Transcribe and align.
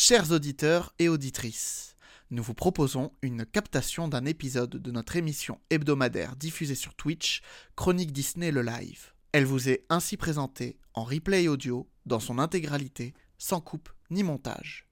Chers 0.00 0.30
auditeurs 0.30 0.94
et 1.00 1.08
auditrices, 1.08 1.96
nous 2.30 2.44
vous 2.44 2.54
proposons 2.54 3.10
une 3.20 3.44
captation 3.44 4.06
d'un 4.06 4.26
épisode 4.26 4.70
de 4.70 4.90
notre 4.92 5.16
émission 5.16 5.60
hebdomadaire 5.70 6.36
diffusée 6.36 6.76
sur 6.76 6.94
Twitch, 6.94 7.42
Chronique 7.74 8.12
Disney 8.12 8.52
le 8.52 8.62
live. 8.62 9.12
Elle 9.32 9.44
vous 9.44 9.68
est 9.68 9.84
ainsi 9.88 10.16
présentée 10.16 10.78
en 10.94 11.02
replay 11.02 11.48
audio 11.48 11.90
dans 12.06 12.20
son 12.20 12.38
intégralité, 12.38 13.12
sans 13.38 13.60
coupe 13.60 13.88
ni 14.10 14.22
montage. 14.22 14.86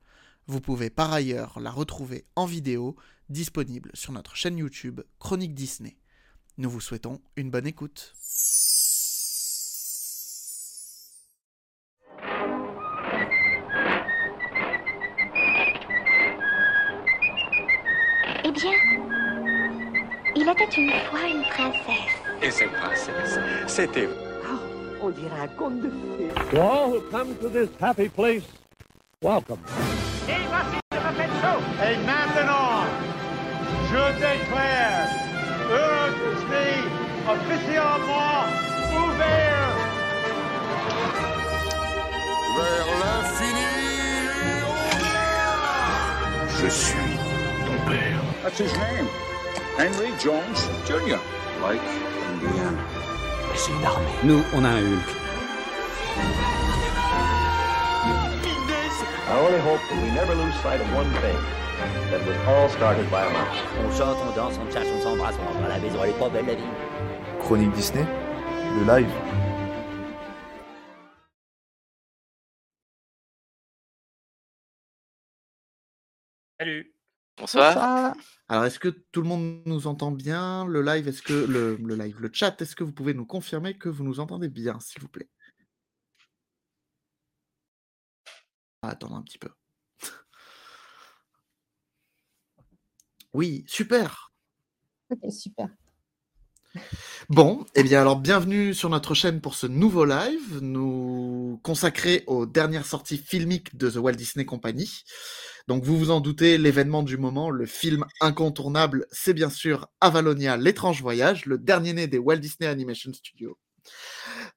Vous 0.48 0.60
pouvez 0.60 0.90
par 0.90 1.12
ailleurs 1.12 1.60
la 1.60 1.70
retrouver 1.70 2.24
en 2.34 2.44
vidéo, 2.44 2.96
disponible 3.28 3.92
sur 3.94 4.10
notre 4.10 4.34
chaîne 4.34 4.58
YouTube 4.58 5.02
Chronique 5.20 5.54
Disney. 5.54 5.98
Nous 6.58 6.68
vous 6.68 6.80
souhaitons 6.80 7.22
une 7.36 7.52
bonne 7.52 7.68
écoute. 7.68 8.12
Une 20.76 20.90
fois 21.10 21.26
une 21.28 21.42
princesse. 21.42 22.14
Et 22.42 22.50
cette 22.50 22.72
princesse, 22.72 23.38
c'était... 23.66 24.08
On 25.02 25.10
dirait 25.10 25.40
un 25.42 25.48
conte 25.48 25.80
de 25.82 25.88
fées. 25.88 26.28
To 26.50 26.60
all 26.60 26.90
who 26.90 27.00
come 27.10 27.34
to 27.36 27.48
this 27.48 27.68
happy 27.80 28.08
place, 28.08 28.42
welcome. 29.22 29.60
Et 30.28 31.96
maintenant, 32.04 32.86
je 33.90 34.02
déclare 34.18 35.08
Disney 36.16 36.72
officiellement 37.28 38.46
ouvert. 38.96 39.74
Vers 42.56 42.90
l'infini 43.00 43.68
et 44.36 44.64
Je 46.58 46.68
suis 46.68 47.16
ton 47.66 47.78
père. 47.90 48.22
That's 48.42 48.58
his 48.58 48.72
name. 48.78 49.08
Henry 49.78 50.08
Jones 50.18 50.56
Jr. 50.86 51.20
Like 51.60 51.82
Indiana. 52.32 52.82
Mais 53.46 53.56
c'est 53.56 53.72
une 53.72 53.84
armée. 53.84 54.06
Nous, 54.24 54.42
on 54.54 54.64
a 54.64 54.68
un 54.70 54.80
Hulk. 54.80 55.16
I 59.28 59.38
only 59.38 59.58
hope 59.60 59.80
that 59.90 60.02
we 60.02 60.10
never 60.12 60.34
lose 60.34 60.54
sight 60.62 60.80
of 60.80 60.90
one 60.94 61.10
thing. 61.20 61.36
That 62.10 62.26
was 62.26 62.36
all 62.48 62.70
started 62.70 63.10
by 63.10 63.26
a 63.26 63.30
mouse. 63.30 63.58
On 63.84 63.92
chante, 63.92 64.16
on 64.16 64.34
danse, 64.34 64.56
on 64.56 64.72
chasse, 64.72 64.88
on 64.96 65.02
s'embrasse, 65.02 65.34
on 65.42 65.52
rentre 65.52 65.64
à 65.66 65.68
la 65.68 65.78
maison, 65.78 65.98
elle 66.02 66.10
est 66.10 66.18
pas 66.18 66.30
belle 66.30 66.46
la 66.46 66.54
vie. 66.54 66.62
Chronique 67.40 67.72
Disney, 67.72 68.06
le 68.78 68.86
live. 68.86 69.10
Salut. 76.58 76.95
Bonsoir. 77.38 78.14
Alors, 78.48 78.64
est-ce 78.64 78.78
que 78.78 78.88
tout 78.88 79.20
le 79.22 79.28
monde 79.28 79.62
nous 79.66 79.86
entend 79.86 80.10
bien? 80.10 80.66
Le 80.66 80.82
live, 80.82 81.08
est-ce 81.08 81.22
que 81.22 81.32
le, 81.34 81.76
le 81.76 81.94
live, 81.94 82.18
le 82.20 82.30
chat, 82.32 82.60
est-ce 82.62 82.74
que 82.76 82.84
vous 82.84 82.92
pouvez 82.92 83.14
nous 83.14 83.26
confirmer 83.26 83.76
que 83.76 83.88
vous 83.88 84.04
nous 84.04 84.20
entendez 84.20 84.48
bien, 84.48 84.78
s'il 84.80 85.02
vous 85.02 85.08
plaît? 85.08 85.28
Ah, 88.82 88.88
Attendre 88.90 89.16
un 89.16 89.22
petit 89.22 89.38
peu. 89.38 89.50
Oui, 93.32 93.64
super. 93.68 94.32
Ok, 95.10 95.30
super. 95.32 95.68
Bon, 97.28 97.64
eh 97.74 97.82
bien 97.82 98.00
alors 98.00 98.16
bienvenue 98.20 98.74
sur 98.74 98.90
notre 98.90 99.14
chaîne 99.14 99.40
pour 99.40 99.54
ce 99.54 99.66
nouveau 99.66 100.04
live, 100.04 100.58
nous 100.60 101.58
consacré 101.62 102.22
aux 102.26 102.46
dernières 102.46 102.86
sorties 102.86 103.18
filmiques 103.18 103.76
de 103.76 103.90
The 103.90 103.96
Walt 103.96 104.12
Disney 104.12 104.44
Company. 104.44 105.02
Donc 105.68 105.82
vous 105.82 105.98
vous 105.98 106.10
en 106.10 106.20
doutez, 106.20 106.58
l'événement 106.58 107.02
du 107.02 107.16
moment, 107.16 107.50
le 107.50 107.66
film 107.66 108.04
incontournable, 108.20 109.06
c'est 109.10 109.34
bien 109.34 109.50
sûr 109.50 109.88
Avalonia, 110.00 110.56
l'étrange 110.56 111.02
voyage, 111.02 111.44
le 111.46 111.58
dernier 111.58 111.92
né 111.92 112.06
des 112.06 112.18
Walt 112.18 112.36
Disney 112.36 112.68
Animation 112.68 113.12
Studios. 113.12 113.58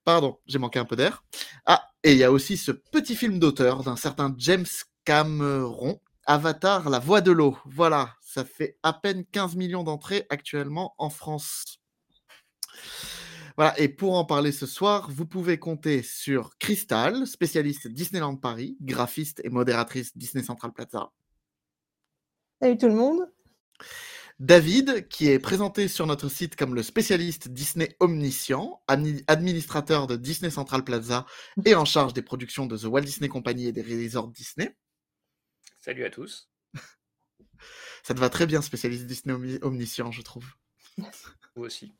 Pardon, 0.03 0.37
j'ai 0.45 0.59
manqué 0.59 0.77
un 0.77 0.85
peu 0.85 0.95
d'air. 0.95 1.23
Ah, 1.65 1.89
et 2.03 2.11
il 2.11 2.17
y 2.17 2.23
a 2.23 2.31
aussi 2.31 2.57
ce 2.57 2.71
petit 2.71 3.15
film 3.15 3.39
d'auteur 3.39 3.83
d'un 3.83 3.95
certain 3.95 4.33
James 4.37 4.65
Cameron, 5.03 5.99
Avatar, 6.25 6.89
la 6.89 6.99
voix 6.99 7.21
de 7.21 7.31
l'eau. 7.31 7.57
Voilà, 7.65 8.15
ça 8.21 8.45
fait 8.45 8.77
à 8.83 8.93
peine 8.93 9.25
15 9.31 9.55
millions 9.55 9.83
d'entrées 9.83 10.27
actuellement 10.29 10.93
en 10.99 11.09
France. 11.09 11.79
Voilà, 13.59 13.77
et 13.77 13.89
pour 13.89 14.13
en 14.15 14.23
parler 14.23 14.53
ce 14.53 14.65
soir, 14.65 15.11
vous 15.11 15.25
pouvez 15.25 15.59
compter 15.59 16.01
sur 16.01 16.57
Crystal, 16.59 17.27
spécialiste 17.27 17.89
Disneyland 17.89 18.37
Paris, 18.37 18.77
graphiste 18.79 19.41
et 19.43 19.49
modératrice 19.49 20.15
Disney 20.15 20.45
Central 20.45 20.71
Plaza. 20.71 21.11
Salut 22.61 22.77
tout 22.77 22.87
le 22.87 22.95
monde. 22.95 23.29
David, 24.39 25.09
qui 25.09 25.27
est 25.27 25.39
présenté 25.39 25.89
sur 25.89 26.07
notre 26.07 26.29
site 26.29 26.55
comme 26.55 26.73
le 26.73 26.83
spécialiste 26.83 27.49
Disney 27.49 27.97
omniscient, 27.99 28.81
admi- 28.87 29.25
administrateur 29.27 30.07
de 30.07 30.15
Disney 30.15 30.49
Central 30.51 30.85
Plaza 30.85 31.25
et 31.65 31.75
en 31.75 31.83
charge 31.83 32.13
des 32.13 32.21
productions 32.21 32.65
de 32.65 32.77
The 32.77 32.85
Walt 32.85 33.01
Disney 33.01 33.27
Company 33.27 33.65
et 33.65 33.73
des 33.73 33.81
resorts 33.81 34.29
Disney. 34.29 34.73
Salut 35.81 36.05
à 36.05 36.09
tous. 36.09 36.49
Ça 38.03 38.13
te 38.13 38.21
va 38.21 38.29
très 38.29 38.47
bien, 38.47 38.61
spécialiste 38.61 39.05
Disney 39.05 39.35
omni- 39.35 39.59
omniscient, 39.61 40.13
je 40.13 40.21
trouve. 40.21 40.47
Vous 41.57 41.63
aussi. 41.65 41.93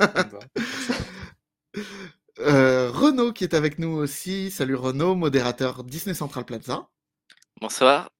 Me 0.00 0.06
va. 0.06 0.38
Euh, 2.38 2.90
Renaud 2.90 3.32
qui 3.32 3.44
est 3.44 3.54
avec 3.54 3.78
nous 3.78 3.88
aussi. 3.88 4.50
Salut 4.50 4.74
Renaud, 4.74 5.14
modérateur 5.14 5.84
Disney 5.84 6.14
Central 6.14 6.44
Plaza. 6.44 6.90
Bonsoir. 7.62 8.10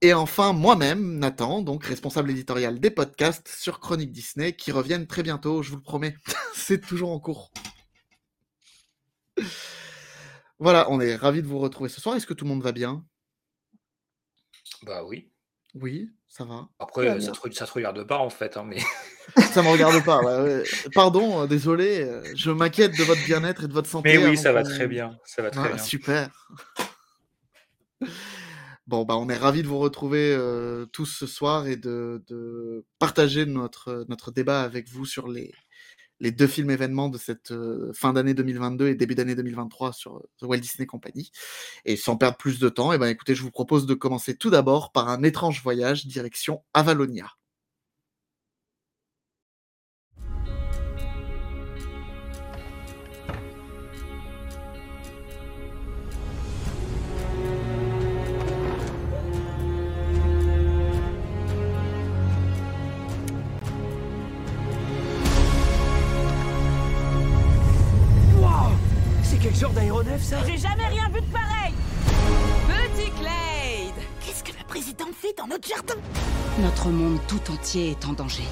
Et 0.00 0.12
enfin, 0.12 0.52
moi-même, 0.52 1.18
Nathan, 1.18 1.62
donc 1.62 1.84
responsable 1.84 2.32
éditorial 2.32 2.80
des 2.80 2.90
podcasts 2.90 3.48
sur 3.48 3.78
Chronique 3.78 4.10
Disney, 4.10 4.56
qui 4.56 4.72
reviennent 4.72 5.06
très 5.06 5.22
bientôt, 5.22 5.62
je 5.62 5.70
vous 5.70 5.76
le 5.76 5.82
promets. 5.82 6.16
C'est 6.54 6.80
toujours 6.80 7.12
en 7.12 7.20
cours. 7.20 7.52
Voilà, 10.58 10.90
on 10.90 11.00
est 11.00 11.14
ravis 11.14 11.42
de 11.42 11.46
vous 11.46 11.60
retrouver 11.60 11.88
ce 11.88 12.00
soir. 12.00 12.16
Est-ce 12.16 12.26
que 12.26 12.34
tout 12.34 12.44
le 12.44 12.50
monde 12.50 12.62
va 12.62 12.72
bien? 12.72 13.04
Bah 14.82 15.04
oui. 15.04 15.30
Oui, 15.74 16.10
ça 16.36 16.44
va. 16.44 16.66
Après, 16.80 17.04
va 17.06 17.20
ça 17.20 17.30
bien. 17.30 17.40
te, 17.50 17.54
ça 17.54 17.64
te 17.66 17.72
regarde 17.72 18.02
pas 18.06 18.18
en 18.18 18.28
fait, 18.30 18.56
hein, 18.56 18.64
mais 18.66 18.78
Ça 19.52 19.62
me 19.62 19.68
regarde 19.68 20.04
pas. 20.04 20.18
ouais, 20.20 20.42
ouais. 20.42 20.62
Pardon, 20.94 21.42
euh, 21.42 21.46
désolé. 21.46 22.00
euh, 22.02 22.22
Je 22.34 22.50
m'inquiète 22.50 22.98
de 22.98 23.04
votre 23.04 23.24
bien-être 23.24 23.64
et 23.64 23.68
de 23.68 23.72
votre 23.72 23.88
santé. 23.88 24.18
mais 24.18 24.26
oui, 24.28 24.36
ça 24.36 24.52
va 24.52 24.62
très 24.64 24.88
bien. 24.88 25.16
Ça 25.24 25.42
va 25.42 25.50
très 25.50 25.60
Ah, 25.64 25.68
bien. 25.74 25.78
super. 25.78 26.28
Bon, 28.86 29.04
bah, 29.06 29.16
on 29.16 29.30
est 29.30 29.36
ravis 29.36 29.62
de 29.62 29.66
vous 29.68 29.78
retrouver 29.78 30.34
euh, 30.36 30.84
tous 30.86 31.06
ce 31.06 31.26
soir 31.26 31.66
et 31.66 31.76
de, 31.76 32.22
de 32.28 32.84
partager 32.98 33.46
notre, 33.46 34.04
notre 34.10 34.30
débat 34.30 34.60
avec 34.60 34.90
vous 34.90 35.06
sur 35.06 35.26
les, 35.26 35.52
les 36.20 36.30
deux 36.30 36.46
films 36.46 36.70
événements 36.70 37.08
de 37.08 37.18
cette 37.18 37.50
euh, 37.50 37.92
fin 37.94 38.12
d'année 38.12 38.34
2022 38.34 38.88
et 38.88 38.94
début 38.94 39.14
d'année 39.14 39.34
2023 39.34 39.92
sur 39.92 40.16
euh, 40.16 40.28
The 40.38 40.44
Walt 40.44 40.58
Disney 40.58 40.86
Company. 40.86 41.30
Et 41.84 41.96
sans 41.96 42.16
perdre 42.16 42.36
plus 42.36 42.58
de 42.58 42.68
temps, 42.68 42.92
et 42.92 42.98
ben, 42.98 43.08
écoutez, 43.08 43.34
je 43.34 43.42
vous 43.42 43.50
propose 43.50 43.86
de 43.86 43.94
commencer 43.94 44.36
tout 44.36 44.50
d'abord 44.50 44.92
par 44.92 45.08
un 45.08 45.22
étrange 45.22 45.62
voyage 45.62 46.06
direction 46.06 46.62
Avalonia. 46.72 47.30
Ça 70.20 70.38
J'ai 70.46 70.56
jamais 70.58 70.86
rien 70.88 71.08
vu 71.10 71.20
de 71.20 71.26
pareil 71.32 71.72
Petit 72.68 73.10
Clade 73.20 74.04
Qu'est-ce 74.20 74.42
que 74.44 74.56
la 74.56 74.64
présidente 74.64 75.14
fait 75.14 75.34
dans 75.36 75.46
notre 75.46 75.68
jardin? 75.68 75.94
Notre 76.60 76.88
monde 76.88 77.18
tout 77.28 77.40
entier 77.52 77.90
est 77.92 78.06
en 78.06 78.12
danger. 78.12 78.44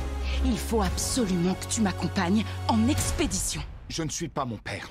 Il 0.45 0.59
faut 0.59 0.83
absolument 0.83 1.55
que 1.55 1.67
tu 1.73 1.81
m'accompagnes 1.81 2.45
en 2.69 2.89
expédition. 2.89 3.63
Je 3.89 4.03
ne 4.03 4.09
suis 4.11 4.29
pas 4.29 4.45
mon 4.45 4.57
père. 4.57 4.89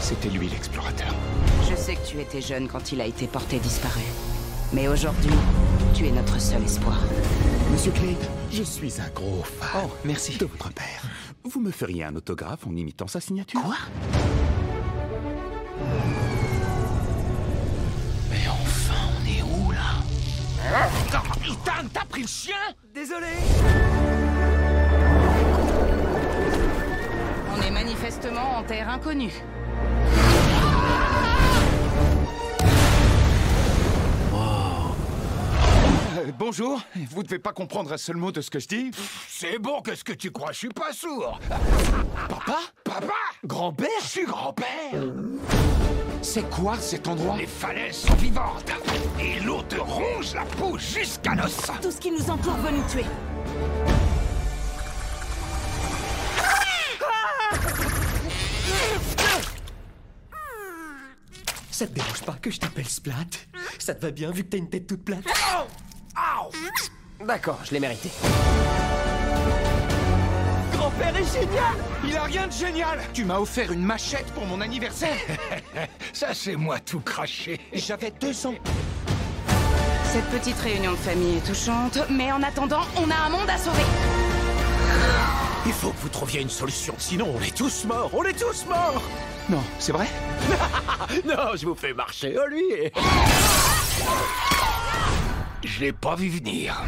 C'était 0.00 0.28
lui 0.28 0.48
l'explorateur. 0.48 1.12
Je 1.68 1.74
sais 1.74 1.96
que 1.96 2.06
tu 2.06 2.20
étais 2.20 2.40
jeune 2.40 2.68
quand 2.68 2.92
il 2.92 3.00
a 3.00 3.06
été 3.06 3.26
porté 3.26 3.58
disparu. 3.58 4.02
Mais 4.72 4.88
aujourd'hui, 4.88 5.30
tu 5.94 6.06
es 6.06 6.10
notre 6.12 6.40
seul 6.40 6.62
espoir. 6.62 7.00
Monsieur 7.72 7.92
Clade, 7.92 8.16
je 8.52 8.62
suis 8.62 9.00
un 9.00 9.08
gros 9.14 9.42
fan 9.42 9.82
Oh, 9.86 9.90
merci. 10.04 10.36
de 10.38 10.46
votre 10.46 10.70
père. 10.72 11.02
Vous 11.44 11.60
me 11.60 11.70
feriez 11.70 12.04
un 12.04 12.14
autographe 12.16 12.66
en 12.66 12.74
imitant 12.76 13.06
sa 13.06 13.20
signature? 13.20 13.60
Quoi? 13.62 13.76
Là 21.12 21.22
Ethan, 21.44 21.88
t'as 21.92 22.04
pris 22.04 22.22
le 22.22 22.28
chien 22.28 22.54
Désolé 22.94 23.26
On 27.56 27.62
est 27.62 27.70
manifestement 27.70 28.58
en 28.58 28.62
terre 28.62 28.88
inconnue. 28.88 29.32
bonjour. 36.38 36.80
Vous 37.10 37.22
devez 37.22 37.38
pas 37.38 37.52
comprendre 37.52 37.92
un 37.92 37.96
seul 37.96 38.16
mot 38.16 38.32
de 38.32 38.40
ce 38.40 38.50
que 38.50 38.58
je 38.58 38.68
dis. 38.68 38.90
C'est 39.28 39.58
bon, 39.58 39.80
qu'est-ce 39.82 40.04
que 40.04 40.12
tu 40.12 40.30
crois? 40.30 40.52
Je 40.52 40.58
suis 40.58 40.68
pas 40.68 40.92
sourd. 40.92 41.38
Papa? 42.28 42.58
Papa? 42.84 43.14
Grand-père? 43.44 43.88
Je 44.02 44.06
suis 44.06 44.24
grand-père. 44.24 45.02
C'est 46.28 46.50
quoi 46.50 46.76
cet 46.80 47.06
endroit 47.06 47.36
Les 47.36 47.46
falaises 47.46 47.98
sont 47.98 48.14
vivantes. 48.16 48.68
Et 49.20 49.38
l'eau 49.38 49.62
te 49.62 49.76
ronge 49.76 50.34
la 50.34 50.44
peau 50.44 50.76
jusqu'à 50.76 51.36
l'os. 51.36 51.56
Tout 51.80 51.92
ce 51.92 52.00
qui 52.00 52.10
nous 52.10 52.28
entoure 52.28 52.56
veut 52.56 52.72
nous 52.72 52.86
tuer. 52.88 53.04
Ça 61.70 61.86
te 61.86 61.92
dérange 61.92 62.22
pas 62.22 62.34
que 62.42 62.50
je 62.50 62.58
t'appelle 62.58 62.88
Splat? 62.88 63.14
Ça 63.78 63.94
te 63.94 64.04
va 64.04 64.10
bien 64.10 64.32
vu 64.32 64.42
que 64.42 64.48
t'as 64.48 64.58
une 64.58 64.68
tête 64.68 64.88
toute 64.88 65.04
plate? 65.04 65.24
D'accord, 67.24 67.60
je 67.64 67.70
l'ai 67.70 67.80
mérité. 67.80 68.10
Grand-père 70.98 71.16
est 71.16 71.40
génial 71.40 71.74
Il 72.04 72.16
a 72.16 72.22
rien 72.22 72.46
de 72.46 72.52
génial 72.52 73.00
Tu 73.12 73.24
m'as 73.24 73.38
offert 73.38 73.72
une 73.72 73.82
machette 73.82 74.26
pour 74.32 74.46
mon 74.46 74.60
anniversaire 74.60 75.16
Ça, 76.12 76.28
c'est 76.32 76.56
moi 76.56 76.78
tout 76.80 77.00
craché. 77.00 77.60
J'avais 77.72 78.10
deux 78.10 78.46
ans. 78.46 78.54
Cette 80.04 80.24
petite 80.26 80.58
réunion 80.58 80.92
de 80.92 80.96
famille 80.96 81.36
est 81.36 81.46
touchante, 81.46 81.98
mais 82.08 82.32
en 82.32 82.42
attendant, 82.42 82.82
on 82.96 83.10
a 83.10 83.14
un 83.14 83.28
monde 83.28 83.48
à 83.50 83.58
sauver. 83.58 83.82
Il 85.66 85.72
faut 85.72 85.90
que 85.90 86.00
vous 86.00 86.08
trouviez 86.08 86.40
une 86.40 86.48
solution, 86.48 86.94
sinon 86.96 87.34
on 87.36 87.42
est 87.42 87.54
tous 87.54 87.84
morts, 87.84 88.10
on 88.14 88.22
est 88.22 88.38
tous 88.38 88.64
morts 88.66 89.02
Non, 89.50 89.62
c'est 89.78 89.92
vrai? 89.92 90.06
Non, 91.26 91.56
je 91.56 91.66
vous 91.66 91.74
fais 91.74 91.92
marcher 91.92 92.38
au 92.38 92.46
lui 92.46 92.62
Je 95.64 95.80
l'ai 95.80 95.92
pas 95.92 96.14
vu 96.14 96.28
venir. 96.28 96.82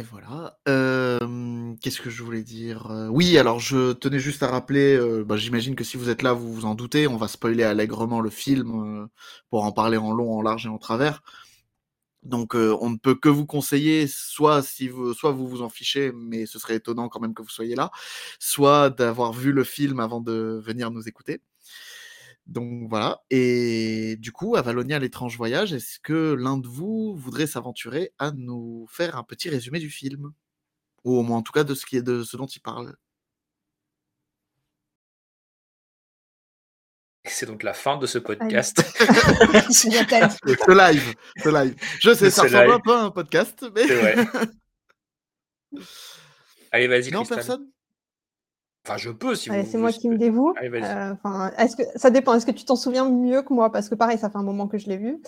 Et 0.00 0.02
voilà. 0.02 0.58
Euh, 0.66 1.74
Qu'est-ce 1.82 2.00
que 2.00 2.08
je 2.08 2.22
voulais 2.22 2.42
dire 2.42 2.86
Oui, 3.10 3.36
alors 3.36 3.60
je 3.60 3.92
tenais 3.92 4.18
juste 4.18 4.42
à 4.42 4.48
rappeler, 4.48 4.98
bah, 5.26 5.36
j'imagine 5.36 5.76
que 5.76 5.84
si 5.84 5.98
vous 5.98 6.08
êtes 6.08 6.22
là, 6.22 6.32
vous 6.32 6.54
vous 6.54 6.64
en 6.64 6.74
doutez, 6.74 7.06
on 7.06 7.18
va 7.18 7.28
spoiler 7.28 7.64
allègrement 7.64 8.22
le 8.22 8.30
film 8.30 9.08
pour 9.50 9.64
en 9.64 9.72
parler 9.72 9.98
en 9.98 10.14
long, 10.14 10.32
en 10.32 10.40
large 10.40 10.64
et 10.64 10.70
en 10.70 10.78
travers. 10.78 11.22
Donc 12.22 12.54
on 12.54 12.88
ne 12.90 12.96
peut 12.96 13.14
que 13.14 13.28
vous 13.28 13.44
conseiller, 13.44 14.06
soit 14.08 14.62
si 14.62 14.88
vous, 14.88 15.12
soit 15.12 15.32
vous 15.32 15.46
vous 15.48 15.60
en 15.60 15.68
fichez, 15.68 16.12
mais 16.14 16.46
ce 16.46 16.58
serait 16.58 16.76
étonnant 16.76 17.10
quand 17.10 17.20
même 17.20 17.34
que 17.34 17.42
vous 17.42 17.50
soyez 17.50 17.74
là, 17.74 17.90
soit 18.38 18.88
d'avoir 18.88 19.34
vu 19.34 19.52
le 19.52 19.64
film 19.64 20.00
avant 20.00 20.22
de 20.22 20.62
venir 20.64 20.90
nous 20.90 21.08
écouter. 21.08 21.42
Donc 22.46 22.88
voilà. 22.88 23.20
Et 23.30 24.16
du 24.18 24.32
coup, 24.32 24.56
Avalonia 24.56 24.98
l'étrange 24.98 25.36
voyage, 25.36 25.72
est-ce 25.72 26.00
que 26.00 26.34
l'un 26.34 26.58
de 26.58 26.66
vous 26.66 27.14
voudrait 27.14 27.46
s'aventurer 27.46 28.12
à 28.18 28.32
nous 28.32 28.86
faire 28.90 29.16
un 29.16 29.24
petit 29.24 29.48
résumé 29.50 29.78
du 29.78 29.90
film? 29.90 30.32
Ou 31.04 31.16
au 31.16 31.22
moins 31.22 31.38
en 31.38 31.42
tout 31.42 31.52
cas 31.52 31.64
de 31.64 31.74
ce, 31.74 31.86
qui 31.86 31.96
est 31.96 32.02
de 32.02 32.22
ce 32.24 32.36
dont 32.36 32.46
il 32.46 32.60
parle? 32.60 32.94
C'est 37.24 37.46
donc 37.46 37.62
la 37.62 37.74
fin 37.74 37.96
de 37.98 38.06
ce 38.06 38.18
podcast. 38.18 38.82
ce 39.70 39.88
live, 40.92 41.14
ce 41.36 41.48
live. 41.48 41.74
Je 42.00 42.14
sais, 42.14 42.30
ça 42.30 42.42
ressemble 42.42 42.64
live. 42.64 42.72
un 42.72 42.80
peu 42.80 42.94
à 42.94 43.02
un 43.02 43.10
podcast, 43.10 43.64
mais... 43.74 43.86
C'est 43.86 43.94
vrai. 43.94 44.26
Allez, 46.72 46.88
vas-y, 46.88 47.10
Non, 47.10 47.20
Christelle. 47.20 47.36
personne? 47.36 47.70
Enfin, 48.86 48.96
je 48.96 49.10
peux 49.10 49.34
si 49.34 49.50
Allez, 49.50 49.64
vous 49.64 49.70
c'est 49.72 49.78
moi 49.78 49.92
qui 49.92 50.08
me 50.08 50.16
dévoue. 50.16 50.54
Euh, 50.62 51.12
enfin, 51.12 51.52
est-ce 51.58 51.76
que 51.76 51.82
ça 51.96 52.10
dépend 52.10 52.34
Est-ce 52.34 52.46
que 52.46 52.50
tu 52.50 52.64
t'en 52.64 52.76
souviens 52.76 53.08
mieux 53.08 53.42
que 53.42 53.52
moi? 53.52 53.70
Parce 53.70 53.88
que 53.88 53.94
pareil, 53.94 54.18
ça 54.18 54.30
fait 54.30 54.38
un 54.38 54.42
moment 54.42 54.68
que 54.68 54.78
je 54.78 54.88
l'ai 54.88 54.96
vu. 54.96 55.20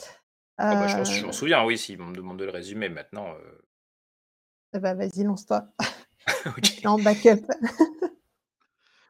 Ah 0.58 0.74
bah, 0.74 0.86
je 0.86 0.96
m'en- 0.96 1.04
je 1.04 1.22
Euh, 1.22 1.26
m'en 1.26 1.32
souviens, 1.32 1.64
oui, 1.64 1.76
si 1.76 1.96
on 2.00 2.06
me 2.06 2.14
demande 2.14 2.38
de 2.38 2.44
le 2.44 2.50
résumer 2.50 2.88
maintenant. 2.88 3.28
euh, 3.34 3.58
eh 4.74 4.78
ben, 4.78 4.94
vas-y, 4.94 5.22
lance-toi. 5.24 5.66
Suis 6.64 6.86
en 6.86 6.98
backup. 6.98 7.44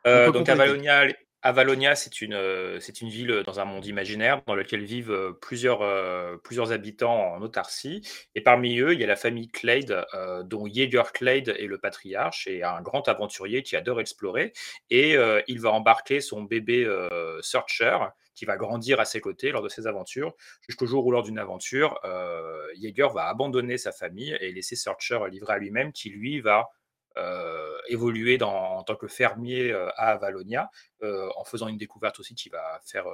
Euh, 0.06 0.32
donc. 0.32 0.48
Avalonia, 0.48 1.06
Avalonia, 1.44 1.96
c'est 1.96 2.20
une, 2.20 2.34
euh, 2.34 2.78
c'est 2.78 3.00
une 3.00 3.08
ville 3.08 3.42
dans 3.44 3.58
un 3.58 3.64
monde 3.64 3.84
imaginaire 3.84 4.42
dans 4.46 4.54
lequel 4.54 4.84
vivent 4.84 5.10
euh, 5.10 5.32
plusieurs, 5.32 5.82
euh, 5.82 6.36
plusieurs 6.36 6.70
habitants 6.70 7.34
en 7.34 7.42
autarcie. 7.42 8.00
Et 8.36 8.40
parmi 8.42 8.78
eux, 8.78 8.92
il 8.92 9.00
y 9.00 9.04
a 9.04 9.08
la 9.08 9.16
famille 9.16 9.48
Clade, 9.48 10.06
euh, 10.14 10.44
dont 10.44 10.66
Jaeger 10.66 11.12
Clade 11.12 11.48
est 11.48 11.66
le 11.66 11.78
patriarche 11.78 12.46
et 12.46 12.62
un 12.62 12.80
grand 12.80 13.08
aventurier 13.08 13.64
qui 13.64 13.74
adore 13.74 14.00
explorer. 14.00 14.52
Et 14.90 15.16
euh, 15.16 15.42
il 15.48 15.60
va 15.60 15.72
embarquer 15.72 16.20
son 16.20 16.42
bébé 16.42 16.84
euh, 16.84 17.40
Searcher, 17.42 17.98
qui 18.36 18.44
va 18.44 18.56
grandir 18.56 19.00
à 19.00 19.04
ses 19.04 19.20
côtés 19.20 19.50
lors 19.50 19.62
de 19.62 19.68
ses 19.68 19.88
aventures, 19.88 20.34
jusqu'au 20.66 20.86
jour 20.86 21.04
où, 21.04 21.10
lors 21.10 21.22
d'une 21.24 21.38
aventure, 21.38 21.98
euh, 22.04 22.66
Jaeger 22.80 23.08
va 23.12 23.26
abandonner 23.28 23.78
sa 23.78 23.90
famille 23.90 24.36
et 24.40 24.52
laisser 24.52 24.76
Searcher 24.76 25.18
livré 25.28 25.54
à 25.54 25.58
lui-même, 25.58 25.92
qui 25.92 26.08
lui 26.08 26.40
va 26.40 26.68
euh, 27.16 27.78
évoluer 27.88 28.40
en 28.42 28.82
tant 28.84 28.96
que 28.96 29.08
fermier 29.08 29.70
euh, 29.70 29.88
à 29.96 30.12
Avalonia, 30.12 30.70
euh, 31.02 31.28
en 31.36 31.44
faisant 31.44 31.68
une 31.68 31.76
découverte 31.76 32.18
aussi 32.20 32.34
qui 32.34 32.48
va 32.48 32.80
faire 32.84 33.06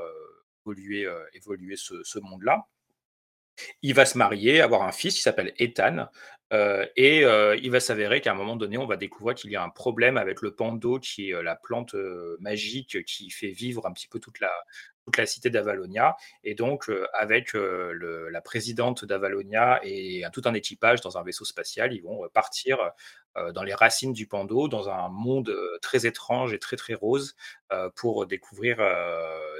évoluer, 1.34 1.76
ce 1.76 2.18
monde-là. 2.18 2.66
Il 3.82 3.94
va 3.94 4.04
se 4.06 4.16
marier, 4.16 4.60
avoir 4.60 4.82
un 4.82 4.92
fils 4.92 5.14
qui 5.14 5.22
s'appelle 5.22 5.52
Ethan, 5.58 6.08
euh, 6.52 6.86
et 6.96 7.24
euh, 7.24 7.56
il 7.56 7.70
va 7.70 7.80
s'avérer 7.80 8.20
qu'à 8.20 8.32
un 8.32 8.34
moment 8.34 8.56
donné, 8.56 8.78
on 8.78 8.86
va 8.86 8.96
découvrir 8.96 9.34
qu'il 9.34 9.50
y 9.50 9.56
a 9.56 9.62
un 9.62 9.68
problème 9.68 10.16
avec 10.16 10.40
le 10.40 10.54
pando, 10.54 10.98
qui 10.98 11.30
est 11.30 11.34
euh, 11.34 11.42
la 11.42 11.56
plante 11.56 11.94
magique 12.40 13.04
qui 13.04 13.30
fait 13.30 13.50
vivre 13.50 13.86
un 13.86 13.92
petit 13.92 14.08
peu 14.08 14.18
toute 14.18 14.40
la, 14.40 14.50
toute 15.04 15.16
la 15.18 15.26
cité 15.26 15.50
d'Avalonia. 15.50 16.16
Et 16.44 16.54
donc, 16.54 16.90
avec 17.12 17.52
la 17.54 18.40
présidente 18.40 19.04
d'Avalonia 19.04 19.80
et 19.82 20.22
tout 20.32 20.42
un 20.44 20.54
équipage 20.54 21.00
dans 21.00 21.18
un 21.18 21.22
vaisseau 21.22 21.44
spatial, 21.44 21.92
ils 21.92 22.02
vont 22.02 22.28
partir 22.32 22.78
dans 23.54 23.62
les 23.62 23.74
racines 23.74 24.12
du 24.12 24.26
pando, 24.26 24.68
dans 24.68 24.88
un 24.88 25.08
monde 25.08 25.54
très 25.82 26.06
étrange 26.06 26.52
et 26.52 26.58
très 26.58 26.76
très 26.76 26.94
rose, 26.94 27.36
pour 27.96 28.26
découvrir 28.26 28.78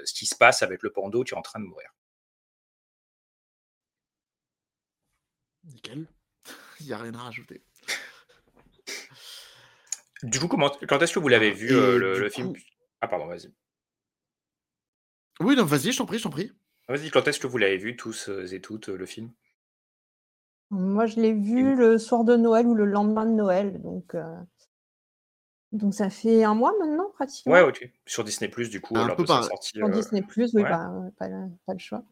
ce 0.05 0.13
qui 0.15 0.27
se 0.27 0.37
passe 0.37 0.63
avec 0.63 0.83
le 0.83 0.91
pando 0.91 1.25
qui 1.25 1.35
est 1.35 1.39
en 1.39 1.43
train 1.43 1.61
de 1.61 1.65
mourir. 1.65 1.91
Nickel. 5.65 6.09
Il 6.81 6.87
n'y 6.87 6.93
a 6.93 6.99
rien 6.99 7.15
à 7.15 7.19
rajouter. 7.19 7.63
Du 10.23 10.41
coup, 10.41 10.49
comment, 10.49 10.71
quand 10.89 11.01
est-ce 11.01 11.13
que 11.13 11.19
vous 11.19 11.29
l'avez 11.29 11.53
vu, 11.53 11.73
euh, 11.73 11.99
le, 11.99 12.29
film 12.29 12.53
Ah, 13.01 13.09
pardon, 13.09 13.27
vas-y. 13.27 13.53
Oui, 15.41 15.55
non, 15.55 15.65
vas-y, 15.65 15.93
je 15.93 15.99
t'en 15.99 16.07
prie, 16.07 16.19
je 16.19 16.25
t'en 16.25 16.31
prie. 16.31 16.53
Vas-y, 16.89 17.11
quand 17.11 17.27
est-ce 17.29 17.39
que 17.39 17.47
vous 17.47 17.59
l'avez 17.59 17.77
vu, 17.77 17.97
tous 17.97 18.29
euh, 18.29 18.53
et 18.53 18.61
toutes, 18.61 18.89
euh, 18.89 18.97
le 18.97 19.07
film? 19.07 19.31
Moi, 20.71 21.07
je 21.07 21.21
l'ai 21.21 21.33
vu 21.33 21.77
le 21.77 21.99
soir 21.99 22.25
de 22.25 22.37
Noël 22.37 22.67
ou 22.67 22.75
le 22.75 22.85
lendemain 22.85 23.27
de 23.27 23.33
Noël. 23.33 23.81
Donc, 23.81 24.15
euh, 24.15 24.37
donc 25.73 25.95
ça 25.95 26.11
fait 26.11 26.45
un 26.45 26.55
mois 26.55 26.73
maintenant, 26.79 27.11
pratiquement. 27.15 27.53
Ouais, 27.53 27.63
ok. 27.63 27.91
Sur 28.07 28.25
Disney, 28.25 28.51
du 28.69 28.81
coup, 28.81 28.97
Un 28.97 29.07
lors 29.07 29.17
peu 29.17 29.23
de 29.23 29.29
sa 29.29 29.35
pareil. 29.35 29.49
sortie. 29.49 29.71
Sur 29.71 29.87
euh, 29.87 29.91
Disney, 29.91 30.25
oui, 30.37 30.47
ouais. 30.55 30.63
bah, 30.63 30.91
pas, 31.19 31.29
pas 31.67 31.73
le 31.73 31.79
choix. 31.79 32.03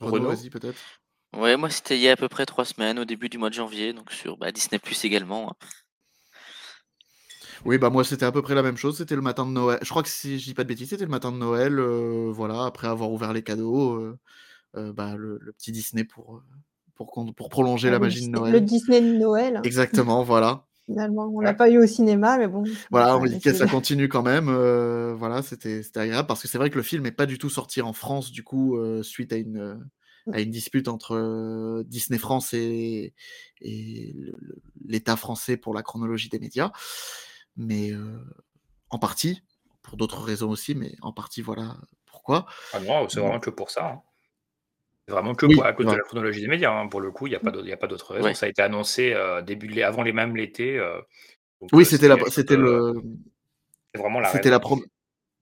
Renaud, 0.00 0.14
Renaud? 0.14 0.28
vas-y, 0.28 0.50
peut-être. 0.50 0.80
Ouais, 1.36 1.56
moi 1.56 1.70
c'était 1.70 1.96
il 1.96 2.02
y 2.02 2.08
a 2.08 2.12
à 2.12 2.16
peu 2.16 2.28
près 2.28 2.46
trois 2.46 2.64
semaines, 2.64 2.98
au 2.98 3.04
début 3.04 3.28
du 3.28 3.38
mois 3.38 3.50
de 3.50 3.54
janvier, 3.54 3.92
donc 3.92 4.10
sur 4.12 4.36
bah, 4.36 4.50
Disney 4.52 4.78
Plus 4.78 5.04
également. 5.04 5.50
hein. 5.50 5.56
Oui, 7.64 7.78
bah 7.78 7.90
moi 7.90 8.04
c'était 8.04 8.24
à 8.24 8.32
peu 8.32 8.42
près 8.42 8.54
la 8.54 8.62
même 8.62 8.76
chose. 8.76 8.96
C'était 8.98 9.16
le 9.16 9.22
matin 9.22 9.44
de 9.46 9.50
Noël. 9.50 9.78
Je 9.82 9.88
crois 9.88 10.02
que 10.02 10.08
si 10.08 10.38
je 10.38 10.44
dis 10.44 10.54
pas 10.54 10.62
de 10.64 10.68
bêtises, 10.68 10.90
c'était 10.90 11.04
le 11.04 11.10
matin 11.10 11.32
de 11.32 11.36
Noël. 11.38 11.78
euh, 11.78 12.30
voilà, 12.32 12.64
après 12.64 12.86
avoir 12.88 13.10
ouvert 13.10 13.32
les 13.32 13.42
cadeaux, 13.42 13.94
euh, 14.00 14.18
euh, 14.76 14.92
bah, 14.92 15.16
le, 15.16 15.38
le 15.40 15.52
petit 15.52 15.72
Disney 15.72 16.04
pour, 16.04 16.36
euh, 16.36 16.42
pour, 16.94 17.10
qu'on- 17.10 17.32
pour 17.32 17.48
prolonger 17.48 17.88
Ah, 17.88 17.92
la 17.92 17.98
le 17.98 18.04
magie 18.04 18.16
de 18.16 18.20
Disney- 18.20 18.38
Noël. 18.40 18.54
Le 18.54 18.60
Disney 18.60 19.00
de 19.00 19.18
Noël. 19.18 19.60
Exactement, 19.64 20.22
voilà. 20.24 20.64
Finalement, 20.86 21.28
on 21.34 21.40
l'a 21.40 21.54
pas 21.54 21.68
eu 21.68 21.78
au 21.78 21.86
cinéma, 21.86 22.38
mais 22.38 22.46
bon. 22.46 22.62
Voilà, 22.90 23.16
on 23.18 23.24
dit 23.24 23.40
que 23.40 23.52
ça 23.52 23.66
continue 23.66 24.08
quand 24.08 24.22
même. 24.22 24.48
euh, 24.48 25.14
voilà, 25.14 25.42
c'était 25.42 25.82
c'était 25.82 26.00
agréable 26.00 26.28
parce 26.28 26.42
que 26.42 26.48
c'est 26.48 26.58
vrai 26.58 26.70
que 26.70 26.76
le 26.76 26.82
film 26.84 27.02
n'est 27.02 27.10
pas 27.12 27.26
du 27.26 27.38
tout 27.38 27.50
sorti 27.50 27.82
en 27.82 27.92
France, 27.92 28.30
du 28.30 28.44
coup, 28.44 28.76
euh, 28.76 29.02
suite 29.02 29.32
à 29.32 29.36
une, 29.36 29.58
euh, 29.58 29.74
à 30.32 30.40
une 30.40 30.50
dispute 30.50 30.88
entre 30.88 31.14
euh, 31.14 31.84
Disney 31.86 32.18
France 32.18 32.52
et, 32.54 33.14
l'État 34.84 35.16
français 35.16 35.56
pour 35.56 35.74
la 35.74 35.82
chronologie 35.82 36.28
des 36.28 36.38
médias. 36.38 36.72
Mais 37.56 37.92
euh, 37.92 38.18
en 38.90 38.98
partie, 38.98 39.42
pour 39.82 39.96
d'autres 39.96 40.22
raisons 40.22 40.50
aussi, 40.50 40.74
mais 40.74 40.94
en 41.02 41.12
partie, 41.12 41.42
voilà 41.42 41.76
pourquoi. 42.04 42.46
Ah 42.72 42.80
non, 42.80 43.08
c'est 43.08 43.20
vraiment 43.20 43.40
que 43.40 43.50
pour 43.50 43.70
ça. 43.70 43.86
hein. 43.86 44.02
C'est 45.06 45.12
vraiment 45.14 45.34
que 45.34 45.46
Oui, 45.46 45.54
pour- 45.54 45.64
à 45.64 45.72
cause 45.72 45.86
ouais. 45.86 45.92
de 45.92 45.96
la 45.98 46.02
chronologie 46.02 46.40
des 46.40 46.48
médias. 46.48 46.72
hein. 46.72 46.88
Pour 46.88 47.00
le 47.00 47.12
coup, 47.12 47.26
il 47.28 47.30
n'y 47.30 47.36
a 47.36 47.40
pas 47.40 47.50
d'autre- 47.52 47.64
il 47.66 47.70
y 47.70 47.72
a 47.72 47.76
pas 47.76 47.86
d'autre 47.86 48.12
raison. 48.14 48.26
Ouais. 48.26 48.34
Ça 48.34 48.46
a 48.46 48.48
été 48.48 48.60
annoncé 48.62 49.12
euh, 49.12 49.40
début 49.40 49.80
avant 49.82 50.02
les 50.02 50.12
mêmes 50.12 50.36
l'été. 50.36 50.76
euh, 50.78 51.00
Oui, 51.72 51.82
euh, 51.82 51.86
c'était 51.86 52.08
la, 52.08 52.16
c'était 52.28 52.56
de- 52.56 52.62
le, 52.62 53.02
C'est 53.94 54.00
vraiment 54.00 54.18
la 54.20 54.32
c'était 54.32 54.50
la 54.50 54.58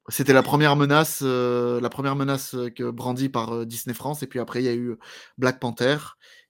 C'était 0.08 0.34
la 0.34 0.42
première 0.42 0.76
menace, 0.76 1.20
euh, 1.24 1.80
la 1.80 1.88
première 1.88 2.14
menace 2.14 2.54
euh, 2.54 2.68
que 2.68 2.90
brandie 2.90 3.30
par 3.30 3.54
euh, 3.54 3.64
Disney 3.64 3.94
France, 3.94 4.22
et 4.22 4.26
puis 4.26 4.38
après 4.38 4.60
il 4.62 4.66
y 4.66 4.68
a 4.68 4.74
eu 4.74 4.96
Black 5.38 5.58
Panther. 5.60 5.96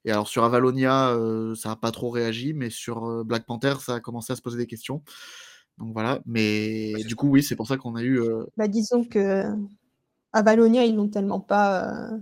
Et 0.05 0.11
alors 0.11 0.27
sur 0.27 0.43
Avalonia, 0.45 1.11
euh, 1.11 1.55
ça 1.55 1.69
n'a 1.71 1.77
pas 1.77 1.93
trop 1.93 2.11
réagi, 2.11 2.53
mais 2.53 2.69
sur 2.69 3.07
euh, 3.07 3.23
Black 3.25 3.47
Panther, 3.47 3.75
ça 3.81 3.95
a 3.95 4.01
commencé 4.01 4.33
à 4.33 4.37
se 4.37 4.43
poser 4.43 4.59
des 4.59 4.67
questions. 4.67 5.03
Donc 5.79 5.93
voilà, 5.93 6.21
mais 6.27 6.93
du 7.05 7.15
coup 7.17 7.29
oui, 7.29 7.43
c'est 7.43 7.57
pour 7.57 7.67
ça 7.69 7.77
qu'on 7.77 7.95
a 7.95 8.03
eu. 8.03 8.21
euh, 8.21 8.45
Bah, 8.57 8.69
disons 8.69 9.05
que 9.05 9.45
à 10.33 10.43
Valonia, 10.43 10.85
ils 10.85 10.97
n'ont 10.97 11.09
tellement 11.09 11.41
pas, 11.41 12.11
euh, 12.13 12.19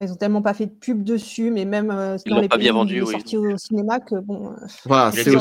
ils 0.00 0.12
ont 0.12 0.16
tellement 0.16 0.42
pas 0.42 0.54
fait 0.54 0.66
de 0.66 0.72
pub 0.72 1.02
dessus, 1.04 1.50
mais 1.50 1.64
même 1.64 1.90
euh, 1.90 2.16
dans 2.26 2.40
les 2.40 2.48
pas 2.48 2.56
pays 2.56 2.64
bien 2.64 2.72
où 2.72 2.78
vendu, 2.78 2.94
il 2.94 2.98
est 2.98 3.02
oui. 3.02 3.12
sorti 3.12 3.36
au 3.36 3.56
cinéma 3.56 4.00
que 4.00 4.16
bon. 4.16 4.50
euh, 4.50 4.56
Voilà, 4.86 5.04
Il 5.04 5.08
a, 5.08 5.12
c'est 5.12 5.20
été, 5.20 5.30
une 5.30 5.36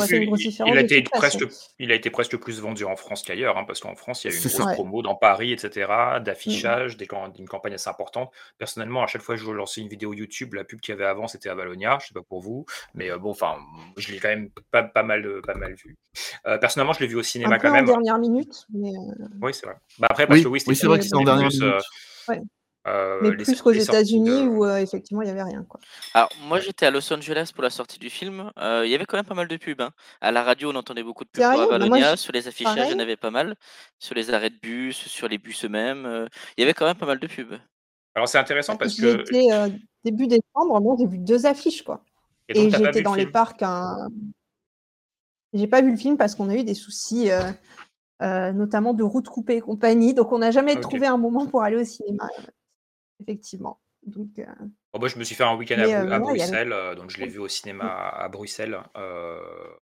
il- 1.01 1.07
a 1.13 1.17
presque, 1.17 1.45
il 1.79 1.91
a 1.91 1.95
été 1.95 2.10
presque 2.10 2.38
plus 2.38 2.62
vendu 2.62 2.86
en 2.86 2.95
France 2.95 3.24
qu'ailleurs, 3.24 3.57
hein, 3.57 3.63
parce 3.65 3.79
qu'en 3.81 3.95
France, 3.95 4.24
il 4.24 4.27
y 4.29 4.31
a 4.31 4.33
eu 4.33 4.38
une 4.38 4.43
grosse 4.43 4.53
ça. 4.57 4.65
Ouais. 4.65 4.74
promo 4.75 5.01
dans 5.01 5.15
Paris, 5.15 5.51
etc., 5.53 5.88
Mm. 6.19 6.24
d'affichage, 6.24 6.98
des 6.98 7.07
cam- 7.07 7.33
une 7.38 7.48
campagne 7.48 7.74
assez 7.74 7.89
importante. 7.89 8.31
Personnellement, 8.57 9.03
à 9.03 9.07
chaque 9.07 9.22
fois 9.24 9.36
que 9.36 9.41
je 9.41 9.51
lançais 9.51 9.81
une 9.81 9.89
vidéo 9.89 10.13
YouTube, 10.13 10.53
la 10.53 10.63
pub 10.63 10.79
qu'il 10.81 10.93
y 10.93 10.95
avait 10.95 11.05
avant, 11.05 11.27
c'était 11.27 11.50
Avalonia. 11.50 11.98
Je 12.01 12.07
sais 12.07 12.13
pas 12.13 12.22
pour 12.22 12.39
vous, 12.41 12.65
mais 12.93 13.10
euh, 13.12 13.17
bon, 13.17 13.31
enfin, 13.31 13.55
je 13.98 14.12
l'ai 14.12 14.19
quand 14.19 14.29
même 14.29 14.50
pas, 14.72 14.83
pas 14.83 15.03
mal, 15.03 15.25
euh, 15.25 15.41
pas 15.41 15.55
mal 15.55 15.74
vu. 15.74 15.98
Euh, 16.45 16.57
personnellement, 16.60 16.93
je 16.93 17.00
l'ai 17.00 17.07
vu 17.07 17.15
au 17.15 17.19
Un 17.19 17.24
cinéma 17.24 17.57
peu 17.57 17.63
quand 17.67 17.69
en 17.72 17.75
même. 17.77 17.86
dernière 17.86 18.19
minute, 18.19 18.65
mais, 18.74 18.91
Oui, 19.41 19.53
c'est 19.53 19.65
vrai. 19.65 19.75
Bah 20.00 20.07
après, 20.12 20.27
parce 20.27 20.38
Oui, 20.38 20.43
que 20.43 20.50
oui, 20.50 20.75
c'est 20.75 20.86
vrai 20.88 21.00
que 21.00 21.05
c'est 21.05 21.15
en 21.15 21.24
dernière 21.24 21.50
minute. 21.50 21.63
ouais. 22.29 22.39
Euh, 22.87 23.19
Mais 23.21 23.29
les, 23.31 23.43
plus 23.43 23.61
qu'aux 23.61 23.71
États-Unis 23.71 24.29
de. 24.43 24.47
où 24.49 24.65
euh, 24.65 24.77
effectivement 24.77 25.21
il 25.21 25.27
y 25.27 25.31
avait 25.31 25.43
rien 25.43 25.63
quoi. 25.63 25.79
Alors, 26.13 26.29
moi, 26.47 26.59
j'étais 26.59 26.85
à 26.85 26.91
Los 26.91 27.11
Angeles 27.13 27.51
pour 27.53 27.63
la 27.63 27.69
sortie 27.69 27.97
du 27.97 28.09
film. 28.09 28.51
Euh, 28.59 28.83
Il 28.85 28.91
y 28.91 28.95
avait 28.95 29.05
quand 29.05 29.17
même 29.17 29.25
pas 29.25 29.33
mal 29.35 29.47
de 29.47 29.57
pubs. 29.57 29.81
hein. 29.81 29.91
À 30.21 30.31
la 30.31 30.43
radio, 30.43 30.71
on 30.71 30.75
entendait 30.75 31.03
beaucoup 31.03 31.23
de 31.23 31.29
pubs 31.29 31.41
pour? 31.41 31.49
Bah 31.51 31.65
moi, 31.65 31.75
Avalonia. 31.75 32.15
Sur 32.17 32.33
les 32.33 32.47
affichages, 32.47 32.89
il 32.89 32.91
y 32.91 32.95
en 32.95 32.99
avait 32.99 33.15
pas 33.17 33.31
mal. 33.31 33.55
Sur 33.99 34.15
les 34.15 34.31
arrêts 34.33 34.49
de 34.49 34.57
bus, 34.57 34.97
sur 34.97 35.27
les 35.27 35.37
bus 35.37 35.63
eux-mêmes. 35.65 36.05
euh, 36.05 36.27
Il 36.57 36.61
y 36.61 36.63
avait 36.63 36.73
quand 36.73 36.85
même 36.85 36.97
pas 36.97 37.05
mal 37.05 37.19
de 37.19 37.27
pubs. 37.27 37.57
Alors 38.15 38.27
c'est 38.27 38.37
intéressant 38.37 38.77
parce 38.77 38.93
J'y 38.93 39.01
que. 39.01 39.51
euh, 39.51 39.69
début 40.03 40.27
décembre, 40.27 40.79
moi 40.81 40.95
j'ai 40.99 41.07
vu 41.07 41.17
deux 41.17 41.45
affiches 41.47 41.81
quoi. 41.83 42.03
Et 42.49 42.59
Et 42.59 42.69
j'étais 42.69 42.91
le 42.99 43.01
dans 43.01 43.15
les 43.15 43.25
parcs. 43.25 43.63
J'ai 45.53 45.67
pas 45.67 45.81
vu 45.81 45.91
le 45.91 45.97
film 45.97 46.17
parce 46.17 46.35
qu'on 46.35 46.49
a 46.49 46.55
eu 46.55 46.63
des 46.63 46.73
soucis, 46.73 47.31
euh, 47.31 47.51
euh, 48.21 48.51
notamment 48.51 48.93
de 48.93 49.03
routes 49.03 49.29
coupées 49.29 49.57
et 49.57 49.61
compagnie. 49.61 50.13
Donc 50.13 50.31
on 50.31 50.39
n'a 50.39 50.51
jamais 50.51 50.79
trouvé 50.79 51.07
un 51.07 51.17
moment 51.17 51.45
pour 51.47 51.63
aller 51.63 51.77
au 51.77 51.83
cinéma, 51.83 52.27
euh, 52.39 52.43
effectivement. 53.23 53.81
Donc, 54.05 54.37
euh, 54.39 54.45
Bon, 54.93 54.99
moi, 54.99 55.07
je 55.07 55.17
me 55.17 55.23
suis 55.23 55.33
fait 55.33 55.43
un 55.43 55.55
week-end 55.55 55.79
à, 55.79 55.85
Bru- 55.87 55.93
euh, 55.93 56.11
à 56.11 56.15
a- 56.15 56.19
Bruxelles, 56.19 56.71
euh, 56.73 56.93
donc 56.93 57.09
je 57.09 57.17
l'ai 57.19 57.27
vu 57.27 57.39
au 57.39 57.47
cinéma 57.47 58.09
à 58.09 58.27
Bruxelles 58.29 58.77
euh, 58.97 59.39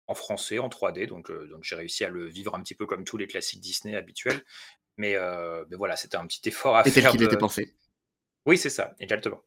en 0.07 0.14
français, 0.14 0.59
en 0.59 0.68
3D, 0.68 1.07
donc, 1.07 1.30
euh, 1.30 1.47
donc 1.47 1.62
j'ai 1.64 1.76
réussi 1.76 2.04
à 2.04 2.09
le 2.11 2.26
vivre 2.26 2.54
un 2.54 2.61
petit 2.62 2.75
peu 2.75 2.85
comme 2.85 3.04
tous 3.04 3.16
les 3.16 3.26
classiques 3.26 3.61
Disney 3.61 3.97
habituels. 3.97 4.42
Mais, 4.97 5.14
euh, 5.14 5.64
mais 5.71 5.76
voilà, 5.76 5.97
c'était 5.97 6.16
un 6.16 6.26
petit 6.26 6.47
effort 6.49 6.76
à 6.76 6.83
faire. 6.85 7.11
qu'il 7.12 7.21
de- 7.21 7.26
était 7.26 7.37
pensé. 7.38 7.75
Oui, 8.45 8.59
c'est 8.59 8.71
ça, 8.71 8.95
exactement. 8.99 9.42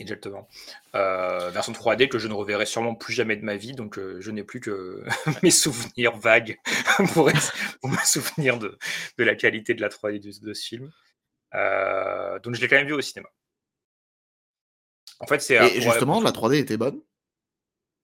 Exactement. 0.00 0.48
Euh, 0.94 1.50
version 1.50 1.72
3D 1.72 2.08
que 2.08 2.18
je 2.18 2.28
ne 2.28 2.32
reverrai 2.32 2.66
sûrement 2.66 2.94
plus 2.94 3.12
jamais 3.12 3.36
de 3.36 3.44
ma 3.44 3.56
vie, 3.56 3.72
donc 3.72 3.98
euh, 3.98 4.20
je 4.20 4.30
n'ai 4.30 4.44
plus 4.44 4.60
que 4.60 5.02
mes 5.42 5.50
souvenirs 5.50 6.16
vagues 6.16 6.56
pour, 7.14 7.28
être- 7.30 7.52
pour 7.80 7.90
me 7.90 7.96
souvenir 8.04 8.58
de, 8.58 8.78
de 9.18 9.24
la 9.24 9.34
qualité 9.34 9.74
de 9.74 9.80
la 9.80 9.88
3D 9.88 10.20
de, 10.20 10.46
de 10.46 10.54
ce 10.54 10.66
film. 10.66 10.90
Euh, 11.54 12.38
donc 12.40 12.54
je 12.54 12.60
l'ai 12.60 12.68
quand 12.68 12.76
même 12.76 12.86
vu 12.86 12.94
au 12.94 13.00
cinéma. 13.00 13.28
En 15.20 15.26
fait, 15.26 15.40
c'est 15.40 15.56
Et 15.76 15.80
justement, 15.80 16.14
pour- 16.14 16.24
la 16.24 16.32
3D 16.32 16.58
était 16.58 16.76
bonne? 16.76 17.00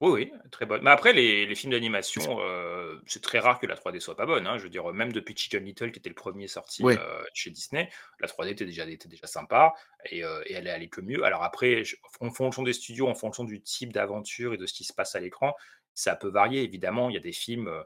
Oui, 0.00 0.10
oui, 0.10 0.32
très 0.50 0.66
bonne. 0.66 0.82
Mais 0.82 0.90
après, 0.90 1.12
les, 1.12 1.46
les 1.46 1.54
films 1.54 1.72
d'animation, 1.72 2.38
euh, 2.40 3.00
c'est 3.06 3.22
très 3.22 3.38
rare 3.38 3.58
que 3.58 3.66
la 3.66 3.76
3D 3.76 4.00
soit 4.00 4.16
pas 4.16 4.26
bonne. 4.26 4.46
hein. 4.46 4.58
Je 4.58 4.64
veux 4.64 4.68
dire, 4.68 4.92
même 4.92 5.12
depuis 5.12 5.34
Chicken 5.36 5.64
Little, 5.64 5.92
qui 5.92 5.98
était 6.00 6.08
le 6.10 6.14
premier 6.14 6.46
sorti 6.48 6.92
euh, 6.92 7.24
chez 7.32 7.50
Disney, 7.50 7.88
la 8.20 8.26
3D 8.28 8.50
était 8.50 8.66
déjà, 8.66 8.84
était 8.86 9.08
déjà 9.08 9.26
sympa 9.26 9.72
et, 10.10 10.24
euh, 10.24 10.42
et 10.46 10.54
elle 10.54 10.66
est 10.66 10.70
allée 10.70 10.88
que 10.90 11.00
mieux. 11.00 11.24
Alors 11.24 11.42
après, 11.42 11.84
je- 11.84 11.96
en 12.20 12.30
fonction 12.30 12.62
des 12.64 12.72
studios, 12.74 13.08
en 13.08 13.14
fonction 13.14 13.44
du 13.44 13.62
type 13.62 13.92
d'aventure 13.92 14.52
et 14.52 14.56
de 14.58 14.66
ce 14.66 14.74
qui 14.74 14.84
se 14.84 14.92
passe 14.92 15.14
à 15.14 15.20
l'écran, 15.20 15.54
ça 15.94 16.16
peut 16.16 16.28
varier. 16.28 16.62
Évidemment, 16.64 17.08
il 17.08 17.14
y 17.14 17.18
a 17.18 17.20
des 17.20 17.32
films 17.32 17.68
euh, 17.68 17.82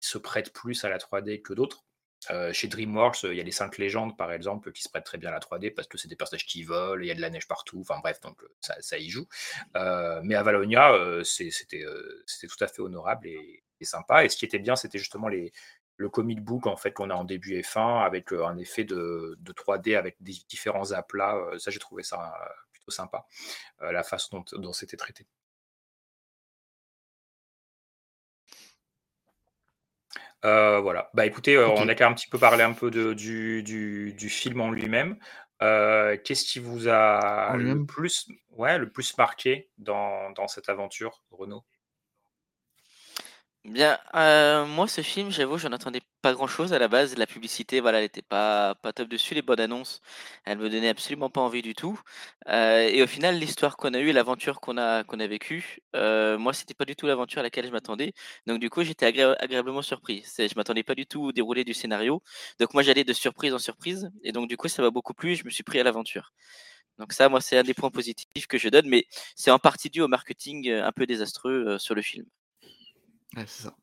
qui 0.00 0.08
se 0.08 0.18
prêtent 0.18 0.52
plus 0.52 0.84
à 0.84 0.90
la 0.90 0.98
3D 0.98 1.42
que 1.42 1.54
d'autres. 1.54 1.84
Euh, 2.28 2.52
chez 2.52 2.68
DreamWorks, 2.68 3.24
euh, 3.24 3.32
il 3.32 3.38
y 3.38 3.40
a 3.40 3.44
les 3.44 3.50
5 3.50 3.78
légendes, 3.78 4.16
par 4.16 4.32
exemple, 4.32 4.72
qui 4.72 4.82
se 4.82 4.88
prêtent 4.90 5.04
très 5.04 5.16
bien 5.16 5.30
à 5.30 5.32
la 5.32 5.40
3D 5.40 5.70
parce 5.70 5.88
que 5.88 5.96
c'est 5.96 6.08
des 6.08 6.16
personnages 6.16 6.46
qui 6.46 6.62
volent, 6.62 7.02
il 7.02 7.06
y 7.06 7.10
a 7.10 7.14
de 7.14 7.20
la 7.20 7.30
neige 7.30 7.48
partout, 7.48 7.80
enfin 7.80 7.98
bref, 8.00 8.20
donc 8.20 8.42
euh, 8.42 8.48
ça, 8.80 8.98
y 8.98 9.08
joue. 9.08 9.26
Mais 9.74 10.34
à 10.34 10.42
Valonia, 10.42 10.92
euh, 10.92 11.24
c'était 11.24 11.84
tout 12.42 12.64
à 12.64 12.66
fait 12.66 12.82
honorable 12.82 13.26
et, 13.26 13.62
sympa. 13.82 14.24
Et 14.24 14.28
ce 14.28 14.36
qui 14.36 14.44
était 14.44 14.58
bien, 14.58 14.76
c'était 14.76 14.98
justement 14.98 15.28
le 15.28 16.08
comic 16.10 16.42
book 16.42 16.66
en 16.66 16.76
fait 16.76 16.92
qu'on 16.92 17.08
a 17.08 17.14
en 17.14 17.24
début 17.24 17.54
et 17.54 17.62
fin 17.62 18.00
avec 18.00 18.32
un 18.32 18.58
effet 18.58 18.84
de, 18.84 19.38
de 19.40 19.52
3D 19.52 19.96
avec 19.96 20.16
des 20.20 20.34
différents 20.48 20.92
aplats. 20.92 21.38
Ça, 21.58 21.70
j'ai 21.70 21.78
trouvé 21.78 22.02
ça 22.02 22.34
plutôt 22.72 22.90
sympa, 22.90 23.26
la 23.80 24.02
façon 24.02 24.44
dont 24.52 24.72
c'était 24.74 24.98
traité. 24.98 25.26
Euh, 30.44 30.80
voilà. 30.80 31.10
Bah 31.14 31.26
écoutez, 31.26 31.56
euh, 31.56 31.68
on 31.68 31.88
a 31.88 31.94
qu'à 31.94 32.08
un 32.08 32.14
petit 32.14 32.28
peu 32.28 32.38
parler 32.38 32.62
un 32.62 32.72
peu 32.72 32.90
de, 32.90 33.12
du, 33.12 33.62
du, 33.62 34.14
du 34.14 34.28
film 34.28 34.60
en 34.60 34.70
lui-même. 34.70 35.18
Euh, 35.62 36.16
Qu'est-ce 36.22 36.44
qui 36.44 36.58
vous 36.58 36.88
a 36.88 37.56
le 37.56 37.84
plus, 37.84 38.28
ouais, 38.50 38.78
le 38.78 38.90
plus 38.90 39.16
marqué 39.18 39.70
dans, 39.76 40.30
dans 40.30 40.48
cette 40.48 40.68
aventure, 40.68 41.22
Renaud? 41.30 41.64
Bien, 43.66 43.98
euh, 44.14 44.64
moi, 44.64 44.88
ce 44.88 45.02
film, 45.02 45.30
j'avoue, 45.30 45.58
j'en 45.58 45.70
attendais 45.72 46.00
pas 46.22 46.32
grand-chose 46.32 46.72
à 46.72 46.78
la 46.78 46.88
base. 46.88 47.16
La 47.18 47.26
publicité, 47.26 47.80
voilà, 47.80 47.98
elle 47.98 48.04
était 48.06 48.22
pas, 48.22 48.74
pas 48.76 48.94
top 48.94 49.06
dessus. 49.08 49.34
Les 49.34 49.42
bonnes 49.42 49.60
annonces, 49.60 50.00
elles 50.46 50.56
me 50.56 50.70
donnaient 50.70 50.88
absolument 50.88 51.28
pas 51.28 51.42
envie 51.42 51.60
du 51.60 51.74
tout. 51.74 52.00
Euh, 52.48 52.88
et 52.88 53.02
au 53.02 53.06
final, 53.06 53.38
l'histoire 53.38 53.76
qu'on 53.76 53.92
a 53.92 53.98
eue, 53.98 54.12
l'aventure 54.12 54.60
qu'on 54.60 54.78
a, 54.78 55.04
qu'on 55.04 55.20
a 55.20 55.26
vécue, 55.26 55.80
euh, 55.94 56.38
moi, 56.38 56.54
c'était 56.54 56.72
pas 56.72 56.86
du 56.86 56.96
tout 56.96 57.06
l'aventure 57.06 57.40
à 57.40 57.42
laquelle 57.42 57.66
je 57.66 57.70
m'attendais. 57.70 58.14
Donc, 58.46 58.60
du 58.60 58.70
coup, 58.70 58.82
j'étais 58.82 59.04
agré- 59.06 59.36
agréablement 59.38 59.82
surpris. 59.82 60.24
Je 60.38 60.54
m'attendais 60.56 60.82
pas 60.82 60.94
du 60.94 61.04
tout 61.06 61.22
au 61.24 61.32
déroulé 61.32 61.62
du 61.62 61.74
scénario. 61.74 62.22
Donc, 62.60 62.72
moi, 62.72 62.82
j'allais 62.82 63.04
de 63.04 63.12
surprise 63.12 63.52
en 63.52 63.58
surprise. 63.58 64.10
Et 64.22 64.32
donc, 64.32 64.48
du 64.48 64.56
coup, 64.56 64.68
ça 64.68 64.80
m'a 64.82 64.90
beaucoup 64.90 65.12
plu. 65.12 65.32
et 65.32 65.36
Je 65.36 65.44
me 65.44 65.50
suis 65.50 65.64
pris 65.64 65.78
à 65.78 65.84
l'aventure. 65.84 66.32
Donc, 66.98 67.12
ça, 67.12 67.28
moi, 67.28 67.40
c'est 67.40 67.58
un 67.58 67.64
des 67.64 67.74
points 67.74 67.90
positifs 67.90 68.46
que 68.48 68.58
je 68.58 68.68
donne. 68.70 68.88
Mais 68.88 69.06
c'est 69.36 69.50
en 69.52 69.58
partie 69.60 69.90
dû 69.90 70.02
au 70.02 70.08
marketing 70.08 70.70
un 70.70 70.92
peu 70.92 71.06
désastreux 71.06 71.78
sur 71.78 71.94
le 71.94 72.02
film. 72.02 72.26
Ouais, 73.36 73.44
c'est 73.46 73.64
ça. 73.64 73.76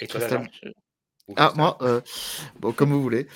Et 0.00 0.06
toi, 0.06 0.20
Christelle 0.20 0.74
Ah, 1.36 1.52
moi, 1.56 1.78
euh, 1.82 2.00
bon, 2.60 2.72
comme 2.72 2.92
vous 2.92 3.02
voulez. 3.02 3.28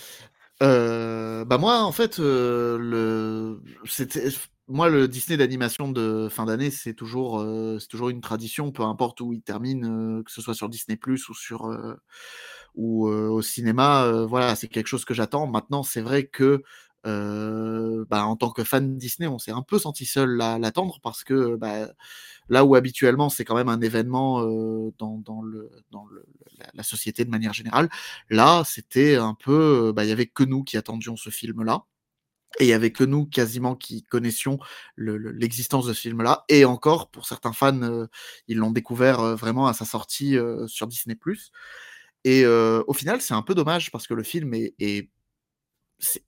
Euh, 0.62 1.44
bah 1.44 1.59
moi, 1.59 1.83
en 1.83 1.92
fait, 1.92 2.18
euh, 2.21 2.78
le, 2.78 3.62
c'était, 3.87 4.28
moi, 4.68 4.88
le 4.88 5.09
Disney 5.09 5.37
d'animation 5.37 5.90
de 5.90 6.28
fin 6.30 6.47
d'année, 6.47 6.71
c'est 6.71 6.94
toujours, 6.94 7.40
euh, 7.40 7.78
c'est 7.80 7.88
toujours 7.88 8.09
une 8.09 8.21
tradition, 8.21 8.73
peu 8.73 8.83
importe 8.83 9.21
où 9.21 9.33
il 9.33 9.42
termine, 9.42 10.23
que 10.25 10.30
ce 10.30 10.40
soit 10.40 10.54
sur 10.54 10.68
Disney 10.68 10.97
Plus 10.97 11.28
ou 11.28 11.35
sur, 11.35 11.68
ou 12.75 13.09
au 13.09 13.42
cinéma. 13.42 14.25
voilà, 14.28 14.56
c'est 14.56 14.68
quelque 14.68 14.88
chose 14.88 15.04
que 15.04 15.14
j'attends. 15.14 15.47
Maintenant, 15.47 15.83
c'est 15.83 16.02
vrai 16.02 16.26
que, 16.26 16.62
euh, 17.06 18.04
bah, 18.08 18.26
en 18.26 18.37
tant 18.37 18.50
que 18.50 18.64
fan 18.64 18.96
Disney, 18.96 19.26
on 19.28 19.38
s'est 19.38 19.50
un 19.52 19.62
peu 19.62 19.78
senti 19.78 20.06
seul 20.06 20.40
à 20.40 20.58
l'attendre 20.58 21.00
parce 21.02 21.25
que, 21.25 21.56
bah, 21.56 21.88
là 22.49 22.64
où 22.64 22.75
habituellement 22.75 23.30
c'est 23.30 23.44
quand 23.44 23.56
même 23.56 23.68
un 23.68 23.80
événement 23.80 24.42
euh, 24.42 24.92
dans, 24.99 25.23
la, 26.75 26.82
société 26.82 27.25
de 27.25 27.30
manière 27.30 27.52
générale, 27.52 27.88
là 28.30 28.62
c'était 28.64 29.16
un 29.16 29.34
peu, 29.34 29.88
euh, 29.88 29.92
bah, 29.92 30.04
il 30.04 30.08
y 30.08 30.12
avait 30.12 30.26
que 30.26 30.44
nous 30.44 30.64
qui 30.64 30.76
attendions 30.76 31.16
ce 31.16 31.30
film-là. 31.30 31.84
Et 32.61 32.64
il 32.66 32.68
y 32.68 32.73
avait 32.73 32.92
que 32.92 33.02
nous 33.04 33.26
quasiment 33.26 33.75
qui 33.76 34.02
connaissions 34.04 34.58
le- 34.96 35.16
le- 35.16 35.32
l'existence 35.32 35.87
de 35.87 35.92
ce 35.92 36.02
film-là. 36.02 36.44
Et 36.49 36.64
encore, 36.64 37.11
pour 37.11 37.26
certains 37.26 37.52
fans, 37.52 37.82
euh, 37.82 38.06
ils 38.49 38.56
l'ont 38.58 38.70
découvert 38.70 39.20
euh, 39.20 39.34
vraiment 39.34 39.66
à 39.66 39.75
sa 39.75 39.84
sortie 39.84 40.37
euh, 40.38 40.66
sur 40.68 40.87
Disney+. 40.87 41.16
Et 42.25 42.44
euh, 42.44 42.82
au 42.87 42.92
final, 42.94 43.20
c'est 43.20 43.34
un 43.34 43.42
peu 43.42 43.54
dommage 43.54 43.90
parce 43.90 44.06
que 44.06 44.14
le 44.14 44.23
film 44.23 44.54
est 44.54 45.11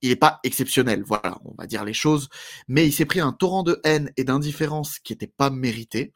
il 0.02 0.10
n'est 0.10 0.16
pas 0.16 0.40
exceptionnel, 0.44 1.02
voilà, 1.04 1.38
on 1.44 1.54
va 1.58 1.66
dire 1.66 1.84
les 1.84 1.92
choses, 1.92 2.28
mais 2.68 2.86
il 2.86 2.92
s'est 2.92 3.04
pris 3.06 3.20
un 3.20 3.32
torrent 3.32 3.62
de 3.62 3.80
haine 3.84 4.10
et 4.16 4.24
d'indifférence 4.24 4.98
qui 4.98 5.12
n'était 5.12 5.26
pas 5.26 5.50
mérité. 5.50 6.14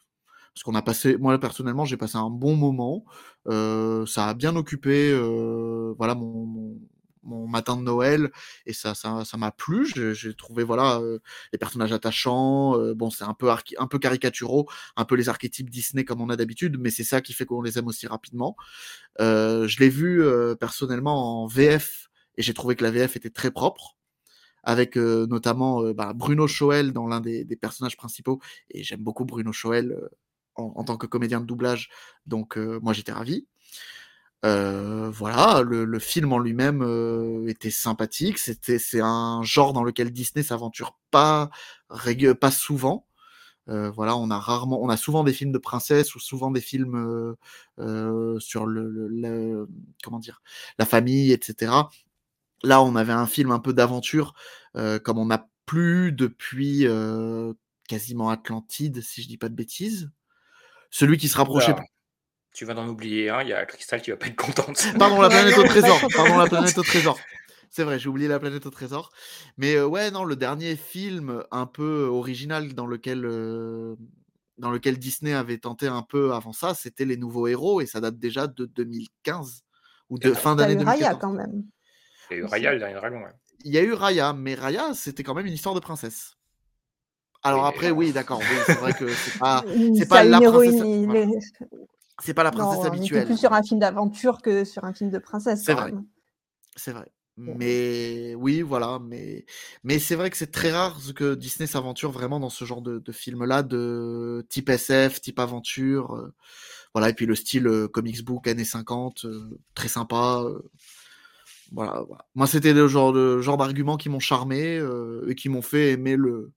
Parce 0.54 0.64
qu'on 0.64 0.74
a 0.74 0.82
passé, 0.82 1.16
moi 1.18 1.38
personnellement, 1.38 1.84
j'ai 1.84 1.96
passé 1.96 2.16
un 2.16 2.30
bon 2.30 2.56
moment. 2.56 3.04
euh, 3.48 4.06
ça 4.06 4.28
a 4.28 4.34
bien 4.34 4.56
occupé, 4.56 5.10
euh, 5.12 5.94
voilà, 5.98 6.14
mon, 6.14 6.44
mon, 6.46 6.78
mon 7.22 7.46
matin 7.46 7.76
de 7.76 7.82
Noël 7.82 8.30
et 8.66 8.72
ça, 8.72 8.94
ça, 8.94 9.24
ça 9.24 9.36
m'a 9.36 9.52
plu. 9.52 9.86
J'ai 10.14 10.34
trouvé, 10.34 10.64
voilà, 10.64 10.98
euh, 11.00 11.18
les 11.52 11.58
personnages 11.58 11.92
attachants. 11.92 12.76
euh, 12.78 12.94
bon, 12.94 13.10
c'est 13.10 13.24
un 13.24 13.34
peu 13.34 13.48
un 13.50 13.86
peu 13.86 13.98
caricaturaux, 13.98 14.66
un 14.96 15.04
peu 15.04 15.14
les 15.16 15.28
archétypes 15.28 15.70
Disney 15.70 16.04
comme 16.04 16.20
on 16.20 16.30
a 16.30 16.36
d'habitude, 16.36 16.76
mais 16.80 16.90
c'est 16.90 17.04
ça 17.04 17.20
qui 17.20 17.32
fait 17.32 17.46
qu'on 17.46 17.62
les 17.62 17.78
aime 17.78 17.86
aussi 17.88 18.06
rapidement. 18.06 18.56
Euh, 19.20 19.66
je 19.68 19.78
l'ai 19.80 19.88
vu 19.88 20.22
euh, 20.22 20.54
personnellement 20.54 21.42
en 21.44 21.46
VF 21.46 22.09
et 22.40 22.42
j'ai 22.42 22.54
trouvé 22.54 22.74
que 22.74 22.82
la 22.82 22.90
VF 22.90 23.16
était 23.16 23.28
très 23.28 23.50
propre, 23.50 23.98
avec 24.64 24.96
euh, 24.96 25.26
notamment 25.26 25.84
euh, 25.84 25.92
bah, 25.92 26.14
Bruno 26.14 26.46
Choel 26.46 26.90
dans 26.90 27.06
l'un 27.06 27.20
des, 27.20 27.44
personnages 27.60 27.98
principaux. 27.98 28.40
Et 28.70 28.82
j'aime 28.82 29.02
beaucoup 29.02 29.26
Bruno 29.26 29.52
Choel 29.52 29.92
euh, 29.92 30.08
en, 30.54 30.82
tant 30.84 30.96
que 30.96 31.06
comédien 31.06 31.42
de 31.42 31.44
doublage, 31.44 31.90
donc 32.24 32.56
moi 32.56 32.94
j'étais 32.94 33.12
ravi. 33.12 33.46
Voilà, 34.42 35.62
le, 35.62 35.98
film 35.98 36.32
en 36.32 36.38
lui-même 36.38 36.82
était 37.46 37.70
sympathique. 37.70 38.38
C'était, 38.38 38.78
c'est 38.78 39.00
un 39.02 39.42
genre 39.42 39.74
dans 39.74 39.84
lequel 39.84 40.10
Disney 40.10 40.42
s'aventure 40.42 40.98
pas 41.10 41.50
pas 42.40 42.50
souvent. 42.50 43.06
Voilà, 43.66 44.16
on 44.16 44.30
a 44.30 44.38
rarement, 44.38 44.82
on 44.82 44.88
a 44.88 44.96
souvent 44.96 45.24
des 45.24 45.32
films 45.32 45.52
de 45.52 45.58
princesses 45.58 46.14
ou 46.14 46.20
souvent 46.20 46.50
des 46.50 46.60
films 46.60 47.36
sur 48.38 48.66
le- 48.66 49.68
comment 50.02 50.18
dire, 50.18 50.42
la 50.78 50.84
famille, 50.86 51.32
etc. 51.32 51.72
Là, 52.62 52.82
on 52.82 52.96
avait 52.96 53.12
un 53.12 53.26
film 53.26 53.50
un 53.50 53.58
peu 53.58 53.72
d'aventure, 53.72 54.34
euh, 54.76 54.98
comme 54.98 55.18
on 55.18 55.26
n'a 55.26 55.48
plus 55.66 56.12
depuis 56.12 56.86
euh, 56.86 57.52
quasiment 57.88 58.30
Atlantide, 58.30 59.02
si 59.02 59.22
je 59.22 59.28
dis 59.28 59.38
pas 59.38 59.48
de 59.48 59.54
bêtises. 59.54 60.10
Celui 60.90 61.18
qui 61.18 61.28
se 61.28 61.36
rapprochait. 61.36 61.74
Tu 62.52 62.64
vas 62.64 62.74
d'en 62.74 62.88
oublier 62.88 63.30
un, 63.30 63.42
il 63.42 63.48
y 63.48 63.52
a 63.52 63.64
Crystal 63.64 64.02
qui 64.02 64.10
va 64.10 64.16
pas 64.16 64.26
être 64.26 64.36
contente. 64.36 64.82
Pardon, 64.98 65.20
la 65.20 65.28
planète 65.28 65.56
au 65.56 65.62
trésor. 65.62 66.00
content. 66.00 66.16
Pardon, 66.16 66.38
la 66.38 66.46
planète 66.46 66.76
au 66.76 66.82
trésor. 66.82 67.18
C'est 67.70 67.84
vrai, 67.84 68.00
j'ai 68.00 68.08
oublié 68.08 68.26
la 68.26 68.40
planète 68.40 68.66
au 68.66 68.70
trésor. 68.70 69.12
Mais 69.56 69.76
euh, 69.76 69.86
ouais, 69.86 70.10
non, 70.10 70.24
le 70.24 70.34
dernier 70.34 70.74
film 70.74 71.44
un 71.52 71.66
peu 71.66 72.06
original 72.06 72.74
dans 72.74 72.86
lequel, 72.86 73.24
euh, 73.24 73.94
dans 74.58 74.72
lequel 74.72 74.98
Disney 74.98 75.32
avait 75.32 75.58
tenté 75.58 75.86
un 75.86 76.02
peu 76.02 76.32
avant 76.32 76.52
ça, 76.52 76.74
c'était 76.74 77.04
Les 77.04 77.16
Nouveaux 77.16 77.46
Héros 77.46 77.80
et 77.80 77.86
ça 77.86 78.00
date 78.00 78.18
déjà 78.18 78.48
de 78.48 78.66
2015 78.66 79.62
ou 80.10 80.18
de 80.18 80.32
fin 80.32 80.56
d'année 80.56 80.74
eu 80.74 80.84
Raya 80.84 81.14
2014. 81.14 81.18
quand 81.20 81.32
même. 81.32 81.62
Il 82.30 82.36
y 82.36 82.40
a 82.40 82.42
eu. 82.42 82.44
Raya, 82.44 82.72
le 82.72 82.78
dernier 82.78 82.94
dragon. 82.94 83.18
ouais. 83.22 83.32
Il 83.64 83.72
y 83.72 83.78
a 83.78 83.82
eu 83.82 83.92
Raya, 83.92 84.32
mais 84.32 84.54
Raya, 84.54 84.94
c'était 84.94 85.22
quand 85.22 85.34
même 85.34 85.46
une 85.46 85.52
histoire 85.52 85.74
de 85.74 85.80
princesse. 85.80 86.34
Alors 87.42 87.62
Oui, 87.64 87.68
après, 87.68 87.90
oui, 87.90 88.12
d'accord, 88.12 88.40
oui, 88.40 88.58
c'est 88.66 88.74
vrai 88.74 88.92
que 88.92 89.06
c'est 89.14 89.38
pas, 89.38 89.64
c'est 89.96 90.08
la 90.24 90.40
princesse, 90.40 90.74
voilà. 90.74 91.20
il 91.20 91.32
est- 91.32 91.38
c'est 92.22 92.34
pas 92.34 92.42
la 92.44 92.50
princesse 92.50 92.78
Non, 92.78 92.80
on 92.80 92.84
était 92.84 92.96
habituelle. 92.96 93.26
plus 93.26 93.38
sur 93.38 93.52
un 93.52 93.62
film 93.62 93.80
d'aventure 93.80 94.42
que 94.42 94.64
sur 94.64 94.84
un 94.84 94.92
film 94.92 95.10
de 95.10 95.18
princesse 95.18 95.62
C'est 95.64 95.72
vrai. 95.72 95.92
C'est 96.76 96.92
vrai. 96.92 97.10
Mais 97.36 98.34
oui, 98.34 98.60
voilà. 98.60 98.98
Mais, 99.02 99.46
mais 99.84 99.98
c'est 99.98 100.14
vrai 100.16 100.28
que 100.28 100.36
c'est 100.36 100.50
très 100.52 100.70
rare 100.70 100.98
que 101.16 101.34
Disney 101.34 101.66
s'aventure 101.66 102.10
vraiment 102.10 102.38
dans 102.38 102.50
ce 102.50 102.66
genre 102.66 102.82
de, 102.82 102.98
de 102.98 103.12
film-là, 103.12 103.62
de 103.62 104.44
type 104.50 104.68
SF, 104.68 105.22
type 105.22 105.38
aventure. 105.38 106.14
euh, 106.14 106.34
voilà. 106.94 107.08
Et 107.08 107.14
puis 107.14 107.24
le 107.24 107.34
style 107.34 107.66
euh, 107.66 107.88
comics 107.88 108.22
book 108.24 108.46
années 108.46 108.64
50, 108.64 109.24
euh, 109.24 109.58
très 109.74 109.88
sympa. 109.88 110.44
Voilà, 111.72 112.02
voilà. 112.06 112.26
Moi, 112.34 112.46
c'était 112.46 112.72
le 112.72 112.88
genre 112.88 113.12
de 113.12 113.40
genre 113.40 113.56
d'arguments 113.56 113.96
qui 113.96 114.08
m'ont 114.08 114.20
charmé 114.20 114.76
euh, 114.76 115.24
et 115.28 115.34
qui 115.34 115.48
m'ont 115.48 115.62
fait 115.62 115.92
aimer 115.92 116.16
le, 116.16 116.52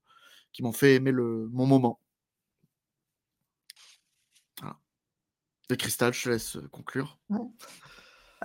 qui 0.51 0.63
m'ont 0.63 0.71
fait 0.71 0.95
aimer 0.95 1.11
le 1.11 1.47
mon 1.51 1.65
moment. 1.65 1.99
Voilà. 4.61 4.77
Cristal, 5.77 6.13
je 6.13 6.23
te 6.23 6.29
laisse 6.29 6.55
euh, 6.55 6.67
conclure. 6.71 7.19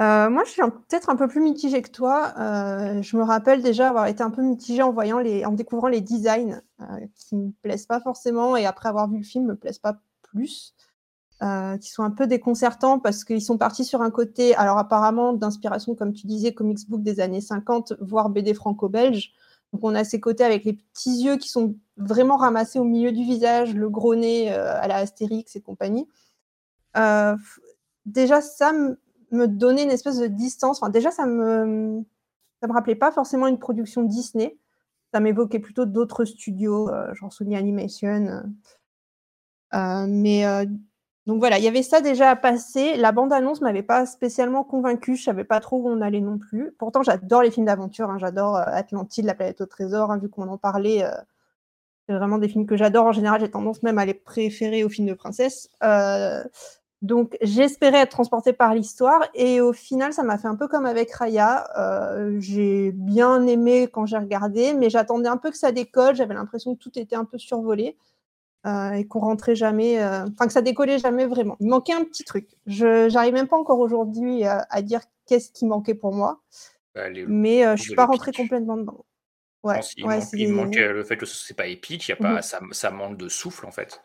Euh, 0.01 0.31
moi, 0.31 0.45
je 0.45 0.51
suis 0.51 0.63
peut-être 0.63 1.11
un 1.11 1.17
peu 1.17 1.27
plus 1.27 1.41
mitigée 1.41 1.83
que 1.83 1.91
toi. 1.91 2.35
Je 2.37 3.17
me 3.17 3.23
rappelle 3.23 3.63
déjà 3.63 3.89
avoir 3.89 4.07
été 4.07 4.23
un 4.23 4.31
peu 4.31 4.43
mitigée 4.43 4.83
en 4.83 4.93
voyant 4.93 5.19
les, 5.19 5.45
en 5.45 5.53
découvrant 5.53 5.89
les 5.89 6.01
designs 6.01 6.61
qui 7.17 7.35
me 7.35 7.51
plaisent 7.63 7.87
pas 7.87 8.01
forcément 8.01 8.57
et 8.57 8.65
après 8.65 8.89
avoir 8.89 9.11
vu 9.11 9.19
le 9.19 9.25
film, 9.25 9.47
me 9.47 9.57
plaisent 9.57 9.81
pas 9.81 10.01
plus. 10.23 10.75
Euh, 11.41 11.79
qui 11.79 11.93
sont 11.93 12.03
un 12.03 12.11
peu 12.11 12.27
déconcertants 12.27 12.99
parce 12.99 13.23
qu'ils 13.23 13.43
sont 13.43 13.59
partis 13.59 13.85
sur 13.85 14.03
un 14.03 14.11
côté, 14.11 14.57
alors 14.57 14.77
apparemment 14.77 15.33
d'inspiration, 15.33 15.95
comme 15.95 16.13
tu 16.13 16.27
disais, 16.27 16.53
comics 16.53 16.91
book 16.91 17.01
des 17.05 17.21
années 17.21 17.41
50, 17.41 17.93
voire 18.01 18.29
BD 18.29 18.55
franco-belge. 18.55 19.31
Donc 19.73 19.85
on 19.85 19.95
a 19.95 20.03
ces 20.03 20.19
côtés 20.19 20.43
avec 20.43 20.65
les 20.65 20.73
petits 20.73 21.23
yeux 21.23 21.37
qui 21.37 21.49
sont 21.49 21.77
vraiment 21.97 22.39
ramassés 22.39 22.81
au 22.81 22.85
milieu 22.85 23.13
du 23.13 23.23
visage, 23.23 23.73
le 23.73 23.89
gros 23.89 24.17
nez 24.17 24.53
euh, 24.53 24.81
à 24.81 24.89
la 24.89 24.97
Astérix 24.97 25.55
et 25.55 25.61
compagnie. 25.61 26.09
Euh, 26.97 27.37
déjà, 28.05 28.41
ça 28.41 28.73
me 28.73 29.47
donnait 29.47 29.85
une 29.85 29.93
espèce 29.93 30.19
de 30.19 30.27
distance. 30.27 30.83
Enfin, 30.83 30.91
déjà, 30.91 31.13
ça 31.13 31.25
me, 31.25 32.03
ça 32.61 32.67
me 32.67 32.73
rappelait 32.73 32.97
pas 32.97 33.13
forcément 33.13 33.47
une 33.47 33.61
production 33.61 34.03
Disney. 34.03 34.59
Ça 35.15 35.21
m'évoquait 35.21 35.61
plutôt 35.61 35.87
d'autres 35.87 36.25
studios, 36.25 36.91
genre 37.13 37.33
Sony 37.33 37.57
Animation. 37.57 38.43
mais 39.73 40.45
donc 41.29 41.41
voilà, 41.41 41.59
il 41.59 41.65
y 41.65 41.69
avait 41.69 41.83
ça 41.83 42.01
déjà 42.01 42.31
à 42.31 42.37
passer. 42.37 42.97
La 42.97 43.13
bande-annonce 43.13 43.61
m'avait 43.61 43.83
pas 43.83 44.07
spécialement 44.07 44.65
convaincue. 44.65 45.15
Je 45.15 45.25
savais 45.25 45.45
pas 45.45 45.61
trop 45.61 45.77
où 45.77 45.87
on 45.91 46.01
allait 46.01 46.23
non 46.23 46.39
plus. 46.39 46.73
Pourtant, 46.79 47.03
j'adore 47.03 47.43
les 47.43 47.51
films 47.51 47.67
d'aventure. 47.67 48.09
hein. 48.09 48.17
J'adore 48.19 48.57
euh, 48.57 48.63
Atlantide, 48.65 49.27
La 49.27 49.35
planète 49.35 49.61
au 49.61 49.67
trésor. 49.67 50.11
hein, 50.11 50.17
vu 50.17 50.31
qu'on 50.31 50.49
en 50.49 50.57
parlait, 50.57 51.05
euh, 51.05 51.11
c'est 52.09 52.15
vraiment 52.15 52.39
des 52.39 52.49
films 52.49 52.65
que 52.65 52.79
j'adore. 52.79 53.05
En 53.05 53.13
général, 53.13 53.43
j'ai 53.43 53.51
tendance 53.51 53.83
même 53.83 53.99
à 53.99 54.07
les 54.07 54.15
préférer 54.15 54.85
aux 54.85 54.89
films 54.89 55.09
de 55.09 55.13
princesse. 55.13 55.69
Euh, 55.85 56.43
donc, 57.03 57.37
j'espérais 57.43 57.99
être 57.99 58.11
transportée 58.13 58.55
par 58.55 58.75
l'histoire 58.75 59.21
et 59.35 59.61
au 59.61 59.75
final, 59.75 60.15
ça 60.15 60.23
m'a 60.23 60.39
fait 60.39 60.49
un 60.49 60.57
peu 60.57 60.67
comme 60.67 60.87
avec 60.87 61.13
Raya. 61.13 61.69
J'ai 62.39 62.93
bien 62.93 63.47
aimé 63.47 63.89
quand 63.93 64.07
j'ai 64.07 64.17
regardé, 64.17 64.73
mais 64.73 64.89
j'attendais 64.89 65.29
un 65.29 65.37
peu 65.37 65.51
que 65.51 65.59
ça 65.59 65.73
décolle. 65.73 66.17
J'avais 66.17 66.33
l'impression 66.33 66.75
que 66.75 66.81
tout 66.81 66.99
était 66.99 67.17
un 67.17 67.27
peu 67.27 67.37
survolé 67.37 67.99
euh, 68.67 68.93
et 68.93 69.07
qu'on 69.07 69.21
rentrait 69.21 69.55
jamais, 69.57 70.03
euh, 70.03 70.25
enfin 70.33 70.47
que 70.47 70.53
ça 70.53 70.63
décollait 70.63 70.99
jamais 70.99 71.27
vraiment. 71.27 71.57
Il 71.61 71.69
manquait 71.69 71.93
un 71.95 72.05
petit 72.05 72.25
truc. 72.25 72.49
Je 72.67 73.09
j'arrive 73.09 73.35
même 73.35 73.49
pas 73.49 73.57
encore 73.59 73.81
aujourd'hui 73.81 74.45
à, 74.45 74.67
à 74.71 74.83
dire 74.83 75.01
qu'est-ce 75.27 75.51
qui 75.53 75.67
manquait 75.67 75.95
pour 75.95 76.13
moi, 76.15 76.41
Bah, 76.95 77.09
les- 77.09 77.27
mais 77.27 77.67
euh, 77.67 77.77
je 77.77 77.83
suis 77.83 77.95
pas 77.95 78.07
rentrée 78.07 78.33
complètement 78.33 78.77
dedans. 78.77 79.05
Ouais, 79.65 79.89
ouais, 80.03 80.21
manque, 80.21 80.31
il 80.35 80.49
manque 80.49 80.77
euh, 80.79 80.93
le 80.93 81.05
fait 81.05 81.17
que 81.17 81.27
ce 81.27 81.53
n'est 81.53 81.57
pas 81.57 81.67
épique, 81.67 82.09
y 82.09 82.13
a 82.13 82.17
pas, 82.17 82.43
ça, 82.43 82.61
ça 82.73 82.91
manque 82.91 83.17
de 83.19 83.29
souffle 83.29 83.67
en 83.67 83.73
fait. 83.73 84.01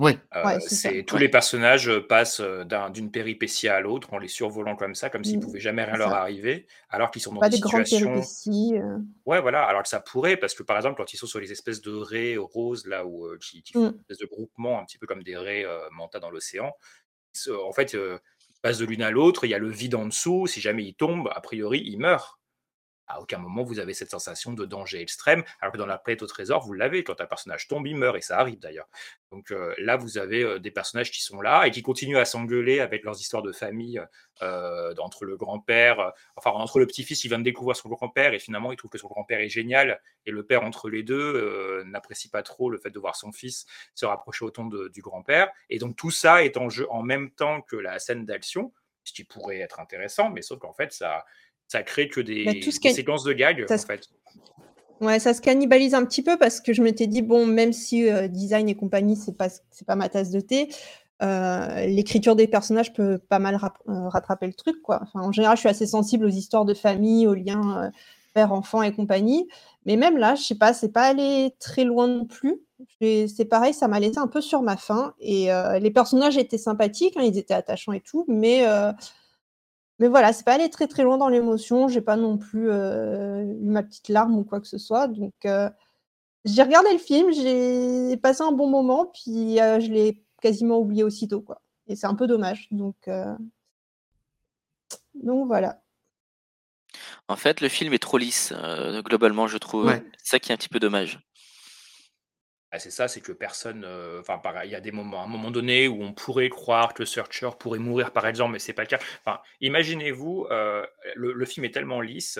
Ouais. 0.00 0.18
Euh, 0.36 0.44
Ouais, 0.46 0.58
c'est 0.60 1.04
tous 1.04 1.16
Ouais. 1.16 1.20
les 1.22 1.28
personnages 1.28 1.88
euh, 1.88 2.06
passent 2.06 2.40
euh, 2.40 2.64
d'un- 2.64 2.90
d'une 2.90 3.10
péripétie 3.10 3.68
à 3.68 3.80
l'autre 3.80 4.12
en 4.14 4.18
les 4.18 4.28
survolant 4.28 4.76
comme 4.76 4.94
ça, 4.94 5.10
comme 5.10 5.24
s'il 5.24 5.38
Mm, 5.38 5.40
pouvait 5.40 5.60
jamais 5.60 5.84
rien 5.84 5.96
leur 5.96 6.12
ça. 6.12 6.14
arriver, 6.14 6.66
alors 6.88 7.10
qu'ils 7.10 7.22
sont 7.22 7.32
dans 7.34 7.40
Pas 7.40 7.48
des 7.48 7.56
des 7.56 7.60
grandes 7.60 7.86
situations. 7.86 8.10
péripéties. 8.10 8.78
euh. 8.78 8.98
Ouais, 9.26 9.40
voilà, 9.40 9.64
alors 9.64 9.82
que 9.82 9.88
ça 9.88 10.00
pourrait, 10.00 10.36
parce 10.38 10.54
que 10.54 10.62
par 10.62 10.76
exemple, 10.76 10.96
quand 10.96 11.12
ils 11.12 11.18
sont 11.18 11.26
sur 11.26 11.40
les 11.40 11.52
espèces 11.52 11.82
de 11.82 11.92
raies 11.92 12.36
roses, 12.38 12.86
là 12.86 13.06
où 13.06 13.26
euh, 13.26 13.38
qui, 13.40 13.62
qui 13.62 13.74
font 13.74 13.80
Mm. 13.80 13.92
une 13.92 14.00
espèce 14.00 14.18
de 14.18 14.26
groupement, 14.26 14.80
un 14.80 14.84
petit 14.86 14.98
peu 14.98 15.06
comme 15.06 15.22
des 15.22 15.36
raies 15.36 15.64
euh, 15.66 15.88
manta 15.92 16.20
dans 16.20 16.30
l'océan, 16.30 16.72
en 17.50 17.72
fait, 17.72 17.94
euh, 17.94 18.18
ils 18.56 18.60
passent 18.60 18.78
de 18.78 18.84
l'une 18.86 19.02
à 19.02 19.10
l'autre, 19.10 19.44
il 19.44 19.50
y 19.50 19.54
a 19.54 19.58
le 19.58 19.70
vide 19.70 19.94
en 19.94 20.06
dessous, 20.06 20.46
si 20.46 20.60
jamais 20.60 20.84
ils 20.84 20.94
tombent, 20.94 21.28
a 21.32 21.40
priori, 21.40 21.82
ils 21.84 21.98
meurent. 21.98 22.39
À 23.10 23.20
aucun 23.20 23.38
moment 23.38 23.62
vous 23.62 23.78
avez 23.78 23.94
cette 23.94 24.10
sensation 24.10 24.52
de 24.52 24.64
danger 24.64 25.00
extrême, 25.00 25.42
alors 25.60 25.72
que 25.72 25.78
dans 25.78 25.86
la 25.86 25.98
planète 25.98 26.22
au 26.22 26.26
trésor, 26.26 26.64
vous 26.64 26.72
l'avez. 26.72 27.04
Quand 27.04 27.20
un 27.20 27.26
personnage 27.26 27.68
tombe, 27.68 27.86
il 27.86 27.96
meurt, 27.96 28.16
et 28.16 28.20
ça 28.20 28.38
arrive 28.38 28.58
d'ailleurs. 28.58 28.88
Donc 29.32 29.52
euh, 29.52 29.74
là, 29.78 29.96
vous 29.96 30.18
avez 30.18 30.42
euh, 30.42 30.58
des 30.58 30.70
personnages 30.70 31.10
qui 31.10 31.22
sont 31.22 31.40
là 31.40 31.64
et 31.64 31.70
qui 31.70 31.82
continuent 31.82 32.18
à 32.18 32.24
s'engueuler 32.24 32.80
avec 32.80 33.04
leurs 33.04 33.20
histoires 33.20 33.42
de 33.42 33.52
famille 33.52 34.00
euh, 34.42 34.94
entre 34.98 35.24
le 35.24 35.36
grand-père, 35.36 36.12
enfin 36.36 36.50
entre 36.50 36.78
le 36.78 36.86
petit-fils, 36.86 37.24
il 37.24 37.28
vient 37.28 37.38
de 37.38 37.44
découvrir 37.44 37.76
son 37.76 37.88
grand-père 37.88 38.32
et 38.32 38.38
finalement 38.38 38.72
il 38.72 38.76
trouve 38.76 38.90
que 38.90 38.98
son 38.98 39.08
grand-père 39.08 39.40
est 39.40 39.48
génial, 39.48 40.00
et 40.26 40.30
le 40.30 40.44
père 40.44 40.62
entre 40.62 40.88
les 40.88 41.02
deux 41.02 41.82
n'apprécie 41.84 42.30
pas 42.30 42.42
trop 42.42 42.70
le 42.70 42.78
fait 42.78 42.90
de 42.90 42.98
voir 42.98 43.16
son 43.16 43.32
fils 43.32 43.66
se 43.94 44.06
rapprocher 44.06 44.44
autant 44.44 44.64
du 44.64 45.02
grand-père. 45.02 45.50
Et 45.68 45.78
donc 45.78 45.96
tout 45.96 46.10
ça 46.10 46.44
est 46.44 46.56
en 46.56 46.68
jeu 46.68 46.86
en 46.90 47.02
même 47.02 47.30
temps 47.30 47.60
que 47.60 47.76
la 47.76 47.98
scène 47.98 48.24
d'action, 48.24 48.72
ce 49.04 49.12
qui 49.12 49.24
pourrait 49.24 49.58
être 49.58 49.80
intéressant, 49.80 50.30
mais 50.30 50.42
sauf 50.42 50.58
qu'en 50.58 50.72
fait 50.72 50.92
ça 50.92 51.24
ça 51.70 51.82
crée 51.82 52.08
que 52.08 52.20
des, 52.20 52.44
Bah, 52.44 52.52
tout 52.54 52.70
ce 52.72 52.76
des 52.76 52.80
qui 52.80 52.88
a- 52.88 52.94
séquences 52.94 53.22
de 53.24 53.32
gags 53.32 53.64
ça 53.68 53.74
en 53.74 53.78
se- 53.78 53.86
fait. 53.86 54.08
Ouais, 55.00 55.18
ça 55.18 55.32
se 55.32 55.40
cannibalise 55.40 55.94
un 55.94 56.04
petit 56.04 56.22
peu 56.22 56.36
parce 56.36 56.60
que 56.60 56.72
je 56.74 56.82
m'étais 56.82 57.06
dit, 57.06 57.22
bon, 57.22 57.46
même 57.46 57.72
si 57.72 58.10
euh, 58.10 58.28
design 58.28 58.68
et 58.68 58.74
compagnie, 58.74 59.16
c'est 59.16 59.36
pas, 59.36 59.48
c'est 59.70 59.86
pas 59.86 59.94
ma 59.96 60.08
tasse 60.10 60.30
de 60.30 60.40
thé, 60.40 60.68
euh, 61.22 61.86
l'écriture 61.86 62.36
des 62.36 62.46
personnages 62.46 62.92
peut 62.92 63.18
pas 63.18 63.38
mal 63.38 63.54
rap- 63.56 63.78
euh, 63.88 64.08
rattraper 64.08 64.46
le 64.46 64.52
truc, 64.52 64.82
quoi. 64.82 65.00
Enfin, 65.02 65.20
en 65.26 65.32
général, 65.32 65.56
je 65.56 65.60
suis 65.60 65.68
assez 65.70 65.86
sensible 65.86 66.24
aux 66.26 66.30
histoires 66.30 66.64
de 66.66 66.74
famille, 66.74 67.26
aux 67.26 67.34
liens 67.34 67.84
euh, 67.84 67.90
père-enfant 68.34 68.82
et 68.82 68.92
compagnie. 68.92 69.48
Mais 69.86 69.96
même 69.96 70.18
là, 70.18 70.34
je 70.34 70.42
sais 70.42 70.54
pas, 70.54 70.74
c'est 70.74 70.92
pas 70.92 71.04
allé 71.04 71.54
très 71.60 71.84
loin 71.84 72.06
non 72.06 72.26
plus. 72.26 72.56
J'ai- 73.00 73.26
C'est 73.28 73.44
pareil, 73.46 73.72
ça 73.72 73.88
m'a 73.88 74.00
laissé 74.00 74.18
un 74.18 74.26
peu 74.26 74.40
sur 74.42 74.60
ma 74.60 74.76
faim. 74.76 75.14
Et 75.20 75.48
les 75.80 75.90
personnages 75.90 76.36
étaient 76.36 76.58
sympathiques, 76.58 77.14
hein, 77.16 77.22
ils 77.24 77.38
étaient 77.38 77.54
attachants 77.54 77.92
et 77.92 78.00
tout, 78.00 78.24
mais 78.28 78.64
mais 80.00 80.08
voilà, 80.08 80.32
c'est 80.32 80.44
pas 80.44 80.54
allé 80.54 80.70
très 80.70 80.86
très 80.88 81.02
loin 81.04 81.18
dans 81.18 81.28
l'émotion. 81.28 81.86
J'ai 81.86 82.00
pas 82.00 82.16
non 82.16 82.38
plus 82.38 82.70
euh, 82.70 83.42
eu 83.42 83.66
ma 83.66 83.82
petite 83.82 84.08
larme 84.08 84.36
ou 84.38 84.44
quoi 84.44 84.58
que 84.60 84.66
ce 84.66 84.78
soit. 84.78 85.06
Donc 85.08 85.34
euh, 85.44 85.68
j'ai 86.46 86.62
regardé 86.62 86.90
le 86.90 86.98
film, 86.98 87.30
j'ai 87.32 88.16
passé 88.16 88.42
un 88.42 88.52
bon 88.52 88.66
moment, 88.66 89.06
puis 89.06 89.60
euh, 89.60 89.78
je 89.78 89.90
l'ai 89.92 90.24
quasiment 90.40 90.78
oublié 90.78 91.04
aussitôt, 91.04 91.42
quoi. 91.42 91.60
Et 91.86 91.96
c'est 91.96 92.06
un 92.06 92.14
peu 92.14 92.26
dommage. 92.26 92.66
Donc 92.70 92.96
euh, 93.08 93.36
donc 95.14 95.46
voilà. 95.46 95.82
En 97.28 97.36
fait, 97.36 97.60
le 97.60 97.68
film 97.68 97.92
est 97.92 97.98
trop 97.98 98.16
lisse, 98.16 98.54
euh, 98.56 99.02
globalement, 99.02 99.46
je 99.48 99.58
trouve. 99.58 99.84
Ouais. 99.84 100.02
C'est 100.16 100.30
ça 100.30 100.38
qui 100.38 100.50
est 100.50 100.54
un 100.54 100.56
petit 100.56 100.70
peu 100.70 100.80
dommage. 100.80 101.20
Ah, 102.72 102.78
c'est 102.78 102.90
ça, 102.90 103.08
c'est 103.08 103.20
que 103.20 103.32
personne. 103.32 103.84
euh, 103.84 104.20
Enfin, 104.20 104.38
pareil, 104.38 104.68
il 104.70 104.72
y 104.72 104.76
a 104.76 104.80
des 104.80 104.92
moments, 104.92 105.22
à 105.22 105.24
un 105.24 105.28
moment 105.28 105.50
donné 105.50 105.88
où 105.88 106.02
on 106.02 106.12
pourrait 106.12 106.48
croire 106.48 106.94
que 106.94 107.02
le 107.02 107.06
Searcher 107.06 107.50
pourrait 107.58 107.80
mourir, 107.80 108.12
par 108.12 108.26
exemple, 108.26 108.52
mais 108.52 108.58
c'est 108.60 108.72
pas 108.72 108.82
le 108.82 108.88
cas. 108.88 109.00
Enfin, 109.24 109.40
imaginez-vous, 109.60 110.46
euh, 110.50 110.86
le, 111.16 111.32
le 111.32 111.46
film 111.46 111.64
est 111.64 111.72
tellement 111.72 112.00
lisse. 112.00 112.38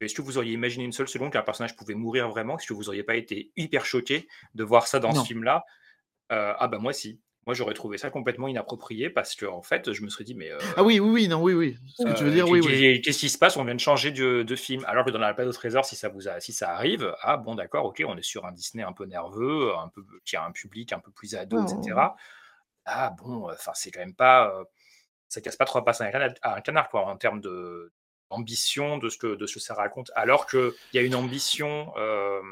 Est-ce 0.00 0.14
que 0.14 0.22
vous 0.22 0.36
auriez 0.38 0.52
imaginé 0.52 0.84
une 0.84 0.92
seule 0.92 1.08
seconde 1.08 1.32
qu'un 1.32 1.42
personnage 1.42 1.76
pouvait 1.76 1.94
mourir 1.94 2.28
vraiment? 2.28 2.58
Est-ce 2.58 2.66
que 2.66 2.72
vous 2.74 2.88
auriez 2.88 3.04
pas 3.04 3.16
été 3.16 3.52
hyper 3.56 3.84
choqué 3.84 4.28
de 4.54 4.64
voir 4.64 4.86
ça 4.88 4.98
dans 5.00 5.12
Non. 5.12 5.22
ce 5.22 5.26
film-là? 5.26 5.64
Euh, 6.32 6.54
Ah 6.58 6.68
bah 6.68 6.78
moi 6.78 6.92
si. 6.92 7.20
Moi 7.48 7.54
j'aurais 7.54 7.72
trouvé 7.72 7.96
ça 7.96 8.10
complètement 8.10 8.46
inapproprié 8.46 9.08
parce 9.08 9.34
que 9.34 9.46
en 9.46 9.62
fait 9.62 9.90
je 9.94 10.02
me 10.02 10.10
serais 10.10 10.24
dit 10.24 10.34
mais 10.34 10.52
euh, 10.52 10.58
Ah 10.76 10.82
oui, 10.82 11.00
oui, 11.00 11.08
oui, 11.10 11.28
non, 11.28 11.40
oui, 11.42 11.54
oui. 11.54 11.78
Ce 11.96 12.04
que 12.04 12.12
tu 12.12 12.24
veux 12.24 12.28
euh, 12.30 12.34
dire, 12.34 12.46
oui, 12.46 12.60
qu'est- 12.60 12.66
oui. 12.68 12.78
qu'est- 12.78 13.00
qu'est-ce 13.00 13.18
qui 13.20 13.30
se 13.30 13.38
passe? 13.38 13.56
On 13.56 13.64
vient 13.64 13.74
de 13.74 13.80
changer 13.80 14.10
de, 14.12 14.42
de 14.42 14.54
film. 14.56 14.84
Alors 14.86 15.06
que 15.06 15.10
dans 15.10 15.18
la 15.18 15.32
Palais 15.32 15.48
au 15.48 15.52
Trésor, 15.52 15.86
si 15.86 15.96
ça 15.96 16.10
vous 16.10 16.28
a, 16.28 16.40
si 16.40 16.52
ça 16.52 16.68
arrive, 16.72 17.14
ah 17.22 17.38
bon 17.38 17.54
d'accord, 17.54 17.86
ok, 17.86 18.02
on 18.06 18.18
est 18.18 18.22
sur 18.22 18.44
un 18.44 18.52
Disney 18.52 18.82
un 18.84 18.92
peu 18.92 19.06
nerveux, 19.06 19.72
un 19.78 19.88
peu 19.88 20.04
qui 20.26 20.36
a 20.36 20.44
un 20.44 20.52
public 20.52 20.92
un 20.92 20.98
peu 21.00 21.10
plus 21.10 21.34
ado, 21.34 21.56
Ouais, 21.56 21.64
etc. 21.64 22.16
Ah 22.84 23.14
bon, 23.18 23.50
enfin 23.50 23.72
c'est 23.74 23.90
quand 23.90 24.00
même 24.00 24.14
pas, 24.14 24.50
euh, 24.54 24.64
ça 25.28 25.40
casse 25.40 25.56
pas 25.56 25.64
trois 25.64 25.84
pattes 25.84 26.00
à 26.02 26.04
un 26.04 26.10
canard, 26.10 26.30
à 26.42 26.56
un 26.56 26.60
canard, 26.60 26.88
quoi 26.90 27.06
en 27.06 27.16
termes 27.16 27.40
de 27.40 27.92
d'ambition 28.30 28.98
de 28.98 29.08
ce 29.08 29.16
que 29.16 29.36
de 29.36 29.46
ce 29.46 29.54
que 29.54 29.60
ça 29.60 29.72
raconte. 29.74 30.10
Alors 30.14 30.44
que 30.46 30.76
il 30.92 30.96
y 30.96 31.00
a 31.00 31.02
une 31.06 31.14
ambition 31.14 31.92
euh, 31.96 32.42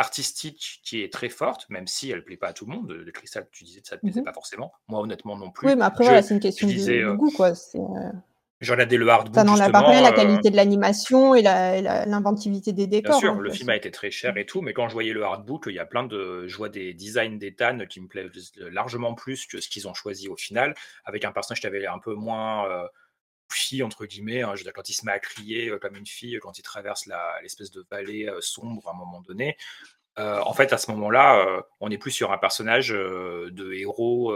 artistique 0.00 0.80
qui 0.82 1.02
est 1.02 1.12
très 1.12 1.28
forte, 1.28 1.68
même 1.68 1.86
si 1.86 2.10
elle 2.10 2.24
plaît 2.24 2.36
pas 2.38 2.48
à 2.48 2.52
tout 2.52 2.66
le 2.66 2.72
monde. 2.72 2.88
De 2.88 3.10
Cristal, 3.10 3.46
tu 3.52 3.64
disais 3.64 3.80
que 3.82 3.88
ça 3.88 3.96
te 3.96 4.00
plaisait 4.02 4.20
Mhm. 4.20 4.24
pas 4.24 4.32
forcément. 4.32 4.72
Moi 4.88 5.00
honnêtement 5.00 5.36
non 5.36 5.50
plus. 5.50 5.68
Oui, 5.68 5.76
mais 5.76 5.84
après, 5.84 6.04
voilà, 6.04 6.22
c'est 6.22 6.34
une 6.34 6.40
question 6.40 6.66
de, 6.66 6.72
disais, 6.72 7.00
de 7.00 7.04
euh, 7.06 7.14
goût, 7.14 7.30
quoi. 7.30 7.50
Euh, 7.50 8.12
je 8.60 8.72
regardais 8.72 8.96
le 8.96 9.08
hardbook 9.08 9.34
Ça 9.34 9.44
n'enlève 9.44 9.70
pas 9.70 9.78
justement. 9.78 9.90
rien 9.90 10.02
la 10.02 10.10
euh, 10.10 10.12
qualité 10.12 10.50
de 10.50 10.56
l'animation 10.56 11.34
et 11.34 11.42
la- 11.42 11.76
et 11.76 11.82
la- 11.82 12.06
l'inventivité 12.06 12.72
des 12.72 12.86
Bien 12.86 13.00
décors. 13.00 13.18
sûr, 13.20 13.32
hein, 13.32 13.38
le 13.40 13.50
film 13.50 13.68
a 13.70 13.76
été 13.76 13.90
très 13.90 14.10
cher 14.10 14.36
et 14.36 14.46
tout, 14.46 14.62
mais 14.62 14.72
quand 14.72 14.88
je 14.88 14.94
voyais 14.94 15.12
le 15.12 15.22
hardbook, 15.22 15.64
il 15.68 15.74
y 15.74 15.78
a 15.78 15.86
plein 15.86 16.04
de, 16.04 16.46
je 16.46 16.56
vois 16.56 16.68
des 16.70 16.92
designs 16.94 17.38
d'Ethan 17.38 17.78
qui 17.88 18.00
me 18.00 18.08
plaisent 18.08 18.52
largement 18.56 19.14
plus 19.14 19.46
que 19.46 19.60
ce 19.60 19.68
qu'ils 19.68 19.86
ont 19.88 19.94
choisi 19.94 20.28
au 20.28 20.36
final, 20.36 20.74
avec 21.04 21.24
un 21.24 21.32
personnage 21.32 21.60
qui 21.60 21.66
avait 21.66 21.86
un 21.86 21.98
peu 21.98 22.14
moins 22.14 22.66
euh, 22.70 22.86
fille 23.54 23.82
entre 23.82 24.06
guillemets. 24.06 24.42
hein. 24.42 24.52
je 24.54 24.60
veux 24.60 24.64
dire, 24.64 24.72
quand 24.72 24.88
il 24.88 24.94
se 24.94 25.04
met 25.04 25.12
à 25.12 25.18
crier 25.18 25.68
euh, 25.68 25.78
comme 25.78 25.96
une 25.96 26.06
fille, 26.06 26.38
quand 26.40 26.58
il 26.58 26.62
traverse 26.62 27.08
l'espèce 27.42 27.70
de 27.70 27.84
vallée 27.90 28.26
euh, 28.28 28.40
sombre 28.40 28.88
à 28.88 28.92
un 28.92 28.94
moment 28.94 29.20
donné. 29.20 29.56
Euh, 30.18 30.40
en 30.40 30.52
fait, 30.52 30.72
à 30.72 30.78
ce 30.78 30.90
moment-là, 30.90 31.62
on 31.78 31.88
n'est 31.88 31.98
plus 31.98 32.10
sur 32.10 32.32
un 32.32 32.38
personnage 32.38 32.88
de 32.88 33.72
héros. 33.72 34.34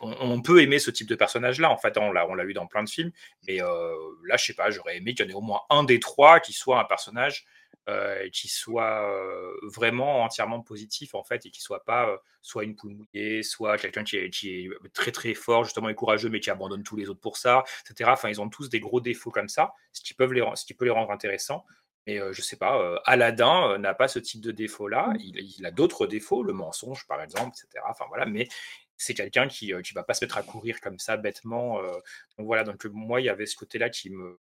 on, 0.00 0.40
peut 0.40 0.62
aimer 0.62 0.78
ce 0.78 0.90
type 0.90 1.08
de 1.08 1.16
personnage-là. 1.16 1.70
En 1.70 1.76
fait, 1.76 1.98
on 1.98 2.12
l'a, 2.12 2.26
on 2.28 2.34
l'a 2.34 2.44
eu 2.44 2.54
dans 2.54 2.66
plein 2.66 2.84
de 2.84 2.88
films. 2.88 3.10
Mais 3.46 3.58
là, 3.58 4.36
je 4.36 4.44
sais 4.44 4.54
pas, 4.54 4.70
j'aurais 4.70 4.96
aimé 4.96 5.14
qu'il 5.14 5.26
y 5.26 5.28
en 5.28 5.32
ait 5.32 5.36
au 5.36 5.42
moins 5.42 5.62
un 5.68 5.82
des 5.82 6.00
trois 6.00 6.40
qui 6.40 6.52
soit 6.52 6.80
un 6.80 6.84
personnage 6.84 7.44
euh, 7.88 8.28
qui 8.30 8.48
soit 8.48 9.08
euh, 9.08 9.52
vraiment 9.62 10.24
entièrement 10.24 10.60
positif 10.60 11.14
en 11.14 11.22
fait 11.22 11.46
et 11.46 11.50
qui 11.50 11.60
soit 11.62 11.84
pas 11.84 12.08
euh, 12.10 12.16
soit 12.42 12.64
une 12.64 12.74
poule 12.74 12.94
mouillée, 12.94 13.44
soit 13.44 13.78
quelqu'un 13.78 14.02
qui 14.02 14.16
est, 14.16 14.30
qui 14.30 14.66
est 14.66 14.70
très 14.92 15.12
très 15.12 15.34
fort 15.34 15.62
justement 15.64 15.88
et 15.88 15.94
courageux 15.94 16.28
mais 16.28 16.40
qui 16.40 16.50
abandonne 16.50 16.82
tous 16.82 16.96
les 16.96 17.08
autres 17.08 17.20
pour 17.20 17.36
ça, 17.36 17.62
etc. 17.88 18.10
Enfin, 18.12 18.28
ils 18.28 18.40
ont 18.40 18.48
tous 18.48 18.68
des 18.68 18.80
gros 18.80 19.00
défauts 19.00 19.30
comme 19.30 19.48
ça, 19.48 19.72
ce 19.92 20.00
qui, 20.02 20.14
peuvent 20.14 20.32
les, 20.32 20.40
ren- 20.42 20.56
ce 20.56 20.64
qui 20.64 20.74
peut 20.74 20.84
les 20.84 20.90
rendre 20.90 21.12
intéressants. 21.12 21.64
Mais 22.08 22.20
euh, 22.20 22.32
je 22.32 22.42
sais 22.42 22.56
pas, 22.56 23.00
Aladdin 23.04 23.78
n'a 23.78 23.94
pas 23.94 24.08
ce 24.08 24.18
type 24.18 24.40
de 24.40 24.50
défaut-là. 24.52 25.12
Il, 25.20 25.38
il 25.58 25.64
a 25.66 25.70
d'autres 25.70 26.06
défauts, 26.08 26.42
le 26.42 26.52
mensonge 26.52 27.06
par 27.06 27.22
exemple, 27.22 27.56
etc. 27.56 27.84
Enfin 27.88 28.06
voilà, 28.08 28.26
mais 28.26 28.48
c'est 28.96 29.14
quelqu'un 29.14 29.46
qui 29.46 29.72
ne 29.72 29.94
va 29.94 30.02
pas 30.02 30.14
se 30.14 30.24
mettre 30.24 30.38
à 30.38 30.42
courir 30.42 30.80
comme 30.80 30.98
ça 30.98 31.16
bêtement. 31.16 31.80
donc 31.82 32.46
voilà, 32.46 32.64
donc 32.64 32.84
moi 32.86 33.20
il 33.20 33.24
y 33.24 33.28
avait 33.28 33.46
ce 33.46 33.54
côté-là 33.56 33.90
qui 33.90 34.10
me, 34.10 34.38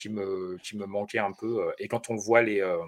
qui 0.00 0.08
me, 0.08 0.56
qui 0.62 0.76
me 0.76 0.86
manquait 0.86 1.18
un 1.18 1.32
peu. 1.32 1.66
euh, 1.68 1.72
Et 1.78 1.86
quand 1.86 2.10
on 2.10 2.16
voit 2.16 2.42
les 2.42 2.60
euh, 2.60 2.78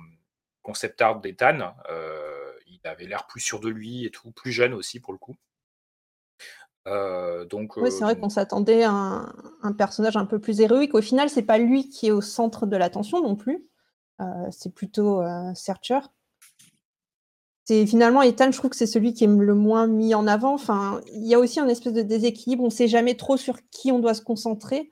concept 0.62 1.00
art 1.00 1.20
d'Ethan, 1.20 1.74
euh, 1.90 2.52
il 2.66 2.80
avait 2.84 3.06
l'air 3.06 3.26
plus 3.26 3.40
sûr 3.40 3.60
de 3.60 3.68
lui 3.68 4.04
et 4.06 4.10
tout, 4.10 4.32
plus 4.32 4.50
jeune 4.52 4.74
aussi 4.74 4.98
pour 4.98 5.12
le 5.12 5.18
coup. 5.18 5.36
Euh, 6.88 7.44
donc, 7.44 7.76
Oui, 7.76 7.92
c'est 7.92 8.02
vrai 8.02 8.18
qu'on 8.18 8.28
s'attendait 8.28 8.82
à 8.82 8.90
un, 8.90 9.32
un 9.62 9.72
personnage 9.72 10.16
un 10.16 10.26
peu 10.26 10.40
plus 10.40 10.60
héroïque. 10.60 10.94
Au 10.94 11.02
final, 11.02 11.30
c'est 11.30 11.42
pas 11.42 11.58
lui 11.58 11.88
qui 11.88 12.08
est 12.08 12.10
au 12.10 12.20
centre 12.20 12.66
de 12.66 12.76
l'attention 12.76 13.22
non 13.22 13.36
plus. 13.36 13.64
Euh, 14.20 14.24
c'est 14.50 14.74
plutôt 14.74 15.22
Searcher. 15.54 16.00
C'est 17.64 17.86
finalement 17.86 18.22
Ethan, 18.22 18.50
je 18.50 18.58
trouve 18.58 18.70
que 18.70 18.76
c'est 18.76 18.88
celui 18.88 19.14
qui 19.14 19.22
est 19.22 19.28
le 19.28 19.54
moins 19.54 19.86
mis 19.86 20.16
en 20.16 20.26
avant. 20.26 20.54
Enfin, 20.54 21.00
il 21.12 21.24
y 21.24 21.34
a 21.34 21.38
aussi 21.38 21.60
un 21.60 21.68
espèce 21.68 21.92
de 21.92 22.02
déséquilibre. 22.02 22.64
On 22.64 22.70
sait 22.70 22.88
jamais 22.88 23.16
trop 23.16 23.36
sur 23.36 23.58
qui 23.70 23.92
on 23.92 24.00
doit 24.00 24.14
se 24.14 24.22
concentrer. 24.22 24.90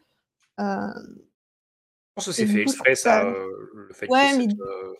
Je 2.10 2.14
pense 2.16 2.26
que 2.26 2.32
c'est 2.32 2.46
fait 2.46 2.64
coup, 2.64 2.70
exprès, 2.70 2.94
ça, 2.94 3.24
euh, 3.24 3.46
le 3.88 3.94
fait 3.94 4.08
Ouais, 4.08 4.32
que 4.32 4.36
mais 4.38 4.46
euh, 4.60 4.92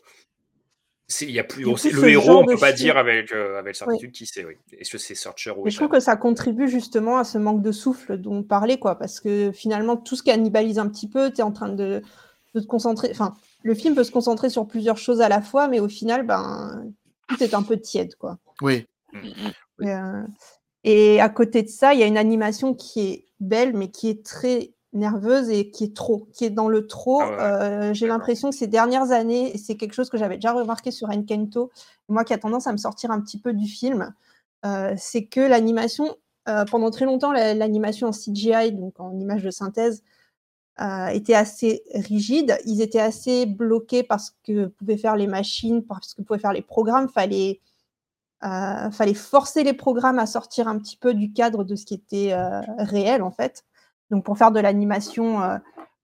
c'est- 1.09 1.25
il 1.27 1.33
y 1.33 1.41
a 1.41 1.45
plus, 1.45 1.65
coup, 1.65 1.75
le 1.93 2.09
héros, 2.09 2.39
on 2.39 2.43
de 2.45 2.53
peut 2.53 2.59
pas 2.59 2.69
film- 2.69 2.77
dire 2.77 2.97
avec, 2.97 3.33
euh, 3.33 3.59
avec 3.59 3.73
Oui. 3.75 3.79
certitude 3.79 4.13
qui 4.13 4.27
c'est. 4.27 4.45
Oui. 4.45 4.55
Est-ce 4.79 4.93
que 4.93 4.99
c'est 4.99 5.15
Searcher 5.17 5.53
ou 5.57 5.67
Et 5.67 5.71
je 5.71 5.77
trouve 5.77 5.89
que 5.89 6.01
ça 6.01 6.17
contribue 6.17 6.69
justement 6.69 7.19
à 7.19 7.25
ce 7.25 7.37
manque 7.37 7.63
de 7.63 7.73
souffle 7.73 8.17
dont 8.17 8.37
on 8.37 8.43
parlait, 8.45 8.79
quoi, 8.79 8.95
parce 8.97 9.19
que 9.21 9.51
finalement, 9.53 9.97
tout 9.97 10.15
se 10.17 10.23
cannibalise 10.23 10.79
un 10.79 10.89
petit 10.89 11.09
peu, 11.09 11.31
tu 11.31 11.39
es 11.41 11.43
en 11.43 11.51
train 11.53 11.69
de, 11.69 12.01
de 12.55 12.61
te 12.61 12.67
concentrer, 12.67 13.09
enfin, 13.11 13.35
le 13.65 13.75
film 13.75 13.95
peut 13.95 14.05
se 14.05 14.13
concentrer 14.13 14.49
sur 14.49 14.67
plusieurs 14.67 14.97
choses 14.99 15.21
à 15.21 15.29
la 15.29 15.43
fois, 15.43 15.67
mais 15.69 15.81
au 15.81 15.89
final, 15.89 16.25
ben, 16.25 16.85
tout 17.29 17.43
est 17.43 17.55
un 17.55 17.63
peu 17.65 17.77
tiède, 17.77 18.15
quoi. 18.17 18.39
Oui. 18.63 18.87
Et, 19.83 19.91
euh, 19.91 20.23
et 20.85 21.21
à 21.21 21.29
côté 21.29 21.63
de 21.65 21.69
ça, 21.69 21.93
il 21.93 22.01
y 22.01 22.03
a 22.05 22.07
une 22.07 22.17
animation 22.19 22.73
qui 22.75 23.01
est 23.01 23.27
belle, 23.41 23.77
mais 23.77 23.91
qui 23.91 24.09
est 24.09 24.25
très 24.25 24.71
nerveuse 24.93 25.51
et 25.51 25.71
qui 25.71 25.85
est 25.85 25.95
trop, 25.97 26.27
qui 26.33 26.45
est 26.45 26.51
dans 26.51 26.69
le 26.69 26.87
trop. 26.87 27.21
Ah 27.23 27.31
ouais, 27.31 27.37
Euh, 27.91 27.95
J'ai 27.95 28.07
l'impression 28.07 28.51
que 28.51 28.57
ces 28.57 28.67
dernières 28.67 29.13
années, 29.13 29.55
et 29.55 29.59
c'est 29.59 29.77
quelque 29.77 29.95
chose 29.95 30.11
que 30.11 30.19
j'avais 30.19 30.37
déjà 30.37 30.53
remarqué 30.53 30.91
sur 30.91 31.09
Encanto, 31.11 31.71
moi 32.09 32.25
qui 32.25 32.33
a 32.35 32.39
tendance 32.39 32.67
à 32.67 32.73
me 32.73 32.77
sortir 32.79 33.11
un 33.11 33.21
petit 33.21 33.39
peu 33.39 33.53
du 33.53 33.67
film, 33.69 34.13
euh, 34.67 34.95
c'est 34.99 35.25
que 35.27 35.41
l'animation, 35.41 36.17
euh, 36.49 36.65
pendant 36.65 36.91
très 36.91 37.05
longtemps, 37.07 37.33
la- 37.33 37.55
l'animation 37.55 38.09
en 38.09 38.13
CGI, 38.13 38.73
donc 38.73 38.99
en 39.01 39.19
image 39.19 39.43
de 39.45 39.51
synthèse, 39.51 40.03
était 41.13 41.35
assez 41.35 41.83
rigide. 41.95 42.57
Ils 42.65 42.81
étaient 42.81 43.01
assez 43.01 43.45
bloqués 43.45 44.03
parce 44.03 44.35
que 44.47 44.67
pouvaient 44.67 44.97
faire 44.97 45.15
les 45.15 45.27
machines, 45.27 45.83
parce 45.85 46.15
que 46.15 46.23
pouvaient 46.23 46.39
faire 46.39 46.55
les 46.55 46.63
programmes. 46.63 47.09
Fallait, 47.11 47.61
fallait 48.41 49.15
forcer 49.15 49.63
les 49.63 49.75
programmes 49.75 50.19
à 50.19 50.25
sortir 50.27 50.69
un 50.69 50.79
petit 50.79 50.97
peu 50.97 51.13
du 51.13 51.33
cadre 51.35 51.65
de 51.65 51.77
ce 51.77 51.85
qui 51.85 51.95
était 51.95 52.35
réel 52.79 53.23
en 53.23 53.31
fait. 53.31 53.65
Donc 54.11 54.25
pour 54.25 54.37
faire 54.37 54.53
de 54.53 54.61
l'animation 54.61 55.41
euh, 55.43 55.59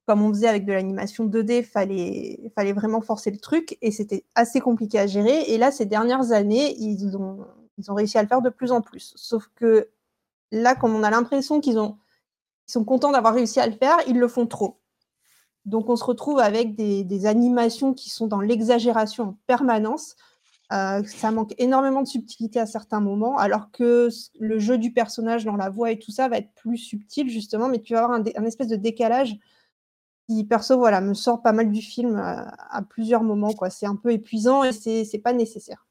comme 0.06 0.22
on 0.22 0.28
faisait 0.32 0.46
avec 0.46 0.64
de 0.64 0.72
l'animation 0.72 1.26
2D, 1.26 1.64
fallait, 1.64 2.52
fallait 2.54 2.72
vraiment 2.72 3.00
forcer 3.00 3.30
le 3.32 3.38
truc 3.38 3.76
et 3.82 3.90
c'était 3.90 4.24
assez 4.36 4.60
compliqué 4.60 5.00
à 5.00 5.06
gérer. 5.06 5.42
Et 5.48 5.58
là, 5.58 5.72
ces 5.72 5.84
dernières 5.84 6.30
années, 6.30 6.76
ils 6.78 7.16
ont, 7.16 7.44
ils 7.76 7.90
ont 7.90 7.94
réussi 7.94 8.16
à 8.16 8.22
le 8.22 8.28
faire 8.28 8.40
de 8.40 8.48
plus 8.48 8.70
en 8.70 8.80
plus. 8.82 9.12
Sauf 9.16 9.50
que 9.56 9.90
là, 10.52 10.76
comme 10.76 10.94
on 10.94 11.02
a 11.02 11.10
l'impression 11.10 11.60
qu'ils 11.60 11.78
ont, 11.78 11.98
ils 12.68 12.72
sont 12.72 12.84
contents 12.84 13.10
d'avoir 13.10 13.34
réussi 13.34 13.58
à 13.58 13.66
le 13.66 13.72
faire, 13.72 13.96
ils 14.06 14.18
le 14.18 14.28
font 14.28 14.46
trop. 14.46 14.78
Donc 15.64 15.90
on 15.90 15.96
se 15.96 16.04
retrouve 16.04 16.38
avec 16.38 16.76
des, 16.76 17.02
des 17.02 17.26
animations 17.26 17.92
qui 17.92 18.08
sont 18.08 18.28
dans 18.28 18.40
l'exagération 18.40 19.24
en 19.24 19.38
permanence. 19.48 20.14
Euh, 20.72 21.02
ça 21.04 21.30
manque 21.30 21.54
énormément 21.58 22.02
de 22.02 22.08
subtilité 22.08 22.58
à 22.58 22.66
certains 22.66 23.00
moments, 23.00 23.38
alors 23.38 23.70
que 23.70 24.08
le 24.40 24.58
jeu 24.58 24.78
du 24.78 24.92
personnage 24.92 25.44
dans 25.44 25.56
la 25.56 25.70
voix 25.70 25.92
et 25.92 25.98
tout 25.98 26.10
ça 26.10 26.28
va 26.28 26.38
être 26.38 26.52
plus 26.54 26.78
subtil 26.78 27.30
justement, 27.30 27.68
mais 27.68 27.80
tu 27.80 27.92
vas 27.94 28.02
avoir 28.04 28.20
un, 28.20 28.44
espèce 28.44 28.66
de 28.66 28.76
décalage 28.76 29.36
qui, 30.28 30.42
perso, 30.44 30.76
voilà, 30.76 31.00
me 31.00 31.14
sort 31.14 31.40
pas 31.40 31.52
mal 31.52 31.70
du 31.70 31.80
film 31.80 32.16
euh, 32.16 32.42
à 32.70 32.82
plusieurs 32.82 33.22
moments. 33.22 33.52
C'est 33.70 33.86
un 33.86 33.94
peu 33.94 34.10
épuisant 34.10 34.64
et 34.64 34.72
c'est 34.72 35.20
pas 35.22 35.32
nécessaire. 35.32 35.86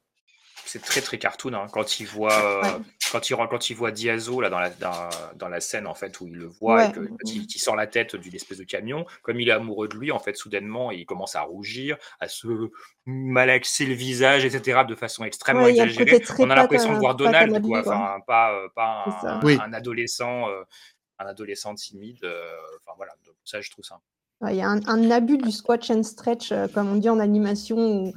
C'est 0.68 0.82
très 0.82 1.00
très 1.00 1.18
cartoon 1.18 1.54
hein. 1.54 1.66
quand 1.72 2.00
il 2.00 2.06
voit 2.06 2.32
euh, 2.32 2.62
Ouais. 2.62 2.68
quand 3.12 3.30
il 3.30 3.36
quand 3.36 3.70
il 3.70 3.74
voit 3.76 3.90
Diazo 3.92 4.40
là 4.40 4.50
dans 4.50 4.58
la 4.58 4.70
dans, 4.70 5.08
dans 5.36 5.48
la 5.48 5.60
scène 5.60 5.86
en 5.86 5.94
fait 5.94 6.20
où 6.20 6.26
il 6.26 6.34
le 6.34 6.46
voit 6.46 6.76
Ouais. 6.76 6.88
et 6.88 6.92
que, 6.92 7.00
quand 7.00 7.16
il, 7.32 7.46
qu'il 7.46 7.60
sort 7.60 7.76
la 7.76 7.86
tête 7.86 8.16
d'une 8.16 8.34
espèce 8.34 8.58
de 8.58 8.64
camion 8.64 9.06
comme 9.22 9.40
il 9.40 9.48
est 9.48 9.52
amoureux 9.52 9.88
de 9.88 9.96
lui 9.96 10.10
en 10.12 10.18
fait 10.18 10.36
soudainement 10.36 10.90
il 10.90 11.06
commence 11.06 11.36
à 11.36 11.42
rougir 11.42 11.96
à 12.20 12.28
se 12.28 12.46
malaxer 13.06 13.86
le 13.86 13.94
visage 13.94 14.44
etc 14.44 14.80
de 14.88 14.94
façon 14.94 15.24
extrêmement 15.24 15.64
Ouais, 15.64 15.70
exagérée 15.70 16.22
on 16.38 16.50
a 16.50 16.54
l'impression 16.56 16.92
de 16.92 16.98
voir 16.98 17.14
Donald 17.14 17.50
modeler, 17.50 17.68
quoi 17.68 17.82
quoi. 17.82 17.94
enfin 17.96 18.20
pas 18.26 18.52
euh, 18.54 18.68
pas 18.74 19.04
ça. 19.22 19.32
un, 19.34 19.40
Oui. 19.44 19.58
un 19.62 19.72
adolescent 19.72 20.48
euh, 20.48 20.62
un 21.18 21.26
adolescent 21.26 21.74
timide 21.74 22.18
euh, 22.24 22.50
enfin 22.84 22.92
voilà 22.96 23.12
donc 23.24 23.34
ça 23.44 23.60
je 23.60 23.70
trouve 23.70 23.84
ça 23.84 24.00
Ouais, 24.42 24.52
Il 24.54 24.58
y 24.58 24.62
a 24.62 24.68
un, 24.68 24.86
un 24.86 25.10
abus 25.10 25.38
du 25.38 25.50
squash 25.50 25.90
and 25.90 26.02
stretch, 26.02 26.52
euh, 26.52 26.68
comme 26.68 26.90
on 26.92 26.96
dit 26.96 27.08
en 27.08 27.18
animation, 27.20 27.78
où 27.78 28.12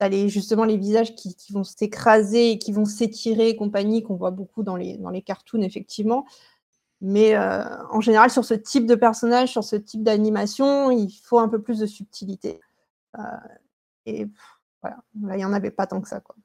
tu 0.00 0.06
as 0.06 0.08
les, 0.08 0.28
justement 0.28 0.64
les 0.64 0.76
visages 0.76 1.14
qui, 1.14 1.36
vont 1.52 1.64
s'écraser 1.64 2.52
et 2.52 2.58
qui 2.58 2.72
vont 2.72 2.84
s'étirer 2.84 3.56
compagnie, 3.56 4.02
qu'on 4.02 4.16
voit 4.16 4.30
beaucoup 4.30 4.62
dans 4.62 4.76
les, 4.76 4.96
dans 4.98 5.10
les 5.10 5.22
cartoons, 5.22 5.62
effectivement. 5.62 6.26
Mais 7.00 7.34
euh, 7.34 7.64
en 7.90 8.00
général, 8.00 8.30
sur 8.30 8.44
ce 8.44 8.54
type 8.54 8.86
de 8.86 8.94
personnage, 8.94 9.50
sur 9.50 9.64
ce 9.64 9.76
type 9.76 10.02
d'animation, 10.02 10.90
il 10.90 11.10
faut 11.10 11.38
un 11.38 11.48
peu 11.48 11.60
plus 11.60 11.78
de 11.78 11.86
subtilité. 11.86 12.60
Euh, 13.18 13.22
et 14.06 14.26
voilà, 14.80 14.96
là, 15.22 15.34
il 15.34 15.38
n'y 15.38 15.44
en 15.44 15.52
avait 15.52 15.70
pas 15.70 15.86
tant 15.86 16.00
que 16.00 16.08
ça. 16.08 16.20
Quoi. 16.20 16.36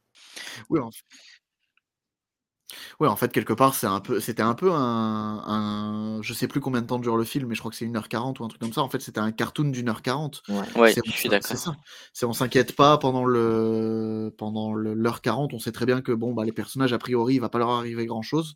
Ouais, 2.99 3.07
en 3.07 3.15
fait, 3.15 3.31
quelque 3.31 3.53
part, 3.53 3.73
c'est 3.73 3.87
un 3.87 3.99
peu, 3.99 4.19
c'était 4.19 4.41
un 4.43 4.53
peu 4.53 4.71
un, 4.71 5.43
un- 5.45 6.21
Je 6.21 6.33
sais 6.33 6.47
plus 6.47 6.59
combien 6.59 6.81
de 6.81 6.87
temps 6.87 6.99
dure 6.99 7.17
le 7.17 7.23
film, 7.23 7.47
mais 7.47 7.55
je 7.55 7.59
crois 7.61 7.71
que 7.71 7.77
c'est 7.77 7.85
1h40 7.85 8.39
ou 8.39 8.43
un 8.45 8.47
truc 8.47 8.61
comme 8.61 8.73
ça. 8.73 8.81
En 8.81 8.89
fait, 8.89 9.01
c'était 9.01 9.19
un 9.19 9.31
cartoon 9.31 9.69
d'une 9.71 9.89
heure 9.89 10.01
40. 10.01 10.43
Ouais. 10.49 10.55
Ouais, 10.75 10.93
je 11.05 11.11
suis 11.11 11.29
c'est 11.29 11.29
d'accord. 11.29 11.57
ça. 11.57 11.75
C'est 12.13 12.25
on 12.25 12.33
s'inquiète 12.33 12.75
pas 12.75 12.97
pendant 12.97 13.25
le 13.25 14.33
pendant 14.37 14.73
le- 14.73 14.93
l'heure 14.93 15.21
40. 15.21 15.53
On 15.53 15.59
sait 15.59 15.71
très 15.71 15.85
bien 15.85 16.01
que 16.01 16.11
bon, 16.11 16.33
bah, 16.33 16.43
les 16.45 16.51
personnages, 16.51 16.93
a 16.93 16.97
priori, 16.99 17.35
il 17.35 17.39
va 17.41 17.49
pas 17.49 17.59
leur 17.59 17.69
arriver 17.69 18.05
grand 18.05 18.21
chose. 18.21 18.55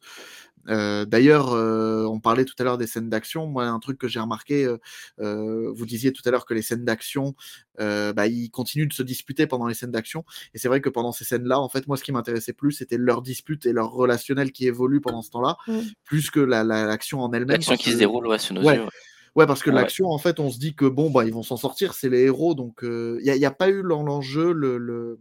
Euh, 0.69 1.05
D'ailleurs, 1.05 1.53
euh, 1.53 2.05
on 2.05 2.19
parlait 2.19 2.45
tout 2.45 2.55
à 2.59 2.63
l'heure 2.63 2.77
des 2.77 2.87
scènes 2.87 3.09
d'action. 3.09 3.47
Moi, 3.47 3.65
un 3.65 3.79
truc 3.79 3.97
que 3.97 4.07
j'ai 4.07 4.19
remarqué, 4.19 4.65
euh, 4.65 4.77
euh, 5.19 5.71
vous 5.75 5.85
disiez 5.85 6.11
tout 6.13 6.21
à 6.25 6.31
l'heure 6.31 6.45
que 6.45 6.53
les 6.53 6.61
scènes 6.61 6.85
d'action, 6.85 7.35
euh, 7.79 8.13
bah, 8.13 8.27
ils 8.27 8.49
continuent 8.49 8.87
de 8.87 8.93
se 8.93 9.03
disputer 9.03 9.45
pendant 9.47 9.67
les 9.67 9.73
scènes 9.73 9.91
d'action. 9.91 10.23
Et 10.53 10.57
c'est 10.59 10.67
vrai 10.67 10.79
que 10.81 10.89
pendant 10.89 11.11
ces 11.11 11.25
scènes-là, 11.25 11.59
en 11.59 11.69
fait, 11.69 11.87
moi, 11.87 11.97
ce 11.97 12.03
qui 12.03 12.11
m'intéressait 12.11 12.53
plus, 12.53 12.71
c'était 12.71 12.97
leur 12.97 13.21
dispute 13.21 13.65
et 13.65 13.73
leur 13.73 13.91
relationnel 13.91 14.51
qui 14.51 14.67
évolue 14.67 15.01
pendant 15.01 15.21
ce 15.21 15.29
temps-là, 15.31 15.57
Mm. 15.67 15.79
plus 16.05 16.29
que 16.31 16.39
la- 16.39 16.63
la- 16.63 16.85
l'action 16.85 17.21
en 17.21 17.31
elle-même. 17.33 17.49
L'action 17.49 17.71
parce 17.73 17.81
qui 17.83 17.89
se 17.89 17.95
que- 17.95 17.99
déroule 17.99 18.27
ouais, 18.27 18.39
sous 18.39 18.53
nos 18.53 18.63
Ouais. 18.63 18.75
yeux. 18.75 18.83
ouais. 18.83 18.89
Ouais, 19.35 19.47
parce 19.47 19.63
que 19.63 19.71
Ouais. 19.71 19.75
l'action, 19.77 20.09
en 20.11 20.17
fait, 20.19 20.39
on 20.39 20.51
se 20.51 20.59
dit 20.59 20.75
que 20.75 20.85
bon, 20.85 21.09
bah, 21.09 21.25
ils 21.25 21.33
vont 21.33 21.41
s'en 21.43 21.57
sortir, 21.57 21.95
c'est 21.95 22.07
les 22.09 22.21
héros, 22.21 22.53
donc 22.53 22.81
il 22.83 23.17
n'y 23.23 23.45
a, 23.45 23.51
pas 23.51 23.67
eu 23.69 23.81
l'en- 23.81 24.03
l'enjeu, 24.03 24.53
le, 24.53 24.77
le, 24.77 25.17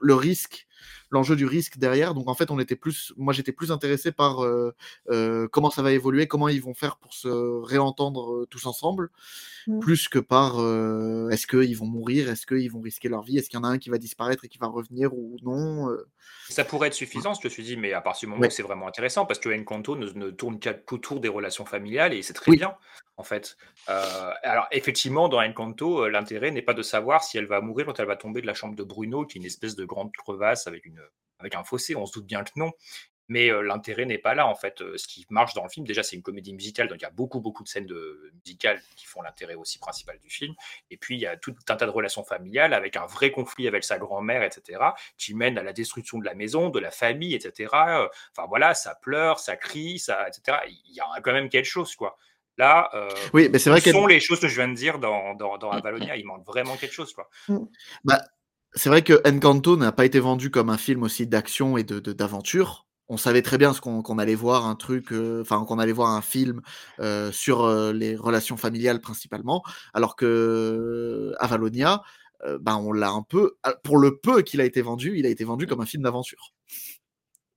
le 0.00 0.14
risque, 0.14 0.66
l'enjeu 1.10 1.36
du 1.36 1.44
risque 1.46 1.78
derrière. 1.78 2.14
Donc 2.14 2.28
en 2.28 2.34
fait, 2.34 2.50
on 2.50 2.58
était 2.58 2.76
plus, 2.76 3.12
moi 3.16 3.32
j'étais 3.32 3.52
plus 3.52 3.70
intéressé 3.72 4.12
par 4.12 4.44
euh, 4.44 4.74
euh, 5.10 5.48
comment 5.48 5.70
ça 5.70 5.82
va 5.82 5.92
évoluer, 5.92 6.26
comment 6.26 6.48
ils 6.48 6.62
vont 6.62 6.74
faire 6.74 6.96
pour 6.96 7.14
se 7.14 7.28
réentendre 7.62 8.32
euh, 8.32 8.46
tous 8.48 8.66
ensemble, 8.66 9.10
Mm. 9.66 9.78
plus 9.80 10.08
que 10.08 10.18
par 10.18 10.58
euh, 10.58 11.28
est-ce 11.28 11.46
qu'ils 11.46 11.76
vont 11.76 11.84
mourir, 11.84 12.30
est-ce 12.30 12.46
qu'ils 12.46 12.70
vont 12.72 12.80
risquer 12.80 13.10
leur 13.10 13.22
vie, 13.22 13.36
est-ce 13.36 13.50
qu'il 13.50 13.58
y 13.58 13.60
en 13.60 13.64
a 13.64 13.68
un 13.68 13.76
qui 13.76 13.90
va 13.90 13.98
disparaître 13.98 14.42
et 14.46 14.48
qui 14.48 14.56
va 14.56 14.68
revenir 14.68 15.12
ou 15.12 15.36
non. 15.42 15.90
euh. 15.90 16.08
Ça 16.48 16.64
pourrait 16.64 16.88
être 16.88 16.94
suffisant, 16.94 17.34
je 17.34 17.42
te 17.42 17.48
suis 17.48 17.62
dit, 17.62 17.76
mais 17.76 17.92
à 17.92 18.00
partir 18.00 18.26
du 18.26 18.30
moment 18.30 18.40
Ouais. 18.40 18.48
où 18.48 18.50
c'est 18.50 18.62
vraiment 18.62 18.88
intéressant, 18.88 19.26
parce 19.26 19.38
que 19.38 19.50
Encanto 19.50 19.96
ne, 19.96 20.06
ne 20.12 20.30
tourne 20.30 20.58
qu'à- 20.58 20.72
qu'autour 20.72 21.20
des 21.20 21.28
relations 21.28 21.66
familiales 21.66 22.14
et 22.14 22.22
c'est 22.22 22.32
très 22.32 22.50
Oui. 22.52 22.56
bien, 22.56 22.74
en 23.18 23.22
fait. 23.22 23.58
Euh, 23.90 24.30
alors, 24.42 24.66
effectivement, 24.72 25.28
dans 25.28 25.42
Encanto, 25.42 26.08
l'intérêt 26.08 26.50
n'est 26.52 26.62
pas 26.62 26.74
de 26.74 26.82
savoir 26.82 27.22
si 27.22 27.36
elle 27.36 27.46
va 27.46 27.60
mourir 27.60 27.84
quand 27.84 28.00
elle 28.00 28.06
va 28.06 28.16
tomber 28.16 28.40
de 28.40 28.46
la 28.46 28.54
chambre 28.54 28.74
de 28.76 28.82
Bruno, 28.82 29.26
qui 29.26 29.36
est 29.36 29.40
une 29.42 29.46
espèce 29.46 29.76
de 29.76 29.84
grande 29.84 30.10
crevasse 30.16 30.66
avec, 30.66 30.86
une, 30.86 30.99
avec 31.40 31.54
un 31.54 31.64
fossé. 31.64 31.96
On 31.96 32.06
se 32.06 32.12
doute 32.12 32.26
bien 32.26 32.44
que 32.44 32.50
non. 32.56 32.72
Mais 33.32 33.48
euh, 33.48 33.60
l'intérêt 33.62 34.06
n'est 34.06 34.18
pas 34.18 34.34
là, 34.34 34.48
en 34.48 34.56
fait. 34.56 34.82
Euh, 34.82 34.98
ce 34.98 35.06
qui 35.06 35.24
marche 35.30 35.54
dans 35.54 35.62
le 35.62 35.68
film, 35.68 35.86
déjà, 35.86 36.02
c'est 36.02 36.16
une 36.16 36.22
comédie 36.22 36.52
musicale, 36.52 36.88
donc 36.88 36.98
il 36.98 37.02
y 37.02 37.06
a 37.06 37.10
beaucoup, 37.10 37.38
beaucoup 37.40 37.62
de 37.62 37.68
scènes 37.68 37.86
de, 37.86 38.32
musicales 38.44 38.82
qui 38.96 39.06
font 39.06 39.22
l'intérêt 39.22 39.54
aussi 39.54 39.78
principal 39.78 40.18
du 40.18 40.28
film. 40.28 40.52
Et 40.90 40.96
puis, 40.96 41.14
il 41.14 41.20
y 41.20 41.26
a 41.26 41.36
tout 41.36 41.54
un 41.68 41.76
tas 41.76 41.86
de 41.86 41.92
relations 41.92 42.24
familiales 42.24 42.74
avec 42.74 42.96
un 42.96 43.06
vrai 43.06 43.30
conflit 43.30 43.68
avec 43.68 43.84
sa 43.84 43.98
grand-mère, 43.98 44.42
etc., 44.42 44.80
qui 45.16 45.34
mène 45.34 45.58
à 45.58 45.62
la 45.62 45.72
destruction 45.72 46.18
de 46.18 46.24
la 46.24 46.34
maison, 46.34 46.70
de 46.70 46.80
la 46.80 46.90
famille, 46.90 47.36
etc. 47.36 47.70
Euh, 47.72 48.08
Enfin, 48.36 48.48
voilà, 48.48 48.74
ça 48.74 48.96
pleure, 48.96 49.38
ça 49.38 49.56
crie, 49.56 50.00
ça, 50.00 50.26
etc. 50.26 50.58
Il 50.68 50.94
y 50.96 51.00
a 51.00 51.20
quand 51.20 51.32
même 51.32 51.48
quelque 51.50 51.66
chose, 51.66 51.94
quoi. 51.94 52.18
Là, 52.56 52.90
euh, 52.94 53.08
Oui, 53.32 53.48
mais 53.48 53.60
c'est 53.60 53.70
vrai 53.70 53.80
qu'elle- 53.80 53.94
sont 53.94 54.08
les 54.08 54.18
choses 54.18 54.40
que 54.40 54.48
je 54.48 54.56
viens 54.56 54.68
de 54.68 54.74
dire 54.74 54.98
dans, 54.98 55.34
dans, 55.34 55.56
dans 55.56 55.70
Avalonia? 55.70 56.16
Il 56.16 56.26
manque 56.26 56.44
vraiment 56.44 56.76
quelque 56.76 56.92
chose, 56.94 57.12
quoi. 57.14 57.30
Bah, 58.02 58.20
c'est 58.74 58.88
vrai 58.88 59.02
que 59.02 59.20
Encanto 59.28 59.76
n'a 59.76 59.92
pas 59.92 60.04
été 60.04 60.20
vendu 60.20 60.50
comme 60.50 60.70
un 60.70 60.78
film 60.78 61.02
aussi 61.02 61.26
d'action 61.26 61.76
et 61.76 61.84
de 61.84 62.00
de- 62.00 62.12
d'aventure. 62.12 62.86
On 63.08 63.16
savait 63.16 63.42
très 63.42 63.58
bien 63.58 63.72
ce 63.72 63.80
qu'on 63.80 64.18
allait 64.18 64.36
voir 64.36 64.66
un 64.66 64.76
truc, 64.76 65.12
euh, 65.12 65.40
enfin 65.42 65.64
qu'on 65.64 65.80
allait 65.80 65.90
voir 65.92 66.10
un 66.10 66.20
film 66.22 66.60
euh, 67.00 67.32
sur 67.32 67.64
euh, 67.64 67.92
les 67.92 68.14
relations 68.14 68.56
familiales 68.56 69.00
principalement, 69.00 69.64
alors 69.94 70.14
que 70.14 70.26
euh, 70.26 71.34
Avalonia, 71.40 72.02
euh, 72.44 72.58
ben 72.60 72.76
on 72.76 72.92
l'a 72.92 73.10
un 73.10 73.22
peu, 73.22 73.56
ah, 73.64 73.74
pour 73.82 73.98
le 73.98 74.18
peu 74.18 74.42
qu'il 74.42 74.60
a 74.60 74.64
été 74.64 74.80
vendu, 74.80 75.18
il 75.18 75.26
a 75.26 75.28
été 75.28 75.42
vendu 75.42 75.66
comme 75.66 75.80
un 75.80 75.86
film 75.86 76.04
d'aventure. 76.04 76.52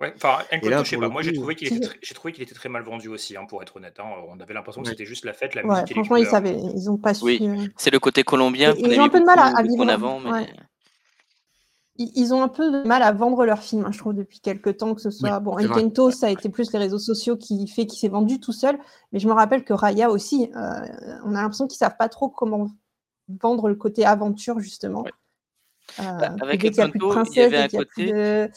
Ouais, 0.02 0.12
enfin, 0.15 0.39
Encanto, 0.52 0.65
Et 0.65 0.69
là, 0.69 0.84
je 0.84 0.89
sais 0.89 0.97
pas. 0.97 1.08
Moi, 1.08 1.21
j'ai 1.21 1.34
trouvé 1.34 1.56
qu'il 1.56 1.67
était, 1.67 1.80
très- 1.80 1.99
était 2.41 2.69
mal 2.69 2.84
vendu 2.84 3.08
aussi, 3.08 3.38
hein, 3.38 3.45
pour 3.47 3.62
être 3.62 3.78
honnête. 3.78 3.99
hein. 3.99 4.06
On 4.28 4.39
avait 4.39 4.54
l'impression 4.56 4.82
que 4.82 4.89
c'était 4.89 5.06
juste 5.06 5.23
la 5.23 5.34
fête, 5.34 5.54
la 5.56 5.63
Ouais, 5.63 5.69
musique 5.69 5.91
et 5.91 5.93
les 5.93 5.93
franchement, 5.93 6.17
ils 6.17 6.26
savaient, 6.26 6.58
ils 6.76 6.89
ont 6.89 6.97
pas 6.97 7.13
su. 7.13 7.23
Oui, 7.23 7.47
c'est 7.78 7.91
le 7.91 7.99
côté 7.99 8.23
colombien 8.23 8.73
ils 8.76 8.99
ont 8.99 9.04
un 9.04 9.10
peu 9.10 9.19
de 9.19 9.26
mal 9.26 9.38
à- 9.39 9.62
beaucoup 9.62 9.84
en 9.84 9.86
vivre, 9.86 9.89
avant, 9.91 10.19
mais 10.19 10.32
ouais. 10.32 10.54
Ils, 11.97 12.34
ont 12.34 12.41
un 12.41 12.47
peu 12.47 12.71
de 12.71 12.88
mal 12.88 13.03
à 13.03 13.12
vendre 13.12 13.45
leur 13.45 13.60
film, 13.60 13.86
hein, 13.86 13.91
je 13.91 13.99
trouve, 13.99 14.15
depuis 14.15 14.39
quelques 14.39 14.77
temps, 14.77 14.95
que 14.95 15.01
ce 15.01 15.12
soit. 15.12 15.39
bon. 15.39 15.56
Encanto, 15.60 16.10
ça 16.10 16.25
a 16.25 16.29
été 16.32 16.49
plus 16.49 16.71
les 16.73 16.79
réseaux 16.79 16.97
sociaux 16.97 17.38
qui 17.38 17.67
fait 17.67 17.86
qu'il 17.86 17.99
s'est 17.99 18.08
vendu 18.08 18.39
tout 18.39 18.51
seul. 18.51 18.79
Mais 19.12 19.19
je 19.19 19.27
me 19.27 19.34
rappelle 19.34 19.63
que 19.63 19.73
Raya 19.73 20.10
aussi, 20.10 20.49
euh, 20.56 20.88
on 21.23 21.36
a 21.36 21.41
l'impression 21.41 21.67
qu'ils 21.67 21.77
savent 21.77 21.97
pas 21.97 22.10
trop 22.10 22.29
comment 22.29 22.67
vendre 23.41 23.69
le 23.69 23.75
côté 23.75 24.06
aventure, 24.06 24.60
justement. 24.60 25.06
Euh, 25.99 26.03
Bah, 26.03 26.36
avec 26.41 26.65
Encanto, 26.65 26.91
il 26.95 27.06
y 27.06 27.10
princesse, 27.12 27.53
avait 27.53 27.58
un 27.58 27.67
côté- 27.67 28.12
de. 28.12 28.49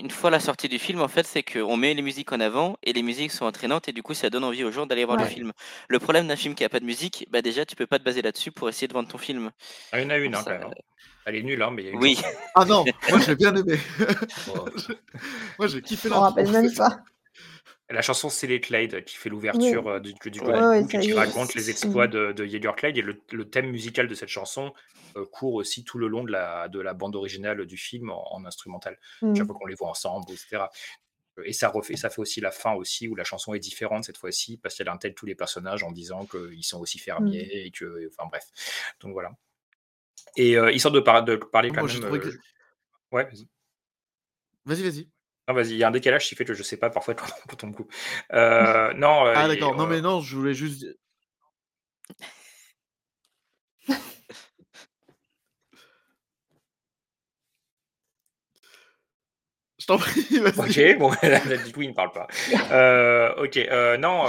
Une 0.00 0.10
fois 0.10 0.30
la 0.30 0.40
sortie 0.40 0.68
du 0.68 0.78
film, 0.78 1.00
en 1.00 1.08
fait, 1.08 1.26
c'est 1.26 1.42
qu'on 1.42 1.76
met 1.76 1.92
les 1.94 2.02
musiques 2.02 2.32
en 2.32 2.40
avant 2.40 2.76
et 2.82 2.92
les 2.92 3.02
musiques 3.02 3.32
sont 3.32 3.44
entraînantes 3.44 3.88
et 3.88 3.92
du 3.92 4.02
coup, 4.02 4.14
ça 4.14 4.30
donne 4.30 4.44
envie 4.44 4.64
aux 4.64 4.70
gens 4.70 4.86
d'aller 4.86 5.04
voir 5.04 5.16
le 5.18 5.24
film. 5.26 5.52
Le 5.88 5.98
problème 5.98 6.26
d'un 6.28 6.36
film 6.36 6.54
qui 6.54 6.64
a 6.64 6.68
pas 6.68 6.80
de 6.80 6.84
musique, 6.84 7.26
bah 7.30 7.42
déjà, 7.42 7.64
tu 7.66 7.76
peux 7.76 7.86
pas 7.86 7.98
te 7.98 8.04
baser 8.04 8.22
là-dessus 8.22 8.50
pour 8.52 8.68
essayer 8.68 8.88
de 8.88 8.92
vendre 8.94 9.08
ton 9.08 9.18
film. 9.18 9.50
Ah, 9.92 10.00
il 10.00 10.04
y 10.04 10.06
en 10.06 10.10
a 10.10 10.16
une, 10.18 10.34
hein, 10.34 10.38
Ça- 10.42 10.52
quand 10.54 10.58
même. 10.60 10.68
hein. 10.68 10.82
Elle 11.26 11.36
est 11.36 11.42
nulle, 11.42 11.60
hein, 11.62 11.70
mais 11.70 11.82
il 11.82 11.86
y 11.86 11.88
a 11.88 11.92
une 11.92 11.98
Oui. 11.98 12.18
Ah 12.54 12.64
non, 12.64 12.84
moi 13.10 13.18
j'ai 13.20 13.34
bien 13.36 13.54
aimé. 13.54 13.78
Oh. 14.54 14.64
moi 15.58 15.68
j'ai 15.68 15.82
kiffé 15.82 16.08
Je 16.08 16.14
me 16.14 16.18
rappelle 16.18 16.50
même 16.50 16.72
pas. 16.74 17.00
La 17.90 18.02
chanson 18.02 18.28
C'est 18.28 18.46
les 18.46 18.60
Clyde 18.60 19.04
qui 19.04 19.16
fait 19.16 19.28
l'ouverture 19.30 19.86
Oui. 19.86 19.92
euh, 19.92 20.00
du, 20.00 20.12
du 20.30 20.40
Ouais. 20.40 20.44
Golden 20.46 20.62
Ouais, 20.62 20.68
ouais, 20.68 20.80
Book 20.82 20.90
ça 20.92 20.98
et 20.98 21.00
qui 21.00 21.12
raconte 21.14 21.54
les 21.54 21.70
exploits 21.70 22.06
de, 22.06 22.32
de 22.32 22.44
Jaeger 22.44 22.74
Clyde. 22.76 22.98
Et 22.98 23.02
le, 23.02 23.18
le 23.32 23.48
thème 23.48 23.70
musical 23.70 24.08
de 24.08 24.14
cette 24.14 24.28
chanson 24.28 24.74
euh, 25.16 25.24
court 25.24 25.54
aussi 25.54 25.84
tout 25.84 25.96
le 25.96 26.06
long 26.06 26.22
de 26.22 26.30
la, 26.30 26.68
de 26.68 26.80
la 26.80 26.92
bande 26.92 27.16
originale 27.16 27.64
du 27.64 27.76
film 27.78 28.10
en, 28.10 28.34
en 28.34 28.44
instrumental. 28.44 28.98
Mm. 29.22 29.34
Chaque 29.34 29.46
fois 29.46 29.54
qu'on 29.56 29.66
les 29.66 29.74
voit 29.74 29.88
ensemble, 29.88 30.26
etc. 30.30 30.64
Et 31.44 31.52
ça, 31.54 31.68
refait, 31.68 31.96
ça 31.96 32.10
fait 32.10 32.20
aussi 32.20 32.40
la 32.42 32.50
fin 32.50 32.74
aussi 32.74 33.08
où 33.08 33.14
la 33.14 33.24
chanson 33.24 33.54
est 33.54 33.58
différente 33.60 34.04
cette 34.04 34.18
fois-ci 34.18 34.58
parce 34.58 34.74
qu'elle 34.74 34.88
intègre 34.88 35.14
tous 35.14 35.24
les 35.26 35.36
personnages 35.36 35.82
en 35.84 35.92
disant 35.92 36.26
qu'ils 36.26 36.64
sont 36.64 36.80
aussi 36.80 36.98
fermiers 36.98 37.44
Mm. 37.46 37.66
et 37.66 37.70
que. 37.70 38.08
Enfin 38.12 38.28
bref. 38.28 38.44
Donc 39.00 39.12
voilà. 39.12 39.30
Et 40.36 40.58
euh, 40.58 40.70
histoire 40.72 40.92
de, 40.92 41.00
par- 41.00 41.24
de 41.24 41.36
parler 41.36 41.70
quand 41.70 41.86
Moi, 41.86 41.92
même. 42.00 42.14
euh, 42.14 42.18
que- 42.18 42.36
Ouais, 43.12 43.24
vas-y. 43.24 43.48
Vas-y, 44.66 44.82
vas-y. 44.82 45.08
Non, 45.48 45.54
vas-y, 45.54 45.70
il 45.70 45.76
y 45.78 45.84
a 45.84 45.88
un 45.88 45.92
décalage 45.92 46.28
qui 46.28 46.34
fait 46.34 46.44
que 46.44 46.52
je 46.54 46.62
sais 46.62 46.76
pas 46.76 46.90
parfois 46.90 47.14
quand 47.14 47.26
on 47.50 47.56
tombe 47.56 47.74
coup. 47.74 47.88
Euh, 48.34 48.92
non, 48.94 49.26
euh, 49.26 49.32
Ah 49.34 49.48
d'accord, 49.48 49.74
non 49.76 49.84
euh, 49.84 49.88
mais 49.88 50.00
non, 50.02 50.20
je 50.20 50.36
voulais 50.36 50.54
juste 50.54 50.84
Je 59.78 59.86
t'en 59.86 59.96
prie, 59.96 60.20
vas-y. 60.40 60.94
Ok, 60.94 60.98
bon, 60.98 61.10
du 61.66 61.72
coup, 61.72 61.82
il 61.82 61.90
ne 61.90 61.94
parle 61.94 62.10
pas. 62.12 62.26
Euh, 62.72 63.32
ok, 63.36 63.56
non, 64.00 64.26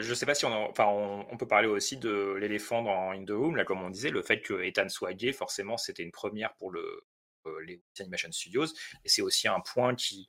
je 0.00 0.14
sais 0.14 0.26
pas 0.26 0.34
si 0.34 0.44
on, 0.46 0.52
en- 0.52 0.70
enfin, 0.70 0.86
on, 0.86 1.26
on 1.30 1.36
peut 1.36 1.46
parler 1.46 1.68
aussi 1.68 1.98
de 1.98 2.34
l'éléphant 2.40 2.82
dans 2.82 3.10
In 3.12 3.24
the 3.24 3.30
Room, 3.30 3.54
là, 3.56 3.64
comme 3.64 3.82
on 3.82 3.90
disait, 3.90 4.10
le 4.10 4.22
fait 4.22 4.40
que 4.40 4.62
Ethan 4.62 4.88
soit 4.88 5.12
gay, 5.12 5.32
forcément, 5.32 5.76
c'était 5.76 6.02
une 6.02 6.10
première 6.10 6.54
pour 6.54 6.70
le, 6.70 7.02
les 7.66 7.82
Animation 8.00 8.32
Studios, 8.32 8.66
et 9.04 9.08
c'est 9.08 9.22
aussi 9.22 9.46
un 9.46 9.60
point 9.60 9.94
qui 9.94 10.28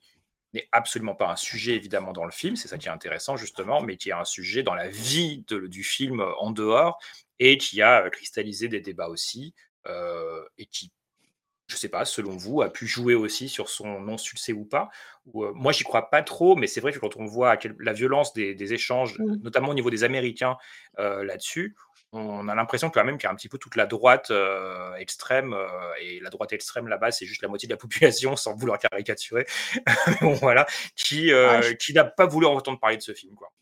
n'est 0.54 0.68
absolument 0.72 1.14
pas 1.14 1.28
un 1.30 1.36
sujet, 1.36 1.74
évidemment, 1.74 2.12
dans 2.12 2.24
le 2.24 2.30
film, 2.32 2.56
c'est 2.56 2.68
ça 2.68 2.78
qui 2.78 2.88
est 2.88 2.90
intéressant, 2.90 3.36
justement, 3.36 3.80
mais 3.80 3.96
qui 3.96 4.10
est 4.10 4.12
un 4.12 4.24
sujet 4.24 4.62
dans 4.62 4.74
la 4.74 4.88
vie 4.88 5.44
de- 5.48 5.66
du 5.66 5.84
film 5.84 6.20
en 6.38 6.50
dehors, 6.50 6.98
et 7.38 7.56
qui 7.58 7.82
a 7.82 8.04
euh, 8.04 8.10
cristallisé 8.10 8.68
des 8.68 8.80
débats 8.80 9.08
aussi, 9.08 9.54
euh, 9.86 10.44
et 10.58 10.66
qui 10.66 10.92
je 11.68 11.76
sais 11.76 11.88
pas, 11.88 12.04
selon 12.04 12.36
vous, 12.36 12.62
a 12.62 12.72
pu 12.72 12.86
jouer 12.88 13.14
aussi 13.14 13.48
sur 13.48 13.68
son 13.68 14.00
non-succès 14.00 14.52
ou 14.52 14.64
pas 14.64 14.90
ou, 15.26 15.44
euh, 15.44 15.52
Moi, 15.54 15.70
j'y 15.72 15.84
crois 15.84 16.10
pas 16.10 16.22
trop, 16.22 16.56
mais 16.56 16.66
c'est 16.66 16.80
vrai 16.80 16.92
que 16.92 16.98
quand 16.98 17.16
on 17.16 17.26
voit 17.26 17.56
la 17.78 17.92
violence 17.92 18.32
des, 18.32 18.54
des 18.56 18.72
échanges, 18.72 19.16
Mm. 19.18 19.36
notamment 19.42 19.68
au 19.68 19.74
niveau 19.74 19.90
des 19.90 20.02
Américains 20.02 20.56
euh, 20.98 21.22
là-dessus, 21.22 21.76
on 22.12 22.48
a 22.48 22.54
l'impression 22.54 22.90
quand 22.90 23.04
même 23.04 23.18
qu'il 23.18 23.24
y 23.24 23.28
a 23.28 23.32
un 23.32 23.36
petit 23.36 23.48
peu 23.48 23.58
toute 23.58 23.76
la 23.76 23.86
droite 23.86 24.30
euh, 24.30 24.94
extrême, 24.96 25.52
euh, 25.52 25.68
et 26.00 26.20
la 26.20 26.30
droite 26.30 26.52
extrême 26.52 26.88
là-bas, 26.88 27.12
c'est 27.12 27.26
juste 27.26 27.42
la 27.42 27.48
moitié 27.48 27.68
de 27.68 27.72
la 27.72 27.76
population, 27.78 28.36
sans 28.36 28.54
vouloir 28.56 28.78
caricaturer, 28.78 29.46
bon, 30.20 30.34
voilà, 30.34 30.66
qui, 30.96 31.32
euh, 31.32 31.58
Ah, 31.58 31.60
je- 31.62 31.74
qui 31.74 31.92
n'a 31.92 32.04
pas 32.04 32.26
voulu 32.26 32.46
entendre 32.46 32.80
parler 32.80 32.96
de 32.96 33.02
ce 33.02 33.12
film, 33.14 33.34
quoi, 33.34 33.52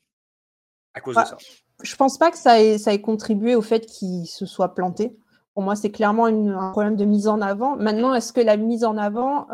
à 0.95 1.01
cause 1.01 1.17
de 1.17 1.25
ça. 1.25 1.37
Je 1.83 1.95
pense 1.95 2.19
pas 2.19 2.31
que 2.31 2.39
ça 2.39 2.61
ait, 2.61 2.79
ça 2.79 2.93
ait 2.93 3.01
contribué 3.01 3.55
au 3.55 3.63
fait 3.63 3.87
qu'il 3.87 4.27
se 4.27 4.47
soit 4.47 4.75
planté. 4.75 5.17
Pour 5.55 5.63
moi, 5.63 5.77
c'est 5.77 5.91
clairement 5.91 6.27
une- 6.29 6.51
un 6.51 6.71
problème 6.71 6.97
de 6.97 7.05
mise 7.05 7.29
en 7.29 7.41
avant. 7.41 7.77
Maintenant, 7.77 8.15
est-ce 8.15 8.33
que 8.33 8.41
la 8.41 8.57
mise 8.57 8.85
en 8.85 8.97
avant, 8.97 9.47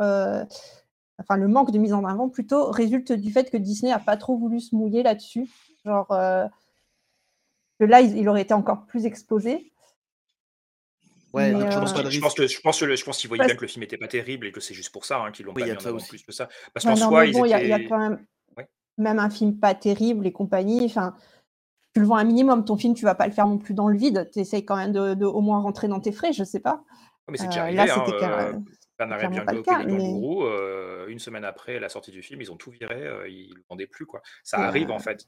enfin 1.18 1.36
le 1.36 1.48
manque 1.48 1.70
de 1.70 1.78
mise 1.78 1.92
en 1.92 2.04
avant 2.04 2.28
plutôt, 2.28 2.70
résulte 2.70 3.12
du 3.12 3.32
fait 3.32 3.50
que 3.50 3.56
Disney 3.56 3.92
a 3.92 3.98
pas 3.98 4.16
trop 4.16 4.36
voulu 4.36 4.60
se 4.60 4.74
mouiller 4.74 5.02
là-dessus? 5.02 5.48
Genre, 5.84 6.06
que 7.80 7.84
là, 7.84 8.00
il, 8.00 8.16
il 8.16 8.28
aurait 8.28 8.42
été 8.42 8.54
encore 8.54 8.86
plus 8.86 9.06
exposé. 9.06 9.72
Ouais, 11.32 11.52
Mais, 11.52 11.58
donc 11.60 11.72
je 11.72 11.76
euh, 11.76 11.80
pense 11.80 11.90
Je 11.90 12.20
pense 12.20 12.34
risque. 12.34 12.36
que 12.36 12.46
je 12.46 12.60
pense 12.60 12.80
que 12.80 12.84
le- 12.84 12.96
je 12.96 13.04
pense 13.04 13.18
qu'ils 13.18 13.28
voyaient 13.28 13.38
Parce- 13.40 13.48
bien 13.52 13.56
que 13.56 13.62
le 13.62 13.68
film 13.68 13.80
n'était 13.82 13.98
pas 13.98 14.06
terrible 14.06 14.46
et 14.46 14.52
que 14.52 14.60
c'est 14.60 14.74
juste 14.74 14.92
pour 14.92 15.04
ça 15.04 15.18
hein, 15.20 15.32
qu'ils 15.32 15.44
l'ont 15.46 15.52
Oui, 15.52 15.62
pas 15.62 15.66
il 15.66 15.70
y 15.70 15.72
mis 15.72 15.76
a 15.76 15.80
en 15.80 15.82
ça 15.82 15.88
avant 15.88 15.96
aussi. 15.98 16.08
plus 16.08 16.22
que 16.22 16.30
ça. 16.32 16.48
Parce 16.72 16.86
Ouais, 16.86 16.92
qu'en 16.92 16.96
soi, 16.96 17.26
bon, 17.32 17.44
il 17.44 17.50
y, 17.50 17.54
a- 17.54 17.78
y 17.78 17.88
quand 17.88 17.98
même 17.98 18.24
Ouais. 18.56 18.68
même 18.98 19.18
un 19.18 19.30
film 19.30 19.58
pas 19.58 19.74
terrible 19.74 20.26
et 20.28 20.32
compagnie. 20.32 20.84
Enfin, 20.84 21.16
tu 21.92 22.00
le 22.00 22.06
vends 22.06 22.16
un 22.16 22.24
minimum, 22.24 22.64
ton 22.64 22.76
film, 22.76 22.94
tu 22.94 23.04
vas 23.04 23.16
pas 23.16 23.26
le 23.26 23.32
faire 23.32 23.48
non 23.48 23.58
plus 23.58 23.74
dans 23.74 23.88
le 23.88 23.96
vide. 23.98 24.30
Tu 24.32 24.38
essayes 24.40 24.64
quand 24.64 24.76
même 24.76 24.92
de, 24.92 25.14
de 25.14 25.24
au 25.26 25.40
moins 25.40 25.60
rentrer 25.60 25.88
dans 25.88 25.98
tes 26.00 26.12
frais, 26.12 26.32
je 26.32 26.44
sais 26.44 26.60
pas. 26.60 26.84
Mais 27.28 27.36
c'est 27.38 27.46
déjà 27.46 27.60
Euh, 27.60 27.62
arrivé. 27.64 27.76
là, 27.78 27.94
hein, 27.96 28.02
c'était 28.06 28.18
car- 28.18 28.38
euh, 28.38 28.52
Bernard 28.96 29.24
et 29.24 29.28
mais- 29.28 29.64
Kangourous, 29.64 30.44
euh, 30.44 31.06
une 31.08 31.18
semaine 31.18 31.44
après 31.44 31.80
la 31.80 31.88
sortie 31.88 32.12
du 32.12 32.22
film, 32.22 32.40
ils 32.40 32.52
ont 32.52 32.56
tout 32.56 32.70
viré, 32.70 33.02
euh, 33.04 33.28
ils 33.28 33.54
le 33.54 33.62
vendaient 33.68 33.88
plus. 33.88 34.06
quoi. 34.06 34.22
Ça 34.44 34.58
Et, 34.58 34.62
arrive 34.62 34.90
euh, 34.90 34.94
en 34.94 35.00
fait. 35.00 35.26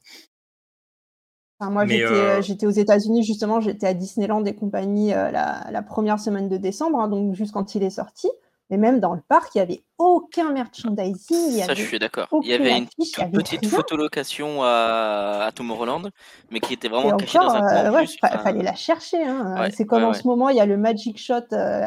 Enfin, 1.59 1.71
moi, 1.71 1.85
j'étais 1.87 2.03
euh, 2.05 2.41
j'étais 2.41 2.67
aux 2.67 2.71
États-Unis, 2.71 3.23
justement, 3.23 3.59
j'étais 3.61 3.87
à 3.87 3.93
Disneyland 3.93 4.43
et 4.45 4.55
compagnie 4.55 5.13
euh, 5.13 5.31
la, 5.31 5.65
la 5.71 5.81
première 5.81 6.19
semaine 6.19 6.49
de 6.49 6.57
décembre, 6.57 6.99
hein, 6.99 7.07
donc 7.07 7.33
juste 7.33 7.51
quand 7.53 7.75
il 7.75 7.83
est 7.83 7.89
sorti. 7.89 8.29
Mais 8.69 8.77
même 8.77 8.99
dans 8.99 9.13
le 9.13 9.21
parc, 9.21 9.55
il 9.55 9.59
n'y 9.59 9.61
avait 9.63 9.83
aucun 9.97 10.51
merchandising. 10.51 11.51
il 11.51 11.57
y 11.57 11.63
Ça, 11.63 11.73
je 11.73 11.81
suis 11.83 11.99
d'accord. 11.99 12.35
Il 12.41 12.47
y 12.49 12.53
avait 12.53 12.71
une 12.77 12.87
affiche, 12.99 13.17
il 13.17 13.21
y 13.21 13.23
toute 13.23 13.23
avait 13.23 13.41
petite 13.43 13.61
rien. 13.61 13.69
photolocation 13.69 14.63
à, 14.63 15.45
à 15.47 15.51
Tomorrowland, 15.51 16.09
mais 16.51 16.59
qui 16.61 16.73
était 16.73 16.89
Et 17.03 17.13
vraiment 17.13 17.13
cachée 17.13 17.39
dans 17.39 17.55
un 17.55 17.63
coin 17.63 17.85
euh, 17.85 17.91
ouais, 17.91 18.05
Enfin, 18.23 18.37
fallait 18.39 18.63
la 18.63 18.75
chercher. 18.75 19.23
hein. 19.23 19.59
ouais, 19.61 19.71
C'est 19.71 19.85
comme 19.85 20.03
ouais, 20.03 20.03
en 20.03 20.13
ouais. 20.13 20.13
ce 20.13 20.27
moment, 20.27 20.49
il 20.49 20.57
y 20.57 20.59
a 20.59 20.65
le 20.65 20.77
Magic 20.77 21.17
Shot 21.19 21.53
euh, 21.53 21.85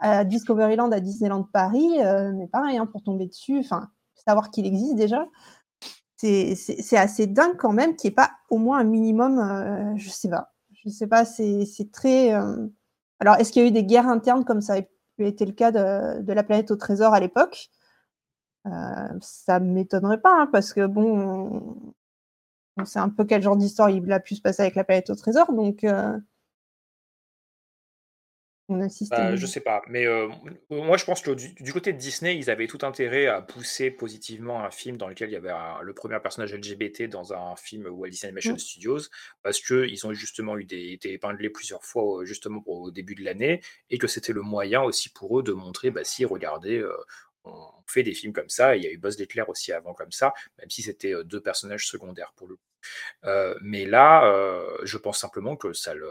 à 0.00 0.24
Discoveryland 0.24 0.90
à 0.92 1.00
Disneyland 1.00 1.44
Paris, 1.44 2.00
euh, 2.02 2.32
mais 2.34 2.46
pareil, 2.48 2.78
hein, 2.78 2.86
pour 2.86 3.02
tomber 3.02 3.26
dessus, 3.26 3.58
enfin, 3.60 3.88
savoir 4.26 4.50
qu'il 4.50 4.66
existe 4.66 4.94
déjà, 4.96 5.26
c'est 6.20 6.96
assez 6.96 7.26
dingue 7.26 7.56
quand 7.56 7.72
même 7.72 7.96
qu'il 7.96 8.08
n'y 8.08 8.12
ait 8.12 8.14
pas 8.16 8.30
au 8.50 8.58
moins 8.58 8.78
un 8.80 8.84
minimum, 8.84 9.38
euh, 9.38 9.96
je 9.96 10.08
sais 10.10 10.28
pas, 10.28 10.52
je 10.84 10.88
sais 10.90 11.06
pas, 11.06 11.24
c'est 11.24 11.66
très. 11.92 12.34
euh, 12.34 12.68
Alors, 13.20 13.36
est-ce 13.36 13.52
qu'il 13.52 13.62
y 13.62 13.64
a 13.66 13.68
eu 13.68 13.72
des 13.72 13.84
guerres 13.84 14.08
internes 14.08 14.44
comme 14.44 14.60
ça 14.62 14.74
a 14.74 14.78
été 15.24 15.46
le 15.46 15.52
cas 15.52 15.72
de, 15.72 16.22
de 16.22 16.32
la 16.32 16.42
planète 16.42 16.70
au 16.70 16.76
trésor 16.76 17.14
à 17.14 17.20
l'époque? 17.20 17.70
Euh, 18.66 19.08
Ça 19.22 19.60
m'étonnerait 19.60 20.20
pas, 20.20 20.42
hein, 20.42 20.46
parce 20.52 20.72
que 20.72 20.86
bon, 20.86 21.18
on- 21.18 21.94
on 22.78 22.84
sait 22.86 22.98
un 23.00 23.08
peu 23.10 23.24
quel 23.24 23.42
genre 23.42 23.56
d'histoire 23.56 23.90
il 23.90 24.10
a 24.12 24.20
pu 24.20 24.36
se 24.36 24.42
passer 24.42 24.62
avec 24.62 24.74
la 24.76 24.84
planète 24.84 25.10
au 25.10 25.14
trésor, 25.14 25.52
donc 25.52 25.84
euh, 25.84 26.18
on 28.70 28.80
assiste 28.80 29.12
à 29.12 29.16
Bah, 29.16 29.30
une- 29.32 29.36
je 29.36 29.46
sais 29.46 29.60
pas, 29.60 29.82
mais 29.88 30.06
euh, 30.06 30.28
moi 30.70 30.96
je 30.96 31.04
pense 31.04 31.20
que 31.22 31.32
du, 31.32 31.52
du 31.54 31.72
côté 31.72 31.92
de 31.92 31.98
Disney, 31.98 32.36
ils 32.36 32.48
avaient 32.50 32.66
tout 32.66 32.78
intérêt 32.82 33.26
à 33.26 33.42
pousser 33.42 33.90
positivement 33.90 34.64
un 34.64 34.70
film 34.70 34.96
dans 34.96 35.08
lequel 35.08 35.28
il 35.30 35.32
y 35.32 35.36
avait 35.36 35.50
un- 35.50 35.80
le 35.82 35.92
premier 35.94 36.18
personnage 36.20 36.54
LGBT 36.54 37.08
dans 37.08 37.32
un 37.32 37.56
film 37.56 37.86
Walt 37.86 38.08
Disney 38.10 38.28
Animation 38.30 38.54
Mm. 38.54 38.58
Studios, 38.58 38.98
parce 39.42 39.60
qu'ils 39.60 40.06
ont 40.06 40.12
justement 40.12 40.56
eu 40.56 40.64
des, 40.64 40.92
été 40.92 41.12
épinglés 41.12 41.50
plusieurs 41.50 41.84
fois 41.84 42.22
euh, 42.22 42.24
justement 42.24 42.60
pour- 42.60 42.80
au 42.80 42.90
début 42.90 43.14
de 43.14 43.24
l'année, 43.24 43.60
et 43.90 43.98
que 43.98 44.06
c'était 44.06 44.32
le 44.32 44.42
moyen 44.42 44.82
aussi 44.82 45.08
pour 45.10 45.38
eux 45.38 45.42
de 45.42 45.52
montrer, 45.52 45.90
bah 45.90 46.04
si, 46.04 46.24
regardez, 46.24 46.78
euh, 46.78 46.92
on 47.44 47.54
fait 47.86 48.02
des 48.02 48.12
films 48.14 48.32
comme 48.34 48.48
ça, 48.50 48.76
et 48.76 48.78
il 48.78 48.84
y 48.84 48.86
a 48.86 48.90
eu 48.90 48.98
Buzz 48.98 49.18
l'éclair 49.18 49.48
aussi 49.48 49.72
avant 49.72 49.94
comme 49.94 50.12
ça, 50.12 50.32
même 50.58 50.70
si 50.70 50.82
c'était 50.82 51.14
euh, 51.14 51.24
deux 51.24 51.40
personnages 51.40 51.86
secondaires 51.88 52.32
pour 52.36 52.46
le 52.48 52.56
coup. 52.56 52.62
Euh, 53.24 53.54
mais 53.62 53.86
là, 53.86 54.24
euh, 54.32 54.78
je 54.84 54.96
pense 54.98 55.18
simplement 55.18 55.56
que 55.56 55.72
ça 55.72 55.94
le 55.94 56.10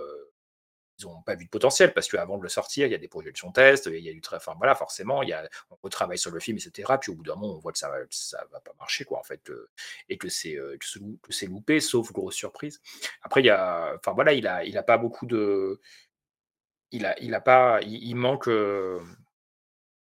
ils 1.00 1.06
n'ont 1.06 1.22
pas 1.22 1.36
vu 1.36 1.46
de 1.46 1.50
potentiel 1.50 1.94
parce 1.94 2.08
qu'avant 2.10 2.38
de 2.38 2.44
le 2.44 2.50
sortir, 2.50 2.86
il 2.88 2.92
y 2.92 2.96
a 2.96 2.98
des 2.98 3.08
projections 3.08 3.52
tests, 3.52 3.88
il 3.88 4.00
y 4.04 4.10
a 4.10 4.12
eu 4.12 4.22
très, 4.22 4.38
enfin 4.38 4.54
voilà, 4.58 4.76
forcément, 4.76 5.24
il 5.24 5.30
y 5.30 5.34
a, 5.34 5.48
on 5.72 5.78
retravaille 5.82 6.18
sur 6.18 6.32
le 6.32 6.40
film, 6.40 6.58
etc. 6.58 6.98
Puis 7.00 7.12
au 7.12 7.16
bout 7.16 7.24
d'un 7.24 7.36
moment, 7.36 7.56
on 7.56 7.60
voit 7.60 7.72
que 7.72 7.78
ça, 7.80 7.90
va- 7.90 7.98
ça 8.10 8.46
va 8.52 8.60
pas 8.62 8.74
marcher, 8.80 9.06
quoi, 9.06 9.20
en 9.20 9.24
fait, 9.24 9.42
que- 9.44 9.70
et 10.10 10.18
que 10.18 10.30
c'est 10.30 10.56
euh, 10.58 10.78
que 10.78 11.32
c'est 11.34 11.48
loupé, 11.48 11.80
sauf 11.80 12.12
grosse 12.12 12.36
surprise. 12.36 12.82
Après, 13.22 13.42
il 13.42 13.46
y 13.46 13.50
a, 13.50 13.94
enfin 13.96 14.14
voilà, 14.14 14.34
il 14.34 14.48
a, 14.48 14.64
il 14.66 14.78
a 14.78 14.84
pas 14.84 14.98
beaucoup 14.98 15.26
de, 15.26 15.80
il 16.92 17.06
a, 17.06 17.20
il 17.22 17.34
a 17.34 17.42
pas, 17.42 17.80
il 17.82 18.16
manque. 18.16 18.48
euh, 18.48 19.00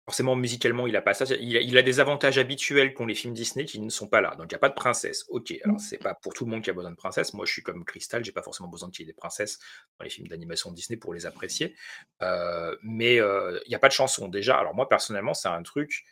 Forcément, 0.09 0.37
musicalement, 0.37 0.87
il 0.87 0.97
a 0.97 1.03
pas 1.03 1.13
ça. 1.13 1.27
Il 1.39 1.55
a, 1.55 1.61
il 1.61 1.77
a 1.77 1.83
des 1.83 2.01
avantages 2.01 2.39
habituels 2.39 2.95
qu'ont 2.95 3.05
les 3.05 3.15
films 3.15 3.35
Disney 3.35 3.67
qui 3.67 3.79
ne 3.79 3.91
sont 3.91 4.09
pas 4.09 4.23
là. 4.23 4.35
Donc, 4.37 4.47
il 4.51 4.55
n'y 4.55 4.57
a 4.57 4.59
pas 4.59 4.71
de 4.71 4.75
princesse. 4.75 5.27
Ok, 5.29 5.53
alors 5.63 5.77
Mm. 5.77 5.81
c'est 5.81 5.99
pas 5.99 6.15
pour 6.15 6.33
tout 6.33 6.47
le 6.47 6.51
monde 6.51 6.63
qui 6.63 6.71
a 6.71 6.73
besoin 6.73 6.91
de 6.91 6.97
princesse. 6.97 7.35
Moi, 7.35 7.45
je 7.45 7.53
suis 7.53 7.63
comme 7.63 7.85
Crystal, 7.85 8.25
j'ai 8.25 8.33
pas 8.33 8.41
forcément 8.41 8.71
besoin 8.71 8.89
qu'il 8.91 9.05
y 9.05 9.09
ait 9.09 9.13
des 9.13 9.17
princesses 9.17 9.59
dans 9.99 10.05
les 10.05 10.11
films 10.11 10.27
d'animation 10.29 10.73
Disney 10.73 10.97
pour 10.97 11.13
les 11.13 11.27
apprécier. 11.27 11.75
Euh, 12.23 12.75
mais 12.83 13.21
euh, 13.21 13.61
il 13.67 13.69
n'y 13.69 13.75
a 13.75 13.79
pas 13.79 13.89
de 13.89 13.93
chanson. 13.93 14.29
Déjà, 14.29 14.57
alors 14.59 14.75
moi, 14.75 14.89
personnellement, 14.89 15.35
c'est 15.35 15.49
un 15.49 15.63
truc 15.63 16.05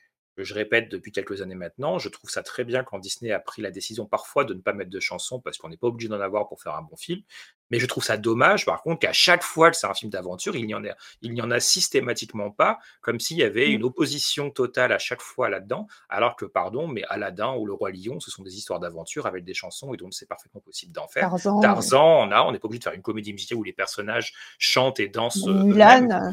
je 0.44 0.55
répète 0.55 0.88
depuis 0.90 1.12
quelques 1.12 1.42
années 1.42 1.55
maintenant. 1.55 1.99
Je 1.99 2.09
trouve 2.09 2.31
ça 2.31 2.42
très 2.42 2.64
bien 2.64 2.85
quand 2.85 2.99
Disney 2.99 3.33
a 3.33 3.40
pris 3.40 3.62
la 3.62 3.70
décision 3.70 4.07
parfois 4.07 4.44
de 4.44 4.55
ne 4.55 4.61
pas 4.61 4.72
mettre 4.72 4.90
de 4.90 5.01
chansons 5.01 5.40
parce 5.40 5.59
qu'on 5.59 5.68
n'est 5.68 5.77
pas 5.77 5.88
obligé 5.88 6.09
d'en 6.09 6.20
avoir 6.20 6.49
pour 6.49 6.62
faire 6.62 6.75
un 6.75 6.83
bon 6.83 6.96
film. 6.96 7.22
Mais 7.70 7.81
je 7.81 7.87
trouve 7.87 8.05
ça 8.05 8.16
dommage, 8.16 8.64
par 8.64 8.83
contre, 8.83 9.01
qu'à 9.01 9.12
chaque 9.12 9.42
fois 9.42 9.72
que 9.72 9.77
c'est 9.77 9.88
un 9.88 9.94
film 9.94 10.11
d'aventure, 10.11 10.55
il 10.55 10.66
n'y 10.66 10.75
en 10.75 10.85
a, 10.85 10.94
il 11.22 11.33
n'y 11.33 11.42
en 11.42 11.51
a 11.51 11.59
systématiquement 11.59 12.53
pas, 12.53 12.79
comme 13.01 13.18
s'il 13.18 13.38
y 13.38 13.42
avait 13.42 13.66
Mm. 13.68 13.72
une 13.72 13.85
opposition 13.85 14.51
totale 14.51 14.92
à 14.92 14.99
chaque 14.99 15.20
fois 15.20 15.49
là-dedans, 15.49 15.88
alors 16.09 16.37
que, 16.37 16.44
pardon, 16.44 16.87
mais 16.87 17.03
Aladdin 17.09 17.55
ou 17.55 17.66
Le 17.66 17.72
Roi 17.72 17.90
Lion, 17.90 18.20
ce 18.20 18.31
sont 18.31 18.42
des 18.42 18.57
histoires 18.57 18.79
d'aventure 18.79 19.27
avec 19.27 19.44
des 19.44 19.55
chansons, 19.55 19.92
et 19.94 19.96
donc 19.96 20.14
c'est 20.14 20.27
parfaitement 20.27 20.61
possible 20.61 20.92
d'en 20.92 21.09
faire. 21.09 21.29
Tarzan, 21.29 21.61
Tarzan, 21.61 22.29
on 22.29 22.31
a, 22.31 22.42
on 22.42 22.53
n'est 22.53 22.59
pas 22.59 22.66
obligé 22.66 22.79
de 22.79 22.85
faire 22.85 22.92
une 22.92 23.03
comédie 23.03 23.33
musicale 23.33 23.59
où 23.59 23.64
les 23.64 23.72
personnages 23.72 24.33
chantent 24.59 25.01
et 25.01 25.09
dansent 25.09 25.46
euh, 25.46 26.33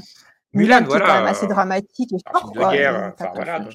Mulan, 0.53 0.77
qui 0.77 0.83
est 0.83 0.87
quand 0.87 0.97
voilà, 0.97 1.13
même 1.21 1.25
assez 1.27 1.47
dramatique 1.47 2.11
et 2.13 2.17
fort, 2.31 2.51
de 2.51 2.59
quoi. 2.59 2.71
guerre, 2.73 2.95
euh, 2.95 3.09
enfin 3.13 3.31
voilà. 3.33 3.67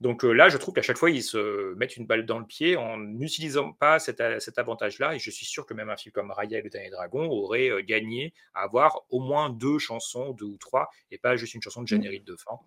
Donc, 0.00 0.24
euh, 0.24 0.32
là, 0.32 0.50
je 0.50 0.58
trouve 0.58 0.74
qu'à 0.74 0.82
chaque 0.82 0.98
fois, 0.98 1.10
ils 1.10 1.22
se 1.22 1.72
mettent 1.74 1.96
une 1.96 2.06
balle 2.06 2.26
dans 2.26 2.38
le 2.38 2.44
pied 2.44 2.76
en 2.76 2.98
n'utilisant 2.98 3.72
pas 3.72 3.98
cet 3.98 4.20
avantage-là. 4.58 5.14
Et 5.14 5.18
je 5.18 5.30
suis 5.30 5.46
sûr 5.46 5.64
que 5.64 5.72
même 5.72 5.88
un 5.88 5.96
film 5.96 6.12
comme 6.12 6.30
Raya 6.30 6.58
et 6.58 6.62
le 6.62 6.68
Dernier 6.68 6.90
Dragon 6.90 7.26
aurait 7.30 7.70
euh, 7.70 7.80
gagné 7.82 8.34
à 8.52 8.62
avoir 8.64 9.00
au 9.08 9.20
moins 9.20 9.48
deux 9.48 9.78
chansons, 9.78 10.32
deux 10.32 10.44
ou 10.44 10.58
trois, 10.58 10.90
et 11.10 11.16
pas 11.18 11.36
juste 11.36 11.54
une 11.54 11.62
chanson 11.62 11.80
de 11.80 11.84
Mm. 11.84 11.88
générique 11.88 12.24
de 12.24 12.36
fin. 12.36 12.58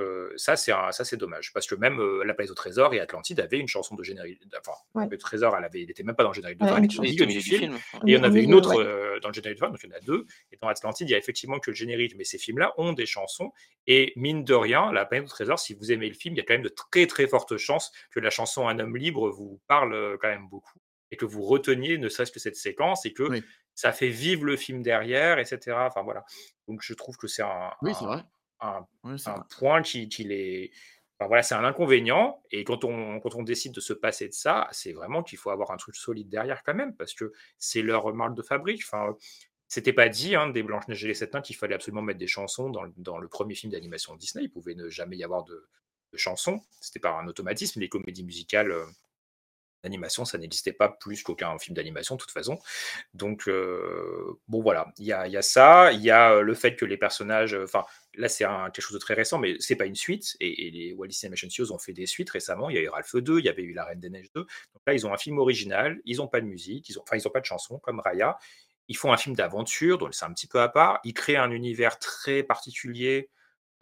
Euh, 0.00 0.32
ça, 0.36 0.56
c'est 0.56 0.72
un- 0.72 0.90
ça, 0.92 1.04
c'est 1.04 1.16
dommage. 1.16 1.52
Parce 1.52 1.66
que 1.66 1.74
même 1.74 2.00
euh, 2.00 2.24
La 2.24 2.34
Place 2.34 2.50
au 2.50 2.54
Trésor 2.54 2.92
et 2.94 3.00
Atlantide 3.00 3.38
avaient 3.40 3.58
une 3.58 3.68
chanson 3.68 3.94
de 3.94 4.02
générique. 4.02 4.40
Enfin, 4.58 4.72
Ouais. 4.94 5.06
le 5.10 5.18
Trésor, 5.18 5.54
elle 5.56 5.64
avait, 5.64 5.82
il 5.82 5.86
n'était 5.86 6.02
même 6.02 6.16
pas 6.16 6.22
dans 6.22 6.30
le 6.30 6.34
générique 6.34 6.58
de 6.58 6.64
Ouais, 6.64 6.70
fin, 6.70 6.78
il 6.78 6.84
était 6.86 6.94
au 6.94 7.02
chanson. 7.02 7.10
milieu 7.10 7.26
du 7.26 7.40
film. 7.40 7.78
film. 7.78 8.08
Et 8.08 8.16
avait 8.16 8.42
une 8.42 8.54
autre 8.54 8.76
ouais. 8.76 8.84
euh, 8.84 9.20
dans 9.20 9.28
le 9.28 9.34
générique 9.34 9.58
de 9.58 9.64
fin, 9.64 9.70
donc 9.70 9.80
il 9.84 9.90
y 9.90 9.92
en 9.92 9.96
a 9.96 10.00
deux. 10.00 10.26
Et 10.52 10.56
dans 10.60 10.68
Atlantide, 10.68 11.08
il 11.08 11.12
y 11.12 11.14
a 11.14 11.18
effectivement 11.18 11.58
que 11.60 11.70
le 11.70 11.74
générique, 11.76 12.14
mais 12.16 12.24
ces 12.24 12.38
films-là 12.38 12.72
ont 12.78 12.92
des 12.92 13.06
chansons. 13.06 13.52
Et 13.86 14.12
mine 14.16 14.44
de 14.44 14.54
rien, 14.54 14.90
La 14.92 15.04
planète 15.04 15.26
au 15.26 15.30
trésor, 15.30 15.58
si 15.58 15.74
vous 15.74 15.92
aimez 15.92 16.08
le 16.08 16.14
film, 16.14 16.34
il 16.34 16.38
y 16.38 16.40
a 16.40 16.44
quand 16.44 16.54
même 16.54 16.62
de 16.62 16.68
très 16.68 17.06
très 17.06 17.26
fortes 17.26 17.56
chances 17.56 17.92
que 18.10 18.20
la 18.20 18.30
chanson 18.30 18.66
Un 18.68 18.78
homme 18.78 18.96
libre 18.96 19.28
vous 19.30 19.60
parle 19.66 19.94
euh, 19.94 20.16
quand 20.20 20.28
même 20.28 20.48
beaucoup. 20.48 20.78
Et 21.12 21.16
que 21.16 21.24
vous 21.24 21.42
reteniez 21.42 21.98
ne 21.98 22.08
serait-ce 22.08 22.30
que 22.32 22.38
cette 22.38 22.54
séquence 22.56 23.04
et 23.04 23.12
que 23.12 23.24
Oui. 23.24 23.42
ça 23.74 23.90
fait 23.92 24.08
vivre 24.10 24.44
le 24.44 24.56
film 24.56 24.80
derrière, 24.82 25.38
etc. 25.40 25.58
Enfin 25.80 26.02
voilà. 26.02 26.24
Donc 26.68 26.80
je 26.82 26.94
trouve 26.94 27.16
que 27.16 27.26
c'est 27.26 27.42
un, 27.42 27.72
Oui, 27.82 27.92
c'est 27.98 28.04
un- 28.04 28.08
vrai. 28.08 28.22
Un, 28.60 28.86
Oui, 29.04 29.18
point 29.58 29.82
qui, 29.82 30.08
qui 30.08 30.24
les. 30.24 30.70
Enfin, 31.18 31.28
voilà, 31.28 31.42
c'est 31.42 31.54
un 31.54 31.64
inconvénient. 31.64 32.42
Et 32.50 32.64
quand 32.64 32.84
on, 32.84 33.20
quand 33.20 33.34
on 33.34 33.42
décide 33.42 33.72
de 33.72 33.80
se 33.80 33.92
passer 33.92 34.28
de 34.28 34.32
ça, 34.32 34.68
c'est 34.72 34.92
vraiment 34.92 35.22
qu'il 35.22 35.38
faut 35.38 35.50
avoir 35.50 35.70
un 35.70 35.76
truc 35.76 35.96
solide 35.96 36.28
derrière 36.28 36.62
quand 36.62 36.74
même, 36.74 36.96
parce 36.96 37.14
que 37.14 37.32
c'est 37.58 37.82
leur 37.82 38.12
marque 38.14 38.34
de 38.34 38.42
fabrique. 38.42 38.82
Enfin, 38.84 39.14
c'était 39.68 39.92
pas 39.92 40.08
dit 40.08 40.34
hein, 40.34 40.48
des 40.48 40.62
Blanche-Neige 40.62 41.04
et 41.04 41.08
les 41.08 41.14
Sept 41.14 41.34
Nains 41.34 41.42
qu'il 41.42 41.56
fallait 41.56 41.74
absolument 41.74 42.02
mettre 42.02 42.18
des 42.18 42.26
chansons 42.26 42.70
dans, 42.70 42.82
le- 42.82 42.92
dans 42.96 43.18
le 43.18 43.28
premier 43.28 43.54
film 43.54 43.70
d'animation 43.72 44.16
Disney. 44.16 44.44
Il 44.44 44.50
pouvait 44.50 44.74
ne 44.74 44.88
jamais 44.88 45.16
y 45.16 45.24
avoir 45.24 45.44
de, 45.44 45.68
de 46.12 46.16
chansons. 46.18 46.60
C'était 46.80 47.00
par 47.00 47.18
un 47.18 47.26
automatisme. 47.28 47.80
Les 47.80 47.88
comédies 47.88 48.24
musicales 48.24 48.72
d'animation, 49.82 50.24
ça 50.24 50.38
n'existait 50.38 50.72
pas 50.72 50.88
plus 50.88 51.22
qu'aucun 51.22 51.58
film 51.58 51.74
d'animation 51.74 52.16
de 52.16 52.20
toute 52.20 52.30
façon. 52.30 52.58
Donc, 53.14 53.48
euh, 53.48 54.38
bon, 54.48 54.62
voilà, 54.62 54.92
il 54.98 55.06
y 55.06 55.12
a, 55.12 55.26
il 55.26 55.32
y 55.32 55.36
a 55.36 55.42
ça, 55.42 55.92
il 55.92 56.00
y 56.00 56.10
a 56.10 56.32
euh, 56.34 56.42
le 56.42 56.54
fait 56.54 56.76
que 56.76 56.84
les 56.84 56.96
personnages, 56.96 57.54
euh, 57.54 57.64
enfin, 57.64 57.84
là, 58.14 58.28
c'est 58.28 58.44
quelque 58.44 58.80
chose 58.80 58.94
de 58.94 58.98
très 58.98 59.14
récent, 59.14 59.38
mais 59.38 59.56
c'est 59.58 59.76
pas 59.76 59.86
une 59.86 59.94
suite, 59.94 60.36
et, 60.40 60.66
et 60.66 60.70
les 60.70 60.92
Walt 60.94 61.06
Disney 61.08 61.28
Animation 61.28 61.48
Studios 61.48 61.72
ont 61.74 61.78
fait 61.78 61.92
des 61.92 62.06
suites 62.06 62.30
récemment, 62.30 62.70
il 62.70 62.76
y 62.76 62.78
a 62.78 62.82
eu 62.82 62.88
Ralph 62.88 63.14
2, 63.14 63.38
il 63.38 63.44
y 63.44 63.48
avait 63.48 63.62
eu 63.62 63.72
La 63.72 63.84
Reine 63.84 64.00
des 64.00 64.10
Neiges 64.10 64.30
2, 64.34 64.40
donc 64.40 64.48
là, 64.86 64.94
ils 64.94 65.06
ont 65.06 65.12
un 65.12 65.16
film 65.18 65.38
original, 65.38 66.00
ils 66.04 66.18
n'ont 66.18 66.28
pas 66.28 66.40
de 66.40 66.46
musique, 66.46 66.88
ils 66.88 66.98
ont, 66.98 67.02
enfin, 67.02 67.16
ils 67.16 67.22
n'ont 67.24 67.30
pas 67.30 67.40
de 67.40 67.46
chanson, 67.46 67.78
comme 67.78 68.00
Raya, 68.00 68.36
ils 68.88 68.96
font 68.96 69.12
un 69.12 69.16
film 69.16 69.36
d'aventure, 69.36 69.98
donc 69.98 70.14
c'est 70.14 70.24
un 70.24 70.32
petit 70.32 70.48
peu 70.48 70.60
à 70.60 70.68
part, 70.68 70.98
ils 71.04 71.14
créent 71.14 71.36
un 71.36 71.52
univers 71.52 71.98
très 71.98 72.42
particulier, 72.42 73.30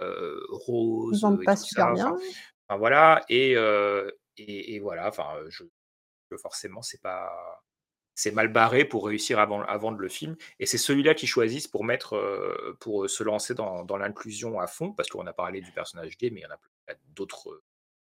euh, 0.01 0.39
Ils 0.51 0.55
rose, 0.67 1.21
vendent 1.23 1.41
et 1.43 1.45
pas 1.45 1.57
super 1.57 1.87
ça, 1.87 1.93
bien. 1.95 2.07
enfin, 2.09 2.19
enfin, 2.69 2.79
voilà, 2.79 3.25
et, 3.31 3.57
euh, 3.57 4.11
et, 4.37 4.75
et 4.75 4.79
voilà, 4.81 5.09
enfin, 5.09 5.29
je, 5.49 5.65
forcément, 6.37 6.83
c'est 6.83 7.01
pas 7.01 7.63
c'est 8.19 8.33
mal 8.33 8.49
barré 8.49 8.85
pour 8.85 9.07
réussir 9.07 9.39
à 9.39 9.47
vendre, 9.47 9.65
à 9.69 9.97
le 9.97 10.09
film. 10.09 10.37
Et 10.59 10.67
c'est 10.67 10.77
celui-là 10.77 11.15
qu'ils 11.15 11.29
choisissent 11.29 11.69
pour 11.69 11.87
euh, 11.89 12.77
euh, 12.89 13.07
se 13.07 13.23
lancer 13.23 13.55
dans, 13.55 13.97
l'inclusion 13.97 14.59
à 14.59 14.67
fond, 14.67 14.93
parce 14.93 15.09
qu'on 15.09 15.25
a 15.29 15.33
parlé 15.33 15.61
du 15.61 15.71
personnage 15.71 16.19
gay, 16.19 16.31
mais 16.31 16.41
il 16.41 16.43
y 16.43 16.47
en 16.47 16.51
a 16.51 16.95
d'autres 17.15 17.63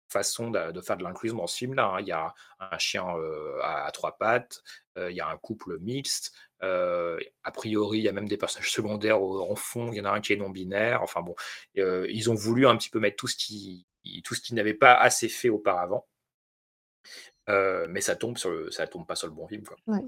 façons 0.10 0.52
de, 0.52 0.82
faire 0.82 0.98
de 0.98 1.04
l'inclusion 1.04 1.38
dans 1.38 1.48
ce 1.48 1.56
film-là. 1.60 1.86
hein. 1.86 2.02
Il 2.02 2.08
y 2.08 2.12
a 2.12 2.34
un 2.60 2.78
chien 2.78 3.06
euh, 3.18 3.58
à, 3.64 3.90
trois 3.94 4.18
pattes, 4.18 4.62
il 4.98 5.16
y 5.16 5.22
a 5.22 5.30
un 5.30 5.38
couple 5.38 5.80
mixte, 5.80 6.34
a 6.60 7.52
priori, 7.54 8.00
il 8.00 8.04
y 8.04 8.10
a 8.10 8.12
même 8.12 8.28
des 8.28 8.38
personnages 8.38 8.72
secondaires 8.74 9.22
en 9.22 9.56
fond, 9.56 9.94
il 9.94 9.98
y 9.98 10.02
en 10.02 10.06
a 10.06 10.12
un 10.12 10.20
qui 10.20 10.34
est 10.34 10.36
non-binaire. 10.36 11.04
Enfin 11.04 11.22
bon, 11.22 11.36
ils 11.76 12.30
ont 12.30 12.36
voulu 12.36 12.68
un 12.68 12.76
petit 12.76 12.90
peu 12.90 13.00
mettre 13.00 13.16
tout 13.16 13.28
ce 13.28 13.38
qui, 13.38 13.88
tout 14.26 14.36
ce 14.36 14.42
qui 14.42 14.56
n'avait 14.56 14.74
pas 14.74 14.94
assez 14.94 15.30
fait 15.30 15.48
auparavant. 15.48 16.06
Euh, 17.49 17.88
mais 17.89 18.01
ça 18.01 18.15
tombe 18.15 18.38
sur 18.38 18.51
le, 18.51 18.71
ça 18.71 18.88
tombe 18.88 19.06
pas 19.06 19.15
sur 19.15 19.27
le 19.27 19.34
bon 19.34 19.47
film. 19.47 19.63
Quoi. 19.63 19.99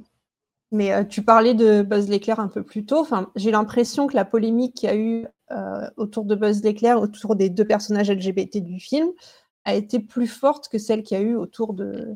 Mais 0.71 0.93
euh, 0.93 1.03
tu 1.03 1.23
parlais 1.23 1.53
de 1.53 1.81
Buzz 1.81 2.09
l'éclair 2.09 2.39
un 2.39 2.47
peu 2.47 2.63
plus 2.63 2.85
tôt. 2.85 2.99
Enfin, 2.99 3.31
j'ai 3.35 3.51
l'impression 3.51 4.07
que 4.07 4.15
la 4.15 4.25
polémique 4.25 4.75
qu'il 4.75 4.89
y 4.89 4.91
a 4.91 4.95
eu 4.95 5.27
euh, 5.51 5.89
autour 5.97 6.25
de 6.25 6.35
Buzz 6.35 6.63
l'éclair, 6.63 6.99
autour 6.99 7.35
des 7.35 7.49
deux 7.49 7.65
personnages 7.65 8.09
LGBT 8.09 8.57
du 8.57 8.79
film, 8.79 9.09
a 9.65 9.75
été 9.75 9.99
plus 9.99 10.27
forte 10.27 10.69
que 10.69 10.77
celle 10.77 11.03
qu'il 11.03 11.17
y 11.17 11.21
a 11.21 11.23
eu 11.23 11.35
autour 11.35 11.73
de 11.73 12.15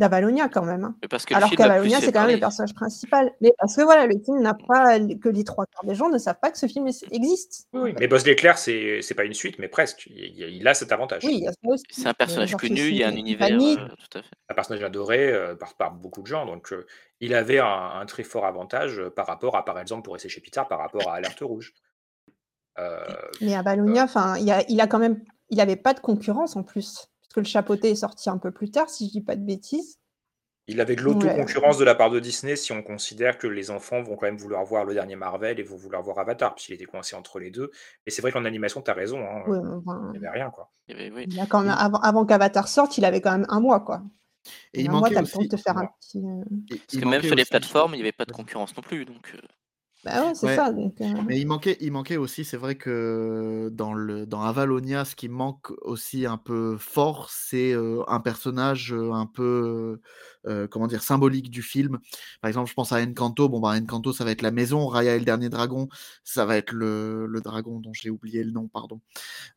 d'Avalonia 0.00 0.48
quand 0.48 0.64
même. 0.64 0.82
hein. 0.82 0.96
Mais 1.02 1.06
parce 1.08 1.24
que 1.24 1.34
le 1.34 1.36
Alors 1.38 1.50
qu'Avalonia, 1.50 2.00
c'est 2.00 2.10
quand 2.10 2.22
même 2.26 2.34
le 2.34 2.40
personnage 2.40 2.74
principal. 2.74 3.32
Mais 3.40 3.52
parce 3.58 3.76
que 3.76 3.82
voilà, 3.82 4.06
le 4.06 4.14
film 4.24 4.40
n'a 4.40 4.54
pas 4.54 4.98
que 4.98 5.28
les 5.28 5.44
trois 5.44 5.66
quarts 5.66 5.84
des 5.84 5.94
gens 5.94 6.08
ne 6.08 6.18
savent 6.18 6.40
pas 6.42 6.50
que 6.50 6.58
ce 6.58 6.66
film 6.66 6.88
existe. 7.12 7.68
Oui, 7.72 7.94
mais 8.00 8.08
Buzz 8.08 8.26
l'éclair, 8.26 8.58
c'est 8.58 9.00
c'est 9.02 9.14
pas 9.14 9.24
une 9.24 9.34
suite, 9.34 9.58
mais 9.60 9.68
presque. 9.68 10.06
Il, 10.06 10.16
il- 10.18 10.48
il 10.56 10.66
a 10.66 10.74
cet 10.74 10.90
avantage. 10.90 11.24
Oui, 11.24 11.34
il 11.34 11.44
y 11.44 11.46
a 11.46 11.52
ça 11.52 11.58
aussi. 11.68 11.84
C'est 11.90 12.08
un 12.08 12.14
personnage 12.14 12.56
connu, 12.56 12.80
il 12.88 12.96
y 12.96 13.04
a 13.04 13.08
un 13.08 13.14
univers. 13.16 13.48
euh, 13.52 13.76
tout 14.10 14.18
à 14.18 14.22
fait. 14.22 14.28
un 14.48 14.54
personnage 14.54 14.82
adoré 14.82 15.30
euh, 15.32 15.54
par, 15.54 15.74
par 15.74 15.92
beaucoup 15.92 16.22
de 16.22 16.26
gens. 16.26 16.44
Donc, 16.46 16.72
euh, 16.72 16.86
il 17.20 17.34
avait 17.34 17.58
un, 17.60 17.66
un 18.00 18.06
très 18.06 18.24
fort 18.24 18.46
avantage 18.46 19.00
par 19.14 19.26
rapport 19.26 19.56
à, 19.56 19.64
par 19.64 19.78
exemple, 19.78 20.02
pour 20.02 20.14
rester 20.14 20.28
chez 20.28 20.40
Pixar, 20.40 20.66
par 20.66 20.78
rapport 20.80 21.08
à 21.10 21.14
Alerte 21.14 21.40
Rouge. 21.40 21.74
Euh, 22.78 23.04
Mais 23.42 23.54
Avalonia, 23.54 24.04
enfin, 24.04 24.36
il, 24.38 24.50
a, 24.50 24.62
il 24.68 24.80
a 24.80 24.86
quand 24.86 24.98
même, 24.98 25.22
il 25.50 25.60
avait 25.60 25.76
pas 25.76 25.92
de 25.92 26.00
concurrence 26.00 26.56
en 26.56 26.62
plus, 26.62 27.09
puisque 27.30 27.46
le 27.46 27.50
chapeauté 27.50 27.90
est 27.90 27.96
sorti 27.96 28.28
un 28.28 28.38
peu 28.38 28.50
plus 28.50 28.70
tard, 28.70 28.90
si 28.90 29.06
je 29.06 29.12
dis 29.12 29.20
pas 29.20 29.36
de 29.36 29.44
bêtises. 29.44 29.98
Il 30.66 30.80
avait 30.80 30.94
de 30.94 31.02
l'autoconcurrence 31.02 31.78
de 31.78 31.84
la 31.84 31.94
part 31.96 32.10
de 32.10 32.20
Disney 32.20 32.54
si 32.54 32.70
on 32.70 32.82
considère 32.82 33.38
que 33.38 33.46
les 33.48 33.70
enfants 33.70 34.02
vont 34.02 34.14
quand 34.14 34.26
même 34.26 34.36
vouloir 34.36 34.64
voir 34.64 34.84
le 34.84 34.94
dernier 34.94 35.16
Marvel 35.16 35.58
et 35.58 35.62
vont 35.64 35.76
vouloir 35.76 36.02
voir 36.02 36.18
Avatar, 36.20 36.54
puisqu'il 36.54 36.74
était 36.74 36.84
coincé 36.84 37.16
entre 37.16 37.40
les 37.40 37.50
deux. 37.50 37.70
Mais 38.06 38.12
c'est 38.12 38.22
vrai 38.22 38.30
qu'en 38.30 38.44
animation, 38.44 38.80
tu 38.80 38.90
as 38.90 38.94
raison. 38.94 39.18
hein, 39.20 39.42
Ouais, 39.48 39.58
Il 39.58 40.10
n'y 40.12 40.18
avait 40.18 40.30
rien, 40.30 40.50
quoi. 40.50 40.70
il 40.88 41.40
a 41.40 41.46
quand 41.46 41.62
même, 41.62 41.74
avant, 41.76 41.98
avant 41.98 42.24
qu'Avatar 42.24 42.68
sorte, 42.68 42.98
il 42.98 43.04
avait 43.04 43.20
quand 43.20 43.32
même 43.32 43.46
un 43.48 43.60
mois, 43.60 43.80
quoi. 43.80 44.02
Et 44.72 44.82
il 44.82 44.88
un 44.88 44.92
mois, 44.92 45.08
le 45.08 45.14
temps 45.26 45.40
de 45.40 45.48
te 45.48 45.56
faire 45.56 45.76
un 45.76 45.82
ouais. 45.82 45.88
petit. 46.00 46.18
euh, 46.18 46.44
Et 46.70 46.76
Parce 46.78 47.02
que 47.02 47.08
même 47.08 47.22
sur 47.22 47.34
les 47.34 47.44
plateformes, 47.44 47.94
il 47.94 47.96
n'y 47.98 48.02
avait 48.02 48.12
pas 48.12 48.24
de 48.24 48.32
concurrence 48.32 48.76
non 48.76 48.82
plus. 48.82 49.04
Donc, 49.04 49.32
euh, 49.34 49.38
Bah 50.04 50.24
ouais, 50.26 50.34
c'est 50.34 50.46
Ouais. 50.46 50.56
ça. 50.56 50.72
Donc, 50.72 50.98
euh, 51.00 51.06
Mais 51.28 51.38
il 51.38 51.46
manquait, 51.46 51.76
il 51.80 51.92
manquait 51.92 52.16
aussi, 52.16 52.44
c'est 52.44 52.56
vrai 52.56 52.74
que 52.74 53.68
dans, 53.72 53.92
le, 53.92 54.24
dans 54.26 54.40
Avalonia, 54.42 55.04
ce 55.04 55.14
qui 55.14 55.28
manque 55.28 55.70
aussi 55.82 56.24
un 56.24 56.38
peu 56.38 56.78
fort, 56.78 57.28
c'est 57.30 57.72
euh, 57.74 58.02
un 58.08 58.20
personnage 58.20 58.94
un 58.94 59.26
peu, 59.26 60.00
euh, 60.46 60.66
comment 60.68 60.86
dire, 60.86 61.02
symbolique 61.02 61.50
du 61.50 61.62
film. 61.62 61.98
Par 62.40 62.48
exemple, 62.48 62.70
je 62.70 62.74
pense 62.74 62.92
à 62.92 62.96
Encanto. 63.02 63.48
Bon, 63.50 63.60
bah, 63.60 63.74
Encanto, 63.78 64.12
ça 64.14 64.24
va 64.24 64.30
être 64.30 64.40
la 64.42 64.50
maison. 64.50 64.86
Raya 64.86 65.16
et 65.16 65.18
le 65.18 65.24
dernier 65.26 65.50
dragon, 65.50 65.88
ça 66.24 66.46
va 66.46 66.56
être 66.56 66.72
le, 66.72 67.26
le 67.26 67.40
dragon 67.42 67.78
dont 67.80 67.92
j'ai 67.92 68.08
oublié 68.08 68.42
le 68.42 68.52
nom, 68.52 68.68
pardon. 68.68 69.00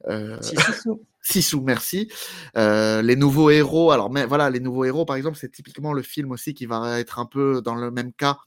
Sisu, 1.22 1.62
merci. 1.62 2.10
Euh, 2.58 3.02
les 3.02 3.16
nouveaux 3.16 3.50
héros, 3.50 3.92
alors 3.92 4.12
mais 4.12 4.26
voilà, 4.26 4.50
les 4.50 4.60
nouveaux 4.60 4.84
héros, 4.84 5.06
par 5.06 5.16
exemple, 5.16 5.38
c'est 5.38 5.50
typiquement 5.52 5.94
le 5.94 6.02
film 6.02 6.32
aussi 6.32 6.54
qui 6.54 6.66
va 6.66 7.00
être 7.00 7.18
un 7.20 7.26
peu 7.26 7.62
dans 7.62 7.76
le 7.76 7.92
même 7.92 8.12
cas 8.12 8.40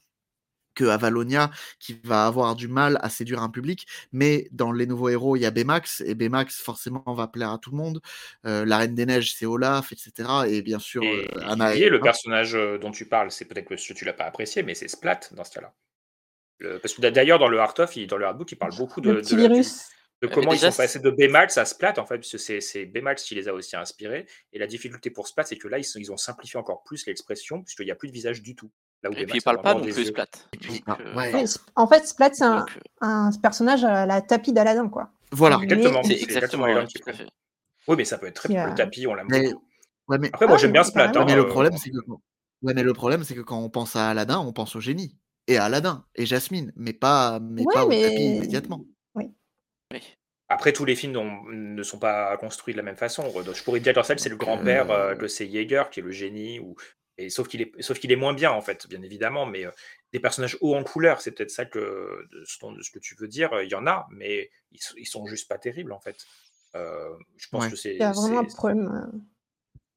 que 0.77 0.85
Avalonia, 0.85 1.49
qui 1.79 1.99
va 2.03 2.25
avoir 2.27 2.55
du 2.55 2.67
mal 2.67 2.97
à 3.01 3.09
séduire 3.09 3.41
un 3.41 3.49
public. 3.49 3.87
Mais 4.11 4.47
dans 4.51 4.71
les 4.71 4.85
nouveaux 4.85 5.09
héros, 5.09 5.35
il 5.35 5.41
y 5.41 5.45
a 5.45 5.51
Baymax, 5.51 6.01
et 6.05 6.13
Baymax, 6.15 6.61
forcément, 6.61 7.03
va 7.07 7.27
plaire 7.27 7.51
à 7.51 7.57
tout 7.57 7.71
le 7.71 7.77
monde. 7.77 7.99
Euh, 8.45 8.63
la 8.65 8.77
Reine 8.77 8.95
des 8.95 9.05
Neiges, 9.05 9.33
c'est 9.35 9.45
Olaf, 9.45 9.91
etc. 9.91 10.29
Et 10.47 10.61
bien 10.61 10.79
sûr, 10.79 11.03
Et, 11.03 11.07
euh, 11.07 11.73
et 11.75 11.81
et 11.81 11.89
le 11.89 11.95
Anna. 11.97 12.03
personnage 12.03 12.55
euh, 12.55 12.77
dont 12.77 12.91
tu 12.91 13.05
parles, 13.05 13.31
c'est 13.31 13.45
peut-être 13.45 13.67
que 13.67 13.75
tu 13.93 14.05
l'as 14.05 14.13
pas 14.13 14.25
apprécié, 14.25 14.63
mais 14.63 14.75
c'est 14.75 14.87
Splat 14.87 15.19
dans 15.31 15.43
ce 15.43 15.51
cas-là. 15.51 15.73
Le- 16.59 16.79
parce 16.79 16.93
que 16.93 17.01
d'a- 17.01 17.11
d'ailleurs, 17.11 17.39
dans 17.39 17.49
le 17.49 17.59
Art 17.59 17.73
of, 17.79 17.95
il- 17.95 18.07
dans 18.07 18.17
le 18.17 18.25
Artbook, 18.25 18.51
il 18.51 18.55
parle 18.57 18.75
beaucoup 18.77 19.01
de, 19.01 19.21
de 19.21 19.35
virus. 19.35 19.81
de 20.21 20.27
comment 20.27 20.51
ils 20.53 20.59
sont 20.59 20.71
passés 20.71 20.99
de 20.99 21.11
Baymax 21.11 21.57
à 21.59 21.65
Splat, 21.65 21.99
en 21.99 22.05
fait, 22.07 22.17
puisque 22.17 22.39
c'est 22.39 22.59
c'est 22.61 22.85
Baymax 22.85 23.23
qui 23.23 23.35
les 23.35 23.47
a 23.47 23.53
aussi 23.53 23.75
inspirés. 23.75 24.25
Et 24.53 24.57
la 24.57 24.65
difficulté 24.65 25.11
pour 25.11 25.27
Splat, 25.27 25.43
c'est 25.43 25.57
que 25.57 25.67
là, 25.67 25.77
ils, 25.77 25.83
sont- 25.83 25.99
ils 25.99 26.11
ont 26.11 26.17
simplifié 26.17 26.59
encore 26.59 26.81
plus 26.83 27.05
l'expression, 27.05 27.61
puisqu'il 27.61 27.85
n'y 27.85 27.91
a 27.91 27.95
plus 27.95 28.07
de 28.07 28.13
visage 28.13 28.41
du 28.41 28.55
tout. 28.55 28.71
Là 29.03 29.09
où 29.09 29.13
Et 29.13 29.25
puis 29.25 29.37
il 29.37 29.41
parle 29.43 29.61
pas 29.61 29.73
non 29.75 29.81
plus. 29.81 30.05
Splat. 30.05 30.25
puis- 30.59 30.83
Ah, 30.87 30.97
euh, 30.99 31.15
ouais. 31.15 31.45
En 31.75 31.87
fait, 31.87 32.07
Splat, 32.07 32.31
c'est 32.33 32.43
un, 32.43 32.59
donc, 32.59 32.69
euh, 32.77 32.79
un 33.01 33.29
personnage 33.41 33.83
à 33.83 34.05
la 34.05 34.21
tapis 34.21 34.53
d'Aladin, 34.53 34.89
quoi. 34.89 35.09
Voilà. 35.31 35.59
Exactement, 35.61 36.01
c'est 36.03 36.09
c'est 36.15 36.23
exactement 36.23 36.37
exactement 36.37 36.65
les 36.65 36.73
ouais, 36.73 36.79
langues 36.79 36.87
qui 36.89 36.93
tout 36.99 37.09
à 37.09 37.13
prennent. 37.13 37.25
fait. 37.27 37.31
Oui, 37.87 37.95
mais 37.97 38.05
ça 38.05 38.17
peut 38.17 38.27
être 38.27 38.35
très 38.35 38.49
Qui 38.49 38.55
le 38.55 38.73
tapis, 38.75 39.07
on 39.07 39.13
l'aime 39.13 39.27
Mais, 39.29 39.51
beaucoup. 39.51 39.63
ouais, 40.07 40.17
mais, 40.19 40.27
Après, 40.33 40.47
moi, 40.47 40.55
Ah, 40.55 40.61
j'aime 40.61 40.71
bien 40.71 40.83
Splat. 40.83 41.11
ouais, 41.11 41.25
mais 41.25 41.31
hein, 41.33 41.35
le 41.35 41.41
euh, 41.43 41.47
problème, 41.47 41.77
c'est 41.77 41.89
que, 41.91 41.99
quand- 41.99 42.21
ouais, 42.63 42.73
mais 42.73 42.83
le 42.83 42.93
problème, 42.93 43.23
c'est 43.23 43.35
que 43.35 43.41
quand 43.41 43.59
on 43.59 43.69
pense 43.69 43.95
à 43.95 44.09
Aladdin, 44.09 44.39
on 44.39 44.51
pense 44.53 44.75
au 44.75 44.79
génie. 44.81 45.15
Et 45.47 45.57
à 45.57 45.65
Aladdin, 45.65 46.03
et 46.15 46.25
Jasmine, 46.25 46.73
mais 46.75 46.91
pas, 46.93 47.39
mais 47.39 47.61
Ouais, 47.63 47.73
pas 47.73 47.85
au 47.85 47.89
mais- 47.89 48.01
tapis 48.01 48.23
immédiatement. 48.37 48.81
Oui. 49.15 49.31
Après, 50.49 50.71
tous 50.73 50.85
les 50.85 50.95
films 50.95 51.17
ne 51.49 51.83
sont 51.83 51.99
pas 51.99 52.35
construits 52.37 52.73
de 52.73 52.77
la 52.77 52.83
même 52.83 52.95
façon. 52.95 53.23
Je 53.53 53.63
pourrais 53.63 53.79
dire 53.81 53.93
dans 53.93 54.03
celle, 54.03 54.19
c'est 54.19 54.29
le 54.29 54.37
grand-père 54.37 54.89
euh, 54.91 55.11
euh, 55.11 55.15
que 55.15 55.27
c'est 55.27 55.49
Jaeger, 55.49 55.89
qui 55.89 55.99
est 55.99 56.03
le 56.03 56.11
génie, 56.11 56.59
ou... 56.59 56.75
et, 57.17 57.29
sauf 57.29 57.47
qu'il 57.47 57.61
est, 57.61 57.71
sauf 57.81 57.99
qu'il 57.99 58.11
est 58.11 58.15
moins 58.15 58.33
bien, 58.33 58.51
en 58.51 58.61
fait, 58.61 58.87
bien 58.87 59.01
évidemment, 59.01 59.45
mais 59.45 59.65
euh, 59.65 59.71
des 60.13 60.19
personnages 60.19 60.57
hauts 60.61 60.75
en 60.75 60.83
couleur, 60.83 61.21
c'est 61.21 61.31
peut-être 61.31 61.51
ça 61.51 61.65
que, 61.65 62.27
de 62.31 62.43
ce, 62.45 62.59
dont- 62.59 62.71
de 62.71 62.81
ce 62.81 62.91
que 62.91 62.99
tu 62.99 63.15
veux 63.15 63.27
dire, 63.27 63.53
euh, 63.53 63.63
il 63.63 63.69
y 63.71 63.75
en 63.75 63.87
a, 63.87 64.07
mais 64.11 64.49
ils, 64.71 64.79
ils 64.97 65.05
sont 65.05 65.25
juste 65.25 65.47
pas 65.47 65.57
terribles, 65.57 65.91
en 65.91 65.99
fait. 65.99 66.17
Euh, 66.75 67.15
je 67.37 67.47
pense 67.49 67.65
Ouais. 67.65 67.71
que 67.71 67.75
c'est... 67.75 67.93
Il 67.95 67.99
y 67.99 68.03
a 68.03 68.11
vraiment 68.11 68.39
un 68.39 68.45
problème. 68.45 69.11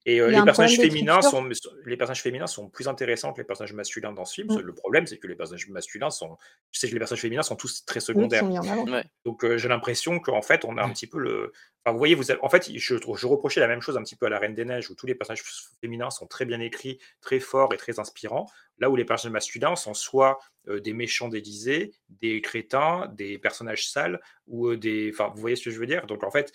Et 0.07 0.21
euh, 0.21 0.31
les 0.31 0.43
personnages 0.43 0.77
féminins 0.77 1.21
sont, 1.21 1.47
les 1.85 1.97
personnages 1.97 2.23
féminins 2.23 2.47
sont 2.47 2.71
plus 2.71 2.89
intéressants 2.89 3.35
que 3.35 3.39
les 3.39 3.47
personnages 3.47 3.75
masculins 3.75 4.13
dans 4.13 4.25
ce 4.25 4.35
film. 4.35 4.49
Mm. 4.49 4.61
Le 4.61 4.73
problème, 4.73 5.07
c'est 5.07 5.19
que 5.19 5.27
les 5.27 5.35
personnages 5.35 5.69
masculins 5.69 6.09
sont, 6.09 6.39
je 6.73 6.81
sais 6.81 6.89
que 6.89 6.95
les 6.95 6.99
personnages 6.99 7.21
féminins 7.21 7.43
sont 7.43 7.57
tous 7.57 7.85
très 7.85 8.01
secondaires. 8.01 8.49
Ouais. 8.51 9.05
Donc 9.27 9.45
euh, 9.45 9.59
j'ai 9.59 9.69
l'impression 9.69 10.19
qu'en 10.19 10.41
fait, 10.41 10.65
on 10.65 10.79
a 10.79 10.83
un 10.83 10.91
petit 10.91 11.07
peu 11.07 11.19
le. 11.19 11.53
Enfin, 11.85 11.93
vous 11.93 11.99
voyez, 11.99 12.15
vous 12.15 12.31
avez- 12.31 12.41
en 12.43 12.49
fait, 12.49 12.71
je, 12.75 12.97
je 12.97 13.27
reprochais 13.27 13.61
la 13.61 13.69
même 13.69 13.83
chose 13.83 13.97
un 13.97 14.03
petit 14.03 14.17
peu 14.17 14.27
à 14.27 14.29
la 14.31 14.39
Reine 14.39 14.55
des 14.55 14.65
Neiges, 14.65 14.91
où 14.91 14.95
tous 14.95 15.07
les 15.07 15.15
personnages 15.15 15.43
féminins 15.83 16.11
sont 16.11 16.27
très 16.27 16.47
bien 16.47 16.61
écrits, 16.61 16.99
très 17.21 17.41
forts 17.41 17.73
et 17.75 17.77
très 17.77 17.99
inspirants. 17.99 18.47
Là 18.79 18.89
où 18.89 18.97
les 18.97 19.05
personnages 19.05 19.35
masculins 19.35 19.77
sont 19.77 19.93
soit 19.93 20.39
euh, 20.69 20.81
des 20.81 20.95
méchants 20.95 21.29
déguisés, 21.29 21.93
des 22.09 22.41
crétins, 22.41 23.13
des 23.15 23.39
personnages 23.39 23.87
sales, 23.87 24.19
ou 24.47 24.69
euh, 24.69 24.79
des. 24.79 25.11
Enfin, 25.13 25.31
vous 25.35 25.41
voyez 25.41 25.57
ce 25.57 25.65
que 25.65 25.71
je 25.71 25.79
veux 25.79 25.87
dire? 25.87 26.07
Donc 26.07 26.25
en 26.25 26.31
fait, 26.31 26.53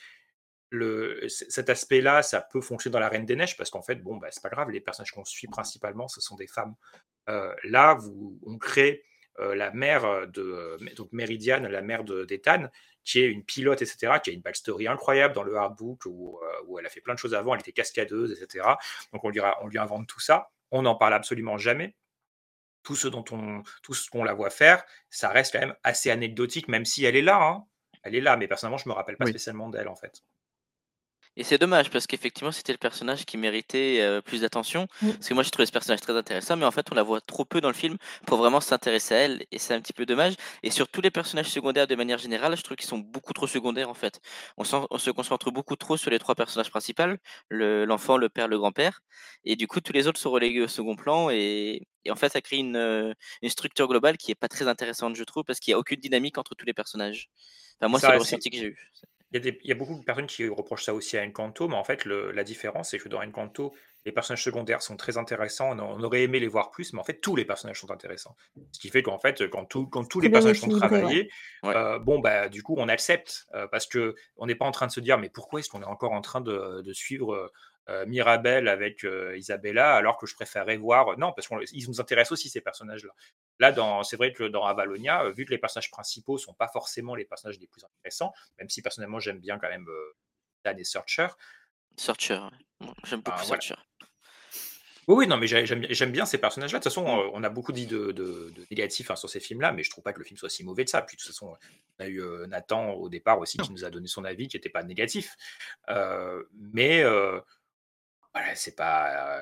le, 0.70 1.28
cet 1.30 1.70
aspect-là, 1.70 2.22
ça 2.24 2.42
peut 2.42 2.62
fonctionner 2.62 2.94
dans 2.94 3.00
la 3.00 3.10
Reine 3.10 3.26
des 3.26 3.36
Neiges, 3.36 3.56
parce 3.58 3.70
qu'en 3.70 3.82
fait, 3.82 3.96
bon, 3.96 4.18
bah, 4.18 4.28
c'est 4.32 4.42
pas 4.44 4.50
grave, 4.50 4.70
les 4.72 4.82
personnages 4.82 5.12
qu'on 5.12 5.24
suit 5.26 5.48
principalement, 5.48 6.08
ce 6.08 6.22
sont 6.22 6.36
des 6.36 6.48
femmes. 6.48 6.76
Euh, 7.30 7.54
là, 7.64 7.94
vous, 7.96 8.40
on 8.46 8.58
crée 8.58 9.04
euh, 9.40 9.54
la 9.56 9.72
mère 9.72 10.28
de 10.28 10.42
euh, 10.42 10.78
donc 10.96 11.12
Méridiane, 11.12 11.68
la 11.68 11.82
mère 11.82 12.04
de- 12.04 12.24
d'Ethan, 12.26 12.68
qui 13.04 13.20
est 13.20 13.28
une 13.28 13.44
pilote, 13.44 13.82
etc., 13.82 14.14
qui 14.24 14.30
a 14.30 14.34
une 14.34 14.42
backstory 14.42 14.88
incroyable 14.88 15.34
dans 15.36 15.44
le 15.44 15.56
hardbook 15.56 16.06
où, 16.06 16.40
euh, 16.42 16.64
où 16.68 16.80
elle 16.80 16.86
a 16.86 16.90
fait 16.90 17.02
plein 17.02 17.14
de 17.14 17.20
choses 17.20 17.36
avant, 17.36 17.54
elle 17.54 17.60
était 17.62 17.72
cascadeuse, 17.74 18.32
etc. 18.42 18.66
Donc 19.14 19.24
on 19.24 19.30
lui, 19.30 19.40
ra- 19.42 19.58
on 19.62 19.68
lui 19.68 19.78
invente 19.78 20.08
tout 20.08 20.20
ça. 20.20 20.50
On 20.72 20.82
n'en 20.82 20.96
parle 20.96 21.14
absolument 21.14 21.58
jamais. 21.58 21.96
Tout 22.84 22.96
ce 22.96 23.08
dont 23.08 23.26
on, 23.32 23.62
tout 23.84 23.94
ce 23.94 24.10
qu'on 24.10 24.24
la 24.24 24.34
voit 24.34 24.50
faire, 24.50 24.84
ça 25.10 25.30
reste 25.30 25.52
quand 25.54 25.60
même 25.60 25.76
assez 25.84 26.12
anecdotique, 26.12 26.68
même 26.68 26.86
si 26.86 27.04
elle 27.06 27.16
est 27.16 27.22
là. 27.22 27.42
hein. 27.42 27.66
Elle 28.04 28.16
est 28.16 28.22
là, 28.22 28.38
mais 28.38 28.48
personnellement, 28.48 28.78
je 28.78 28.88
me 28.88 28.94
rappelle 28.94 29.18
pas 29.18 29.26
Oui. 29.26 29.32
spécialement 29.32 29.70
d'elle 29.70 29.88
en 29.88 29.96
fait. 29.96 30.24
Et 31.38 31.44
c'est 31.44 31.58
dommage 31.58 31.90
parce 31.90 32.08
qu'effectivement, 32.08 32.52
c'était 32.52 32.72
le 32.72 32.78
personnage 32.78 33.26
qui 33.26 33.38
méritait 33.38 34.00
euh, 34.02 34.22
plus 34.22 34.42
d'attention. 34.42 34.88
Mm. 35.02 35.12
Parce 35.12 35.28
que 35.28 35.34
moi, 35.34 35.44
j'ai 35.44 35.52
trouvé 35.52 35.66
ce 35.66 35.72
personnage 35.72 36.02
très 36.02 36.16
intéressant, 36.16 36.56
mais 36.56 36.66
en 36.66 36.72
fait, 36.72 36.88
on 36.92 36.96
la 36.96 37.04
voit 37.04 37.22
trop 37.22 37.46
peu 37.46 37.62
dans 37.62 37.68
le 37.68 37.74
film 37.74 37.98
pour 38.26 38.38
vraiment 38.38 38.62
s'intéresser 38.62 39.16
à 39.16 39.18
elle. 39.20 39.46
Et 39.52 39.60
c'est 39.60 39.74
un 39.74 39.82
petit 39.82 39.94
peu 39.94 40.06
dommage. 40.06 40.36
Et 40.64 40.72
sur 40.72 40.88
tous 40.88 41.02
les 41.02 41.12
personnages 41.12 41.50
secondaires, 41.50 41.88
de 41.88 41.96
manière 41.96 42.18
générale, 42.18 42.56
je 42.56 42.62
trouve 42.62 42.78
qu'ils 42.78 42.88
sont 42.88 43.00
beaucoup 43.00 43.34
trop 43.34 43.48
secondaires 43.48 43.90
en 43.90 43.94
fait. 43.94 44.20
On, 44.58 44.64
se 44.64 45.10
concentre 45.12 45.52
beaucoup 45.52 45.76
trop 45.76 45.98
sur 45.98 46.10
les 46.10 46.20
trois 46.20 46.36
personnages 46.36 46.70
principaux 46.70 47.04
le- 47.50 47.86
l'enfant, 47.86 48.18
le, 48.18 48.30
père, 48.30 48.48
le 48.48 48.58
grand-père. 48.58 49.02
Et 49.44 49.56
du 49.56 49.68
coup, 49.68 49.82
tous 49.82 49.94
les 49.94 50.08
autres 50.08 50.20
sont 50.20 50.32
relégués 50.32 50.62
au 50.62 50.68
second 50.68 50.96
plan. 50.96 51.30
Et, 51.30 51.88
et 52.06 52.12
en 52.12 52.16
fait, 52.16 52.30
ça 52.30 52.42
crée 52.42 52.58
une, 52.58 52.78
euh, 52.78 53.14
une 53.42 53.50
structure 53.50 53.88
globale 53.88 54.18
qui 54.18 54.32
est 54.32 54.36
pas 54.36 54.48
très 54.48 54.68
intéressante, 54.68 55.16
je 55.16 55.24
trouve, 55.24 55.44
parce 55.44 55.60
qu'il 55.60 55.72
n'y 55.72 55.76
a 55.76 55.80
aucune 55.80 56.00
dynamique 56.00 56.38
entre 56.38 56.56
tous 56.56 56.66
les 56.66 56.74
personnages. 56.74 57.30
Enfin, 57.80 57.90
moi, 57.90 58.00
c'est 58.00 58.12
le 58.12 58.20
ressenti 58.20 58.50
que 58.50 58.58
j'ai 58.58 58.68
eu. 58.68 58.92
Il 59.36 59.44
y, 59.44 59.50
a 59.50 59.52
des- 59.52 59.60
il 59.64 59.68
y 59.68 59.72
a 59.74 59.76
beaucoup 59.76 60.00
de 60.00 60.04
personnes 60.06 60.28
qui 60.28 60.48
reprochent 60.48 60.86
ça 60.86 60.94
aussi 60.94 61.18
à 61.18 61.22
Encanto, 61.24 61.68
mais 61.68 61.76
en 61.76 61.84
fait, 61.84 62.06
le- 62.06 62.32
la 62.32 62.46
différence, 62.46 62.92
c'est 62.92 63.00
que 63.00 63.10
dans 63.10 63.22
Encanto, 63.22 63.74
les 64.06 64.14
personnages 64.14 64.42
secondaires 64.44 64.82
sont 64.82 64.96
très 64.96 65.18
intéressants. 65.18 65.78
On, 65.78 65.80
on 65.82 66.04
aurait 66.04 66.24
aimé 66.24 66.40
les 66.40 66.48
voir 66.48 66.72
plus, 66.72 66.94
mais 66.94 67.00
en 67.02 67.04
fait, 67.04 67.20
tous 67.20 67.36
les 67.36 67.44
personnages 67.44 67.82
sont 67.82 67.92
intéressants. 67.92 68.38
Ce 68.72 68.80
qui 68.80 68.88
fait 68.90 69.04
qu'en 69.04 69.20
fait, 69.20 69.50
quand, 69.50 69.66
tout- 69.66 69.88
quand 69.88 70.06
tous 70.06 70.22
les 70.22 70.30
personnages 70.30 70.62
sont 70.62 70.68
travaillés, 70.80 71.30
Ouais. 71.64 71.76
euh, 71.76 72.00
bon, 72.00 72.20
bah, 72.20 72.48
du 72.48 72.64
coup, 72.64 72.76
on 72.78 72.88
accepte 72.88 73.46
euh, 73.56 73.68
parce 73.68 73.88
que 73.88 74.16
on 74.38 74.46
n'est 74.46 74.56
pas 74.56 74.66
en 74.66 74.72
train 74.72 74.88
de 74.88 74.92
se 74.94 75.02
dire, 75.02 75.18
mais 75.18 75.30
pourquoi 75.30 75.60
est-ce 75.60 75.70
qu'on 75.70 75.82
est 75.82 75.86
encore 75.86 76.14
en 76.14 76.22
train 76.22 76.40
de, 76.40 76.82
de 76.82 76.94
suivre 76.94 77.52
euh, 77.90 78.06
Mirabelle 78.06 78.68
avec 78.68 79.04
euh, 79.04 79.38
Isabella 79.38 79.96
alors 79.96 80.18
que 80.18 80.26
je 80.26 80.36
préférerais 80.36 80.78
voir. 80.78 81.18
Non, 81.18 81.34
parce 81.34 81.48
qu'ils 81.48 81.88
nous 81.88 82.02
intéressent 82.02 82.32
aussi, 82.34 82.50
ces 82.50 82.62
personnages-là. 82.62 83.12
Là, 83.60 83.72
dans- 83.72 84.04
c'est 84.04 84.18
vrai 84.18 84.34
que 84.34 84.44
dans 84.44 84.66
Avalonia, 84.66 85.24
euh, 85.26 85.32
vu 85.32 85.46
que 85.46 85.52
les 85.52 85.58
personnages 85.60 85.92
principaux 85.92 86.38
sont 86.38 86.54
pas 86.54 86.68
forcément 86.68 87.16
les 87.16 87.26
personnages 87.26 87.60
les 87.60 87.68
plus 87.68 87.84
intéressants, 87.84 88.34
même 88.60 88.70
si 88.70 88.82
personnellement 88.82 89.20
j'aime 89.20 89.40
bien 89.40 89.60
quand 89.60 89.70
même 89.70 89.88
euh, 89.88 90.16
Dan 90.64 90.80
et 90.80 90.84
Searcher. 90.84 91.28
Searcher. 91.98 92.40
J'aime 93.06 93.22
beaucoup 93.22 93.38
Ah, 93.40 93.44
voilà. 93.46 93.62
Searcher. 93.62 93.76
Oui, 95.08 95.16
oui, 95.18 95.28
non, 95.28 95.38
mais 95.38 95.46
j'ai- 95.46 95.68
j'aime 95.68 96.12
bien- 96.12 96.26
ces 96.26 96.40
personnages-là. 96.40 96.80
De 96.80 96.84
toute 96.84 96.92
façon, 96.92 97.06
on 97.06 97.44
a 97.44 97.50
beaucoup 97.50 97.72
dit 97.72 97.86
de, 97.86 98.12
de- 98.12 98.50
de 98.50 98.66
négatifs 98.72 99.12
hein, 99.12 99.16
sur 99.16 99.30
ces 99.30 99.40
films-là, 99.40 99.72
mais 99.72 99.84
je 99.84 99.92
trouve 99.92 100.04
pas 100.04 100.14
que 100.14 100.18
le 100.18 100.26
film 100.26 100.36
soit 100.36 100.50
si 100.50 100.64
mauvais 100.64 100.84
de 100.84 100.90
ça. 100.90 101.04
Puis 101.04 101.16
de 101.16 101.22
toute 101.22 101.28
façon, 101.30 101.56
on 102.00 102.04
a 102.04 102.08
eu 102.08 102.20
euh, 102.24 102.48
Nathan 102.48 102.90
au 102.94 103.08
départ 103.08 103.38
aussi 103.38 103.60
qui 103.60 103.72
nous 103.72 103.86
a 103.86 103.92
donné 103.92 104.08
son 104.08 104.26
avis, 104.26 104.48
qui 104.48 104.58
n'était 104.58 104.70
pas 104.70 104.82
négatif. 104.82 105.36
Euh, 105.90 106.44
mais 106.56 107.04
euh, 107.04 107.40
voilà, 108.36 108.56
c'est 108.56 108.76
pas. 108.76 109.38
euh, 109.38 109.42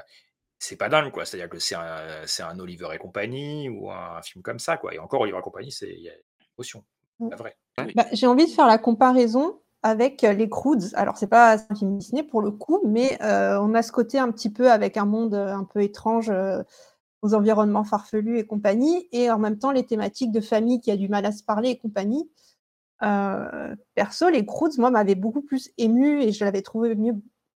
c'est 0.59 0.77
pas 0.77 0.87
dingue, 0.87 1.11
quoi. 1.11 1.25
C'est-à-dire 1.25 1.49
que 1.49 1.59
c'est 1.59 1.75
un, 1.75 2.25
c'est 2.25 2.43
un 2.43 2.57
Oliver 2.59 2.87
et 2.93 2.97
compagnie 2.97 3.67
ou 3.67 3.91
un, 3.91 4.21
film 4.21 4.41
comme 4.41 4.59
ça, 4.59 4.77
quoi. 4.77 4.93
Et 4.93 4.99
encore, 4.99 5.21
Oliver 5.21 5.39
et 5.39 5.41
compagnie, 5.41 5.71
c'est 5.73 5.91
il 5.91 6.03
y 6.03 6.09
a 6.09 6.13
une 6.13 6.45
émotion, 6.57 6.85
Mm. 7.19 7.29
la 7.29 7.35
vraie. 7.35 7.57
Bah, 7.95 8.05
j'ai 8.11 8.27
envie 8.27 8.45
de 8.45 8.51
faire 8.51 8.67
la 8.67 8.77
comparaison 8.77 9.59
avec 9.81 10.21
les 10.21 10.49
Croods. 10.49 10.93
Alors, 10.93 11.17
c'est 11.17 11.27
pas 11.27 11.57
un 11.69 11.75
film 11.75 11.97
Disney 11.97 12.23
pour 12.23 12.41
le 12.41 12.51
coup, 12.51 12.79
mais 12.85 13.21
euh, 13.21 13.59
on 13.59 13.73
a 13.73 13.81
ce 13.81 13.91
côté 13.91 14.17
un 14.17 14.31
petit 14.31 14.49
peu 14.49 14.71
avec 14.71 14.95
un 14.97 15.05
monde 15.05 15.33
un 15.33 15.65
peu 15.65 15.81
étrange, 15.81 16.29
euh, 16.29 16.63
aux 17.21 17.33
environnements 17.33 17.83
farfelus 17.83 18.37
et 18.37 18.45
compagnie, 18.45 19.07
et 19.11 19.31
en 19.31 19.39
même 19.39 19.57
temps 19.57 19.71
les 19.71 19.85
thématiques 19.85 20.31
de 20.31 20.41
famille 20.41 20.81
qui 20.81 20.91
a 20.91 20.97
du 20.97 21.09
mal 21.09 21.25
à 21.25 21.31
se 21.31 21.43
parler 21.43 21.69
et 21.69 21.77
compagnie. 21.77 22.29
Euh, 23.01 23.75
perso, 23.95 24.29
les 24.29 24.45
Croods, 24.45 24.77
moi, 24.77 24.91
m'avaient 24.91 25.15
beaucoup 25.15 25.41
plus 25.41 25.71
ému 25.77 26.21
et 26.21 26.31
je 26.31 26.45
l'avais 26.45 26.61
trouvé 26.61 26.95
mieux, 26.95 27.15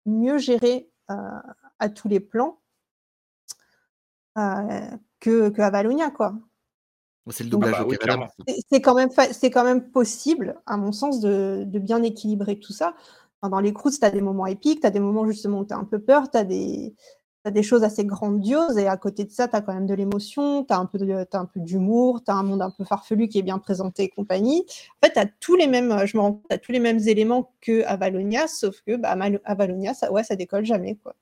mieux 0.06 0.38
géré 0.38 0.90
à 1.08 1.88
tous 1.88 2.08
les 2.08 2.20
plans 2.20 2.58
euh, 4.38 4.90
que, 5.20 5.48
que 5.48 5.62
Avalonia, 5.62 6.10
quoi. 6.10 6.34
C'est 7.30 7.44
le 7.44 7.50
doublage 7.50 7.74
Ah 7.78 7.84
bah 7.84 7.88
oui, 7.88 7.96
c'est 8.70 8.82
quand 8.82 8.94
même 8.94 9.08
c'est 9.32 9.50
quand 9.50 9.64
même 9.64 9.90
possible, 9.90 10.60
à 10.66 10.76
mon 10.76 10.92
sens, 10.92 11.20
de, 11.20 11.64
de 11.66 11.78
bien 11.78 12.02
équilibrer 12.02 12.58
tout 12.58 12.72
ça. 12.72 12.94
Enfin, 13.40 13.50
dans 13.50 13.60
les 13.60 13.72
Croods, 13.72 13.92
tu 13.98 14.04
as 14.04 14.10
des 14.10 14.20
moments 14.20 14.46
épiques, 14.46 14.80
tu 14.80 14.86
as 14.86 14.90
des 14.90 15.00
moments 15.00 15.26
justement 15.26 15.60
où 15.60 15.64
tu 15.64 15.72
as 15.72 15.78
un 15.78 15.84
peu 15.84 15.98
peur, 15.98 16.30
tu 16.30 16.36
as 16.36 16.44
des, 16.44 16.94
t'as 17.44 17.50
des 17.50 17.62
choses 17.62 17.84
assez 17.84 18.06
grandioses, 18.06 18.78
et 18.78 18.88
à 18.88 18.96
côté 18.96 19.24
de 19.24 19.30
ça, 19.30 19.48
tu 19.48 19.54
as 19.54 19.60
quand 19.60 19.74
même 19.74 19.86
de 19.86 19.92
l'émotion, 19.92 20.64
tu 20.64 20.72
as 20.72 20.78
un 20.78 20.86
peu 20.86 20.96
de- 20.98 21.24
t'as 21.30 21.38
un 21.40 21.44
peu 21.44 21.60
d'humour, 21.60 22.24
tu 22.24 22.30
as 22.30 22.34
un 22.34 22.42
monde 22.42 22.62
un 22.62 22.70
peu 22.70 22.84
farfelu 22.84 23.28
qui 23.28 23.38
est 23.38 23.42
bien 23.42 23.58
présenté 23.58 24.04
et 24.04 24.08
compagnie. 24.08 24.64
En 25.02 25.06
fait, 25.06 25.12
tu 25.12 25.18
as 25.18 25.26
tous 25.40 25.54
les 25.54 25.66
mêmes, 25.66 26.06
je 26.06 26.16
me 26.16 26.22
rends 26.22 26.32
compte, 26.32 26.46
t'as 26.48 26.56
tous 26.56 26.72
les 26.72 26.80
mêmes 26.80 27.00
éléments 27.06 27.52
que 27.60 27.84
Avalonia, 27.84 28.48
sauf 28.48 28.80
que 28.86 28.96
bah, 28.96 29.14
Mal- 29.14 29.42
Avalonia, 29.44 29.92
ça, 29.92 30.10
ouais, 30.10 30.24
ça 30.24 30.36
décolle 30.36 30.64
jamais. 30.64 30.96
Quoi. 31.02 31.14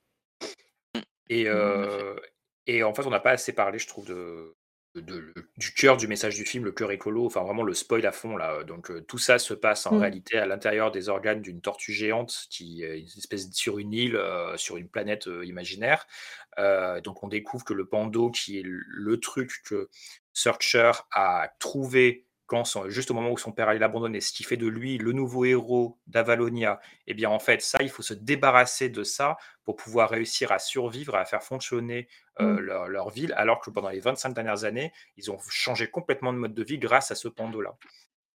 Et, 1.29 1.43
euh, 1.47 2.15
et 2.67 2.83
en 2.83 2.93
fait, 2.93 3.05
on 3.05 3.09
n'a 3.09 3.19
pas 3.19 3.31
assez 3.31 3.51
parlé, 3.51 3.77
je 3.77 3.87
trouve, 3.87 4.07
de, 4.07 4.55
de- 4.95 5.01
de- 5.01 5.33
du 5.57 5.73
cœur 5.73 5.97
du 5.97 6.07
message 6.07 6.35
du 6.35 6.45
film, 6.45 6.65
le 6.65 6.71
cœur 6.71 6.91
écolo, 6.91 7.25
enfin 7.25 7.41
vraiment 7.43 7.63
le 7.63 7.73
spoil 7.73 8.05
à 8.05 8.11
fond 8.11 8.37
là. 8.37 8.63
Donc 8.63 8.91
euh, 8.91 9.01
tout 9.01 9.17
ça 9.17 9.39
se 9.39 9.53
passe 9.55 9.85
en 9.87 9.95
Mm. 9.95 9.97
réalité 9.97 10.37
à 10.37 10.45
l'intérieur 10.45 10.91
des 10.91 11.09
organes 11.09 11.41
d'une 11.41 11.61
tortue 11.61 11.93
géante 11.93 12.45
qui 12.49 12.83
est 12.83 12.99
une 12.99 13.07
espèce 13.17 13.49
sur 13.53 13.79
une 13.79 13.93
île, 13.93 14.15
euh, 14.15 14.55
sur 14.57 14.77
une 14.77 14.89
planète 14.89 15.27
euh, 15.27 15.45
imaginaire. 15.45 16.05
Euh, 16.59 17.01
donc 17.01 17.23
on 17.23 17.27
découvre 17.27 17.65
que 17.65 17.73
le 17.73 17.85
pando, 17.87 18.29
qui 18.31 18.59
est 18.59 18.63
le 18.65 19.19
truc 19.19 19.61
que 19.65 19.89
Searcher 20.33 20.91
a 21.11 21.49
trouvé 21.59 22.27
quand 22.53 22.65
son- 22.65 22.89
juste 22.89 23.11
au 23.11 23.13
moment 23.13 23.31
où 23.31 23.37
son 23.37 23.51
père 23.51 23.69
allait 23.69 23.79
l'abandonner, 23.79 24.21
ce 24.21 24.31
qui 24.33 24.43
fait 24.43 24.57
de 24.57 24.67
lui 24.67 24.97
le 24.97 25.11
nouveau 25.11 25.45
héros 25.45 25.97
d'Avalonia, 26.07 26.79
eh 27.07 27.13
bien 27.13 27.29
en 27.29 27.39
fait 27.39 27.61
ça, 27.61 27.79
il 27.81 27.89
faut 27.89 28.03
se 28.03 28.13
débarrasser 28.13 28.89
de 28.89 29.03
ça 29.03 29.37
pour 29.65 29.75
pouvoir 29.75 30.09
réussir 30.09 30.51
à 30.51 30.59
survivre, 30.59 31.15
à 31.15 31.25
faire 31.25 31.43
fonctionner 31.43 32.07
euh, 32.39 32.59
Mm. 32.59 32.59
leur, 32.59 32.87
leur 32.87 33.09
ville, 33.09 33.33
alors 33.37 33.59
que 33.59 33.69
pendant 33.71 33.89
les 33.89 33.99
25 33.99 34.33
dernières 34.33 34.63
années, 34.65 34.91
ils 35.17 35.31
ont 35.31 35.37
changé 35.49 35.89
complètement 35.89 36.33
de 36.33 36.37
mode 36.39 36.53
de 36.53 36.63
vie 36.63 36.77
grâce 36.79 37.11
à 37.11 37.15
ce 37.15 37.27
pando-là. 37.27 37.75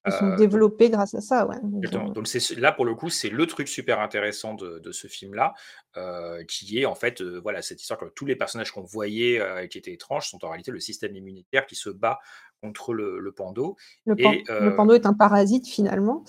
Ils 0.08 0.12
sont 0.12 0.26
Euh, 0.32 0.36
développés 0.36 0.90
grâce 0.90 1.14
à 1.14 1.20
ça. 1.20 1.46
Ouais. 1.46 1.56
Exactement. 1.78 2.10
Donc 2.10 2.26
c'est 2.28 2.56
là 2.56 2.72
pour 2.72 2.84
le 2.84 2.94
coup, 2.94 3.10
c'est 3.10 3.28
le 3.30 3.46
truc 3.46 3.68
super 3.68 4.00
intéressant 4.00 4.54
de, 4.54 4.78
de 4.78 4.92
ce 4.92 5.06
film-là, 5.06 5.54
euh, 5.96 6.42
qui 6.44 6.78
est 6.80 6.86
en 6.86 6.94
fait 6.94 7.20
euh, 7.20 7.38
voilà 7.42 7.62
cette 7.62 7.80
histoire 7.80 7.98
que 8.00 8.06
tous 8.06 8.26
les 8.26 8.36
personnages 8.36 8.72
qu'on 8.72 8.82
voyait 8.82 9.40
euh, 9.40 9.66
qui 9.66 9.78
étaient 9.78 9.92
étranges 9.92 10.28
sont 10.28 10.44
en 10.44 10.48
réalité 10.48 10.70
le 10.70 10.80
système 10.80 11.14
immunitaire 11.14 11.66
qui 11.66 11.74
se 11.76 11.90
bat 11.90 12.18
contre 12.60 12.92
le, 12.92 13.18
le 13.20 13.32
pando. 13.32 13.76
Le, 14.06 14.16
pan- 14.16 14.32
Et 14.32 14.44
le 14.48 14.52
euh, 14.72 14.76
pando 14.76 14.94
est 14.94 15.06
un 15.06 15.14
parasite 15.14 15.66
finalement. 15.68 16.24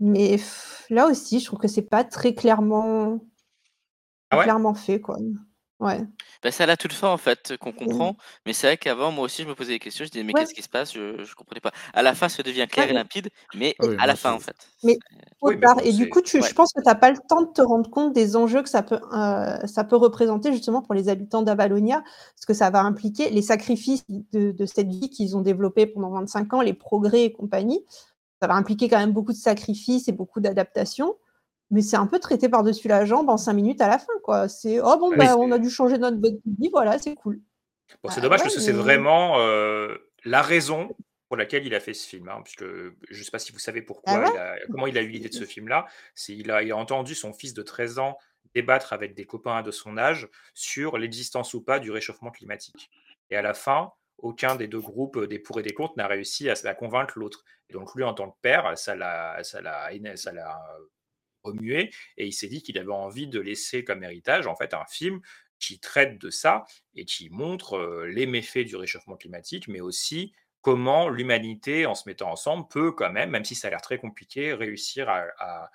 Mais 0.00 0.36
là 0.88 1.06
aussi, 1.08 1.40
je 1.40 1.44
trouve 1.46 1.58
que 1.58 1.68
c'est 1.68 1.82
pas 1.82 2.04
très 2.04 2.34
clairement, 2.34 3.20
ah 4.30 4.38
ouais, 4.38 4.44
clairement 4.44 4.74
fait. 4.74 5.00
Quoi. 5.00 5.18
Ouais. 5.80 6.00
Bah, 6.42 6.50
c'est 6.52 6.62
à 6.62 6.66
la 6.66 6.76
toute 6.76 6.92
fin 6.92 7.08
en 7.08 7.16
fait 7.18 7.56
qu'on 7.58 7.72
comprend, 7.72 8.16
mais 8.46 8.52
c'est 8.52 8.66
vrai 8.66 8.76
qu'avant 8.76 9.10
moi 9.12 9.24
aussi 9.24 9.42
je 9.42 9.48
me 9.48 9.54
posais 9.54 9.72
des 9.72 9.78
questions, 9.78 10.04
je 10.04 10.10
disais 10.10 10.24
mais 10.24 10.34
Ouais. 10.34 10.40
qu'est-ce 10.40 10.54
qui 10.54 10.62
se 10.62 10.68
passe? 10.68 10.92
Je, 10.92 11.24
je 11.24 11.34
comprenais 11.34 11.60
pas. 11.60 11.72
À 11.94 12.02
la 12.02 12.14
fin 12.14 12.28
ça 12.28 12.42
devient 12.42 12.66
clair 12.70 12.86
Ouais, 12.86 12.90
et 12.90 12.92
limpide, 12.92 13.30
mais 13.54 13.76
Ah 13.78 13.86
oui, 13.86 13.96
à 13.98 14.06
la 14.06 14.16
fin 14.16 14.32
en 14.32 14.40
fait. 14.40 14.56
Mais 14.82 14.98
trop 15.40 15.48
oui, 15.48 15.56
mais 15.58 15.60
tard. 15.60 15.76
bon, 15.76 15.80
Et 15.82 15.92
du 15.92 16.08
coup, 16.08 16.20
tu, 16.22 16.40
Ouais. 16.40 16.42
je 16.42 16.54
pense 16.54 16.72
que 16.72 16.80
tu 16.82 16.86
n'as 16.88 16.94
pas 16.94 17.10
le 17.10 17.18
temps 17.28 17.42
de 17.42 17.52
te 17.52 17.62
rendre 17.62 17.90
compte 17.90 18.12
des 18.14 18.36
enjeux 18.36 18.62
que 18.62 18.68
ça 18.68 18.82
peut, 18.82 19.00
euh, 19.14 19.66
ça 19.66 19.84
peut 19.84 19.96
représenter 19.96 20.52
justement 20.52 20.82
pour 20.82 20.94
les 20.94 21.08
habitants 21.08 21.42
d'Avalonia, 21.42 22.02
parce 22.34 22.46
que 22.46 22.54
ça 22.54 22.70
va 22.70 22.80
impliquer 22.82 23.30
les 23.30 23.42
sacrifices 23.42 24.04
de, 24.08 24.52
de 24.52 24.66
cette 24.66 24.88
vie 24.88 25.10
qu'ils 25.10 25.36
ont 25.36 25.40
développée 25.42 25.86
pendant 25.86 26.10
25 26.10 26.52
ans, 26.54 26.60
les 26.62 26.74
progrès 26.74 27.24
et 27.24 27.32
compagnie. 27.32 27.84
Ça 28.42 28.48
va 28.48 28.54
impliquer 28.54 28.88
quand 28.88 28.98
même 28.98 29.12
beaucoup 29.12 29.32
de 29.32 29.38
sacrifices 29.38 30.08
et 30.08 30.12
beaucoup 30.12 30.40
d'adaptations. 30.40 31.16
Mais 31.70 31.82
c'est 31.82 31.96
un 31.96 32.06
peu 32.06 32.18
traité 32.18 32.48
par-dessus 32.48 32.88
la 32.88 33.04
jambe 33.04 33.28
en 33.28 33.36
5 33.36 33.52
minutes 33.52 33.80
à 33.80 33.88
la 33.88 33.98
fin. 33.98 34.12
quoi. 34.24 34.48
C'est 34.48 34.80
oh 34.80 34.96
bon, 34.98 35.16
bah, 35.16 35.36
on 35.36 35.50
a 35.52 35.58
dû 35.58 35.70
changer 35.70 35.98
notre 35.98 36.16
mode 36.18 36.40
de 36.44 36.56
vie, 36.60 36.68
voilà, 36.72 36.98
c'est 36.98 37.14
cool. 37.14 37.40
Bon, 38.02 38.08
c'est 38.10 38.16
Bah 38.16 38.22
dommage 38.22 38.38
ouais, 38.40 38.44
parce 38.44 38.54
que 38.56 38.60
c'est 38.60 38.72
vraiment 38.72 39.40
euh, 39.40 39.96
la 40.24 40.42
raison 40.42 40.88
pour 41.28 41.36
laquelle 41.36 41.64
il 41.66 41.74
a 41.74 41.80
fait 41.80 41.94
ce 41.94 42.06
film. 42.08 42.28
hein, 42.28 42.40
puisque 42.42 42.64
je 42.64 43.18
ne 43.18 43.22
sais 43.24 43.30
pas 43.30 43.38
si 43.38 43.52
vous 43.52 43.58
savez 43.58 43.82
pourquoi, 43.82 44.12
Ah 44.14 44.20
ouais? 44.20 44.30
il 44.34 44.36
a- 44.38 44.56
comment 44.70 44.86
il 44.86 44.98
a 44.98 45.02
eu 45.02 45.08
l'idée 45.08 45.28
de 45.28 45.34
ce 45.34 45.44
film-là. 45.44 45.86
C'est 46.14 46.34
il 46.34 46.50
a, 46.50 46.62
il 46.62 46.72
a 46.72 46.76
entendu 46.76 47.14
son 47.14 47.32
fils 47.32 47.54
de 47.54 47.62
13 47.62 47.98
ans 47.98 48.18
débattre 48.54 48.92
avec 48.92 49.14
des 49.14 49.26
copains 49.26 49.62
de 49.62 49.70
son 49.70 49.96
âge 49.96 50.28
sur 50.54 50.98
l'existence 50.98 51.54
ou 51.54 51.62
pas 51.62 51.78
du 51.78 51.92
réchauffement 51.92 52.30
climatique. 52.32 52.90
Et 53.30 53.36
à 53.36 53.42
la 53.42 53.54
fin, 53.54 53.92
aucun 54.18 54.56
des 54.56 54.66
deux 54.66 54.80
groupes, 54.80 55.16
euh, 55.18 55.26
des 55.28 55.38
pour 55.38 55.60
et 55.60 55.62
des 55.62 55.72
contre, 55.72 55.94
n'a 55.96 56.08
réussi 56.08 56.50
à, 56.50 56.54
à 56.64 56.74
convaincre 56.74 57.16
l'autre. 57.16 57.44
Et 57.68 57.74
donc 57.74 57.94
lui, 57.94 58.02
en 58.02 58.12
tant 58.12 58.28
que 58.30 58.36
père, 58.42 58.76
ça 58.76 58.96
l'a, 58.96 59.42
ça 59.44 59.60
l'a, 59.60 59.92
éner- 59.92 60.16
ça 60.16 60.32
l'a 60.32 60.60
remué 61.42 61.90
et 62.16 62.26
il 62.26 62.32
s'est 62.32 62.48
dit 62.48 62.62
qu'il 62.62 62.78
avait 62.78 62.92
envie 62.92 63.28
de 63.28 63.40
laisser 63.40 63.84
comme 63.84 64.02
héritage 64.02 64.46
en 64.46 64.56
fait 64.56 64.74
un 64.74 64.84
film 64.86 65.20
qui 65.58 65.78
traite 65.78 66.18
de 66.18 66.30
ça 66.30 66.64
et 66.94 67.04
qui 67.04 67.30
montre 67.30 68.04
les 68.06 68.26
méfaits 68.26 68.66
du 68.66 68.76
réchauffement 68.76 69.16
climatique, 69.16 69.68
mais 69.68 69.80
aussi 69.80 70.32
comment 70.62 71.08
l'humanité, 71.08 71.86
en 71.86 71.94
se 71.94 72.08
mettant 72.08 72.30
ensemble, 72.30 72.66
peut 72.68 72.92
quand 72.92 73.12
même, 73.12 73.30
même 73.30 73.44
si 73.44 73.54
ça 73.54 73.68
a 73.68 73.70
l'air 73.70 73.82
très 73.82 73.98
compliqué, 73.98 74.52
réussir 74.52 75.08
à, 75.08 75.70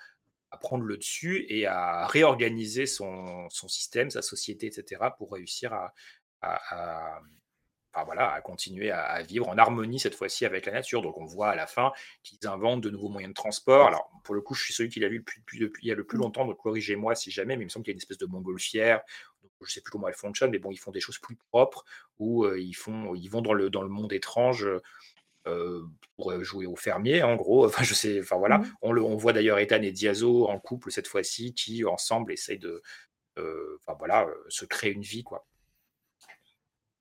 prendre 0.61 0.86
le 0.86 0.95
dessus 0.95 1.45
et 1.49 1.66
à 1.68 2.07
réorganiser 2.07 2.86
son, 2.86 3.49
système, 3.49 4.09
sa 4.09 4.22
société, 4.22 4.68
etc., 4.68 5.01
pour 5.18 5.34
réussir 5.34 5.74
à- 5.74 5.93
enfin, 7.96 8.06
voilà, 8.06 8.32
à 8.34 8.41
continuer 8.41 8.91
à, 8.91 9.04
à 9.04 9.22
vivre 9.24 9.48
en 9.48 9.58
harmonie 9.58 10.00
cette 10.00 10.16
fois-ci 10.16 10.46
avec 10.46 10.66
la 10.66 10.74
nature. 10.74 11.02
Donc 11.02 11.18
on 11.18 11.26
voit 11.26 11.50
à 11.50 11.56
la 11.56 11.68
fin 11.68 11.93
qu'ils 12.24 12.46
inventent 12.48 12.82
de 12.82 12.89
nouveaux 12.89 13.10
moyens 13.10 13.32
de 13.32 13.36
transport. 13.36 13.88
Alors 13.88 14.10
pour 14.24 14.36
le 14.36 14.41
coup, 14.41 14.54
je 14.54 14.64
suis 14.64 14.74
celui 14.74 14.89
qui 14.89 15.00
l'a 15.00 15.10
vu 15.10 15.20
depuis, 15.20 15.39
depuis, 15.41 15.60
depuis- 15.60 15.84
il 15.86 15.89
y 15.89 15.91
a 15.91 15.96
le 15.96 16.04
plus 16.04 16.18
longtemps, 16.18 16.46
donc 16.46 16.58
corrigez-moi 16.58 17.16
si 17.16 17.32
jamais, 17.32 17.56
mais 17.58 17.64
il 17.64 17.68
me 17.68 17.70
semble 17.70 17.86
qu'il 17.86 17.91
y 17.91 17.96
a 17.96 17.98
une 17.98 18.00
espèce 18.00 18.18
de 18.18 18.26
montgolfière. 18.28 19.02
Je 19.62 19.66
ne 19.66 19.70
sais 19.70 19.82
plus 19.82 19.91
comment 19.91 20.08
elle 20.10 20.14
fonctionne, 20.16 20.52
mais 20.52 20.60
bon, 20.60 20.72
ils 20.72 20.78
font 20.78 20.91
des 20.91 21.00
choses 21.00 21.18
plus 21.20 21.38
propres 21.52 21.86
où 22.20 22.43
euh, 22.46 22.60
ils, 22.60 22.74
font, 22.76 23.16
ils 23.16 23.30
vont 23.30 23.41
dans 23.41 23.54
le, 23.54 23.70
dans 23.70 23.82
le 23.82 23.89
monde 23.89 24.12
étrange. 24.14 24.68
euh, 25.48 25.84
pour 26.18 26.43
jouer 26.43 26.66
au 26.66 26.76
fermier, 26.76 27.24
en 27.24 27.36
gros. 27.36 27.66
Enfin, 27.68 27.84
je 27.84 27.93
sais, 27.93 28.20
enfin 28.22 28.38
voilà. 28.38 28.60
Mhm. 28.60 28.74
On, 28.82 28.91
le, 28.91 29.02
on 29.04 29.16
voit 29.16 29.34
d'ailleurs 29.34 29.60
Ethan 29.60 29.82
et 29.82 29.91
Diazo 29.91 30.48
en 30.48 30.60
couple 30.60 30.91
cette 30.91 31.08
fois-ci, 31.08 31.54
qui 31.54 31.86
ensemble 31.86 32.32
essayent 32.34 32.60
de, 32.60 32.82
euh, 33.38 33.80
enfin 33.86 33.96
voilà, 34.00 34.26
euh, 34.28 34.34
se 34.50 34.66
créer 34.66 34.91
une 34.93 35.02
vie, 35.02 35.24
quoi. 35.24 35.46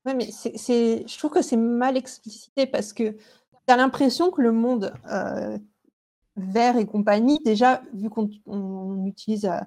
Ouais, 0.04 0.14
mais 0.14 0.30
c'est, 0.30 0.56
c'est- 0.58 1.04
je 1.08 1.18
trouve 1.18 1.30
que 1.30 1.42
c'est 1.42 1.56
mal 1.56 1.96
explicité 1.96 2.66
parce 2.66 2.92
que 2.92 3.10
tu 3.12 3.18
as 3.72 3.76
l'impression 3.76 4.30
que 4.30 4.42
le 4.42 4.52
monde 4.52 4.92
euh, 5.10 5.58
vert 6.36 6.76
et 6.76 6.86
compagnie, 6.86 7.38
déjà, 7.44 7.82
vu 7.94 8.10
qu'on 8.10 8.30
on 8.46 9.06
utilise 9.06 9.46
euh, 9.46 9.58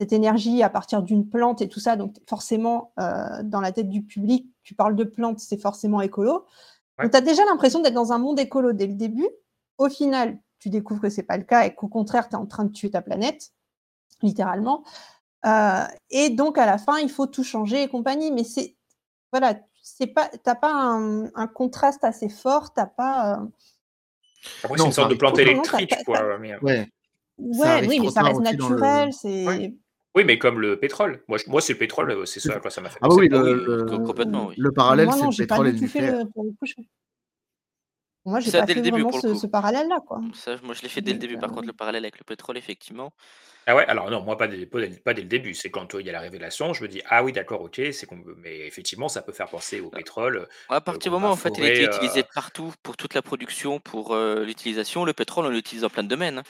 cette 0.00 0.12
énergie 0.12 0.62
à 0.62 0.70
partir 0.70 1.02
d'une 1.02 1.28
plante 1.28 1.62
et 1.62 1.68
tout 1.68 1.80
ça, 1.80 1.96
donc 1.96 2.16
forcément, 2.28 2.92
euh, 3.00 3.42
dans 3.44 3.60
la 3.60 3.72
tête 3.72 3.88
du 3.90 4.02
public, 4.04 4.48
tu 4.62 4.74
parles 4.74 4.96
de 4.96 5.04
plantes, 5.04 5.40
c'est 5.40 5.60
forcément 5.60 6.00
écolo. 6.02 6.44
Ouais. 6.98 7.04
Donc, 7.06 7.12
tu 7.12 7.16
as 7.18 7.22
déjà 7.22 7.44
l'impression 7.46 7.80
d'être 7.80 7.94
dans 7.94 8.12
un 8.12 8.18
monde 8.18 8.40
écolo 8.40 8.72
dès 8.72 8.86
le 8.86 8.94
début. 8.94 9.28
Au 9.78 9.88
final, 9.88 10.38
tu 10.58 10.70
découvres 10.70 11.00
que 11.02 11.10
c'est 11.10 11.22
pas 11.22 11.38
le 11.38 11.44
cas 11.44 11.64
et 11.66 11.74
qu'au 11.74 11.88
contraire, 11.88 12.28
tu 12.28 12.34
es 12.34 12.38
en 12.38 12.46
train 12.46 12.64
de 12.64 12.72
tuer 12.72 12.90
ta 12.90 13.02
planète, 13.02 13.52
littéralement. 14.22 14.84
Et 16.10 16.30
donc, 16.30 16.58
à 16.58 16.66
la 16.66 16.78
fin, 16.78 16.98
il 16.98 17.10
faut 17.10 17.26
tout 17.26 17.44
changer 17.44 17.84
et 17.84 17.88
compagnie. 17.88 18.32
Mais 18.32 18.44
c'est 18.44 18.76
voilà, 19.32 19.58
c'est 19.96 20.06
pas, 20.08 20.28
t'as 20.42 20.54
pas 20.54 20.72
un, 20.72 21.26
un 21.34 21.46
contraste 21.46 22.04
assez 22.04 22.28
fort, 22.28 22.72
t'as 22.72 22.86
pas. 22.86 23.38
euh, 23.40 23.46
Après, 24.62 24.78
c'est 24.78 24.84
une 24.84 24.92
sorte 24.92 25.10
de 25.10 25.16
plante 25.16 25.38
électrique, 25.38 25.94
quoi. 26.04 26.38
Mais... 26.38 26.52
euh, 26.52 26.58
Ouais. 26.60 26.88
Ouais, 27.38 27.86
oui, 27.86 28.00
mais 28.00 28.10
ça 28.10 28.22
reste 28.22 28.40
naturel. 28.40 29.12
C'est 29.12 29.46
Ouais. 29.46 29.74
Oui, 30.14 30.24
mais 30.24 30.38
comme 30.38 30.60
le 30.60 30.80
pétrole. 30.80 31.22
Moi, 31.28 31.38
je- 31.38 31.48
moi 31.48 31.60
c'est 31.60 31.74
le 31.74 31.78
pétrole, 31.78 32.10
euh, 32.10 32.24
c'est 32.26 32.40
ça 32.40 32.54
à 32.54 32.60
quoi 32.60 32.70
ça 32.70 32.80
m'a 32.80 32.88
fait 32.90 32.98
Ah 33.00 33.06
bah 33.08 33.14
penser. 33.14 33.20
oui, 33.20 33.28
Ah 33.30 33.36
le, 33.36 33.42
oui, 33.44 33.64
le- 33.64 33.84
co- 33.84 34.00
complètement, 34.00 34.46
oui. 34.46 34.54
le 34.58 34.72
parallèle, 34.72 35.06
moi 35.06 35.16
c'est 35.16 35.24
le 35.26 35.30
j'ai 35.30 35.46
pas 35.46 35.54
pétrole 35.54 35.68
et 35.68 35.72
le 35.72 35.78
nucléaire. 35.78 36.24
Moi, 38.24 38.40
j'ai 38.40 38.50
pas 38.50 38.62
dès 38.62 38.74
fait 38.74 38.80
le 38.80 38.90
début 38.90 39.04
ce, 39.12 39.46
parallèle-là, 39.46 40.00
quoi. 40.00 40.20
Ça, 40.34 40.56
moi 40.62 40.74
je 40.74 40.82
l'ai 40.82 40.88
fait 40.88 41.00
dès 41.02 41.12
le 41.12 41.18
début, 41.18 41.38
par 41.38 41.50
contre, 41.50 41.66
le 41.66 41.72
parallèle 41.72 42.04
avec 42.04 42.18
le 42.18 42.24
pétrole, 42.24 42.58
effectivement. 42.58 43.12
Ah 43.70 43.76
ouais, 43.76 43.84
alors 43.86 44.10
non, 44.10 44.22
moi 44.22 44.38
pas 44.38 44.48
dès, 44.48 44.64
pas 44.64 44.80
dès- 44.80 44.96
pas 44.98 45.12
dès 45.12 45.20
le 45.20 45.28
début. 45.28 45.52
C'est 45.52 45.70
quand 45.70 45.94
euh, 45.94 46.00
il 46.00 46.06
y 46.06 46.08
a 46.08 46.12
la 46.14 46.20
révélation, 46.20 46.72
je 46.72 46.82
me 46.82 46.88
dis 46.88 47.02
ah 47.04 47.22
oui 47.22 47.32
d'accord, 47.32 47.60
ok, 47.60 47.78
c'est 47.92 48.06
qu'on 48.06 48.18
mais 48.38 48.60
effectivement 48.66 49.10
ça 49.10 49.20
peut 49.20 49.32
faire 49.32 49.48
penser 49.50 49.80
au 49.80 49.90
pétrole. 49.90 50.48
À 50.70 50.80
partir 50.80 51.10
du 51.12 51.14
moment 51.16 51.28
où 51.28 51.32
en 51.32 51.36
fait 51.36 51.50
il 51.58 51.64
a 51.64 51.66
été 51.66 51.84
forer, 51.84 51.96
utilisé 51.96 52.20
euh, 52.20 52.28
partout 52.34 52.72
pour 52.82 52.96
toute 52.96 53.12
la 53.12 53.20
production, 53.20 53.78
pour 53.78 54.14
euh, 54.14 54.42
l'utilisation, 54.42 55.04
le 55.04 55.12
pétrole 55.12 55.44
on 55.44 55.50
l'utilise 55.50 55.82
dans 55.82 55.90
plein 55.90 56.02
de 56.02 56.08
domaines, 56.08 56.38
hein. 56.38 56.42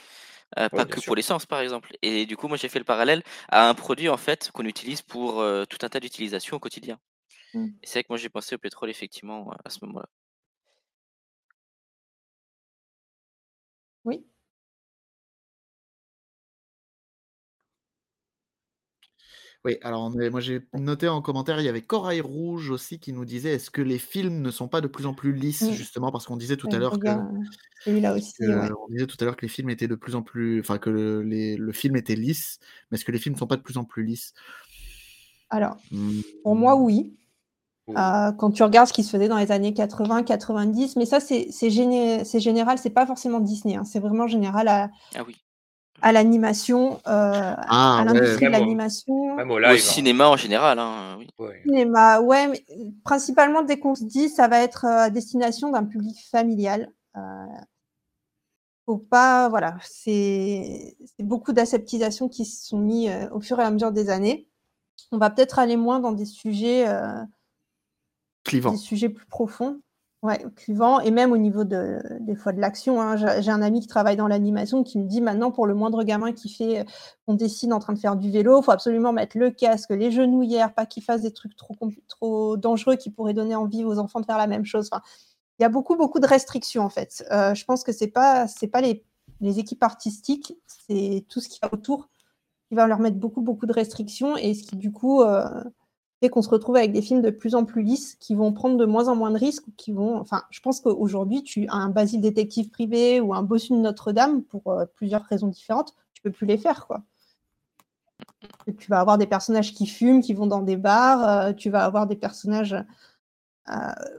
Euh, 0.59 0.69
Ouais, 0.73 0.79
pas 0.79 0.85
que 0.87 1.01
sûr. 1.01 1.07
pour 1.07 1.17
l'essence 1.17 1.45
par 1.45 1.61
exemple. 1.61 1.97
Et 2.03 2.25
du 2.25 2.37
coup 2.37 2.49
moi 2.49 2.57
j'ai 2.57 2.69
fait 2.69 2.79
le 2.79 2.85
parallèle 2.85 3.23
à 3.49 3.69
un 3.69 3.75
produit 3.75 4.09
en 4.09 4.17
fait 4.17 4.51
qu'on 4.53 4.65
utilise 4.65 5.03
pour 5.03 5.41
euh, 5.41 5.65
tout 5.65 5.79
un 5.83 5.89
tas 5.89 6.01
d'utilisations 6.01 6.57
au 6.57 6.61
quotidien. 6.61 6.99
Mm. 7.55 7.67
Et 7.83 7.87
c'est 7.87 7.95
vrai 7.95 8.05
que 8.05 8.09
moi 8.11 8.19
j'ai 8.19 8.29
pensé 8.31 8.55
au 8.55 8.59
pétrole 8.59 8.91
effectivement 8.91 9.51
à 9.65 9.71
ce 9.71 9.85
moment-là. 9.85 10.07
Oui. 14.05 14.25
Oui, 19.69 19.77
alors 19.83 20.03
on 20.03 20.19
est- 20.19 20.31
moi 20.31 20.41
j'ai 20.41 20.63
noté 20.79 21.09
en 21.09 21.21
commentaire, 21.21 21.61
il 21.61 21.65
y 21.67 21.69
avait 21.69 21.83
Corail 21.83 22.23
Rouge 22.23 22.71
aussi 22.71 22.99
qui 22.99 23.13
nous 23.13 23.27
disait 23.27 23.53
est-ce 23.57 23.71
que 23.71 23.83
les 23.83 23.99
films 23.99 24.41
ne 24.41 24.51
sont 24.51 24.67
pas 24.67 24.81
de 24.81 24.87
plus 24.87 25.05
en 25.05 25.13
plus 25.13 25.35
lisses 25.35 25.71
justement 25.73 26.11
parce 26.11 26.25
qu'on 26.25 26.39
disait 26.39 26.57
tout 26.57 26.69
Ouais, 26.69 26.77
à 26.77 26.79
l'heure 26.79 26.93
que, 26.93 26.97
regarde, 26.97 27.35
celui-là 27.85 28.15
aussi, 28.15 28.33
que- 28.39 28.47
ouais. 28.47 28.71
on 28.87 28.89
disait 28.91 29.07
tout 29.07 29.19
à 29.21 29.27
l'heure 29.27 29.37
que 29.37 29.43
les 29.45 29.51
films 29.51 29.69
étaient 29.69 29.87
de 29.87 29.95
plus 29.95 30.15
en 30.15 30.23
plus 30.23 30.59
enfin 30.61 30.79
que 30.79 30.89
le, 30.89 31.23
les- 31.23 31.59
le 31.59 31.73
film 31.73 31.97
était 31.97 32.15
lisse 32.15 32.61
mais 32.91 32.97
est-ce 32.97 33.05
que 33.05 33.13
les 33.13 33.19
films 33.19 33.35
ne 33.35 33.39
sont 33.39 33.47
pas 33.47 33.59
de 33.59 33.63
plus 33.63 33.77
en 33.77 33.85
plus 33.85 34.05
lisses? 34.05 34.33
Alors, 35.51 35.77
pour 36.43 36.57
moi, 36.57 36.77
oui. 36.77 37.15
Euh, 37.91 38.33
quand 38.33 38.51
tu 38.51 38.63
regardes 38.63 38.89
ce 38.89 38.93
qui 38.95 39.03
se 39.05 39.11
faisait 39.11 39.29
dans 39.29 39.39
les 39.39 39.53
années 39.53 39.75
80, 39.75 40.23
90, 40.23 40.97
mais 40.97 41.05
ça, 41.07 41.21
c'est 41.21 41.49
c'est 41.51 41.71
géné 41.71 42.25
c'est 42.25 42.41
général, 42.41 42.79
c'est 42.79 42.91
pas 42.91 43.07
forcément 43.07 43.41
Disney, 43.41 43.77
hein, 43.77 43.85
c'est 43.85 43.99
vraiment 44.01 44.27
général 44.27 44.69
à 44.69 44.91
Ah 45.15 45.25
oui. 45.27 45.37
À 46.03 46.13
l'animation, 46.13 46.95
heu, 46.95 46.99
à 47.07 47.57
Ah 47.69 48.05
ouais. 48.07 48.15
l'industrie 48.15 48.47
de 48.47 48.51
l'animation. 48.51 49.37
Au 49.37 49.41
Au 49.51 49.57
hein. 49.59 49.77
cinéma 49.77 50.29
en 50.29 50.37
général, 50.37 50.79
hein, 50.79 51.17
oui. 51.19 51.29
Ouais. 51.39 51.61
Cinéma, 51.65 52.21
ouais, 52.21 52.49
mais 52.49 52.65
principalement 53.05 53.63
dès 53.63 53.79
qu'on 53.79 53.95
se 53.95 54.05
dit 54.05 54.29
ça 54.29 54.49
va 54.49 54.61
être, 54.61 54.85
heu, 54.87 54.89
à 54.89 55.11
destination 55.11 55.71
d'un 55.71 55.85
public 55.85 56.17
familial, 56.31 56.91
heu 57.17 57.21
faut 58.87 58.97
pas 58.97 59.51
voilà, 59.51 59.77
c'est 59.83 60.97
c'est 61.19 61.23
beaucoup 61.23 61.53
d'aseptisation 61.53 62.29
qui 62.31 62.47
se 62.47 62.67
sont 62.67 62.79
mis, 62.79 63.11
heu, 63.11 63.29
au 63.33 63.41
fur 63.41 63.61
et 63.61 63.63
à 63.63 63.71
mesure 63.71 63.93
des 63.93 64.09
années. 64.09 64.49
On 65.13 65.19
va 65.19 65.29
peut-être 65.31 65.59
aller 65.59 65.77
moins 65.77 66.01
dans 66.01 66.13
des 66.13 66.25
sujets, 66.25 66.87
Clivant. 68.45 68.73
des 68.73 68.79
sujets 68.79 69.11
plus 69.11 69.27
profonds, 69.27 69.81
ouais, 70.23 70.45
clivants 70.57 71.01
et 71.01 71.11
même 71.13 71.33
au 71.33 71.37
niveau 71.39 71.65
de 71.65 71.99
des 72.21 72.35
fois 72.35 72.53
de 72.53 72.61
l'action, 72.61 73.01
hein. 73.01 73.17
J'ai 73.41 73.51
un 73.51 73.63
ami 73.63 73.81
qui 73.81 73.87
travaille 73.87 74.17
dans 74.17 74.29
l'animation 74.29 74.83
qui 74.85 74.99
me 74.99 75.05
dit: 75.07 75.21
«Maintenant 75.21 75.51
pour 75.53 75.67
le 75.67 75.75
moindre 75.75 76.03
gamin 76.05 76.33
qui 76.33 76.49
fait, 76.49 76.81
heu, 76.83 76.85
qu'on 77.27 77.35
dessine 77.35 77.73
en 77.73 77.79
train 77.79 77.93
de 77.93 77.99
faire 78.01 78.17
du 78.17 78.31
vélo, 78.31 78.61
faut 78.63 78.73
absolument 78.73 79.13
mettre 79.13 79.39
le 79.39 79.51
casque, 79.51 79.91
les 79.91 80.11
genouillères, 80.11 80.75
pas 80.75 80.87
qu'il 80.87 81.03
fasse 81.05 81.23
des 81.23 81.33
trucs 81.33 81.57
trop 81.57 81.77
trop 82.09 82.57
dangereux 82.57 82.97
qui 82.97 83.11
pourraient 83.11 83.35
donner 83.35 83.55
envie 83.55 83.85
aux 83.85 83.99
enfants 83.99 84.21
de 84.21 84.27
faire 84.27 84.39
la 84.39 84.47
même 84.49 84.65
chose». 84.65 84.89
Enfin, 84.93 85.03
il 85.61 85.63
y 85.63 85.67
a 85.67 85.69
beaucoup, 85.71 85.97
beaucoup 85.97 86.21
de 86.21 86.27
restrictions 86.27 86.85
en 86.85 86.91
fait. 86.91 87.25
Heu, 87.33 87.55
je 87.55 87.65
pense 87.65 87.85
que 87.85 87.93
c'est 87.93 88.09
pas 88.09 88.49
c'est 88.49 88.69
pas 88.69 88.81
les 88.83 89.59
équipes 89.61 89.83
artistiques, 89.85 90.55
c'est 90.67 91.25
tout 91.29 91.41
ce 91.41 91.49
qu'il 91.49 91.61
y 91.63 91.67
a 91.67 91.73
autour 91.75 92.09
qui 92.69 92.77
va 92.77 92.87
leur 92.89 93.01
mettre 93.01 93.17
beaucoup, 93.19 93.43
beaucoup 93.43 93.67
de 93.67 93.73
restrictions 93.75 94.37
et 94.37 94.55
ce 94.55 94.65
qui 94.65 94.77
du 94.77 94.93
coup, 94.93 95.23
heu, 95.23 95.45
fait 96.21 96.29
qu'on 96.31 96.43
se 96.43 96.49
retrouve 96.51 96.77
avec 96.77 96.93
des 96.93 97.03
films 97.03 97.23
de 97.23 97.31
plus 97.31 97.55
en 97.55 97.65
plus 97.65 97.83
lisses, 97.83 98.17
qui 98.17 98.35
vont 98.35 98.53
prendre 98.53 98.77
de 98.77 98.85
moins 98.87 99.09
en 99.09 99.17
moins 99.17 99.31
de 99.31 99.39
risques 99.39 99.67
qui 99.77 99.93
vont 99.93 100.17
enfin, 100.19 100.43
je 100.51 100.61
pense 100.61 100.81
qu'aujourd'hui, 100.81 101.43
tu 101.43 101.67
as 101.69 101.75
un 101.75 101.91
Basile 101.91 102.21
détective 102.21 102.71
privé 102.71 103.21
ou 103.21 103.35
un 103.35 103.43
Bossu 103.43 103.73
de 103.73 103.79
Notre-Dame 103.79 104.43
pour, 104.43 104.73
heu, 104.73 104.87
plusieurs 104.95 105.23
raisons 105.25 105.49
différentes, 105.49 105.95
tu 106.15 106.23
peux 106.23 106.33
plus 106.33 106.47
les 106.47 106.59
faire, 106.59 106.89
tu 108.79 108.89
vas 108.91 109.01
avoir 109.01 109.19
des 109.19 109.27
personnages 109.27 109.75
qui 109.75 109.87
fument, 109.87 110.21
qui 110.21 110.35
vont 110.35 110.47
dans 110.47 110.63
des 110.63 110.77
bars, 110.77 111.49
heu, 111.51 111.55
tu 111.55 111.71
vas 111.71 111.85
avoir 111.85 112.07
des 112.07 112.17
personnages, 112.17 112.75
heu, 112.75 112.85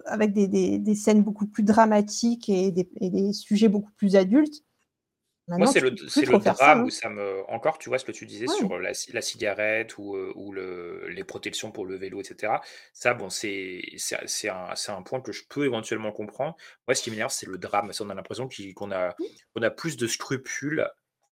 avec 0.05 0.33
des 0.33 0.95
scènes 0.95 1.23
beaucoup 1.23 1.47
plus 1.47 1.63
dramatiques 1.63 2.49
et 2.49 2.71
des 2.71 3.33
sujets 3.33 3.69
beaucoup 3.69 3.91
plus 3.97 4.15
adultes. 4.15 4.63
Moi, 5.57 5.67
c'est 5.67 5.79
le 5.81 5.95
ça, 6.09 6.31
drame 6.37 6.83
hein. 6.83 6.85
où 6.85 6.89
ça 6.89 7.09
me 7.09 7.43
encore, 7.49 7.77
tu 7.79 7.89
vois, 7.89 7.99
ce 7.99 8.05
que 8.05 8.11
tu 8.11 8.25
disais 8.25 8.47
Ouais. 8.47 8.69
sur, 8.69 8.79
la 8.79 8.93
ci 8.93 9.11
la 9.11 9.21
cigarette 9.21 9.97
ou, 9.97 10.15
le 10.53 11.07
les 11.09 11.23
protections 11.23 11.71
pour 11.71 11.85
le 11.85 11.95
vélo 11.97 12.21
et 12.21 12.23
cetera. 12.23 12.61
Ça, 12.93 13.13
bon, 13.13 13.29
c'est 13.29 13.81
un 14.49 15.01
point 15.03 15.21
que 15.21 15.31
je 15.31 15.43
peux 15.49 15.65
éventuellement 15.65 16.11
comprendre. 16.11 16.55
Moi, 16.87 16.95
ce 16.95 17.03
qui 17.03 17.11
m'énerve, 17.11 17.31
c'est 17.31 17.47
le 17.47 17.57
drame. 17.57 17.91
On 17.99 18.09
a 18.09 18.13
l'impression 18.13 18.47
qu'on 18.75 18.91
a 18.91 19.15
Mmh. 19.19 19.69
plus 19.77 19.97
de 19.97 20.07
scrupules 20.07 20.81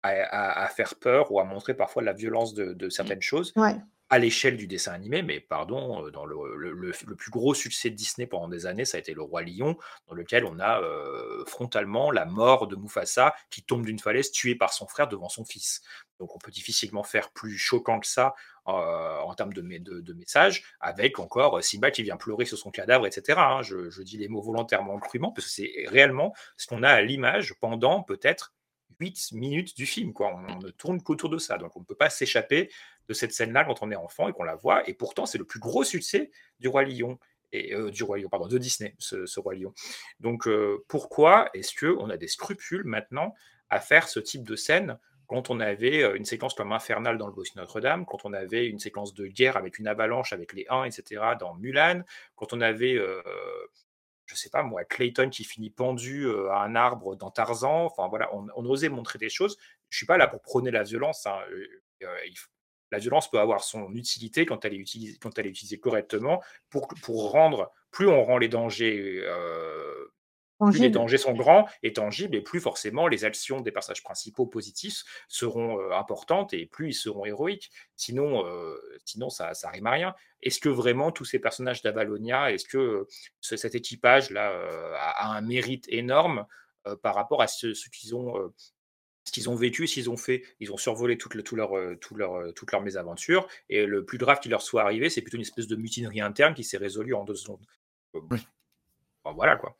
à 0.02 0.10
à 0.10 0.64
à 0.64 0.68
faire 0.68 0.94
peur 0.96 1.32
ou 1.32 1.40
à 1.40 1.44
montrer 1.44 1.74
parfois 1.74 2.02
la 2.02 2.12
violence 2.12 2.54
de 2.54 2.72
de 2.74 2.88
certaines 2.90 3.22
choses 3.22 3.54
Ouais. 3.56 3.74
À 4.14 4.18
l'échelle 4.18 4.56
du 4.56 4.66
dessin 4.66 4.92
animé. 4.92 5.22
Mais 5.22 5.40
pardon, 5.40 6.06
heu, 6.06 6.10
dans 6.10 6.24
le 6.26 6.92
plus 7.16 7.30
gros 7.30 7.54
succès 7.54 7.90
de 7.90 7.94
Disney 7.96 8.26
pendant 8.26 8.48
des 8.48 8.66
années, 8.66 8.84
ça 8.84 8.96
a 8.96 9.00
été 9.00 9.14
Le 9.14 9.22
Roi 9.22 9.42
Lion, 9.42 9.76
dans 10.08 10.14
lequel 10.14 10.44
on 10.44 10.58
a, 10.60 10.80
heu, 10.80 11.44
frontalement 11.46 12.10
la 12.10 12.24
mort 12.24 12.66
de 12.68 12.76
Mufasa 12.76 13.34
qui 13.50 13.62
tombe 13.62 13.84
d'une 13.84 13.98
falaise, 13.98 14.30
tué 14.30 14.54
par 14.54 14.72
son 14.72 14.86
frère 14.86 15.08
devant 15.08 15.28
son 15.28 15.44
fils. 15.44 15.82
Donc 16.20 16.34
on 16.34 16.38
peut 16.38 16.50
difficilement 16.52 17.02
faire 17.02 17.30
plus 17.32 17.58
choquant 17.58 18.00
que 18.00 18.06
ça, 18.06 18.34
heu, 18.68 18.72
en 18.72 19.34
termes 19.34 19.52
de 19.52 19.62
de 20.00 20.12
message, 20.14 20.64
avec 20.80 21.18
encore, 21.18 21.62
Simba 21.62 21.90
qui 21.90 22.02
vient 22.02 22.16
pleurer 22.16 22.44
sur 22.44 22.58
son 22.58 22.70
cadavre 22.70 23.06
et 23.06 23.10
cetera, 23.10 23.52
hein. 23.58 23.62
Je 23.62 24.02
dis 24.02 24.16
les 24.18 24.28
mots 24.28 24.42
volontairement 24.42 24.98
crûment 24.98 25.32
parce 25.32 25.46
que 25.46 25.52
c'est 25.52 25.72
réellement 25.88 26.34
ce 26.56 26.66
qu'on 26.66 26.82
a 26.82 26.88
à 26.90 27.02
l'image 27.02 27.54
pendant 27.60 28.02
peut-être 28.02 28.54
8 29.00 29.32
minutes 29.32 29.76
du 29.76 29.86
film, 29.86 30.12
quoi. 30.12 30.32
On 30.34 30.60
ne 30.60 30.70
tourne 30.70 31.02
qu'autour 31.02 31.28
de 31.28 31.38
ça. 31.38 31.58
Donc 31.58 31.76
on 31.76 31.80
ne 31.80 31.84
peut 31.84 31.96
pas 31.96 32.10
s'échapper 32.10 32.70
de 33.08 33.14
cette 33.14 33.32
scène-là 33.32 33.64
quand 33.64 33.82
on 33.82 33.90
est 33.90 33.96
enfant 33.96 34.28
et 34.28 34.32
qu'on 34.32 34.44
la 34.44 34.54
voit 34.54 34.88
et 34.88 34.94
pourtant, 34.94 35.26
c'est 35.26 35.38
le 35.38 35.44
plus 35.44 35.60
gros 35.60 35.84
succès 35.84 36.30
du 36.60 36.68
Roi 36.68 36.84
Lion 36.84 37.18
et 37.52 37.74
heu, 37.74 37.90
du 37.90 38.02
Roi 38.02 38.18
Lion, 38.18 38.28
pardon, 38.28 38.48
de 38.48 38.58
Disney, 38.58 38.94
ce 38.98 39.40
Roi 39.40 39.54
Lion. 39.54 39.72
Donc 40.20 40.46
heu, 40.46 40.84
pourquoi 40.88 41.50
est-ce 41.54 41.74
qu'on 41.78 42.10
a 42.10 42.16
des 42.16 42.28
scrupules 42.28 42.84
maintenant 42.84 43.34
à 43.70 43.80
faire 43.80 44.08
ce 44.08 44.20
type 44.20 44.42
de 44.42 44.56
scène 44.56 44.98
quand 45.26 45.50
on 45.50 45.60
avait, 45.60 46.02
heu, 46.02 46.16
une 46.16 46.24
séquence 46.24 46.54
comme 46.54 46.72
Infernal 46.72 47.16
dans 47.16 47.26
Le 47.26 47.32
Bossu 47.32 47.52
Notre-Dame, 47.56 48.04
quand 48.06 48.24
on 48.24 48.32
avait 48.32 48.66
une 48.66 48.78
séquence 48.78 49.14
de 49.14 49.26
guerre 49.26 49.56
avec 49.56 49.78
une 49.78 49.86
avalanche 49.86 50.32
avec 50.32 50.52
les 50.52 50.66
Huns 50.68 50.84
et 50.84 50.90
cetera 50.90 51.34
dans 51.34 51.54
Mulan, 51.54 52.02
quand 52.36 52.52
on 52.52 52.60
avait, 52.60 52.94
heu, 52.94 53.22
je 54.26 54.34
sais 54.34 54.50
pas 54.50 54.62
moi, 54.62 54.84
Clayton 54.84 55.30
qui 55.30 55.44
finit 55.44 55.70
pendu, 55.70 56.28
à 56.50 56.58
un 56.62 56.74
arbre 56.76 57.14
dans 57.14 57.30
Tarzan. 57.30 57.84
Enfin 57.84 58.08
voilà, 58.08 58.30
on 58.34 58.64
osait 58.66 58.88
montrer 58.88 59.18
des 59.18 59.28
choses. 59.28 59.58
Je 59.90 59.98
suis 59.98 60.06
pas 60.06 60.16
là 60.18 60.26
pour 60.26 60.40
prôner 60.40 60.70
la 60.70 60.82
violence, 60.82 61.26
hein, 61.26 61.38
la 62.94 62.98
violence 63.00 63.30
peut 63.30 63.40
avoir 63.40 63.64
son 63.64 63.92
utilité 63.94 64.46
quand 64.46 64.64
elle 64.64 64.74
est 64.74 64.78
utilisée 64.78 65.18
quand 65.20 65.38
elle 65.38 65.46
est 65.46 65.50
utilisée 65.50 65.80
correctement 65.80 66.42
pour 66.70 66.88
pour 67.02 67.32
rendre 67.32 67.72
plus 67.92 68.08
on 68.08 68.24
rend 68.24 68.38
les 68.38 68.48
dangers, 68.48 69.20
heu, 69.24 70.10
plus 70.70 70.80
les 70.80 70.90
dangers 70.90 71.18
sont 71.18 71.34
grands 71.34 71.68
et 71.82 71.92
tangibles 71.92 72.36
et 72.36 72.40
plus 72.42 72.60
forcément 72.60 73.06
les 73.08 73.24
actions 73.26 73.60
des 73.60 73.70
personnages 73.72 74.02
principaux 74.02 74.46
positifs 74.46 75.02
seront, 75.28 75.78
heu, 75.80 75.92
importantes 75.94 76.54
et 76.54 76.66
plus 76.66 76.88
ils 76.90 76.94
seront 76.94 77.26
héroïques. 77.26 77.70
Sinon, 77.96 78.46
heu, 78.46 78.80
sinon 79.04 79.30
ça 79.30 79.54
ça 79.54 79.68
rime 79.70 79.86
à 79.88 79.92
rien. 79.92 80.14
Est-ce 80.42 80.60
que 80.60 80.68
vraiment 80.70 81.12
tous 81.12 81.24
ces 81.26 81.38
personnages 81.40 81.82
d'Avalonia, 81.82 82.52
est-ce 82.52 82.66
que, 82.66 83.06
ce 83.40 83.56
cet 83.58 83.74
équipage-là, 83.74 84.48
a 84.98 85.10
a 85.10 85.36
un 85.36 85.40
mérite 85.42 85.86
énorme, 85.88 86.46
par 87.02 87.14
rapport 87.14 87.42
à 87.42 87.46
ce 87.48 87.74
ce 87.74 87.88
qu'ils 87.90 88.14
ont, 88.16 88.52
ce 89.24 89.32
qu'ils 89.32 89.48
ont 89.50 89.54
vécu, 89.54 89.86
ce 89.86 89.94
qu'ils 89.94 90.10
ont 90.10 90.16
fait? 90.16 90.42
Ils 90.60 90.72
ont 90.72 90.76
survolé 90.76 91.18
toute 91.18 91.34
le 91.34 91.42
tout 91.42 91.56
leur, 91.56 91.76
heu, 91.76 91.96
tout 92.00 92.14
leur, 92.14 92.36
heu, 92.40 92.52
toutes 92.52 92.72
leurs 92.72 92.82
mésaventures 92.82 93.48
et 93.68 93.86
le 93.86 94.04
plus 94.04 94.18
grave 94.18 94.40
qui 94.40 94.48
leur 94.48 94.62
soit 94.62 94.82
arrivé, 94.82 95.10
c'est 95.10 95.22
plutôt 95.22 95.36
une 95.36 95.42
espèce 95.42 95.66
de 95.66 95.76
mutinerie 95.76 96.20
interne 96.20 96.54
qui 96.54 96.64
s'est 96.64 96.76
résolue 96.78 97.14
en 97.14 97.24
2 97.24 97.34
secondes. 97.34 97.64
Oui. 98.14 98.46
voilà 99.24 99.56
quoi. 99.56 99.76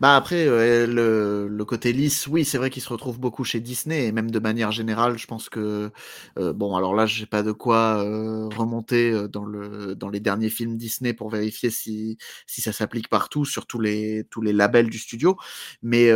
Bah, 0.00 0.16
après, 0.16 0.46
heu, 0.46 0.86
le 0.86 1.48
le 1.48 1.64
côté 1.64 1.92
lisse, 1.92 2.26
oui, 2.26 2.44
c'est 2.44 2.58
vrai 2.58 2.70
qu'il 2.70 2.82
se 2.82 2.88
retrouve 2.88 3.18
beaucoup 3.18 3.44
chez 3.44 3.60
Disney 3.60 4.06
et 4.06 4.12
même 4.12 4.30
de 4.30 4.38
manière 4.38 4.70
générale, 4.72 5.18
je 5.18 5.26
pense 5.26 5.48
que, 5.48 5.90
heu, 6.38 6.52
bon, 6.52 6.76
alors 6.76 6.94
là, 6.94 7.06
j'ai 7.06 7.26
pas 7.26 7.42
de 7.42 7.52
quoi, 7.52 8.02
heu, 8.04 8.46
remonter, 8.48 9.28
dans 9.28 9.44
le 9.44 9.94
dans 9.94 10.08
les 10.08 10.20
derniers 10.20 10.50
films 10.50 10.76
Disney 10.76 11.12
pour 11.14 11.30
vérifier 11.30 11.70
si 11.70 12.18
si 12.46 12.60
ça 12.60 12.72
s'applique 12.72 13.08
partout 13.08 13.44
sur 13.44 13.66
tous 13.66 13.80
les 13.80 14.24
tous 14.30 14.42
les 14.42 14.52
labels 14.52 14.90
du 14.90 14.98
studio. 14.98 15.36
Mais, 15.82 16.10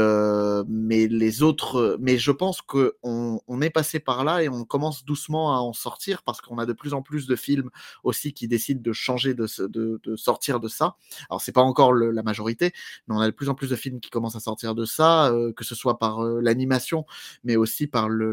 mais 0.69 1.07
les 1.09 1.43
autres, 1.43 1.97
mais 2.01 2.19
je 2.19 2.31
pense 2.33 2.63
qu'on 2.63 2.91
on 3.47 3.61
est 3.63 3.71
passé 3.71 4.01
par 4.01 4.25
là 4.25 4.43
et 4.43 4.49
on 4.49 4.65
commence 4.65 5.05
doucement 5.05 5.55
à 5.57 5.61
en 5.61 5.73
sortir 5.73 6.23
parce 6.23 6.41
qu'on 6.41 6.59
a 6.59 6.67
de 6.67 6.73
plus 6.73 6.95
en 6.95 7.03
plus 7.03 7.27
de 7.27 7.37
films 7.37 7.71
aussi 8.05 8.33
qui 8.33 8.49
décident 8.49 8.81
de 8.83 8.93
changer 8.93 9.35
de 9.35 9.47
de 9.69 10.17
sortir 10.17 10.61
de 10.61 10.69
ça. 10.69 10.97
Alors 11.29 11.41
c'est 11.41 11.53
pas 11.53 11.61
encore 11.63 11.93
la 11.95 12.23
majorité, 12.23 12.73
mais 13.07 13.15
on 13.17 13.21
a 13.21 13.27
de 13.27 13.31
plus 13.35 13.49
plus 13.55 13.71
de 13.71 13.77
films 13.77 14.01
qui 14.01 14.11
commencent 14.11 14.37
à 14.37 14.41
sortir 14.41 14.75
de 14.75 14.85
ça, 14.85 15.31
heu, 15.33 15.53
que 15.53 15.65
ce 15.65 15.75
soit 15.75 15.99
par, 15.99 16.23
heu, 16.25 16.41
l'animation, 16.41 17.05
mais 17.45 17.57
aussi 17.57 17.87
par 17.87 18.09
le 18.09 18.33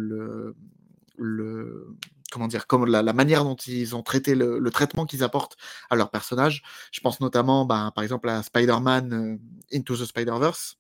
le 1.18 1.88
comment 2.32 2.48
dire? 2.48 2.68
Comme 2.68 2.86
la 2.86 3.14
manière 3.14 3.44
dont 3.46 3.56
ils 3.56 3.96
ont 3.96 4.04
traité 4.04 4.36
le 4.36 4.70
traitement 4.72 5.06
qu'ils 5.06 5.24
apportent 5.24 5.58
à 5.90 5.96
leurs 5.96 6.12
personnages. 6.12 6.64
Je 6.92 7.00
pense 7.02 7.20
notamment, 7.22 7.66
ben, 7.66 7.92
par 7.96 8.04
exemple 8.04 8.30
à 8.30 8.44
Spider-Man, 8.44 9.14
heu, 9.14 9.40
Into 9.78 9.96
the 9.98 10.06
Spider-Verse 10.06 10.78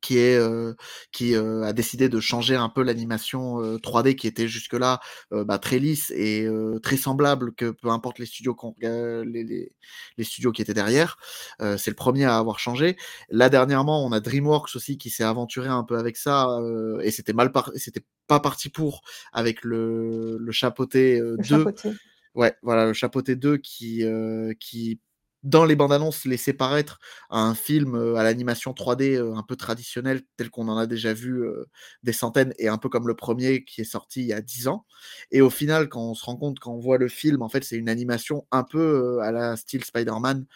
qui 0.00 0.18
est, 0.18 0.36
heu, 0.38 0.76
qui, 1.12 1.34
heu, 1.34 1.62
a 1.64 1.72
décidé 1.72 2.08
de 2.08 2.20
changer 2.20 2.54
un 2.56 2.68
peu 2.68 2.82
l'animation, 2.82 3.60
heu, 3.62 3.78
3D 3.80 4.16
qui 4.16 4.26
était 4.28 4.48
jusque-là, 4.48 5.00
heu, 5.32 5.44
bah, 5.44 5.58
très 5.58 5.78
lisse 5.78 6.10
et 6.16 6.46
très 6.82 6.96
semblable 6.96 7.54
que 7.54 7.70
peu 7.70 7.88
importe 7.90 8.18
les 8.18 8.26
studios 8.26 8.56
les 8.80 9.44
les 9.44 9.72
les 10.18 10.24
studios 10.24 10.52
qui 10.52 10.62
étaient 10.62 10.74
derrière. 10.74 11.16
C'est 11.60 11.88
le 11.90 11.94
1er 11.96 12.24
à 12.24 12.38
avoir 12.38 12.58
changé. 12.58 12.96
Là, 13.30 13.48
dernièrement, 13.48 14.04
on 14.06 14.12
a 14.12 14.20
DreamWorks 14.20 14.76
aussi 14.76 14.98
qui 14.98 15.10
s'est 15.10 15.24
aventuré 15.24 15.68
un 15.68 15.84
peu 15.84 15.98
avec 15.98 16.16
ça, 16.16 16.48
et 17.02 17.10
c'était 17.10 17.32
mal 17.32 17.52
par 17.52 17.72
c'était 17.76 18.02
pas 18.28 18.40
parti 18.40 18.68
pour 18.70 19.02
avec 19.32 19.62
le 19.64 20.36
le 20.38 20.52
Chapeauté, 20.52 21.20
heu, 21.20 21.38
Le 21.38 21.42
2. 21.42 21.72
Chapeauté. 21.72 21.98
Ouais, 22.34 22.54
voilà, 22.62 22.86
le 22.86 22.92
Chapeauté 22.94 23.36
2 23.36 23.58
qui, 23.58 24.02
heu, 24.04 24.54
qui 24.60 25.00
dans 25.46 25.64
les 25.64 25.76
bandes 25.76 25.92
annonces 25.92 26.24
laissait 26.26 26.52
paraître 26.52 26.98
un 27.30 27.54
film, 27.54 27.94
à 28.16 28.22
l'animation 28.24 28.72
3D, 28.74 29.16
heu, 29.16 29.32
un 29.34 29.42
peu 29.42 29.56
traditionnel 29.56 30.22
tel 30.36 30.50
qu'on 30.50 30.68
en 30.68 30.76
a 30.78 30.86
déjà 30.86 31.14
vu, 31.14 31.42
des 32.02 32.12
centaines 32.12 32.54
et 32.58 32.68
un 32.68 32.78
peu 32.78 32.88
comme 32.88 33.08
le 33.08 33.14
1er 33.14 33.64
qui 33.64 33.80
est 33.82 33.84
sorti 33.84 34.20
il 34.22 34.26
y 34.26 34.32
a 34.34 34.40
10 34.42 34.68
ans 34.68 34.86
et 35.30 35.40
au 35.42 35.50
final, 35.50 35.88
quand 35.88 36.02
on 36.10 36.14
se 36.14 36.24
rend 36.24 36.36
compte, 36.36 36.58
quand 36.60 36.72
on 36.74 36.78
voit 36.80 36.98
le 36.98 37.08
film, 37.08 37.42
en 37.42 37.48
fait, 37.48 37.64
c'est 37.64 37.76
une 37.76 37.88
animation 37.88 38.46
un 38.52 38.64
peu, 38.64 39.20
à 39.22 39.32
la 39.32 39.56
style 39.56 39.84
Spider-Man, 39.84 40.46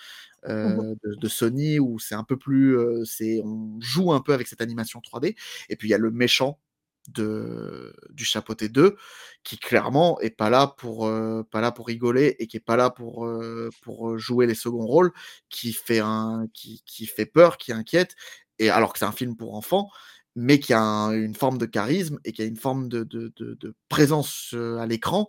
Mmh 0.63 0.95
de 1.05 1.15
de 1.17 1.29
Sony 1.29 1.81
où 1.81 1.99
c'est 2.01 2.15
un 2.17 2.25
peu 2.25 2.37
plus, 2.39 2.79
c'est 3.07 3.41
on 3.45 3.79
joue 3.81 4.13
un 4.13 4.21
peu 4.23 4.35
avec 4.35 4.49
cette 4.49 4.61
animation 4.63 5.01
3D 5.01 5.37
et 5.71 5.77
puis 5.77 5.89
il 5.89 5.93
y 5.93 5.95
a 5.95 5.99
le 5.99 6.11
méchant 6.13 6.61
de, 7.09 7.95
du 8.11 8.25
Chapeauté 8.25 8.69
2, 8.69 8.97
qui 9.45 9.59
clairement 9.59 10.21
est 10.21 10.31
pas 10.31 10.51
là 10.51 10.67
pour, 10.79 11.07
euh, 11.07 11.43
pas 11.51 11.61
là 11.61 11.73
pour 11.73 11.87
rigoler 11.87 12.37
et 12.39 12.47
qui 12.47 12.57
est 12.57 12.61
pas 12.61 12.77
là 12.77 12.91
pour, 12.91 13.27
euh, 13.27 13.71
pour 13.83 14.19
jouer 14.19 14.47
les 14.47 14.55
seconds 14.55 14.87
rôles, 14.87 15.13
qui 15.49 15.73
fait, 15.73 16.01
un, 16.01 16.47
qui, 16.55 16.83
qui 16.87 17.07
fait 17.07 17.27
peur, 17.27 17.57
qui 17.59 17.73
inquiète, 17.73 18.15
et 18.59 18.71
alors 18.71 18.93
que 18.93 18.99
c'est 18.99 19.05
un 19.07 19.13
film 19.13 19.37
pour 19.37 19.55
enfants, 19.55 19.91
mais 20.37 20.61
qui 20.61 20.73
a 20.73 20.81
un- 20.81 21.13
une 21.13 21.35
forme 21.35 21.59
de 21.59 21.67
charisme 21.67 22.19
et 22.25 22.33
qui 22.33 22.43
a 22.43 22.45
une 22.45 22.57
forme 22.57 22.89
de, 22.89 23.03
de, 23.05 23.33
de- 23.37 23.75
présence 23.89 24.53
euh, 24.55 24.79
à 24.79 24.87
l'écran 24.87 25.29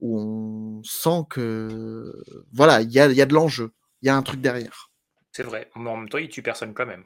où 0.00 0.18
on 0.18 0.82
sent 0.82 1.24
que 1.28 2.12
voilà, 2.52 2.80
il 2.82 2.90
y 2.90 2.98
a, 2.98 3.06
y 3.12 3.20
a 3.20 3.26
de 3.26 3.34
l'enjeu, 3.34 3.72
il 4.02 4.06
y 4.06 4.08
a 4.08 4.16
un 4.16 4.22
truc 4.22 4.40
derrière. 4.40 4.90
C'est 5.32 5.42
vrai, 5.44 5.70
mais 5.76 5.90
en 5.90 5.96
même 5.96 6.08
temps, 6.08 6.18
il 6.18 6.28
tue 6.28 6.42
personne 6.42 6.74
quand 6.74 6.86
même. 6.86 7.04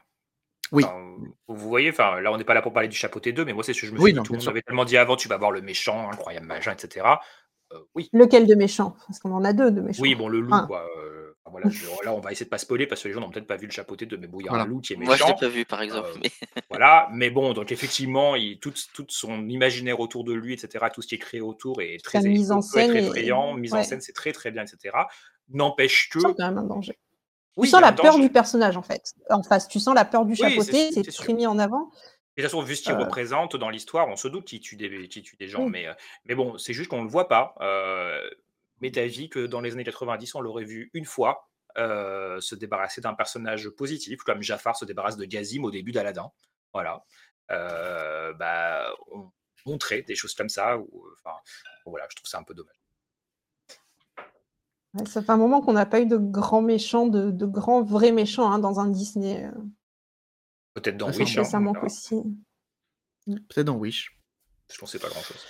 Oui. 0.75 0.85
Enfin, 0.85 1.01
vous 1.49 1.69
voyez, 1.69 1.91
enfin, 1.91 2.21
là, 2.21 2.33
on 2.33 2.37
n'est 2.39 2.45
pas 2.45 2.55
là 2.55 2.63
pour 2.63 2.73
parler 2.73 2.89
du 2.89 2.97
chapeauté 2.97 3.33
2, 3.33 3.45
mais 3.45 3.53
moi, 3.53 3.63
c'est 3.63 3.73
ce 3.73 3.81
que 3.83 3.87
je 3.87 3.93
me 3.93 3.99
Oui, 3.99 4.05
suis 4.11 4.13
dit. 4.13 4.17
non, 4.19 4.23
Tout 4.25 4.33
le 4.35 4.39
monde 4.45 4.63
tellement 4.67 4.85
dit 4.85 4.97
avant, 4.97 5.17
tu 5.17 5.29
vas 5.29 5.37
voir 5.37 5.51
le 5.53 5.63
méchant, 5.63 6.11
incroyable 6.11 6.47
machin, 6.47 6.73
etc. 6.73 7.07
Euh, 7.73 7.79
oui. 7.95 8.09
Lequel 8.13 8.47
de 8.47 8.55
méchant 8.55 8.97
Parce 9.07 9.19
qu'on 9.21 9.33
en 9.33 9.45
a 9.45 9.53
deux 9.53 9.71
de 9.71 9.81
méchants. 9.81 10.03
Oui, 10.03 10.15
bon, 10.15 10.29
le 10.29 10.41
loup, 10.41 10.67
quoi. 10.67 10.87
euh, 10.99 11.35
enfin, 11.45 11.51
voilà, 11.53 11.71
je- 11.71 11.87
là, 12.05 12.13
on 12.15 12.21
va 12.21 12.31
essayer 12.33 12.45
de 12.45 12.51
pas 12.51 12.59
spoiler 12.59 12.87
parce 12.87 13.03
que 13.03 13.09
les 13.09 13.15
gens 13.15 13.21
n'ont 13.21 13.31
peut-être 13.31 13.47
pas 13.47 13.57
vu 13.57 13.67
le 13.67 13.73
chapeauté 13.73 14.05
2, 14.07 14.17
mais 14.17 14.27
bon, 14.27 14.41
il 14.41 14.45
y 14.45 14.49
a 14.49 14.51
Voilà. 14.51 14.65
un 14.65 14.67
loup 14.67 14.81
qui 14.81 14.93
est 14.93 14.97
Moi, 14.97 15.07
je 15.17 15.23
méchant. 15.23 15.29
l'ai 15.41 15.47
pas 15.49 15.53
vu, 15.55 15.65
par 15.65 15.81
exemple. 15.83 16.09
Euh, 16.15 16.19
mais- 16.23 16.31
Voilà, 16.71 17.09
mais 17.13 17.31
bon, 17.31 17.53
donc 17.53 17.73
effectivement, 17.73 18.35
il, 18.37 18.59
tout, 18.59 18.73
tout 18.93 19.07
son 19.09 19.49
imaginaire 19.49 20.01
autour 20.01 20.25
de 20.25 20.33
lui, 20.35 20.53
etc., 20.53 20.85
tout 20.93 21.01
ce 21.03 21.09
qui 21.09 21.15
est 21.15 21.19
créé 21.19 21.41
autour 21.41 21.81
est 21.81 22.03
très, 22.05 22.21
mise 22.23 22.51
en 22.53 22.61
est- 22.61 22.97
effrayant. 22.97 23.55
Mise 23.55 23.75
en 23.75 23.83
scène, 23.83 24.01
c'est 24.01 24.13
très 24.13 24.33
très 24.33 24.51
bien, 24.51 24.63
etc. 24.65 24.95
N'empêche 25.51 26.09
que. 26.11 26.21
sens 26.21 26.35
quand 26.37 26.47
même 26.49 26.59
un 26.59 26.65
danger. 26.65 26.99
Oui, 27.57 27.67
tu 27.69 27.71
sens 27.71 27.81
la 27.81 27.93
peur 27.93 28.13
danger. 28.15 28.23
du 28.27 28.31
personnage, 28.33 28.77
en 28.77 28.83
fait. 28.83 29.15
En 29.31 29.43
face, 29.43 29.69
tu 29.69 29.79
sens 29.81 29.95
la 29.95 30.05
peur 30.05 30.25
du 30.25 30.33
Oui, 30.33 30.37
c'est 30.39 30.51
chapeauté, 30.51 31.03
sûr, 31.11 31.25
c'est 31.25 31.33
mis 31.33 31.47
en 31.47 31.59
avant. 31.59 31.91
Et 32.37 32.43
de 32.43 32.47
toute 32.47 32.51
façon, 32.51 32.63
vu 32.63 32.75
ce 32.75 32.83
qu'il 32.83 32.93
Euh. 32.93 32.99
représente 32.99 33.55
dans 33.55 33.71
l'histoire, 33.71 34.09
on 34.09 34.17
se 34.17 34.27
doute 34.27 34.45
qu'il 34.47 34.61
tue 34.61 34.77
des, 34.77 35.07
qu'il 35.09 35.23
tue 35.23 35.37
des 35.37 35.47
gens. 35.47 35.65
Oui. 35.65 35.71
Mais, 35.71 35.87
euh, 35.87 35.95
mais 36.25 36.35
bon, 36.35 36.59
c'est 36.59 36.73
juste 36.73 36.91
qu'on 36.91 36.99
ne 36.99 37.05
le 37.05 37.11
voit 37.11 37.29
pas. 37.29 37.55
Euh, 37.61 38.21
mais 38.81 38.91
d'avis 38.91 39.29
que 39.29 39.47
dans 39.47 39.61
les 39.61 39.73
années 39.73 39.85
90, 39.85 40.35
on 40.35 40.41
l'aurait 40.41 40.65
vu 40.65 40.91
une 40.95 41.05
fois 41.05 41.49
euh, 41.79 42.41
se 42.41 42.57
débarrasser 42.57 43.01
d'un 43.01 43.15
personnage 43.15 43.69
positif, 43.71 44.21
comme 44.23 44.43
Jafar 44.43 44.77
se 44.77 44.85
débarrasse 44.85 45.17
de 45.17 45.25
Gazim 45.25 45.63
au 45.65 45.71
début 45.71 45.93
d'Aladin. 45.93 46.33
Voilà. 46.73 47.05
Bah, 47.49 48.93
on 49.13 49.31
montrait 49.67 50.03
des 50.03 50.17
choses 50.17 50.35
comme 50.35 50.49
ça. 50.49 50.77
Ou, 50.79 51.07
enfin, 51.25 51.37
bon, 51.85 51.93
voilà, 51.93 52.07
je 52.11 52.17
trouve 52.17 52.29
ça 52.29 52.39
un 52.39 52.43
peu 52.43 52.55
dommage. 52.55 52.75
Ouais, 54.95 55.07
ça 55.07 55.23
fait 55.23 55.33
un 55.33 55.37
moment 55.37 55.61
qu'on 55.61 55.73
n'a 55.73 55.87
pas 55.87 56.01
eu 56.01 56.07
de 56.07 56.17
grands 56.17 56.63
méchants, 56.63 57.07
de, 57.07 57.31
de 57.31 57.47
grands 57.47 57.83
vrais 57.83 58.13
méchants 58.13 58.51
hein, 58.51 58.59
dans 58.59 58.81
un 58.81 58.89
Disney. 58.89 59.45
euh. 59.45 59.51
Peut-être 60.75 60.97
dans 60.97 61.13
ça 61.13 61.19
Wish. 61.19 61.43
Ça, 61.43 61.57
hein, 61.59 61.73
aussi. 61.83 62.23
Peut-être 63.27 63.67
dans 63.67 63.77
Wish. 63.77 64.19
Je 64.73 64.79
pensais 64.79 64.99
pas 64.99 65.09
grand-chose. 65.09 65.45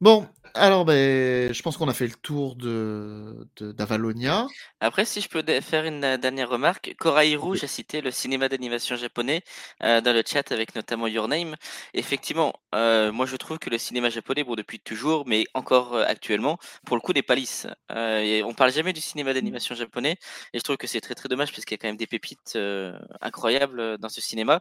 Bon, 0.00 0.26
alors 0.54 0.84
ben, 0.84 1.52
je 1.52 1.62
pense 1.62 1.76
qu'on 1.76 1.88
a 1.88 1.94
fait 1.94 2.06
le 2.06 2.14
tour 2.14 2.56
de 2.56 3.46
de- 3.56 3.72
d'Avalonia. 3.72 4.48
Après, 4.80 5.04
si 5.04 5.20
je 5.20 5.28
peux 5.28 5.42
dé- 5.42 5.60
faire 5.60 5.84
une 5.84 6.04
euh, 6.04 6.16
dernière 6.16 6.48
remarque, 6.48 6.94
Corail 6.98 7.36
Rouge 7.36 7.64
a 7.64 7.66
cité 7.66 8.00
le 8.00 8.10
cinéma 8.10 8.48
d'animation 8.48 8.96
japonais 8.96 9.42
euh, 9.82 10.00
dans 10.00 10.12
le 10.12 10.22
chat 10.26 10.50
avec 10.52 10.74
notamment 10.74 11.06
Your 11.06 11.28
Name. 11.28 11.56
Effectivement, 11.94 12.54
euh, 12.74 13.12
moi 13.12 13.26
je 13.26 13.36
trouve 13.36 13.58
que 13.58 13.70
le 13.70 13.78
cinéma 13.78 14.10
japonais, 14.10 14.44
bon 14.44 14.54
depuis 14.54 14.80
toujours, 14.80 15.24
mais 15.26 15.44
encore 15.54 15.94
euh, 15.94 16.04
actuellement, 16.06 16.58
pour 16.86 16.96
le 16.96 17.02
coup 17.02 17.12
n'est 17.12 17.22
pas 17.22 17.34
lisse. 17.34 17.66
Euh, 17.92 18.18
et 18.20 18.42
on 18.42 18.54
parle 18.54 18.72
jamais 18.72 18.92
du 18.92 19.00
cinéma 19.00 19.34
d'animation 19.34 19.74
japonais, 19.74 20.16
et 20.52 20.58
je 20.58 20.62
trouve 20.62 20.76
que 20.76 20.86
c'est 20.86 21.00
très 21.00 21.14
très 21.14 21.28
dommage 21.28 21.52
parce 21.52 21.64
qu'il 21.64 21.74
y 21.74 21.78
a 21.78 21.78
quand 21.78 21.88
même 21.88 21.96
des 21.96 22.06
pépites 22.06 22.54
euh, 22.56 22.98
incroyables 23.20 23.80
euh, 23.80 23.96
dans 23.98 24.08
ce 24.08 24.20
cinéma. 24.20 24.60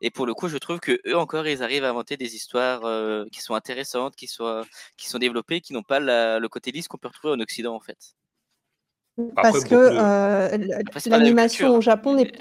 Et 0.00 0.10
pour 0.10 0.26
le 0.26 0.34
coup, 0.34 0.48
je 0.48 0.58
trouve 0.58 0.80
que 0.80 1.00
eux 1.06 1.16
encore, 1.16 1.46
ils 1.46 1.62
arrivent 1.62 1.84
à 1.84 1.90
inventer 1.90 2.16
des 2.16 2.34
histoires 2.36 2.84
euh, 2.84 3.24
qui 3.32 3.40
sont 3.40 3.54
intéressantes, 3.54 4.16
qui 4.16 4.26
soient, 4.28 4.64
qui 4.96 5.08
sont 5.08 5.18
développées, 5.18 5.60
qui 5.60 5.72
n'ont 5.72 5.82
pas 5.82 6.00
la- 6.00 6.38
le 6.38 6.48
côté 6.48 6.70
lisse 6.72 6.88
qu'on 6.88 6.98
peut 6.98 7.08
retrouver 7.08 7.34
en 7.34 7.40
Occident 7.40 7.74
en 7.74 7.80
fait. 7.80 7.98
Parce 9.34 9.64
que 9.64 9.74
de- 9.74 9.98
euh, 9.98 10.56
la 11.06 11.18
l'animation 11.18 11.66
culture, 11.66 11.74
au 11.78 11.80
Japon 11.82 12.14
n'est 12.14 12.24
mais- 12.24 12.32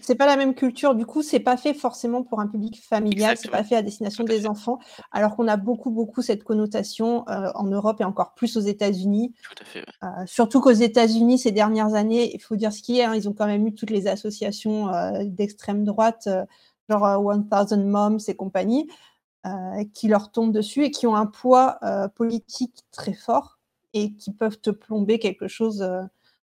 c'est 0.00 0.14
pas 0.16 0.26
la 0.26 0.36
même 0.36 0.54
culture, 0.54 0.94
du 0.94 1.06
coup, 1.06 1.22
c'est 1.22 1.40
pas 1.40 1.56
fait 1.56 1.74
forcément 1.74 2.22
pour 2.22 2.40
un 2.40 2.46
public 2.46 2.80
familial, 2.88 3.36
c'est 3.36 3.50
pas 3.50 3.64
fait 3.64 3.74
à 3.76 3.82
destination 3.82 4.22
des 4.24 4.40
fait. 4.40 4.46
enfants, 4.48 4.78
alors 5.12 5.34
qu'on 5.36 5.48
a 5.48 5.56
beaucoup, 5.56 5.90
beaucoup 5.90 6.22
cette 6.22 6.44
connotation 6.44 7.28
euh, 7.28 7.50
en 7.54 7.64
Europe 7.64 8.00
et 8.00 8.04
encore 8.04 8.34
plus 8.34 8.56
aux 8.56 8.60
États-Unis. 8.60 9.32
Tout 9.42 9.54
à 9.60 9.64
fait. 9.64 9.80
ouais. 9.80 9.86
Euh, 10.04 10.26
surtout 10.26 10.60
qu'aux 10.60 10.70
États-Unis, 10.70 11.38
ces 11.38 11.50
dernières 11.52 11.94
années, 11.94 12.32
il 12.34 12.40
faut 12.40 12.56
dire 12.56 12.72
ce 12.72 12.82
qui 12.82 12.98
est, 12.98 13.04
hein, 13.04 13.14
ils 13.14 13.28
ont 13.28 13.32
quand 13.32 13.46
même 13.46 13.66
eu 13.66 13.74
toutes 13.74 13.90
les 13.90 14.06
associations 14.08 14.88
euh, 14.92 15.22
d'extrême 15.24 15.84
droite, 15.84 16.24
euh, 16.28 16.44
genre 16.88 17.04
euh, 17.04 17.18
1000 17.18 17.84
Moms 17.84 18.18
et 18.28 18.34
compagnie, 18.36 18.88
euh, 18.88 18.92
qui 19.94 20.08
leur 20.08 20.30
tombent 20.30 20.52
dessus 20.52 20.84
et 20.84 20.90
qui 20.90 21.06
ont 21.06 21.14
un 21.16 21.26
poids 21.26 21.78
euh, 21.82 22.08
politique 22.08 22.84
très 22.90 23.14
fort 23.14 23.58
et 23.94 24.14
qui 24.14 24.32
peuvent 24.32 24.60
te 24.60 24.70
plomber 24.70 25.18
quelque 25.18 25.48
chose, 25.48 25.80
euh, 25.82 26.02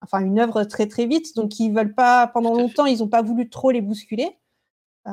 enfin 0.01 0.19
une 0.19 0.37
œuvre 0.39 0.63
très 0.65 0.87
très 0.87 1.05
vite. 1.07 1.35
Donc 1.35 1.59
ils 1.59 1.71
veulent 1.73 1.95
pas, 1.95 2.27
pendant 2.27 2.53
longtemps, 2.53 2.85
ils 2.85 2.99
n'ont 2.99 3.07
pas 3.07 3.21
voulu 3.23 3.49
trop 3.49 3.71
les 3.71 3.81
bousculer. 3.81 4.37
Euh, 5.07 5.11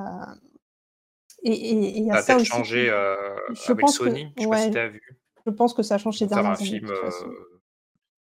et 1.42 1.52
et- 1.52 1.84
et 1.84 1.98
il 2.00 2.04
y 2.06 2.10
a 2.10 2.20
Ça 2.22 2.34
a 2.34 2.38
ça 2.38 2.44
changé 2.44 2.90
euh, 2.90 3.16
je 3.52 3.72
avec 3.72 3.80
pense 3.80 3.98
que- 3.98 4.04
Sony. 4.04 4.32
Je 4.36 4.42
sais 4.42 4.48
pas 4.48 4.56
si 4.58 4.64
ouais, 4.66 4.70
tu 4.72 4.78
as 4.78 4.88
vu. 4.88 5.02
je 5.46 5.50
pense 5.50 5.72
que 5.74 5.82
ça 5.82 5.96
change 5.96 6.18
ces 6.18 6.26
dernières 6.26 6.58
années. 6.60 6.64
film. 6.66 6.90
euh, 6.90 7.10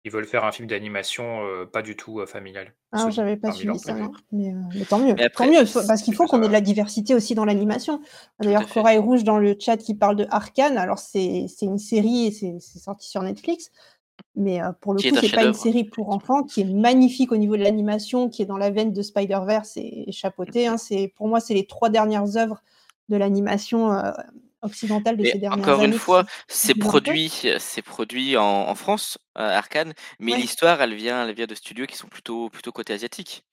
ils 0.03 0.11
veulent 0.11 0.25
faire 0.25 0.43
un 0.45 0.51
film 0.51 0.67
d'animation 0.67 1.45
euh, 1.45 1.65
pas 1.65 1.81
du 1.81 1.95
tout 1.95 2.19
euh, 2.19 2.25
familial. 2.25 2.73
Ah, 2.91 3.09
j'avais 3.09 3.37
pas 3.37 3.49
parmi 3.49 3.63
leurs 3.65 3.75
suivi 3.79 3.79
ça, 3.79 3.93
projets. 3.93 4.07
non. 4.07 4.11
Mais, 4.31 4.49
euh, 4.53 4.59
mais 4.79 4.85
tant 4.85 4.99
mieux. 4.99 5.13
Mais 5.15 5.25
après- 5.25 5.45
tant 5.45 5.51
mieux, 5.51 5.65
faut- 5.65 5.85
parce 5.87 6.01
qu'il 6.01 6.13
faut 6.15 6.25
qu'on 6.25 6.41
ait 6.43 6.47
de 6.47 6.51
la 6.53 6.61
diversité 6.61 7.13
aussi 7.15 7.35
dans 7.35 7.45
l'animation. 7.45 8.01
D'ailleurs, 8.39 8.63
fait. 8.63 8.73
Corail 8.79 8.97
Rouge 8.97 9.23
dans 9.23 9.37
le 9.37 9.55
chat 9.59 9.77
qui 9.77 9.93
parle 9.95 10.15
de 10.15 10.25
Arcane, 10.29 10.77
alors 10.77 10.99
c'est 10.99 11.45
c'est 11.47 11.65
une 11.65 11.77
série 11.77 12.27
et 12.27 12.31
c'est 12.31 12.57
c'est 12.59 12.79
sorti 12.79 13.07
sur 13.09 13.21
Netflix. 13.23 13.71
Mais 14.35 14.61
euh, 14.61 14.71
pour 14.81 14.93
le 14.93 14.99
Qui 14.99 15.07
est 15.07 15.11
coup, 15.11 15.17
un 15.17 15.21
c'est 15.21 15.27
pas 15.29 15.35
une 15.37 15.53
chef-d'œuvre, 15.53 15.63
série 15.63 15.83
pour 15.83 16.09
enfants, 16.09 16.43
qui 16.43 16.61
est 16.61 16.65
magnifique 16.73 17.31
au 17.31 17.37
niveau 17.37 17.57
de 17.57 17.63
l'animation, 17.63 18.29
qui 18.29 18.41
est 18.43 18.45
dans 18.45 18.57
la 18.57 18.69
veine 18.69 18.93
de 18.93 19.01
Spider-Verse 19.01 19.77
et, 19.77 20.05
et 20.07 20.11
chapeauté. 20.11 20.67
hein. 20.67 20.77
C'est 20.77 21.11
pour 21.15 21.27
moi, 21.27 21.39
c'est 21.39 21.53
les 21.53 21.65
trois 21.65 21.89
dernières 21.89 22.37
œuvres 22.37 22.61
de 23.09 23.17
l'animation 23.17 23.91
euh, 23.91 24.11
occidentale 24.61 25.17
de 25.17 25.23
Mais 25.23 25.31
ces 25.31 25.37
dernières 25.39 25.59
encore 25.59 25.79
années. 25.81 25.93
une 25.93 25.99
fois, 25.99 26.23
sont 26.23 26.29
c'est 26.47 26.75
produit, 26.75 27.29
c'est 27.59 27.81
produit 27.81 28.37
en, 28.37 28.43
en 28.43 28.75
France, 28.75 29.17
euh, 29.37 29.41
Arcane, 29.57 29.93
mais 30.19 30.33
Ouais. 30.33 30.39
l'histoire, 30.39 30.81
elle 30.81 30.93
vient, 30.95 31.27
elle 31.27 31.35
vient 31.35 31.47
de 31.47 31.55
studios 31.55 31.85
qui 31.85 31.97
sont 31.97 32.07
plutôt, 32.07 32.49
plutôt 32.49 32.71
côté 32.71 32.93
asiatique. 32.93 33.43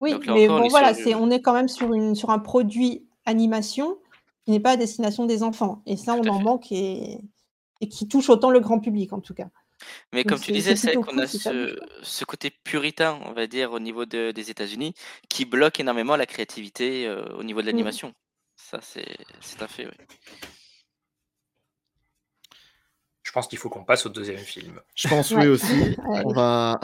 Oui, 0.00 0.12
Donc 0.12 0.26
là 0.26 0.34
mais 0.34 0.44
encore, 0.44 0.56
on 0.56 0.62
bon, 0.62 0.68
voilà, 0.68 0.94
sur- 0.94 1.04
c'est, 1.04 1.14
on 1.14 1.30
est 1.30 1.40
quand 1.40 1.54
même 1.54 1.68
sur, 1.68 1.92
une, 1.94 2.14
sur 2.14 2.30
un 2.30 2.38
produit 2.38 3.06
animation 3.24 3.98
qui 4.44 4.50
n'est 4.52 4.60
pas 4.60 4.72
à 4.72 4.76
destination 4.76 5.24
des 5.24 5.42
enfants. 5.42 5.82
Et 5.86 5.96
ça, 5.96 6.14
on 6.14 6.22
à 6.24 6.30
en 6.30 6.38
fait. 6.38 6.44
manque 6.44 6.72
et, 6.72 7.18
et 7.80 7.88
qui 7.88 8.06
touche 8.08 8.28
autant 8.30 8.50
le 8.50 8.60
grand 8.60 8.78
public, 8.78 9.12
en 9.12 9.20
tout 9.20 9.34
cas. 9.34 9.48
Mais 10.12 10.22
Donc 10.24 10.32
comme 10.32 10.40
tu 10.40 10.52
disais, 10.52 10.76
c'est 10.76 10.94
qu'on 10.94 11.18
a 11.18 11.26
ce, 11.26 12.24
côté 12.24 12.50
puritain, 12.50 13.18
on 13.24 13.32
va 13.32 13.46
dire, 13.46 13.72
au 13.72 13.78
niveau 13.80 14.06
de- 14.06 14.30
des 14.32 14.50
États-Unis, 14.50 14.94
qui 15.28 15.44
bloque 15.44 15.80
énormément 15.80 16.16
la 16.16 16.26
créativité 16.26 17.06
euh, 17.06 17.24
au 17.36 17.42
niveau 17.42 17.60
de 17.60 17.66
Mm. 17.66 17.70
l'animation. 17.70 18.14
Ça, 18.68 18.80
c'est 18.82 19.16
c'est 19.40 19.62
un 19.62 19.68
fait, 19.68 19.86
oui. 19.86 19.92
Je 23.22 23.30
pense 23.30 23.46
qu'il 23.46 23.58
faut 23.58 23.68
qu'on 23.68 23.84
passe 23.84 24.06
au 24.06 24.08
deuxième 24.08 24.38
film. 24.38 24.80
Je 24.96 25.06
pense 25.06 25.30
oui 25.30 25.46
aussi. 25.46 25.96
On 26.08 26.32
va, 26.32 26.80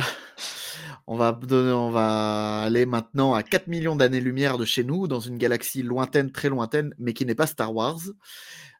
on 1.08 1.16
va 1.16 1.32
donner, 1.32 1.72
on 1.72 1.90
va 1.90 2.60
aller 2.60 2.86
maintenant 2.86 3.34
à 3.34 3.42
4 3.42 3.66
millions 3.66 3.96
d'années-lumière 3.96 4.58
de 4.58 4.64
chez 4.64 4.84
nous, 4.84 5.08
dans 5.08 5.18
une 5.18 5.38
galaxie 5.38 5.82
lointaine, 5.82 6.30
très 6.30 6.50
lointaine, 6.50 6.94
mais 6.98 7.14
qui 7.14 7.26
n'est 7.26 7.34
pas 7.34 7.48
Star 7.48 7.74
Wars. 7.74 7.98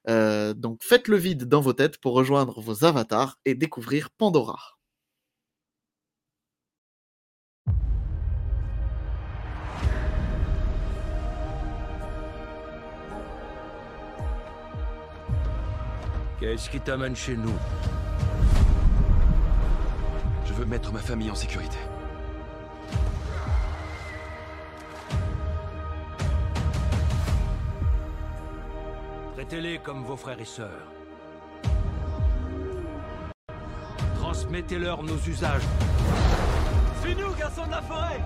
Euh, 0.09 0.55
donc 0.55 0.84
faites 0.84 1.09
le 1.09 1.16
vide 1.16 1.48
dans 1.48 1.61
vos 1.61 1.72
têtes 1.72 1.98
pour 1.98 2.12
rejoindre 2.12 2.61
vos 2.61 2.84
avatars 2.84 3.40
et 3.44 3.57
découvrir 3.57 4.11
Pandora. 4.11 4.78
Qu'est-ce 16.43 16.68
qui 16.68 16.80
t'amène 16.80 17.14
chez 17.14 17.36
nous 17.36 17.55
Je 20.45 20.53
veux 20.55 20.64
mettre 20.64 20.93
ma 20.93 20.99
famille 20.99 21.30
en 21.30 21.36
sécurité. 21.36 21.78
Traitez-les 29.34 29.78
comme 29.78 30.03
vos 30.03 30.16
frères 30.16 30.40
et 30.40 30.45
sœurs. 30.45 30.90
Transmettez-leur 34.16 35.05
nos 35.05 35.18
usages. 35.18 35.62
C'est 37.05 37.14
nous, 37.14 37.32
garçons 37.34 37.66
de 37.66 37.70
la 37.70 37.82
forêt 37.82 38.20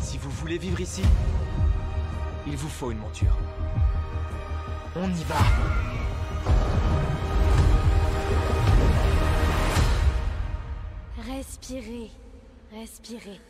Si 0.00 0.16
vous 0.16 0.30
voulez 0.30 0.58
vivre 0.58 0.80
ici, 0.80 1.02
il 2.46 2.56
vous 2.56 2.68
faut 2.68 2.92
une 2.92 2.98
monture. 2.98 3.36
On 4.94 5.08
y 5.10 5.24
va 5.24 5.93
Respirez, 11.54 12.10
respirez. 12.72 13.40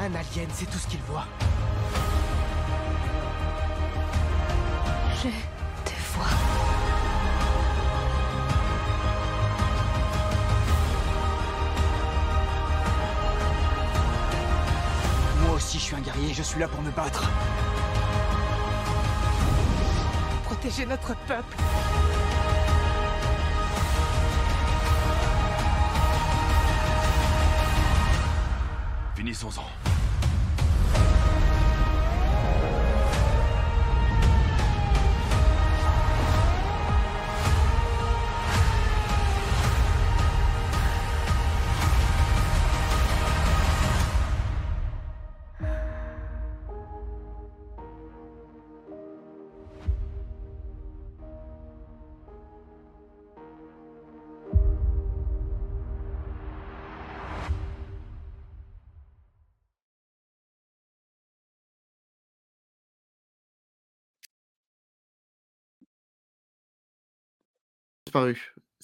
Un 0.00 0.14
alien, 0.14 0.48
c'est 0.54 0.64
tout 0.64 0.78
ce 0.78 0.86
qu'il 0.88 1.00
voit. 1.00 1.26
Suis 16.54 16.60
là 16.60 16.68
pour 16.68 16.82
me 16.82 16.90
battre. 16.92 17.28
Protéger 20.44 20.86
notre 20.86 21.16
peuple. 21.26 21.56
Finissons-en. 29.16 29.83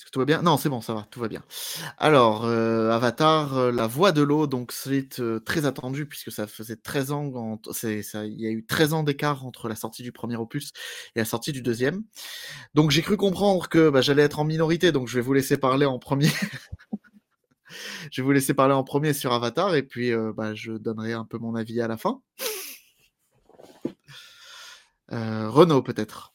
Est-ce 0.00 0.06
que 0.06 0.10
tout 0.10 0.18
va 0.18 0.24
bien? 0.24 0.42
Non, 0.42 0.56
c'est 0.56 0.68
bon, 0.70 0.80
ça 0.80 0.94
va, 0.94 1.06
tout 1.10 1.20
va 1.20 1.28
bien. 1.28 1.42
Alors, 1.98 2.46
heu, 2.46 2.90
Avatar, 2.90 3.56
heu, 3.58 3.70
la 3.70 3.86
voix 3.86 4.12
de 4.12 4.22
l'eau, 4.22 4.46
donc 4.46 4.72
c'est, 4.72 5.20
heu, 5.20 5.40
très 5.44 5.66
attendu 5.66 6.06
puisque 6.06 6.32
ça 6.32 6.46
faisait 6.46 6.76
13 6.76 7.12
ans 7.12 7.60
c'est 7.72 8.02
ça 8.02 8.24
il 8.24 8.40
y 8.40 8.46
a 8.46 8.50
eu 8.50 8.64
13 8.64 8.94
ans 8.94 9.02
d'écart 9.02 9.44
entre 9.46 9.68
la 9.68 9.76
sortie 9.76 10.02
du 10.02 10.12
premier 10.12 10.36
opus 10.36 10.72
et 11.16 11.20
la 11.20 11.24
sortie 11.26 11.52
du 11.52 11.62
deuxième. 11.62 12.02
Donc 12.74 12.90
j'ai 12.90 13.02
cru 13.02 13.16
comprendre 13.16 13.68
que, 13.68 13.90
bah, 13.90 14.00
j'allais 14.02 14.22
être 14.22 14.40
en 14.40 14.44
minorité, 14.44 14.92
donc 14.92 15.08
je 15.08 15.16
vais 15.16 15.22
vous 15.22 15.34
laisser 15.34 15.58
parler 15.58 15.86
en 15.86 15.98
premier. 15.98 16.28
Je 18.12 18.20
vais 18.20 18.24
vous 18.26 18.32
laisser 18.32 18.54
parler 18.54 18.74
en 18.74 18.84
premier 18.84 19.12
sur 19.12 19.32
Avatar 19.32 19.74
et 19.74 19.82
puis, 19.82 20.12
bah, 20.36 20.54
je 20.54 20.72
donnerai 20.72 21.12
un 21.12 21.24
peu 21.24 21.38
mon 21.38 21.54
avis 21.54 21.80
à 21.80 21.88
la 21.88 21.96
fin. 21.96 22.20
Renaud 25.08 25.82
peut-être? 25.82 26.32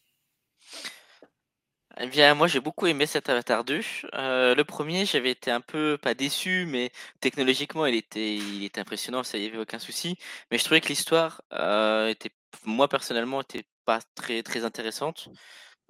Eh 1.98 2.08
bien, 2.08 2.34
moi, 2.36 2.48
j'ai 2.48 2.60
beaucoup 2.60 2.88
aimé 2.88 3.06
cet 3.06 3.30
Avatar 3.30 3.64
2. 3.64 4.04
Heu, 4.14 4.54
le 4.56 4.64
premier, 4.66 5.06
j'avais 5.06 5.32
été 5.32 5.50
un 5.52 5.62
peu, 5.62 5.98
pas 6.02 6.14
déçu, 6.14 6.66
mais 6.68 6.91
technologiquement, 7.22 7.86
il 7.86 7.96
était 7.96 8.36
il 8.36 8.64
était 8.66 8.82
impressionnant, 8.82 9.24
ça, 9.24 9.38
y 9.38 9.46
avait 9.46 9.58
aucun 9.58 9.80
souci. 9.80 10.18
Mais 10.52 10.58
je 10.58 10.64
trouvais 10.66 10.82
que 10.82 10.89
l'histoire, 10.89 11.41
heu, 11.54 12.10
était 12.10 12.32
moi, 12.66 12.89
personnellement, 12.89 13.41
était 13.41 13.66
pas 13.86 14.00
très, 14.16 14.43
très 14.43 14.66
intéressante. 14.66 15.30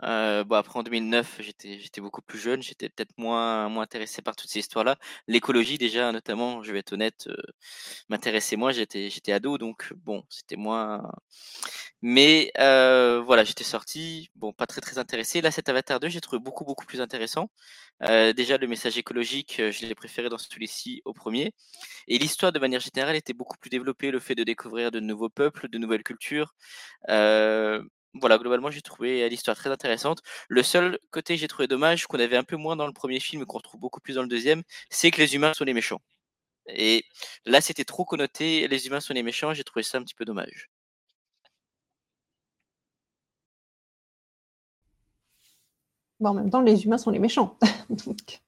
Heu, 0.04 0.43
bon, 0.43 0.56
après 0.58 0.78
en 0.80 0.84
2009, 0.84 1.39
j'étais 1.41 2.02
beaucoup 2.02 2.22
plus 2.22 2.38
jeune, 2.39 2.62
j'étais 2.62 2.89
peut-être 2.89 3.18
moins 3.18 3.70
moins 3.70 3.84
intéressé 3.84 4.22
par 4.22 4.36
toutes 4.36 4.50
ces 4.50 4.60
histoires-là. 4.60 4.98
L'écologie 5.28 5.78
déjà, 5.78 6.12
notamment, 6.12 6.64
je 6.64 6.72
vais 6.74 6.80
être 6.80 6.93
honnête, 6.93 7.28
heu, 7.28 7.38
m'intéressait 8.10 8.58
moins, 8.58 8.72
j'étais 8.72 9.10
j'étais 9.10 9.32
ado, 9.34 9.58
donc 9.58 9.93
bon, 9.96 10.24
c'était 10.30 10.58
moins 10.58 11.10
mais 12.02 12.52
heu, 12.60 13.20
voilà, 13.26 13.43
j'étais 13.43 13.64
sorti, 13.64 14.30
bon, 14.36 14.54
pas 14.54 14.68
très, 14.68 14.82
très 14.82 14.98
intéressé. 14.98 15.41
Là, 15.41 15.52
cet 15.52 15.70
Avatar 15.70 16.00
2, 16.00 16.10
j'ai 16.10 16.22
trouvé 16.22 16.39
beaucoup, 16.39 16.66
beaucoup 16.66 16.86
plus 16.86 17.02
intéressant. 17.02 17.50
Heu, 18.04 18.34
déjà, 18.34 18.58
le 18.58 18.68
message 18.68 18.98
écologique, 18.98 19.58
heu, 19.60 19.72
je 19.72 19.86
l'ai 19.88 19.96
préféré 19.96 20.30
dans 20.30 20.38
celui-ci 20.38 21.02
au 21.06 21.14
premier 21.14 21.54
et 22.08 22.18
l'histoire, 22.20 22.52
de 22.54 22.60
manière 22.60 22.82
générale, 22.82 23.16
était 23.18 23.34
beaucoup 23.34 23.58
plus 23.60 23.70
développée. 23.72 24.12
Le 24.12 24.20
fait 24.20 24.36
de 24.36 24.43
découvrir 24.46 24.91
de 24.91 25.00
nouveaux 25.02 25.30
peuples, 25.30 25.70
de 25.70 25.78
nouvelles 25.80 26.04
cultures. 26.04 26.54
Heu, 27.10 27.88
voilà, 28.20 28.38
globalement, 28.38 28.72
j'ai 28.72 28.82
trouvé 28.82 29.28
l'histoire 29.30 29.57
très 29.57 29.70
intéressante. 29.70 30.22
Le 30.49 30.63
seul 30.63 30.99
côté 31.11 31.36
que 31.36 31.41
j'ai 31.41 31.47
trouvé 31.47 31.68
dommage, 31.68 32.07
qu'on 32.07 32.20
avait 32.20 32.38
un 32.38 32.43
peu 32.43 32.55
moins 32.57 32.76
dans 32.76 32.88
le 32.88 32.93
premier 32.93 33.20
film 33.20 33.41
et 33.43 33.45
qu'on 33.45 33.57
retrouve 33.57 33.80
beaucoup 33.82 33.99
plus 34.01 34.16
dans 34.16 34.22
le 34.24 34.28
deuxième, 34.28 34.63
c'est 34.89 35.11
que 35.11 35.22
les 35.22 35.36
humains 35.36 35.53
sont 35.53 35.66
les 35.66 35.74
méchants 35.74 36.01
et 36.68 37.05
là, 37.45 37.61
c'était 37.61 37.86
trop 37.86 38.05
connoté, 38.05 38.68
les 38.68 38.88
humains 38.88 38.99
sont 38.99 39.13
les 39.13 39.24
méchants, 39.24 39.53
j'ai 39.53 39.63
trouvé 39.63 39.84
ça 39.84 39.97
un 39.97 40.03
petit 40.03 40.16
peu 40.16 40.26
dommage. 40.26 40.70
Bah, 46.20 46.30
en 46.32 46.34
même 46.34 46.49
temps, 46.49 46.61
les 46.61 46.86
humains 46.86 46.97
sont 46.97 47.11
les 47.11 47.20
méchants, 47.20 47.57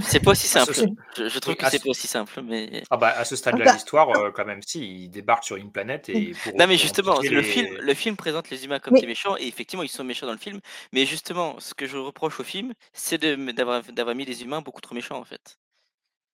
C'est 0.00 0.20
pas 0.20 0.30
aussi 0.32 0.46
ce 0.48 0.48
simple. 0.48 0.84
Je 1.16 1.28
je 1.28 1.38
trouve 1.38 1.54
oui, 1.54 1.56
que 1.56 1.66
c'est 1.66 1.78
ce 1.78 1.80
pas 1.80 1.90
aussi 1.90 2.06
simple, 2.06 2.42
mais 2.42 2.84
ah 2.90 2.96
bah, 2.96 3.08
à 3.10 3.24
ce 3.24 3.36
Ah 3.50 3.56
stade-là 3.56 3.66
de 3.66 3.72
bah 3.72 3.74
l'histoire, 3.74 4.10
heu, 4.12 4.32
quand 4.32 4.44
même 4.44 4.62
si, 4.62 5.04
ils 5.04 5.08
débarquent 5.10 5.44
sur 5.44 5.56
une 5.56 5.72
planète 5.72 6.08
et 6.08 6.34
pour 6.34 6.58
non, 6.58 6.66
mais 6.66 6.76
justement, 6.78 7.22
le 7.26 7.42
film 7.42 7.66
les 7.66 7.78
le 7.78 7.94
film 7.94 8.16
présente 8.16 8.50
les 8.50 8.64
humains 8.64 8.78
comme 8.80 8.96
des 8.96 9.06
méchants 9.06 9.36
et 9.36 9.46
effectivement, 9.46 9.82
ils 9.82 9.88
sont 9.88 10.04
méchants 10.04 10.26
dans 10.26 10.32
le 10.32 10.38
film. 10.38 10.60
Mais 10.92 11.06
justement, 11.06 11.58
ce 11.60 11.74
que 11.74 11.86
je 11.86 11.96
reproche 11.96 12.40
au 12.40 12.44
film, 12.44 12.72
c'est 12.92 13.18
d'avoir 13.18 14.14
mis 14.14 14.24
les 14.24 14.42
humains 14.42 14.60
beaucoup 14.62 14.80
trop 14.80 14.94
méchants, 14.94 15.18
en 15.18 15.24
fait. 15.24 15.58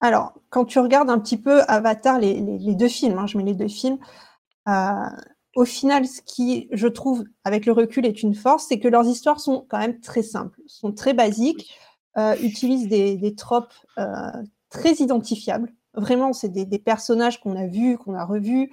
Alors, 0.00 0.32
quand 0.50 0.64
tu 0.64 0.78
regardes 0.78 1.10
un 1.10 1.18
petit 1.18 1.36
peu 1.36 1.62
Avatar, 1.68 2.18
les 2.18 2.34
les 2.40 2.58
les 2.58 2.74
2 2.74 2.88
films, 2.88 3.18
hein, 3.18 3.26
je 3.26 3.36
mets 3.38 3.44
les 3.44 3.54
2 3.54 3.68
films, 3.68 3.98
heu, 4.68 4.72
au 5.56 5.64
final, 5.66 6.06
ce 6.06 6.22
qui, 6.22 6.68
je 6.72 6.88
trouve, 6.88 7.24
avec 7.44 7.66
le 7.66 7.72
recul, 7.72 8.06
est 8.06 8.22
une 8.22 8.34
force, 8.34 8.66
c'est 8.68 8.80
que 8.80 8.88
leurs 8.88 9.06
histoires 9.06 9.40
sont 9.40 9.66
quand 9.70 9.78
même 9.78 10.00
très 10.00 10.22
simples, 10.22 10.60
sont 10.66 10.92
très 10.92 11.14
basiques, 11.14 11.58
Oui. 11.58 11.80
Heu, 12.18 12.34
utilisent 12.44 12.88
des 12.88 13.16
des 13.16 13.34
tropes, 13.34 13.74
heu, 13.98 14.04
très 14.70 14.94
identifiables. 14.94 15.72
Vraiment, 15.94 16.32
c'est 16.32 16.48
des 16.50 16.78
personnages 16.78 17.40
qu'on 17.40 17.56
a 17.56 17.66
vus, 17.66 17.98
qu'on 17.98 18.14
a 18.14 18.24
revus, 18.24 18.72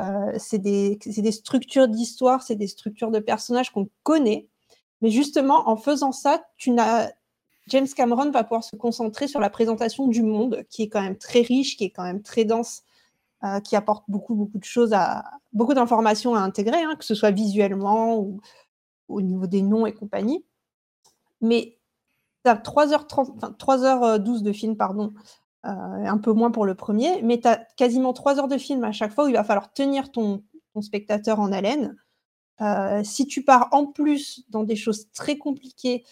heu, 0.00 0.32
c'est 0.38 0.58
des 0.58 0.96
des 1.06 1.32
structures 1.32 1.88
d'histoire, 1.88 2.42
c'est 2.42 2.56
des 2.56 2.68
structures 2.68 3.10
de 3.10 3.20
personnages 3.20 3.70
qu'on 3.72 3.88
connaît. 4.04 4.48
Mais 5.02 5.10
justement, 5.10 5.68
en 5.68 5.76
faisant 5.76 6.12
ça, 6.12 6.44
tu 6.58 6.72
James 7.68 7.88
Cameron 7.96 8.30
va 8.30 8.44
pouvoir 8.44 8.64
se 8.64 8.76
concentrer 8.76 9.28
sur 9.28 9.40
la 9.40 9.50
présentation 9.50 10.06
du 10.08 10.22
monde, 10.22 10.64
qui 10.70 10.82
est 10.84 10.88
quand 10.88 11.02
même 11.02 11.18
très 11.18 11.40
riche, 11.42 11.76
qui 11.76 11.84
est 11.84 11.90
quand 11.90 12.04
même 12.04 12.22
très 12.22 12.44
dense, 12.44 12.82
qui 13.64 13.76
apporte 13.76 14.04
beaucoup, 14.08 14.34
beaucoup 14.34 14.58
de 14.58 14.64
choses 14.64 14.92
à 14.92 15.24
beaucoup 15.52 15.74
d'informations 15.74 16.34
à 16.34 16.40
intégrer, 16.40 16.82
hein, 16.82 16.96
que 16.98 17.04
ce 17.04 17.14
soit 17.14 17.30
visuellement 17.30 18.18
ou 18.18 18.40
au 19.08 19.22
niveau 19.22 19.46
des 19.46 19.62
noms 19.62 19.86
et 19.86 19.94
compagnie. 19.94 20.44
Mais 21.40 21.75
tu 22.46 22.50
as 22.50 22.56
3 22.56 22.92
heures 22.94 23.06
30, 23.08 23.30
enfin 23.36 23.54
3 23.58 23.84
heures, 23.84 24.04
heu, 24.04 24.18
12 24.20 24.42
de 24.44 24.52
film, 24.52 24.76
pardon, 24.76 25.12
heu, 25.66 25.70
un 25.70 26.18
peu 26.18 26.32
moins 26.32 26.50
pour 26.52 26.66
le 26.66 26.74
premier, 26.76 27.22
mais 27.22 27.40
tu 27.40 27.48
as 27.48 27.58
quasiment 27.76 28.12
3 28.14 28.38
heures 28.40 28.48
de 28.48 28.58
film 28.58 28.84
à 28.84 28.92
chaque 28.92 29.12
fois 29.14 29.26
où 29.26 29.28
il 29.28 29.34
va 29.34 29.44
falloir 29.44 29.72
tenir 29.74 30.12
ton 30.12 30.42
spectateur 30.82 31.40
en 31.40 31.52
haleine. 31.52 31.96
Heu, 32.62 33.02
si 33.04 33.26
tu 33.26 33.44
pars 33.44 33.68
en 33.72 33.86
plus 33.86 34.44
dans 34.50 34.64
des 34.64 34.76
choses 34.76 35.10
très 35.14 35.38
compliquées, 35.38 36.04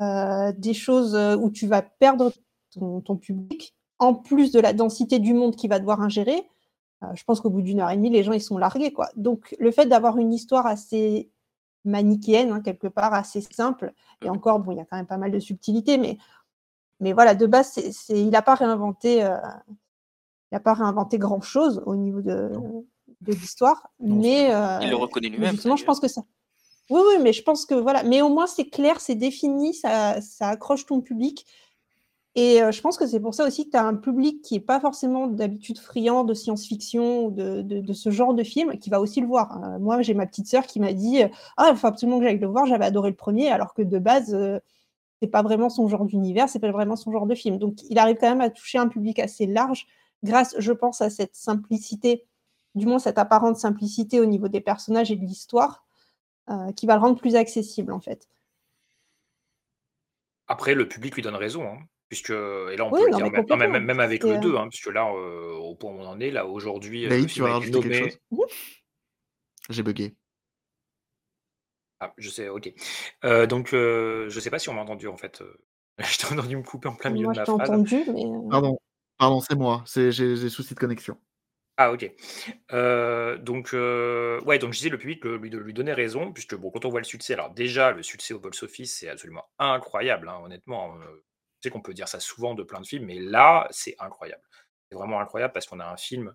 des 0.00 0.74
choses, 0.74 1.16
où 1.40 1.50
tu 1.50 1.66
vas 1.68 1.82
perdre 1.82 2.32
ton 2.72 3.00
ton 3.02 3.16
public, 3.16 3.74
en 4.00 4.14
plus 4.14 4.52
de 4.52 4.60
la 4.60 4.72
densité 4.74 5.18
du 5.20 5.34
monde 5.34 5.56
qu'il 5.56 5.70
va 5.70 5.78
devoir 5.80 6.02
ingérer, 6.02 6.48
je 7.14 7.24
pense 7.24 7.40
qu'au 7.42 7.50
bout 7.50 7.62
d'1 7.62 7.80
heure 7.80 7.90
et 7.92 7.96
demie, 7.96 8.10
les 8.10 8.24
gens, 8.24 8.32
ils 8.34 8.42
sont 8.42 8.58
largués, 8.58 8.92
quoi. 8.92 9.08
Donc 9.16 9.56
le 9.60 9.70
fait 9.72 9.86
d'avoir 9.86 10.18
une 10.18 10.32
histoire 10.34 10.66
assez 10.66 11.30
manichéenne, 11.86 12.52
hein, 12.52 12.60
quelque 12.60 12.88
part, 12.88 13.14
assez 13.14 13.40
simple. 13.40 13.92
Et 14.22 14.28
encore, 14.28 14.58
bon, 14.58 14.72
il 14.72 14.78
y 14.78 14.80
a 14.80 14.84
quand 14.84 14.96
même 14.96 15.06
pas 15.06 15.16
mal 15.16 15.30
de 15.30 15.38
subtilités, 15.38 15.98
mais 15.98 16.18
mais 17.00 17.12
voilà, 17.12 17.34
de 17.34 17.46
base, 17.46 17.78
il 18.08 18.34
a 18.34 18.42
pas 18.42 18.54
réinventé, 18.54 19.22
heu, 19.22 19.36
il 20.50 20.56
a 20.56 20.60
pas 20.60 20.74
réinventé 20.74 21.18
grand 21.18 21.40
chose 21.40 21.82
au 21.86 21.94
niveau 21.94 22.20
de 22.20 22.50
de 23.20 23.32
l'histoire, 23.32 23.90
mais 24.00 24.50
Il 24.82 24.90
le 24.90 24.96
reconnaît 24.96 25.28
lui-même, 25.28 25.52
justement, 25.54 25.76
je 25.76 25.84
pense 25.84 26.00
que 26.00 26.08
ça 26.08 26.22
oui, 26.88 27.00
oui, 27.08 27.14
mais 27.20 27.32
je 27.32 27.42
pense 27.42 27.66
que 27.66 27.74
voilà, 27.74 28.04
mais 28.04 28.22
au 28.22 28.28
moins 28.28 28.46
c'est 28.46 28.68
clair, 28.68 29.00
c'est 29.00 29.16
défini, 29.16 29.74
ça 29.74 30.20
ça 30.20 30.50
accroche 30.50 30.86
ton 30.86 31.00
public 31.00 31.44
et 32.36 32.62
heu, 32.62 32.70
je 32.72 32.80
pense 32.82 32.98
que 32.98 33.06
c'est 33.06 33.20
pour 33.20 33.34
ça 33.34 33.46
aussi 33.46 33.66
que 33.66 33.70
tu 33.72 33.76
as 33.78 33.84
un 33.86 33.94
public 33.96 34.42
qui 34.42 34.56
est 34.56 34.60
pas 34.60 34.80
forcément 34.80 35.26
d'habitude 35.26 35.78
friand 35.78 36.24
de 36.24 36.34
science-fiction 36.34 37.26
ou 37.26 37.30
de 37.32 37.92
ce 37.94 38.10
genre 38.10 38.34
de 38.34 38.44
film, 38.44 38.78
qui 38.78 38.90
va 38.90 39.00
aussi 39.00 39.20
le 39.22 39.26
voir. 39.26 39.58
Heu, 39.76 39.78
moi, 39.80 40.02
j'ai 40.02 40.14
ma 40.14 40.26
petite 40.26 40.46
sœur 40.48 40.66
qui 40.66 40.80
m'a 40.80 40.92
dit, 40.92 41.22
heu: 41.24 41.30
«Ah, 41.56 41.70
il 41.72 41.76
faut 41.78 41.86
absolument 41.88 42.18
que 42.18 42.24
j'aille 42.26 42.38
le 42.38 42.46
voir, 42.48 42.66
j'avais 42.66 42.84
adoré 42.86 43.10
le 43.10 43.16
premier», 43.16 43.48
alors 43.50 43.74
que 43.74 43.82
de 43.82 43.98
base, 43.98 44.34
heu, 44.34 44.60
c'est 45.22 45.28
pas 45.28 45.42
vraiment 45.42 45.70
son 45.70 45.88
genre 45.88 46.04
d'univers, 46.06 46.48
c'est 46.48 46.60
pas 46.60 46.72
vraiment 46.72 46.96
son 46.96 47.12
genre 47.12 47.26
de 47.26 47.34
film. 47.34 47.58
Donc 47.58 47.82
il 47.90 47.98
arrive 47.98 48.16
quand 48.20 48.28
même 48.30 48.40
à 48.42 48.50
toucher 48.50 48.78
un 48.78 48.88
public 48.88 49.18
assez 49.20 49.46
large 49.46 49.86
grâce, 50.24 50.54
je 50.58 50.72
pense, 50.72 51.00
à 51.02 51.10
cette 51.10 51.36
simplicité, 51.36 52.24
du 52.76 52.86
moins 52.86 52.98
cette 53.00 53.18
apparente 53.18 53.56
simplicité 53.58 54.20
au 54.20 54.26
niveau 54.26 54.48
des 54.48 54.60
personnages 54.60 55.10
et 55.12 55.16
de 55.16 55.24
l'histoire, 55.26 55.84
heu, 56.50 56.72
qui 56.76 56.86
va 56.86 56.96
le 56.96 57.02
rendre 57.02 57.18
plus 57.18 57.36
accessible, 57.36 57.92
en 57.92 58.00
fait. 58.00 58.28
Après, 60.48 60.74
le 60.74 60.88
public 60.88 61.14
lui 61.14 61.22
donne 61.22 61.36
raison, 61.36 61.62
hein. 61.68 61.78
Puisque, 62.08 62.30
et 62.30 62.76
là, 62.76 62.84
on 62.84 62.90
Oui, 62.90 63.00
peut 63.00 63.04
le 63.06 63.12
dire 63.12 63.26
mais 63.26 63.30
même, 63.30 63.44
non, 63.48 63.56
mais 63.56 63.66
complètement. 63.66 63.68
même, 63.68 63.84
même 63.84 64.00
avec 64.00 64.26
le 64.26 64.38
euh 64.38 64.38
2, 64.38 64.56
hein, 64.56 64.68
puisque 64.68 64.86
là, 64.86 65.08
euh, 65.12 65.52
au 65.54 65.74
point 65.74 65.90
où 65.92 65.98
on 65.98 66.06
en 66.06 66.20
est, 66.20 66.30
là, 66.30 66.46
aujourd'hui, 66.46 67.06
euh, 67.06 67.16
le 67.16 67.16
Naïd, 67.16 67.30
tu 67.32 67.42
été 67.42 67.52
rajouter 67.52 67.80
quelque 67.80 67.94
chose 67.94 68.18
Mmh 68.30 68.38
J'ai 69.70 69.82
bugué. 69.84 70.16
Ah, 72.00 72.12
je 72.18 72.28
sais, 72.28 72.48
ok. 72.48 72.70
Euh, 73.24 73.46
donc, 73.46 73.72
euh, 73.72 74.28
je 74.28 74.40
sais 74.40 74.50
pas 74.50 74.58
si 74.58 74.68
on 74.68 74.74
m'a 74.74 74.82
entendu, 74.82 75.08
en 75.08 75.16
fait. 75.16 75.42
Je 75.98 76.18
t'ai 76.18 76.26
entendu 76.26 76.56
me 76.56 76.62
couper 76.62 76.88
en 76.88 76.94
plein 76.94 77.08
milieu 77.10 77.26
Moi, 77.26 77.32
de 77.32 77.36
je 77.36 77.40
t'ai 77.42 77.50
phrase. 77.54 77.70
entendu, 77.70 78.04
mais 78.12 78.22
Pardon, 78.50 78.78
pardon, 79.18 79.40
c'est 79.40 79.56
moi, 79.56 79.82
c'est 79.86 80.12
j'ai 80.12 80.34
des 80.36 80.50
soucis 80.50 80.74
de 80.74 80.78
connexion. 80.80 81.18
Ah 81.78 81.92
OK. 81.92 82.10
Donc 83.42 83.72
ouais, 83.72 84.58
donc 84.58 84.72
je 84.72 84.78
disais 84.78 84.88
le 84.90 84.98
public, 84.98 85.24
heu, 85.26 85.36
lui 85.36 85.50
de 85.50 85.58
lui 85.58 85.74
donnait 85.74 85.92
raison 85.92 86.32
puisque 86.32 86.54
bon, 86.54 86.70
quand 86.70 86.84
on 86.84 86.88
voit 86.88 87.00
le 87.00 87.04
succès 87.04 87.34
alors 87.34 87.50
déjà 87.52 87.92
le 87.92 88.02
succès 88.02 88.34
au 88.34 88.40
box-office, 88.40 88.96
c'est 88.98 89.08
absolument 89.08 89.44
incroyable, 89.58 90.28
hein, 90.28 90.40
honnêtement, 90.42 90.96
je 91.00 91.06
qu'on 91.70 91.82
peut 91.82 91.94
dire 91.94 92.08
ça 92.08 92.20
souvent 92.20 92.54
de 92.54 92.62
plein 92.62 92.80
de 92.80 92.86
films, 92.86 93.06
mais 93.06 93.18
là, 93.20 93.68
c'est 93.70 93.96
incroyable. 93.98 94.42
C'est 94.90 94.96
vraiment 94.96 95.20
incroyable 95.20 95.52
parce 95.52 95.66
qu'on 95.66 95.80
a 95.80 95.86
un 95.86 95.96
film, 95.96 96.34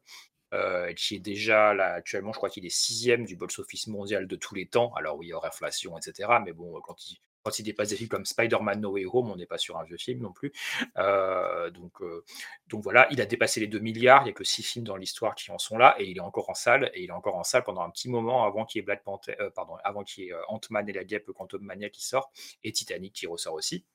heu, 0.53 0.93
qui 0.95 1.15
est 1.15 1.19
déjà 1.19 1.73
là 1.73 1.93
actuellement, 1.93 2.33
je 2.33 2.37
crois 2.37 2.49
qu'il 2.49 2.65
est 2.65 2.69
6e 2.69 3.25
du 3.25 3.35
box-office 3.37 3.87
mondial 3.87 4.27
de 4.27 4.35
tous 4.37 4.55
les 4.55 4.67
temps. 4.67 4.93
Alors 4.95 5.17
oui, 5.17 5.33
hors 5.33 5.45
inflation 5.45 5.97
et 5.97 6.01
cetera, 6.01 6.39
mais 6.41 6.53
bon, 6.53 6.79
quand 6.81 6.95
il 7.09 7.17
quand 7.43 7.57
il 7.59 7.63
dépasse 7.63 7.89
des 7.89 7.95
films 7.95 8.09
comme 8.09 8.25
Spider-Man: 8.25 8.81
No 8.81 8.91
Way 8.91 9.05
Home, 9.07 9.31
on 9.31 9.35
n'est 9.35 9.47
pas 9.47 9.57
sur 9.57 9.77
un 9.79 9.83
vieux 9.83 9.97
film 9.97 10.21
non 10.21 10.31
plus. 10.33 10.51
Heu, 10.97 11.71
donc 11.71 12.01
heu, 12.01 12.23
donc 12.67 12.83
voilà, 12.83 13.07
il 13.11 13.21
a 13.21 13.25
dépassé 13.25 13.59
les 13.59 13.67
2 13.67 13.79
000 13.79 13.93
000 13.95 13.99
000 13.99 14.21
il 14.23 14.27
y 14.27 14.29
a 14.31 14.33
que 14.33 14.43
6 14.43 14.63
films 14.63 14.85
dans 14.85 14.95
l'histoire 14.97 15.35
qui 15.35 15.51
en 15.51 15.57
sont 15.57 15.77
là 15.77 15.95
et 15.99 16.05
il 16.09 16.17
est 16.17 16.21
encore 16.21 16.49
en 16.49 16.53
salle 16.53 16.91
et 16.93 17.03
il 17.03 17.09
est 17.09 17.13
encore 17.13 17.35
en 17.35 17.43
salle 17.43 17.63
pendant 17.63 17.81
un 17.81 17.89
petit 17.89 18.09
moment 18.09 18.45
avant 18.45 18.65
qu'il 18.65 18.79
y 18.79 18.81
ait 18.81 18.85
Black 18.85 19.03
Panther 19.03 19.35
pardon, 19.55 19.75
avant 19.83 20.03
qu'il 20.03 20.25
y 20.25 20.29
ait, 20.29 20.33
Ant-Man 20.49 20.87
et 20.89 20.93
la 20.93 21.03
guêpe 21.03 21.31
Quantumania 21.31 21.89
qui 21.89 22.03
sort 22.05 22.31
et 22.63 22.71
Titanic 22.71 23.13
qui 23.13 23.27
ressort 23.27 23.53
aussi. 23.55 23.85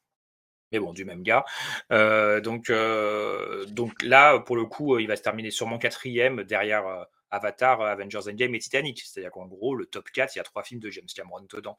Mais 0.73 0.79
bon, 0.81 0.93
du 0.93 1.05
même 1.05 1.23
gars. 1.23 1.45
Heu, 1.93 2.41
donc 2.41 2.71
heu, 2.71 3.67
donc 3.69 4.03
là, 4.03 4.39
pour 4.41 4.57
le 4.57 4.64
coup, 4.64 4.97
heu, 4.97 5.01
il 5.03 5.07
va 5.09 5.17
se 5.17 5.23
terminer 5.23 5.51
sûrement 5.51 5.79
4e 5.79 6.43
derrière, 6.45 7.07
Avatar, 7.31 7.81
Avengers: 7.83 8.29
Endgame 8.29 8.55
et 8.55 8.59
Titanic. 8.59 9.01
C'est-à-dire 9.01 9.31
qu'en 9.31 9.47
gros, 9.47 9.75
le 9.77 9.87
top 9.87 10.11
4, 10.11 10.35
il 10.35 10.39
y 10.39 10.41
a 10.41 10.45
3 10.45 10.62
films 10.64 10.81
de 10.81 10.91
James 10.91 11.07
Cameron 11.14 11.47
dedans. 11.53 11.77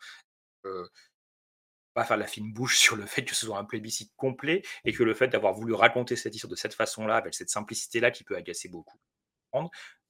Pas 1.94 2.06
faire 2.06 2.16
la 2.16 2.28
fine 2.28 2.54
bouche 2.54 2.78
sur 2.80 2.96
le 2.96 3.06
fait 3.06 3.26
que 3.26 3.36
ce 3.36 3.46
soit 3.46 3.58
un 3.58 3.66
plébiscite 3.66 4.14
complet 4.16 4.62
et 4.86 4.94
que 4.94 5.04
le 5.04 5.14
fait 5.14 5.28
d'avoir 5.28 5.54
voulu 5.54 5.74
raconter 5.74 6.16
cette 6.16 6.34
histoire 6.34 6.50
de 6.52 6.56
cette 6.56 6.74
façon-là, 6.74 7.18
avec 7.18 7.34
cette 7.34 7.50
simplicité-là 7.50 8.10
qui 8.12 8.24
peut 8.24 8.38
agacer 8.38 8.70
beaucoup, 8.70 9.00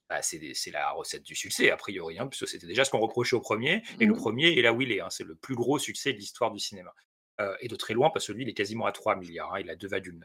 bah, 0.09 0.21
c'est 0.21 0.71
la 0.71 0.91
recette 0.91 1.23
du 1.23 1.36
succès 1.36 1.69
a 1.69 1.78
priori, 1.78 2.17
hein, 2.17 2.28
puisque 2.28 2.47
c'était 2.47 2.67
déjà 2.67 2.86
ce 2.86 2.91
qu'on 2.91 2.99
reprochait 2.99 3.36
au 3.36 3.41
1er 3.41 3.84
et 3.99 4.05
le 4.05 4.13
Mmh. 4.13 4.17
1er 4.17 4.57
est 4.57 4.61
là 4.61 4.71
où 4.73 4.82
il 4.82 4.91
est, 4.91 5.01
hein. 5.01 5.09
C'est 5.09 5.25
le 5.25 5.36
plus 5.36 5.55
gros 5.55 5.80
succès 5.80 6.13
de 6.13 6.17
l'histoire 6.17 6.51
du 6.51 6.59
cinéma, 6.59 6.93
et 7.59 7.67
de 7.67 7.75
très 7.75 7.93
loin 7.93 8.09
parce 8.09 8.27
que 8.27 8.31
lui, 8.33 8.43
il 8.43 8.49
est 8.49 8.53
quasiment 8.53 8.85
à 8.85 8.91
3 8.91 9.13
000 9.15 9.25
000 9.25 9.33
000, 9.35 9.47
hein, 9.53 9.59
il 9.59 9.69
a 9.69 9.75
2,9. 9.75 10.23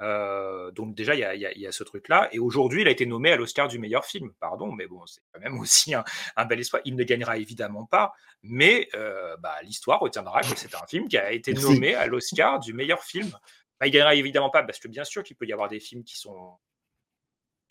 Heu, 0.00 0.72
donc 0.72 0.94
déjà, 0.94 1.14
il 1.14 1.20
y 1.20 1.24
a 1.24 1.34
il 1.34 1.40
y 1.40 1.46
a 1.46 1.52
il 1.52 1.60
y 1.60 1.66
a 1.66 1.72
ce 1.72 1.84
truc-là 1.84 2.28
et 2.32 2.38
aujourd'hui, 2.38 2.82
il 2.82 2.88
a 2.88 2.90
été 2.90 3.06
nommé 3.06 3.30
à 3.30 3.36
l'Oscar 3.36 3.68
du 3.68 3.78
meilleur 3.78 4.04
film. 4.04 4.32
Pardon, 4.40 4.72
mais 4.72 4.86
bon, 4.86 5.04
c'est 5.06 5.20
quand 5.32 5.40
même 5.40 5.58
aussi 5.60 5.94
un 5.94 6.04
un 6.36 6.44
bel 6.44 6.60
espoir. 6.60 6.82
Il 6.84 6.96
ne 6.96 7.04
gagnera 7.04 7.36
évidemment 7.36 7.86
pas, 7.86 8.12
mais 8.42 8.88
heu, 8.94 9.36
bah, 9.38 9.56
l'histoire 9.62 10.00
retiendra 10.00 10.40
que 10.40 10.56
c'est 10.56 10.74
un 10.74 10.86
film 10.86 11.08
qui 11.08 11.18
a 11.18 11.32
été 11.32 11.52
Merci. 11.52 11.66
nommé 11.66 11.94
à 11.94 12.06
l'Oscar 12.06 12.58
du 12.58 12.72
meilleur 12.72 13.02
film. 13.04 13.30
Bah, 13.78 13.86
il 13.86 13.90
gagnera 13.90 14.14
évidemment 14.14 14.50
pas 14.50 14.62
parce 14.62 14.78
que 14.78 14.88
bien 14.88 15.04
sûr 15.04 15.22
qu'il 15.22 15.36
peut 15.36 15.46
y 15.46 15.52
avoir 15.52 15.68
des 15.68 15.80
films 15.80 16.04
qui 16.04 16.18
sont 16.18 16.58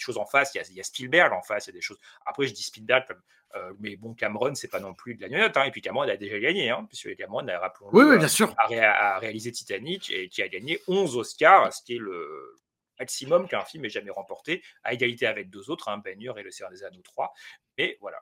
choses 0.02 0.18
en 0.18 0.26
face, 0.26 0.54
il 0.56 0.58
y 0.60 0.62
a 0.62 0.64
il 0.70 0.76
y 0.76 0.80
a 0.80 0.84
Spielberg 0.84 1.34
en 1.34 1.42
face, 1.42 1.68
il 1.68 1.70
y 1.70 1.74
a 1.74 1.76
des 1.76 1.82
choses 1.82 2.00
après 2.26 2.48
je 2.48 2.54
dis 2.54 2.64
Spielberg 2.64 3.06
comme, 3.08 3.22
heu, 3.56 3.76
mais 3.80 3.96
bon 3.98 4.14
Cameron, 4.14 4.56
c'est 4.56 4.68
pas 4.70 4.80
non 4.80 4.94
plus 4.94 5.16
de 5.16 5.22
la 5.22 5.30
gnognotte, 5.30 5.58
hein 5.58 5.64
et 5.66 5.72
puis 5.72 5.82
Cameron 5.82 6.04
a 6.04 6.18
déjà 6.18 6.40
gagné, 6.40 6.70
hein, 6.70 6.86
puisque 6.88 7.16
Cameron, 7.16 7.46
Oui, 7.92 8.04
rappelons-le, 8.04 8.06
oui, 8.06 8.18
a 8.18 8.18
bien 8.18 8.28
sûr. 8.28 8.58
a 8.58 8.68
ré 8.68 8.80
a 8.80 9.18
réalisé 9.20 9.52
Titanic 9.52 10.10
et 10.12 10.30
qui 10.30 10.42
a 10.44 10.48
gagné 10.50 10.80
11 10.88 11.16
Oscars, 11.18 11.74
ce 11.74 11.84
qui 11.84 11.96
est 11.96 12.00
le 12.00 12.56
maximum 13.00 13.48
qu'un 13.48 13.66
film 13.66 13.86
ait 13.86 13.90
jamais 13.90 14.12
remporté, 14.12 14.64
à 14.84 14.94
égalité 14.94 15.26
avec 15.28 15.50
2 15.50 15.70
autres, 15.72 15.90
hein, 15.90 15.98
Ben-Hur 15.98 16.38
et 16.38 16.44
Le 16.44 16.52
Seigneur 16.52 16.72
des 16.72 16.84
Anneaux 16.84 17.02
3. 17.02 17.34
Mais 17.78 17.98
voilà, 18.02 18.20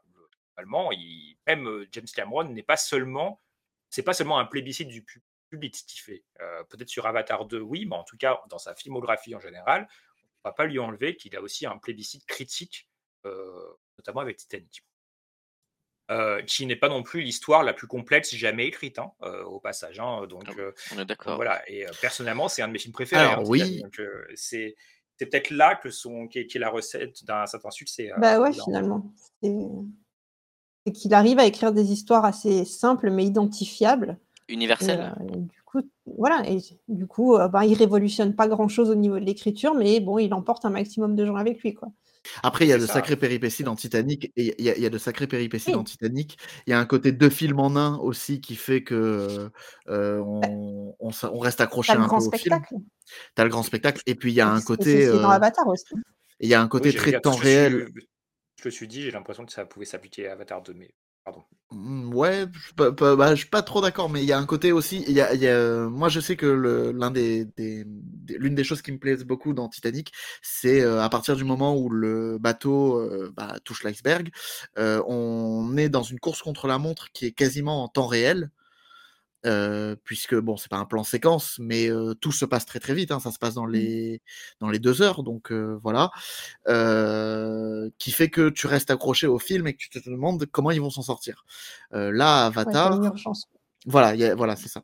globalement, 0.56 0.92
il 0.92 1.38
même, 1.48 1.68
heu, 1.68 1.88
James 1.92 2.06
Cameron 2.16 2.46
n'est 2.46 2.64
pas 2.64 2.78
seulement 2.78 3.42
c'est 3.90 4.04
pas 4.04 4.14
seulement 4.14 4.38
un 4.40 4.46
plébiscite 4.46 4.88
du 4.88 5.04
pub 5.04 5.22
public 5.50 5.76
ce 5.76 5.84
qu'il 5.84 6.00
fait. 6.00 6.24
Heu, 6.42 6.64
peut-être 6.70 6.90
sur 6.90 7.08
Avatar 7.08 7.46
2, 7.46 7.60
oui, 7.60 7.86
mais 7.88 7.96
en 7.96 8.04
tout 8.04 8.18
cas, 8.18 8.40
dans 8.50 8.60
sa 8.60 8.76
filmographie 8.76 9.34
en 9.36 9.40
général, 9.40 9.88
on 10.44 10.50
va 10.50 10.54
pas 10.54 10.66
lui 10.66 10.80
enlever 10.80 11.16
qu'il 11.18 11.36
a 11.36 11.42
aussi 11.42 11.66
un 11.66 11.78
plébiscite 11.78 12.26
critique, 12.28 12.90
heu, 13.26 13.54
notamment 13.98 14.22
avec 14.22 14.38
Titanic. 14.38 14.84
Heu, 16.10 16.42
qui 16.48 16.66
n'est 16.66 16.76
pas 16.76 16.90
non 16.90 17.04
plus 17.04 17.22
l'histoire 17.22 17.62
la 17.64 17.74
plus 17.74 17.86
complexe 17.88 18.34
jamais 18.36 18.66
écrite, 18.66 18.98
hein, 18.98 19.12
heu, 19.24 19.46
au 19.46 19.60
passage, 19.60 20.00
hein, 20.00 20.26
donc 20.28 20.58
Ah, 20.58 20.72
on 20.90 20.98
est 21.00 21.06
d'accord. 21.06 21.46
voilà 21.46 21.62
et 21.70 21.86
personnellement, 22.02 22.48
c'est 22.48 22.64
un 22.64 22.68
de 22.68 22.74
mes 22.74 22.80
films 22.80 22.94
préférés, 22.94 23.32
hein, 23.34 23.38
Alors 23.38 23.48
oui. 23.48 23.90
c'est 24.36 24.76
c'est 25.18 25.28
peut-être 25.28 25.52
là 25.52 25.76
que 25.76 25.92
son 25.92 26.28
qu'est 26.28 26.48
qu'est 26.48 26.58
la 26.60 26.70
recette 26.72 27.24
d'un 27.26 27.46
certain 27.46 27.70
succès, 27.72 28.12
Bah, 28.16 28.40
ouais, 28.40 28.54
finalement. 28.54 29.12
C'est 29.42 29.68
c'est 30.86 30.92
qu'il 30.94 31.14
arrive 31.14 31.40
à 31.40 31.46
écrire 31.46 31.74
des 31.74 31.92
histoires 31.92 32.26
assez 32.26 32.66
simples 32.66 33.10
mais 33.12 33.26
identifiables 33.26 34.20
et 34.80 34.86
Universel. 34.90 35.00
heu, 35.00 35.12
et 35.34 35.38
du 35.42 35.59
coup 35.72 35.82
voilà 36.06 36.44
et 36.50 36.60
du 36.88 37.08
coup, 37.08 37.36
heu, 37.38 37.48
bah, 37.50 37.66
il 37.66 37.76
révolutionne 37.76 38.36
pas 38.36 38.48
grand-chose 38.48 38.90
au 38.90 38.96
niveau 38.96 39.20
de 39.20 39.26
l'écriture, 39.26 39.76
mais 39.76 40.00
bon, 40.02 40.18
il 40.20 40.34
emporte 40.34 40.66
un 40.66 40.70
maximum 40.72 41.16
de 41.16 41.26
gens 41.26 41.36
avec 41.36 41.62
lui, 41.64 41.74
quoi. 41.76 41.90
Après, 42.44 42.66
il 42.66 42.70
y 42.70 42.74
a 42.74 42.78
de 42.78 42.88
ça. 42.88 42.88
sacrées 42.88 43.16
péripéties 43.18 43.64
dans 43.64 43.76
Titanic 43.76 44.26
et 44.36 44.56
il 44.60 44.66
y 44.66 44.70
a 44.70 44.76
il 44.78 44.82
y 44.84 44.86
a 44.86 44.90
de 44.90 44.98
sacrées 44.98 45.28
péripéties 45.28 45.72
dans. 45.72 45.84
Titanic. 45.84 46.38
Il 46.68 46.72
y 46.72 46.74
a 46.74 46.80
un 46.80 46.86
côté 46.86 47.12
2 47.12 47.30
films 47.30 47.60
en 47.60 47.76
1 47.76 47.98
aussi 48.00 48.42
qui 48.42 48.56
fait 48.56 48.84
que, 48.84 49.50
heu, 49.90 50.22
Bah 50.42 50.50
on 50.62 50.96
on 51.00 51.10
s 51.10 51.24
on 51.26 51.40
reste 51.40 51.62
accroché 51.62 51.98
un 51.98 52.10
peu 52.10 52.10
grand 52.10 52.20
au 52.22 52.32
film. 52.32 52.62
spectacle. 52.62 52.76
Tu 53.36 53.42
as 53.42 53.46
le 53.46 53.52
grand 53.52 53.64
spectacle 53.64 54.02
et 54.08 54.16
puis 54.16 54.32
il 54.32 54.36
y 54.36 54.42
a 54.42 54.50
un 54.52 54.62
c'est 54.82 55.02
côté, 55.02 55.10
dans 55.20 55.30
Avatar 55.30 55.68
aussi. 55.68 55.96
il 56.42 56.50
y 56.50 56.54
a 56.56 56.62
un 56.62 56.68
côté 56.70 56.94
très 56.96 57.14
temps 57.14 57.38
que 57.38 57.46
je 57.46 57.50
réel. 57.50 57.88
suis 58.70 58.88
dis, 58.88 59.04
j'ai 59.04 59.12
l'impression 59.12 59.46
que 59.46 59.52
ça 59.54 59.66
pouvait 59.66 59.86
s'appliquer 59.86 60.28
à 60.30 60.34
Avatar 60.34 60.62
2, 60.64 60.74
mais 60.74 60.94
Mmh, 61.72 62.14
ouais, 62.16 62.46
je 62.52 62.60
suis 62.66 62.74
pas 62.74 62.90
bah, 62.92 63.36
pas 63.52 63.62
trop 63.62 63.80
d'accord, 63.80 64.10
mais 64.10 64.24
il 64.24 64.26
y 64.26 64.32
a 64.32 64.40
un 64.40 64.46
côté 64.48 64.72
aussi 64.72 65.06
moi, 65.92 66.10
je 66.10 66.20
sais 66.20 66.36
que 66.36 66.48
l'une 68.38 68.56
des 68.56 68.64
choses 68.64 68.82
qui 68.82 68.92
me 68.92 68.98
plaisent 68.98 69.24
beaucoup 69.24 69.54
dans 69.54 69.70
Titanic, 69.70 70.12
c'est, 70.42 70.82
heu, 70.82 71.00
à 71.00 71.10
partir 71.10 71.36
du 71.36 71.44
moment 71.44 71.76
où 71.78 71.90
le 71.90 72.38
bateau, 72.40 73.00
heu, 73.00 73.32
bah, 73.36 73.56
touche 73.64 73.84
l'iceberg, 73.84 74.30
heu, 74.80 75.04
on 75.08 75.78
est 75.78 75.90
dans 75.90 76.02
une 76.04 76.20
course 76.20 76.42
contre 76.42 76.68
la 76.68 76.80
montre 76.80 77.12
qui 77.14 77.26
est 77.28 77.32
quasiment 77.32 77.84
en 77.84 77.88
temps 77.88 78.08
réel. 78.08 78.50
Puisque 80.04 80.36
bon, 80.36 80.58
c'est 80.58 80.70
pas 80.70 80.78
un 80.78 80.86
plan 80.86 81.04
séquence, 81.04 81.58
mais 81.60 81.90
tout 82.22 82.32
se 82.32 82.46
passe 82.46 82.66
très, 82.66 82.80
très 82.80 82.94
vite, 82.94 83.12
hein. 83.12 83.20
Ça 83.20 83.32
se 83.32 83.40
passe 83.40 83.54
dans 83.56 83.66
Mmh. 83.68 83.72
les 83.74 84.22
dans 84.60 84.70
les 84.70 84.80
2 84.80 85.02
heures, 85.02 85.24
donc 85.24 85.52
voilà. 85.52 86.12
Qui 87.98 88.12
fait 88.12 88.30
que 88.30 88.50
tu 88.50 88.68
restes 88.68 88.92
accroché 88.92 89.28
au 89.28 89.40
film 89.40 89.68
et 89.68 89.74
que 89.74 89.80
tu 89.80 89.90
te 89.90 90.00
demandes 90.10 90.46
comment 90.52 90.72
ils 90.72 90.82
vont 90.82 90.90
s'en 90.90 91.02
sortir. 91.04 91.46
Là, 91.92 92.48
Ouais, 92.66 92.78
une 92.92 93.06
Avatar 93.06 93.14
voilà, 93.86 94.14
il 94.16 94.20
y 94.22 94.26
a 94.26 94.36
voilà, 94.36 94.56
c'est 94.58 94.70
ça. 94.70 94.84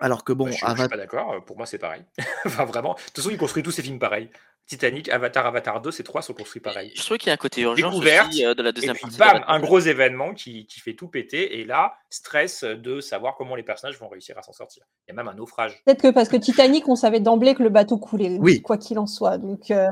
Alors 0.00 0.24
que 0.24 0.32
Bah, 0.32 0.44
bon, 0.44 0.46
je 0.46 0.52
suis 0.52 0.60
je 0.66 0.72
suis 0.72 0.80
Ava 0.80 0.88
pas 0.88 0.96
d'accord, 0.96 1.34
heu, 1.34 1.40
pour 1.40 1.56
moi, 1.56 1.66
c'est 1.66 1.78
pareil. 1.78 2.02
Enfin 2.46 2.64
vraiment, 2.64 2.94
de 2.94 3.00
toute 3.00 3.16
façon, 3.16 3.30
il 3.30 3.36
construit 3.38 3.62
tous 3.62 3.70
ses 3.70 3.82
films 3.82 3.98
pareil. 3.98 4.30
Titanic, 4.66 5.08
Avatar, 5.08 5.46
Avatar 5.46 5.80
2, 5.82 5.90
ces 5.90 6.04
3 6.04 6.22
sont 6.22 6.32
construits 6.32 6.62
pareil. 6.62 6.92
Je 6.94 7.02
trouve 7.04 7.18
qu'il 7.18 7.26
y 7.26 7.30
a 7.30 7.34
un 7.34 7.36
côté 7.36 7.66
aussi, 7.66 8.44
heu, 8.44 8.54
de 8.54 8.62
la 8.62 8.70
et 8.70 8.72
2e 8.72 8.92
puis 8.92 9.02
partie 9.02 9.18
bam, 9.18 9.44
un 9.48 9.58
gros 9.58 9.80
événement 9.80 10.32
qui 10.32 10.66
qui 10.66 10.78
fait 10.80 10.94
tout 10.94 11.08
péter 11.08 11.58
et 11.60 11.64
là, 11.64 11.94
stress 12.08 12.62
de 12.62 13.00
savoir 13.00 13.34
comment 13.36 13.56
les 13.56 13.64
personnages 13.64 13.98
vont 13.98 14.08
réussir 14.08 14.38
à 14.38 14.42
s'en 14.42 14.52
sortir. 14.52 14.84
Il 15.08 15.10
y 15.10 15.12
a 15.12 15.16
même 15.16 15.26
un 15.28 15.34
naufrage. 15.34 15.82
Peut-être 15.84 16.02
que 16.02 16.12
parce 16.12 16.28
que 16.28 16.36
Titanic, 16.36 16.88
on 16.88 16.94
savait 16.94 17.18
d'emblée 17.20 17.54
que 17.56 17.62
le 17.64 17.68
bateau 17.68 17.98
coulait, 17.98 18.38
Oui. 18.40 18.62
quoi 18.62 18.78
qu'il 18.78 18.98
en 19.00 19.06
soit, 19.06 19.38
donc 19.38 19.70
heu, 19.72 19.86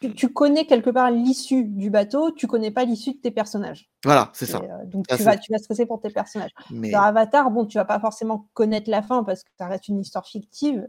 tu 0.00 0.12
tu 0.14 0.28
connais 0.32 0.66
quelque 0.66 0.90
part 0.90 1.10
l'issue 1.10 1.64
du 1.64 1.90
bateau, 1.90 2.30
tu 2.32 2.46
connais 2.46 2.70
pas 2.70 2.84
l'issue 2.84 3.14
de 3.14 3.18
tes 3.18 3.30
personnages 3.30 3.90
Voilà, 4.04 4.30
c'est 4.34 4.46
ça. 4.46 4.58
heu, 4.60 4.86
donc 4.86 5.06
Ça, 5.08 5.16
tu 5.16 5.22
vas 5.24 5.36
tu 5.36 5.52
vas 5.52 5.58
stresser 5.58 5.86
pour 5.86 6.00
tes 6.00 6.10
personnages. 6.10 6.50
Dans 6.70 6.76
Mais 6.76 6.92
Avatar, 6.92 7.50
bon, 7.50 7.66
tu 7.66 7.78
vas 7.78 7.84
pas 7.84 8.00
forcément 8.00 8.48
connaître 8.54 8.90
la 8.90 9.02
fin 9.02 9.24
parce 9.24 9.42
que 9.42 9.50
ça 9.58 9.66
reste 9.68 9.88
une 9.88 10.00
histoire 10.00 10.26
fictive. 10.26 10.88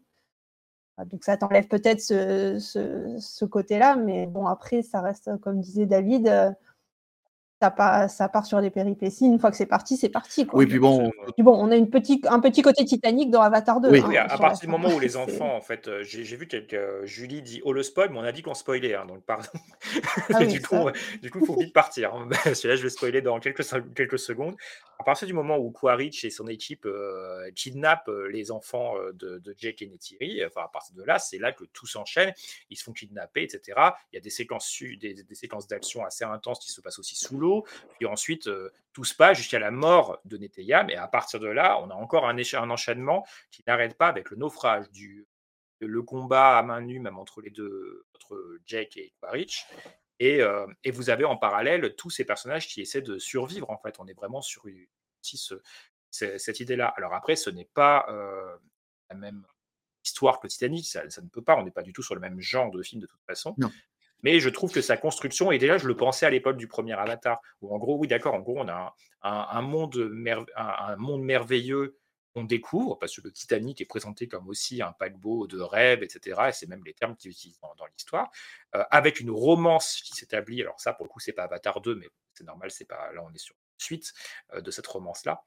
Ah 0.97 1.06
donc 1.06 1.24
ça 1.26 1.36
t'enlève 1.38 1.68
peut-être 1.68 2.01
ce 2.01 2.58
ce 2.60 3.18
ce 3.20 3.45
côté-là, 3.45 3.95
mais 3.97 4.28
bon 4.28 4.45
après 4.47 4.82
ça 4.82 5.01
reste, 5.01 5.30
comme 5.41 5.60
disait 5.60 5.86
David, 5.86 6.28
heu, 6.28 6.51
ça 7.62 7.72
pa 7.72 8.08
ça 8.08 8.30
part 8.30 8.45
sur 8.45 8.62
des 8.62 8.70
péripéties. 8.70 9.26
Une 9.26 9.39
fois 9.39 9.51
que 9.51 9.58
c'est 9.58 9.66
parti, 9.66 9.97
c'est 9.97 10.10
parti, 10.10 10.45
quoi. 10.45 10.60
Oui, 10.60 10.66
puis 10.66 10.80
bon 10.80 11.12
Puis 11.36 11.43
bon, 11.43 11.56
on 11.58 11.72
a 11.72 11.76
une 11.76 11.89
petit 11.89 12.22
un 12.28 12.39
petit 12.39 12.62
côté 12.62 12.84
Titanic 12.86 13.30
dans 13.32 13.41
Avatar 13.41 13.82
2, 13.82 13.89
Oui. 13.89 13.99
hein, 13.99 14.06
Oui, 14.10 14.18
à 14.18 14.38
partir 14.38 14.68
du 14.68 14.72
moment 14.72 14.93
où 14.93 14.99
les 14.99 15.16
enfants, 15.18 15.56
en 15.56 15.62
fait, 15.62 15.88
heu, 15.88 16.03
j'ai 16.03 16.24
vu 16.36 16.47
quelques 16.47 17.06
Julie 17.06 17.41
dit: 17.41 17.62
«Oh 17.64 17.72
le 17.74 17.84
spoil», 17.84 18.10
mais 18.12 18.20
on 18.20 18.24
a 18.24 18.32
dit 18.32 18.41
qu'on 18.41 18.53
spoilait, 18.53 18.95
hein, 18.95 19.06
donc 19.06 19.24
pardon. 19.26 19.47
Ah 20.32 20.39
oui, 20.41 20.47
du 20.47 20.62
coup, 20.62 20.89
du 21.22 21.30
coup, 21.32 21.39
il 21.39 21.45
faut 21.45 21.56
vite 21.56 21.74
partir, 21.74 22.14
hein, 22.14 22.28
parce 22.43 22.62
que 22.62 22.68
là, 22.68 22.76
je 22.76 22.84
vais 22.84 22.89
spoiler 22.89 23.22
dans 23.22 23.39
quelques 23.39 23.64
quelques 23.95 24.20
secondes. 24.20 24.56
À 24.99 25.03
partir 25.03 25.28
du 25.28 25.34
moment 25.34 25.58
où 25.58 25.72
Quaritch 25.72 26.26
et 26.26 26.30
son 26.30 26.47
équipe, 26.47 26.86
heu, 26.86 27.51
kidnappent, 27.56 28.10
les 28.32 28.51
enfants, 28.51 28.95
de 29.14 29.38
de 29.39 29.56
Jake 29.58 29.82
et 29.82 29.88
Neytiri, 29.88 30.43
enfin, 30.45 30.62
à 30.66 30.68
partir 30.68 30.95
de 30.95 31.03
là, 31.03 31.20
c'est 31.20 31.38
là 31.38 31.51
que 31.51 31.64
tout 31.66 31.86
s'enchaîne. 31.88 32.34
Ils 32.70 32.78
se 32.78 32.84
font 32.84 32.93
kidnapper 32.93 33.43
et 33.43 33.49
cetera. 33.49 33.95
Il 34.12 34.16
y 34.16 34.18
a 34.18 34.22
des 34.22 34.30
séquences 34.30 34.68
des 34.99 35.14
des 35.14 35.36
séquences 35.36 35.68
d'action 35.68 36.03
assez 36.06 36.26
intenses 36.26 36.60
qui 36.60 36.72
se 36.72 36.82
passent 36.82 36.99
aussi 36.99 37.16
sous 37.16 37.38
l'eau. 37.38 37.45
Puis 37.98 38.06
ensuite, 38.06 38.48
heu, 38.48 38.72
tout 38.93 39.04
se 39.04 39.14
passe 39.16 39.38
jusqu'à 39.38 39.60
la 39.60 39.72
mort 39.72 40.20
de 40.26 40.38
Neteyam 40.38 40.89
et 40.89 40.96
à 40.96 41.08
partir 41.08 41.39
de 41.39 41.48
là, 41.48 41.80
on 41.82 41.89
a 41.89 41.93
encore 41.96 42.28
un 42.28 42.38
un 42.38 42.70
enchaînement 42.70 43.26
qui 43.52 43.64
n'arrête 43.68 43.98
pas 43.98 44.08
avec 44.08 44.30
le 44.30 44.38
naufrage 44.38 44.89
du 44.91 45.28
le 45.82 46.02
combat 46.02 46.58
à 46.58 46.64
main 46.64 46.82
nue, 46.82 47.00
même 47.00 47.18
entre 47.20 47.41
les 47.41 47.50
deux, 47.52 48.06
entre 48.16 48.58
Jake 48.66 48.98
et 48.98 49.14
Quaritch. 49.22 49.66
Et, 50.20 50.41
euh, 50.41 50.66
et 50.86 50.91
vous 50.91 51.10
avez 51.10 51.26
en 51.26 51.36
parallèle 51.36 51.96
tous 51.96 52.10
ces 52.10 52.24
personnages 52.24 52.68
qui 52.68 52.80
essaient 52.82 53.02
de 53.02 53.20
survivre. 53.20 53.70
En 53.70 53.78
fait, 53.78 54.00
on 54.00 54.08
est 54.08 54.14
vraiment 54.14 54.41
sur 54.41 54.64
si 55.22 55.38
ce- 55.38 55.62
c'est- 56.10 56.38
cette 56.39 56.62
idée-là. 56.62 56.88
Alors 56.96 57.14
après, 57.14 57.36
ce 57.36 57.50
n'est 57.50 57.70
pas 57.74 58.06
euh, 58.10 58.56
la 59.10 59.16
même 59.18 59.46
histoire 60.04 60.39
que 60.39 60.48
Titanic. 60.48 60.86
Ça, 60.88 61.08
ça 61.10 61.22
ne 61.22 61.28
peut 61.28 61.41
pas. 61.43 61.58
On 61.58 61.64
n'est 61.64 61.72
pas 61.72 61.84
du 61.84 61.91
tout 61.91 62.02
sur 62.04 62.16
le 62.16 62.22
même 62.22 62.39
genre 62.39 62.72
de 62.72 62.82
film 62.82 63.02
de 63.02 63.08
toute 63.08 63.24
façon. 63.28 63.54
Non. 63.58 63.70
Mais 64.24 64.39
je 64.39 64.49
trouve 64.49 64.72
que 64.72 64.82
sa 64.82 64.97
construction, 64.97 65.51
et 65.51 65.57
déjà 65.57 65.78
je 65.78 65.88
le 65.88 65.95
pensais 65.95 66.26
à 66.26 66.30
l'époque 66.30 66.57
du 66.57 66.68
premier 66.68 66.93
Avatar, 66.93 67.39
où 67.61 67.74
en 67.74 67.78
gros, 67.78 67.97
oui 67.97 68.07
d'accord, 68.07 68.34
en 68.34 68.39
gros 68.39 68.57
on 68.57 68.68
a 68.68 68.95
un, 69.22 69.61
monde, 69.61 69.97
merveilleux 71.22 71.97
qu'on 72.34 72.43
découvre, 72.43 72.95
parce 72.95 73.16
que 73.16 73.22
le 73.22 73.32
Titanic 73.32 73.82
est 73.82 73.86
présenté 73.86 74.28
comme 74.28 74.47
aussi 74.47 74.82
un 74.82 74.91
paquebot 74.91 75.47
de 75.47 75.59
rêve, 75.59 76.03
etc. 76.03 76.41
Et 76.49 76.51
c'est 76.51 76.68
même 76.68 76.84
les 76.86 76.93
termes 76.93 77.16
qu'ils 77.16 77.32
utilisent 77.32 77.59
dans, 77.61 77.74
dans 77.76 77.86
l'histoire, 77.86 78.30
euh, 78.76 78.84
avec 78.91 79.20
une 79.20 79.32
romance 79.32 80.01
qui 80.03 80.13
s'établit. 80.13 80.61
Alors 80.61 80.80
ça, 80.80 80.93
pour 80.93 81.05
le 81.05 81.09
coup, 81.09 81.20
c'est 81.20 81.34
pas 81.34 81.43
Avatar 81.43 81.82
2, 81.82 81.95
mais 81.95 82.09
c'est 82.34 82.43
normal, 82.43 82.72
c'est 82.72 82.86
pas 82.86 83.11
là 83.13 83.24
on 83.24 83.34
est 83.34 83.38
sur 83.38 83.55
une 83.55 83.84
suite 83.84 84.13
euh, 84.53 84.61
de 84.61 84.72
cette 84.72 84.88
romance-là. 84.88 85.41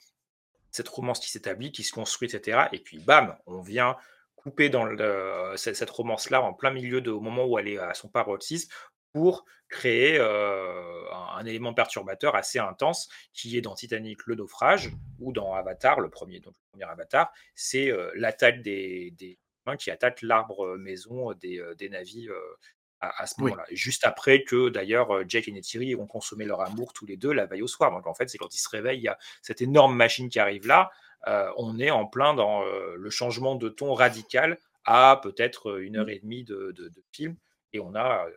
Cette 0.71 0.89
romance 0.89 1.21
qui 1.21 1.31
s'établit, 1.31 1.73
qui 1.73 1.83
se 1.83 1.93
construit, 1.93 2.29
etc. 2.29 2.69
Et 2.73 2.81
puis 2.81 2.99
bam, 2.99 3.37
on 3.47 3.61
vient 3.61 3.97
couper 4.39 4.69
dans 4.71 4.85
le- 4.85 5.53
cette, 5.57 5.91
romance-là 5.91 6.41
en 6.43 6.55
plein 6.55 6.71
milieu 6.71 7.01
de, 7.01 7.11
au 7.11 7.21
moment 7.21 7.45
où 7.47 7.59
elle 7.59 7.69
est 7.69 7.79
à 7.79 7.93
son 7.95 8.09
paroxysme 8.09 8.71
pour 9.13 9.45
créer 9.69 10.19
euh, 10.19 11.11
un, 11.13 11.39
un 11.39 11.45
élément 11.47 11.75
perturbateur 11.75 12.35
assez 12.37 12.59
intense 12.59 13.09
qui 13.33 13.57
est 13.57 13.61
dans 13.63 13.75
Titanic 13.75 14.27
le 14.27 14.35
naufrage 14.37 14.91
ou 15.19 15.33
dans 15.33 15.55
Avatar, 15.55 16.01
le 16.01 16.09
premier, 16.11 16.41
donc 16.41 16.55
le 16.55 16.71
premier 16.73 16.91
Avatar, 16.91 17.33
c'est 17.55 17.91
euh, 17.91 18.11
l'attaque 18.15 18.63
des, 18.63 19.11
des 19.19 19.39
humains 19.67 19.77
qui 19.77 19.91
attaquent 19.91 20.23
l'arbre 20.23 20.77
maison 20.77 21.33
des, 21.35 21.59
euh, 21.59 21.75
des 21.75 21.89
navires 21.89 22.33
euh, 22.33 22.57
à, 23.01 23.23
à 23.23 23.27
ce 23.27 23.35
Oui. 23.39 23.51
moment-là. 23.51 23.65
Juste 23.71 24.05
après 24.05 24.43
que 24.45 24.69
d'ailleurs 24.69 25.11
euh, 25.15 25.25
Jake 25.27 25.49
et 25.49 25.53
Neytiri 25.53 25.95
ont 25.97 26.07
consommé 26.07 26.45
leur 26.45 26.61
amour 26.61 26.93
tous 26.93 27.07
les 27.07 27.17
deux 27.17 27.33
la 27.33 27.47
veille 27.47 27.63
au 27.63 27.69
soir. 27.69 27.91
Donc 27.91 28.07
en 28.07 28.15
fait, 28.15 28.29
c'est 28.29 28.39
quand 28.39 28.55
ils 28.55 28.61
se 28.61 28.69
réveillent, 28.69 29.01
il 29.01 29.05
y 29.05 29.09
a 29.09 29.19
cette 29.43 29.63
énorme 29.63 29.97
machine 29.97 30.29
qui 30.29 30.39
arrive 30.39 30.67
là. 30.67 30.91
Euh, 31.27 31.51
on 31.57 31.79
est 31.79 31.91
en 31.91 32.07
plein 32.07 32.35
dans 32.35 32.63
euh, 32.63 32.95
le 32.97 33.11
changement 33.11 33.57
de 33.57 33.69
ton 33.69 33.93
radical 33.95 34.59
à 34.85 35.19
peut-être 35.23 35.71
euh, 35.71 35.85
une 35.85 35.97
heure 35.97 36.09
et 36.09 36.21
demie 36.21 36.45
de, 36.45 36.73
de- 36.77 36.89
de 36.89 37.03
film. 37.13 37.37
Et 37.73 37.81
on 37.81 37.95
a 37.95 38.27
euh, 38.27 38.31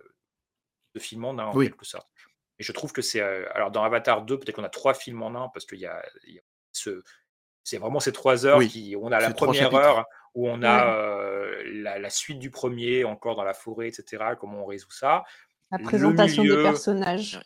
de 0.96 1.00
film 1.00 1.24
en 1.26 1.38
un, 1.40 1.46
en 1.46 1.56
Oui. 1.56 1.68
quelque 1.68 1.86
sorte. 1.86 2.10
Et 2.60 2.64
je 2.64 2.72
trouve 2.72 2.92
que 2.92 3.02
c'est. 3.02 3.22
euh, 3.22 3.46
alors, 3.54 3.72
dans 3.72 3.84
Avatar 3.84 4.24
2, 4.24 4.38
peut-être 4.40 4.56
qu'on 4.56 4.64
a 4.64 4.70
trois 4.70 4.94
films 4.94 5.22
en 5.24 5.36
un, 5.46 5.50
parce 5.50 5.66
qu'il 5.66 5.80
y 5.80 5.86
a, 5.86 6.04
y 6.28 6.38
a 6.40 6.42
ce. 6.72 7.02
C'est 7.64 7.78
vraiment 7.78 8.00
ces 8.00 8.12
trois 8.12 8.46
heures 8.46 8.58
Oui, 8.58 8.68
qui. 8.68 8.96
On 9.00 9.12
a 9.12 9.20
la 9.20 9.32
première 9.32 9.74
heure 9.76 10.06
où 10.34 10.50
on 10.50 10.64
a 10.64 10.96
euh, 10.96 11.62
la, 11.66 12.00
la 12.00 12.10
suite 12.10 12.40
du 12.40 12.50
premier, 12.50 13.04
encore 13.04 13.36
dans 13.36 13.44
la 13.44 13.54
forêt, 13.54 13.88
etc. 13.88 14.24
Comment 14.40 14.64
on 14.64 14.66
résout 14.66 14.92
ça. 14.92 15.24
La 15.72 15.78
présentation 15.80 16.44
des 16.44 16.50
personnages. 16.64 17.40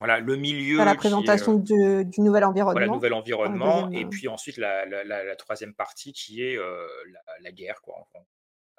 Voilà, 0.00 0.20
le 0.20 0.36
milieu. 0.36 0.78
La 0.78 0.84
qui 0.84 0.90
est, 0.92 0.96
présentation 0.98 1.54
de- 1.54 2.02
du 2.04 2.20
nouvel 2.20 2.44
environnement. 2.44 2.72
voilà, 2.80 2.86
nouvel 2.92 3.12
environnement, 3.14 3.82
deuxième, 3.86 4.00
et 4.02 4.04
euh, 4.04 4.08
puis 4.08 4.28
ensuite 4.28 4.56
la, 4.56 4.84
la- 4.86 5.04
la- 5.04 5.24
la 5.24 5.36
troisième 5.36 5.74
partie 5.74 6.12
qui 6.12 6.42
est 6.42 6.56
euh, 6.56 6.86
la, 7.12 7.20
la 7.40 7.52
guerre, 7.52 7.80
quoi. 7.82 8.06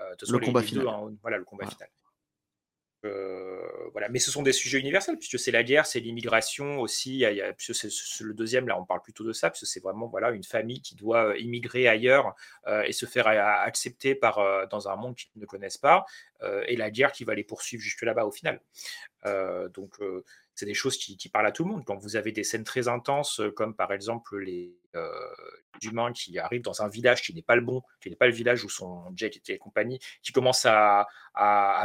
Euh, 0.01 0.15
Le 0.30 0.39
combat 0.39 0.61
les 0.61 0.67
deux, 0.67 0.80
final. 0.82 0.88
hein, 0.88 1.13
voilà, 1.22 1.38
le 1.38 1.43
combat 1.43 1.65
Voilà. 1.65 1.76
final. 1.76 1.89
Euh, 3.05 3.61
voilà, 3.93 4.09
mais 4.09 4.19
ce 4.19 4.29
sont 4.29 4.43
des 4.43 4.51
sujets 4.51 4.79
universels 4.79 5.17
puisque 5.17 5.39
c'est 5.39 5.51
la 5.51 5.63
guerre, 5.63 5.85
c'est 5.85 6.01
l'immigration 6.01 6.81
aussi. 6.81 7.23
puisque 7.57 7.75
c'est 7.75 7.89
c'est 7.89 8.23
le 8.23 8.33
deuxième, 8.33 8.67
là, 8.67 8.79
on 8.79 8.85
parle 8.85 9.01
plutôt 9.01 9.23
de 9.23 9.31
ça, 9.31 9.49
puisque 9.49 9.67
c'est 9.67 9.79
vraiment 9.79 10.07
voilà 10.07 10.31
une 10.31 10.43
famille 10.43 10.81
qui 10.81 10.95
doit 10.95 11.29
euh, 11.29 11.37
immigrer 11.37 11.87
ailleurs 11.87 12.35
euh, 12.67 12.83
et 12.83 12.91
se 12.91 13.05
faire 13.05 13.27
accepter 13.27 14.15
par 14.15 14.67
dans 14.69 14.89
un 14.89 14.95
monde 14.95 15.15
qu'ils 15.15 15.31
ne 15.35 15.45
connaissent 15.45 15.77
pas, 15.77 16.05
et 16.67 16.75
la 16.75 16.89
guerre 16.89 17.11
qui 17.11 17.23
va 17.23 17.35
les 17.35 17.43
poursuivre 17.43 17.81
jusque 17.81 18.01
là-bas 18.01 18.25
au 18.25 18.31
final. 18.31 18.61
Donc 19.73 19.97
c'est 20.55 20.65
des 20.65 20.73
choses 20.73 20.97
qui, 20.97 21.17
qui 21.17 21.29
parlent 21.29 21.47
à 21.47 21.51
tout 21.51 21.63
le 21.63 21.71
monde. 21.71 21.85
Quand 21.85 21.97
vous 21.97 22.15
avez 22.15 22.31
des 22.31 22.43
scènes 22.43 22.63
très 22.63 22.87
intenses, 22.87 23.41
comme 23.55 23.75
par 23.75 23.93
exemple 23.93 24.37
les 24.39 24.73
humains 25.83 26.11
qui 26.13 26.37
arrivent 26.39 26.61
dans 26.61 26.81
un 26.81 26.87
village 26.87 27.21
qui 27.21 27.33
n'est 27.33 27.41
pas 27.41 27.55
le 27.55 27.61
bon, 27.61 27.81
qui 28.01 28.09
n'est 28.09 28.15
pas 28.15 28.27
le 28.27 28.33
village 28.33 28.63
où 28.63 28.69
sont 28.69 29.11
Jake 29.15 29.39
et 29.47 29.57
compagnie, 29.57 29.99
qui 30.21 30.31
commencent 30.31 30.65
à, 30.65 31.07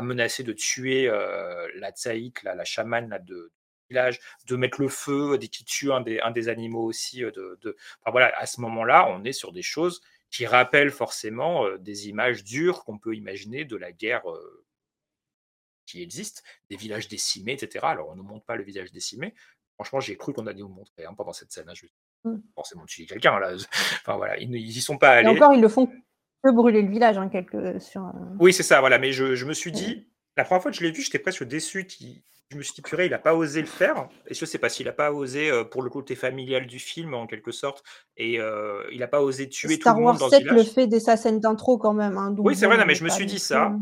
menacer 0.02 0.42
de 0.42 0.52
tuer 0.52 1.09
euh, 1.09 1.68
la 1.76 1.90
tsaïk, 1.90 2.42
la, 2.42 2.64
chamane 2.64 3.09
là, 3.09 3.18
de, 3.18 3.52
village, 3.88 4.18
de 4.46 4.57
mettre 4.57 4.80
le 4.80 4.88
feu, 4.88 5.38
des 5.38 5.48
qui 5.48 5.64
tuent 5.64 5.92
un 5.92 6.00
des, 6.00 6.48
animaux 6.48 6.84
aussi. 6.84 7.24
euh. 7.24 7.57
Enfin, 7.64 8.11
voilà, 8.11 8.32
à 8.38 8.46
ce 8.46 8.61
moment-là, 8.61 9.09
on 9.11 9.24
est 9.24 9.32
sur 9.32 9.52
des 9.52 9.62
choses 9.62 10.00
qui 10.30 10.46
rappellent 10.46 10.90
forcément 10.90 11.64
euh, 11.66 11.78
des 11.78 12.09
images 12.09 12.42
dures 12.44 12.84
qu'on 12.84 12.98
peut 12.98 13.14
imaginer 13.14 13.64
de 13.64 13.76
la 13.76 13.92
guerre 13.92 14.28
euh, 14.30 14.64
qui 15.86 16.02
existe, 16.02 16.42
des 16.70 16.76
villages 16.76 17.09
décimés, 17.09 17.52
etc. 17.52 17.84
Alors, 17.86 18.09
on 18.09 18.16
ne 18.16 18.22
montre 18.22 18.44
pas 18.44 18.57
le 18.57 18.64
village 18.64 18.90
décimé. 18.90 19.34
Franchement, 19.74 20.00
j'ai 20.00 20.16
cru 20.16 20.32
qu'on 20.32 20.46
allait 20.46 20.61
nous 20.61 20.68
montrer 20.68 21.05
hein, 21.05 21.14
pendant 21.14 21.32
cette 21.32 21.52
scène. 21.52 21.68
hein. 21.68 21.74
Forcément 22.55 22.85
tuer 22.87 23.07
quelqu'un. 23.07 23.39
Là. 23.39 23.53
Enfin, 24.03 24.16
voilà, 24.16 24.39
ils 24.39 24.51
n'y 24.51 24.72
sont 24.75 24.99
pas 24.99 25.16
Et 25.16 25.18
allés. 25.27 25.29
encore, 25.29 25.53
ils 25.55 25.61
le 25.61 25.68
font 25.68 25.87
que 26.43 26.51
brûler 26.51 26.83
le 26.83 26.91
village, 26.91 27.16
hein, 27.18 27.29
quelque, 27.29 27.79
sur, 27.79 28.12
Oui, 28.39 28.53
c'est 28.53 28.62
ça, 28.62 28.81
voilà. 28.81 28.99
Mais 28.99 29.12
je, 29.12 29.35
je 29.35 29.45
me 29.47 29.55
suis 29.55 29.72
dit, 29.72 30.07
la 30.37 30.45
première 30.45 30.62
fois 30.62 30.70
que 30.70 30.77
je 30.77 30.83
l'ai 30.83 30.91
vu, 30.91 31.03
j'étais 31.03 31.18
presque 31.18 31.45
déçu. 31.45 31.87
qu'il- 31.87 32.22
Je 32.51 32.59
me 32.59 32.62
suis 32.62 32.75
dit, 32.75 32.83
purée, 32.83 33.07
il 33.07 33.11
n'a 33.11 33.18
pas 33.18 33.35
osé 33.35 33.61
le 33.62 33.66
faire. 33.66 34.09
Et 34.27 34.35
je 34.35 34.45
sais 34.45 34.59
pas 34.59 34.68
s'il 34.68 34.85
n'a 34.87 34.93
pas 34.93 35.11
osé 35.11 35.51
euh, 35.51 35.64
pour 35.64 35.83
le 35.83 35.89
côté 35.89 36.14
familial 36.14 36.66
du 36.66 36.79
film, 36.79 37.14
en 37.14 37.27
quelque 37.27 37.51
sorte. 37.51 37.83
Et 38.18 38.39
euh, 38.39 38.85
il 38.93 38.99
n'a 39.01 39.09
pas 39.09 39.22
osé 39.22 39.49
tuer 39.49 39.77
Star 39.77 39.95
tout 39.95 40.01
le 40.01 40.05
Wars 40.05 40.12
monde 40.14 40.20
dans 40.20 40.29
ce 40.31 40.37
7 40.37 40.45
le 40.45 40.51
village. 40.53 40.68
fait 40.72 40.87
dès 40.87 41.01
sa 41.01 41.16
scène 41.16 41.41
d'intro 41.41 41.79
quand 41.79 41.95
même. 41.95 42.18
hein, 42.18 42.35
Oui, 42.39 42.55
c'est 42.55 42.66
vrai, 42.66 42.77
non, 42.77 42.85
mais 42.87 42.95
je 42.95 43.05
me 43.05 43.09
suis 43.09 43.27
dit 43.27 43.39
ça. 43.39 43.72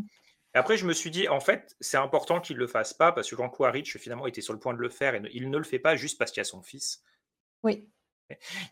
Et 0.54 0.58
après, 0.58 0.76
je 0.76 0.86
me 0.86 0.92
suis 0.92 1.10
dit, 1.10 1.28
en 1.28 1.40
fait, 1.40 1.74
c'est 1.80 1.96
important 1.96 2.38
qu'il 2.40 2.56
ne 2.56 2.60
le 2.60 2.66
fasse 2.68 2.92
pas 2.94 3.10
parce 3.10 3.28
que 3.28 3.34
quand 3.34 3.48
Quaritch, 3.48 3.96
finalement, 3.98 4.26
était 4.26 4.42
sur 4.42 4.52
le 4.52 4.58
point 4.60 4.74
de 4.74 4.78
le 4.80 4.88
faire, 4.90 5.14
et 5.14 5.20
ne- 5.20 5.28
il 5.32 5.50
ne 5.50 5.56
le 5.58 5.64
fait 5.64 5.78
pas 5.80 5.96
juste 5.96 6.18
parce 6.18 6.30
qu'il 6.30 6.40
y 6.40 6.42
a 6.42 6.44
son 6.44 6.62
fils 6.62 7.02
Oui. 7.64 7.88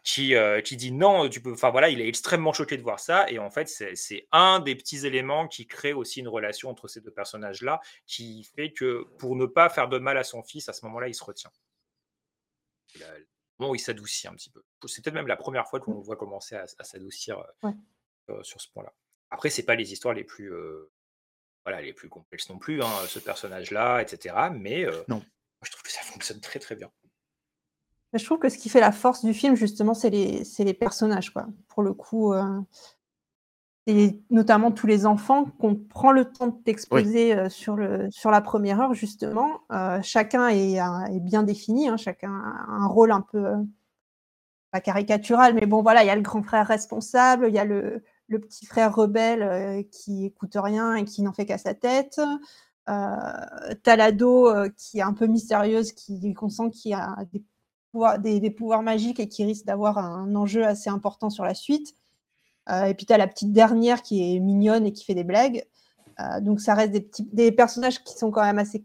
Qui, 0.05 0.35
euh, 0.35 0.61
qui 0.61 0.77
dit 0.77 0.93
non, 0.93 1.29
tu 1.29 1.41
peux. 1.43 1.53
Enfin 1.53 1.71
voilà, 1.71 1.89
il 1.91 2.01
est 2.01 2.09
extrêmement 2.09 2.53
choqué 2.53 2.77
de 2.77 2.83
voir 2.83 2.99
ça. 3.01 3.31
Et 3.31 3.39
en 3.39 3.51
fait, 3.51 3.69
c'est 3.69 4.29
un 4.33 4.61
des 4.61 4.75
petits 4.75 5.07
éléments 5.07 5.49
qui 5.49 5.67
crée 5.67 5.93
aussi 5.93 6.21
une 6.21 6.29
relation 6.29 6.71
entre 6.71 6.89
ces 6.89 7.01
deux 7.01 7.11
personnages-là, 7.11 7.81
qui 8.07 8.45
fait 8.45 8.73
que 8.73 9.05
pour 9.19 9.37
ne 9.37 9.47
pas 9.47 9.69
faire 9.69 9.89
de 9.89 9.99
mal 9.99 10.17
à 10.19 10.25
son 10.25 10.43
fils, 10.43 10.69
à 10.69 10.73
ce 10.73 10.85
moment-là, 10.87 11.09
il 11.09 11.15
se 11.15 11.25
retient. 11.25 11.51
Où 13.59 13.75
il 13.75 13.79
s'adoucit 13.79 14.27
un 14.27 14.35
petit 14.35 14.49
peu. 14.51 14.63
C'est 14.87 15.05
peut-être 15.05 15.15
même 15.15 15.27
la 15.27 15.37
première 15.37 15.69
fois 15.69 15.81
qu'on 15.81 15.93
le 15.95 16.01
voit 16.01 16.17
commencer 16.17 16.57
à, 16.57 16.65
à 16.79 16.85
s'adoucir 16.85 17.39
euh, 17.39 17.69
Ouais. 17.69 17.75
euh, 18.31 18.43
sur 18.43 18.59
ce 18.61 18.69
point-là. 18.71 18.95
Après, 19.31 19.51
c'est 19.51 19.65
pas 19.65 19.75
les 19.75 19.93
histoires 19.93 20.15
les 20.15 20.25
plus, 20.25 20.51
euh, 20.51 20.91
voilà, 21.67 21.83
les 21.83 21.93
plus 21.93 22.09
complexes 22.09 22.49
non 22.49 22.59
plus, 22.59 22.83
hein, 22.83 22.91
ce 23.07 23.19
personnage-là, 23.19 24.01
etc. 24.01 24.35
Mais 24.53 24.87
Non. 25.09 25.17
moi, 25.17 25.25
je 25.63 25.71
trouve 25.71 25.83
que 25.83 25.91
ça 25.93 26.01
fonctionne 26.01 26.41
très 26.41 26.59
très 26.59 26.75
bien. 26.75 26.91
Je 28.15 28.25
trouve 28.25 28.39
que 28.39 28.49
ce 28.49 28.59
qui 28.59 28.69
fait 28.69 28.81
la 28.81 28.93
force 28.93 29.25
du 29.25 29.33
film, 29.35 29.55
justement, 29.55 29.95
c'est 29.95 30.11
les, 30.11 30.75
personnages, 30.75 31.33
quoi. 31.33 31.47
Pour 31.69 31.83
le 31.83 31.93
coup, 31.95 32.33
euh, 32.33 32.61
et 33.87 34.21
notamment 34.31 34.71
tous 34.71 34.87
les 34.87 35.07
enfants 35.07 35.47
qu'on 35.59 35.75
prend 35.75 36.13
le 36.13 36.25
temps 36.31 36.61
d'exposer 36.65 37.35
euh, 37.35 37.49
sur, 37.49 37.77
le, 37.77 38.09
sur 38.11 38.31
la 38.31 38.41
première 38.41 38.81
heure, 38.81 38.95
justement. 38.95 39.61
Euh, 39.73 40.01
chacun 40.03 40.49
est, 40.49 40.79
un- 40.79 41.07
est 41.07 41.21
bien 41.21 41.43
défini, 41.43 41.89
hein, 41.89 41.97
chacun 41.97 42.31
a 42.33 42.71
un 42.73 42.87
rôle 42.87 43.11
un 43.13 43.21
peu, 43.23 43.45
euh, 43.47 43.57
pas 44.71 44.81
caricatural, 44.81 45.55
mais 45.55 45.67
bon, 45.67 45.83
voilà, 45.83 46.05
il 46.05 46.07
y 46.07 46.11
a 46.11 46.17
le 46.17 46.23
grand 46.23 46.43
frère 46.43 46.67
responsable, 46.67 47.47
il 47.49 47.55
y 47.55 47.59
a 47.59 47.65
le, 47.65 48.03
le 48.29 48.41
petit 48.41 48.67
frère 48.67 48.95
rebelle 48.95 49.43
euh, 49.43 49.83
qui 49.91 50.27
écoute 50.27 50.53
rien 50.55 50.95
et 50.95 51.05
qui 51.05 51.23
n'en 51.23 51.33
fait 51.33 51.47
qu'à 51.47 51.59
sa 51.59 51.75
tête. 51.75 52.21
Euh, 52.89 53.75
T'as 53.83 53.97
l'ado 53.97 54.49
euh, 54.49 54.69
qui 54.77 54.99
est 54.99 55.03
un 55.03 55.13
peu 55.15 55.27
mystérieuse, 55.27 55.93
qui 55.93 56.35
qu'on 56.35 56.49
sent 56.49 56.71
qu'il 56.73 56.95
a 56.95 57.17
des 57.33 57.43
des, 58.19 58.51
pouvoirs 58.51 58.83
magiques 58.83 59.21
et 59.21 59.29
qui 59.29 59.45
risque 59.45 59.67
d'avoir 59.67 59.99
un 59.99 60.35
enjeu 60.35 60.65
assez 60.65 60.91
important 60.91 61.31
sur 61.31 61.45
la 61.45 61.55
suite. 61.55 61.95
Euh, 62.69 62.85
et 62.85 62.95
puis 62.95 63.07
tu 63.07 63.13
as 63.13 63.19
la 63.19 63.27
petite 63.27 63.53
dernière 63.53 64.03
qui 64.03 64.35
est 64.35 64.41
mignonne 64.41 64.87
et 64.87 64.93
qui 64.93 65.05
fait 65.05 65.15
des 65.15 65.25
blagues. 65.25 65.65
Euh, 66.21 66.41
donc 66.41 66.61
ça 66.61 66.75
reste 66.75 66.93
des, 66.93 67.01
petits, 67.01 67.29
des 67.33 67.53
personnages 67.53 68.03
qui 68.05 68.17
sont 68.17 68.31
quand 68.31 68.43
même 68.43 68.59
assez, 68.59 68.85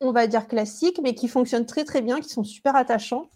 on 0.00 0.12
va 0.12 0.26
dire, 0.26 0.48
classiques, 0.48 1.00
mais 1.02 1.14
qui 1.14 1.28
fonctionnent 1.28 1.66
très 1.66 1.84
très 1.84 2.02
bien, 2.02 2.20
qui 2.20 2.28
sont 2.28 2.44
super 2.44 2.76
attachants 2.76 3.30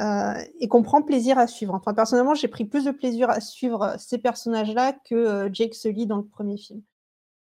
euh, 0.00 0.34
et 0.58 0.68
qu'on 0.68 0.82
prend 0.82 1.02
plaisir 1.02 1.38
à 1.38 1.46
suivre. 1.46 1.74
Enfin, 1.74 1.94
personnellement, 1.94 2.34
j'ai 2.34 2.48
pris 2.48 2.64
plus 2.64 2.84
de 2.84 2.90
plaisir 2.90 3.30
à 3.30 3.40
suivre 3.40 3.94
ces 3.98 4.18
personnages-là 4.18 4.94
que 5.04 5.48
Jake 5.52 5.74
Sully 5.74 6.06
dans 6.06 6.16
le 6.16 6.26
premier 6.26 6.56
film. 6.56 6.82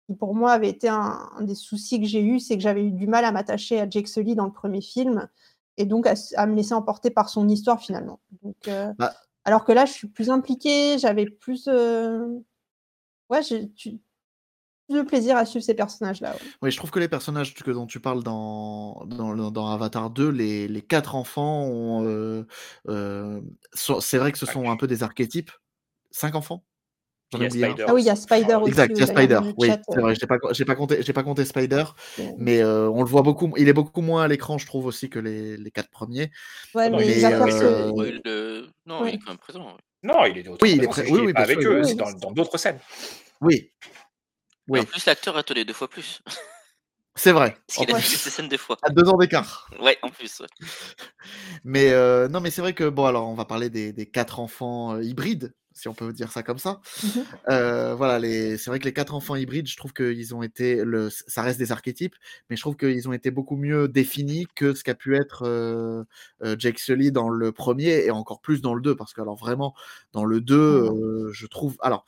Qui 0.07 0.15
pour 0.15 0.35
moi 0.35 0.51
avait 0.51 0.69
été 0.69 0.89
un, 0.89 1.29
un 1.37 1.43
des 1.43 1.55
soucis 1.55 1.99
que 2.01 2.05
j'ai 2.05 2.21
eu, 2.21 2.39
c'est 2.39 2.55
que 2.55 2.61
j'avais 2.61 2.83
eu 2.83 2.91
du 2.91 3.07
mal 3.07 3.23
à 3.23 3.31
m'attacher 3.31 3.79
à 3.79 3.89
Jake 3.89 4.07
Sully 4.07 4.35
dans 4.35 4.45
le 4.45 4.51
premier 4.51 4.81
film 4.81 5.29
et 5.77 5.85
donc 5.85 6.07
à, 6.07 6.13
à 6.35 6.45
me 6.45 6.55
laisser 6.55 6.73
emporter 6.73 7.09
par 7.09 7.29
son 7.29 7.47
histoire 7.49 7.81
finalement. 7.81 8.19
Donc, 8.41 8.55
euh, 8.67 8.91
Bah, 8.97 9.13
alors 9.45 9.65
que 9.65 9.71
là, 9.71 9.85
je 9.85 9.91
suis 9.91 10.07
plus 10.07 10.29
impliquée, 10.29 10.97
j'avais 10.99 11.25
plus, 11.25 11.67
euh, 11.67 12.27
ouais, 13.29 13.41
j'ai 13.43 13.71
de 14.89 15.01
plaisir 15.01 15.37
à 15.37 15.45
suivre 15.45 15.65
ces 15.65 15.73
personnages-là. 15.73 16.31
ouais. 16.33 16.47
Oui, 16.61 16.71
je 16.71 16.77
trouve 16.77 16.91
que 16.91 16.99
les 16.99 17.07
personnages 17.07 17.53
que 17.53 17.71
dont 17.71 17.87
tu 17.87 17.99
parles 17.99 18.23
dans, 18.23 19.05
dans, 19.05 19.67
Avatar 19.67 20.09
2, 20.09 20.29
les, 20.29 20.67
les 20.67 20.81
quatre 20.81 21.15
enfants 21.15 22.03
euh, 22.03 22.45
euh, 22.89 23.41
c'est 23.73 24.17
vrai 24.17 24.31
que 24.31 24.37
ce 24.37 24.45
sont 24.45 24.69
un 24.69 24.77
peu 24.77 24.87
des 24.87 25.03
archétypes. 25.03 25.51
Cinq 26.11 26.35
enfants? 26.35 26.63
Ah 27.87 27.93
oui, 27.93 28.01
il 28.01 28.05
y 28.05 28.09
a. 28.09 28.15
Spider 28.15 28.55
aussi. 28.55 28.69
Exact, 28.69 28.91
il 28.95 28.99
y 28.99 29.03
a 29.03 29.07
Spider. 29.07 29.39
Oui, 29.57 29.69
c'est 29.69 29.97
euh, 29.97 30.01
vrai. 30.01 30.15
J'ai 30.15 30.27
pas, 30.27 30.37
j'ai 30.51 30.65
pas 30.65 30.75
compté, 30.75 31.01
j'ai 31.01 31.13
pas 31.13 31.23
compté 31.23 31.45
Spider, 31.45 31.83
mais 32.37 32.61
euh, 32.61 32.89
on 32.89 33.01
le 33.03 33.09
voit 33.09 33.21
beaucoup. 33.21 33.51
Il 33.57 33.67
est 33.69 33.73
beaucoup 33.73 34.01
moins 34.01 34.23
à 34.23 34.27
l'écran, 34.27 34.57
je 34.57 34.65
trouve 34.65 34.85
aussi 34.85 35.09
que 35.09 35.19
les, 35.19 35.57
les 35.57 35.71
quatre 35.71 35.89
premiers. 35.89 36.31
Ouais, 36.75 36.89
Non, 36.89 36.97
mais 36.97 37.19
il 37.19 37.25
euh, 37.25 37.91
le, 38.25 38.61
Ouais, 38.61 38.67
Non, 38.85 39.05
il 39.05 39.15
est 39.15 39.17
quand 39.19 39.29
même 39.31 39.37
présent. 39.37 39.65
ouais. 39.65 39.77
non, 40.03 40.25
il 40.25 40.37
est 40.37 40.47
oui, 40.47 40.73
il 40.75 40.83
est 40.83 40.87
présent, 40.87 41.13
Oui, 41.13 41.21
oui, 41.25 41.33
pas 41.33 41.41
avec 41.41 41.61
sûr. 41.61 41.71
eux, 41.71 41.79
Oui, 41.81 41.87
c'est 41.87 41.95
dans, 41.95 42.11
dans 42.11 42.31
d'autres 42.31 42.57
scènes. 42.57 42.79
Oui, 43.41 43.71
en 44.69 44.83
plus, 44.83 45.05
l'acteur 45.05 45.37
a 45.37 45.43
tourné 45.43 45.65
deux 45.65 45.73
fois 45.73 45.89
plus. 45.89 46.21
c'est 47.15 47.31
vrai. 47.31 47.55
Parce 47.67 47.85
qu'il 47.85 47.95
a 47.95 47.99
ces 48.01 48.29
scènes 48.29 48.47
deux 48.47 48.57
fois. 48.57 48.77
à 48.81 48.89
deux 48.89 49.07
ans 49.09 49.17
d'écart. 49.17 49.69
Ouais, 49.79 49.97
en 50.01 50.09
plus. 50.09 50.39
ouais. 50.39 50.47
Mais 51.63 51.91
euh, 51.91 52.27
non, 52.27 52.39
mais 52.41 52.51
c'est 52.51 52.61
vrai 52.61 52.73
que 52.73 52.89
bon, 52.89 53.05
alors 53.05 53.29
on 53.29 53.35
va 53.35 53.45
parler 53.45 53.69
des, 53.69 53.93
des 53.93 54.05
quatre 54.05 54.39
enfants 54.39 54.95
euh, 54.95 55.03
hybrides, 55.03 55.53
si 55.73 55.87
on 55.87 55.93
peut 55.93 56.13
dire 56.13 56.31
ça 56.31 56.43
comme 56.43 56.57
ça. 56.57 56.79
Mhm. 57.03 57.25
Euh, 57.49 57.95
voilà, 57.95 58.19
les... 58.19 58.57
c'est 58.57 58.69
vrai 58.69 58.79
que 58.79 58.85
les 58.85 58.93
quatre 58.93 59.13
enfants 59.13 59.35
hybrides, 59.35 59.67
je 59.67 59.77
trouve 59.77 59.93
qu'ils 59.93 60.33
ont 60.35 60.43
été, 60.43 60.83
le... 60.83 61.09
ça 61.09 61.41
reste 61.41 61.59
des 61.59 61.71
archétypes, 61.71 62.15
mais 62.49 62.55
je 62.55 62.61
trouve 62.61 62.75
qu'ils 62.77 63.07
ont 63.07 63.13
été 63.13 63.31
beaucoup 63.31 63.55
mieux 63.55 63.87
définis 63.87 64.47
que 64.55 64.73
ce 64.73 64.83
qu'a 64.83 64.95
pu 64.95 65.15
être 65.15 65.43
euh, 65.45 66.03
euh, 66.43 66.55
Jake 66.57 66.79
Sully 66.79 67.11
dans 67.11 67.29
le 67.29 67.51
premier 67.51 68.05
et 68.05 68.11
encore 68.11 68.41
plus 68.41 68.61
dans 68.61 68.73
le 68.73 68.81
2, 68.81 68.95
parce 68.95 69.13
que 69.13 69.21
alors 69.21 69.35
vraiment, 69.35 69.73
dans 70.13 70.25
le 70.25 70.41
2, 70.41 70.55
euh, 70.55 71.31
je 71.33 71.47
trouve, 71.47 71.75
alors 71.81 72.05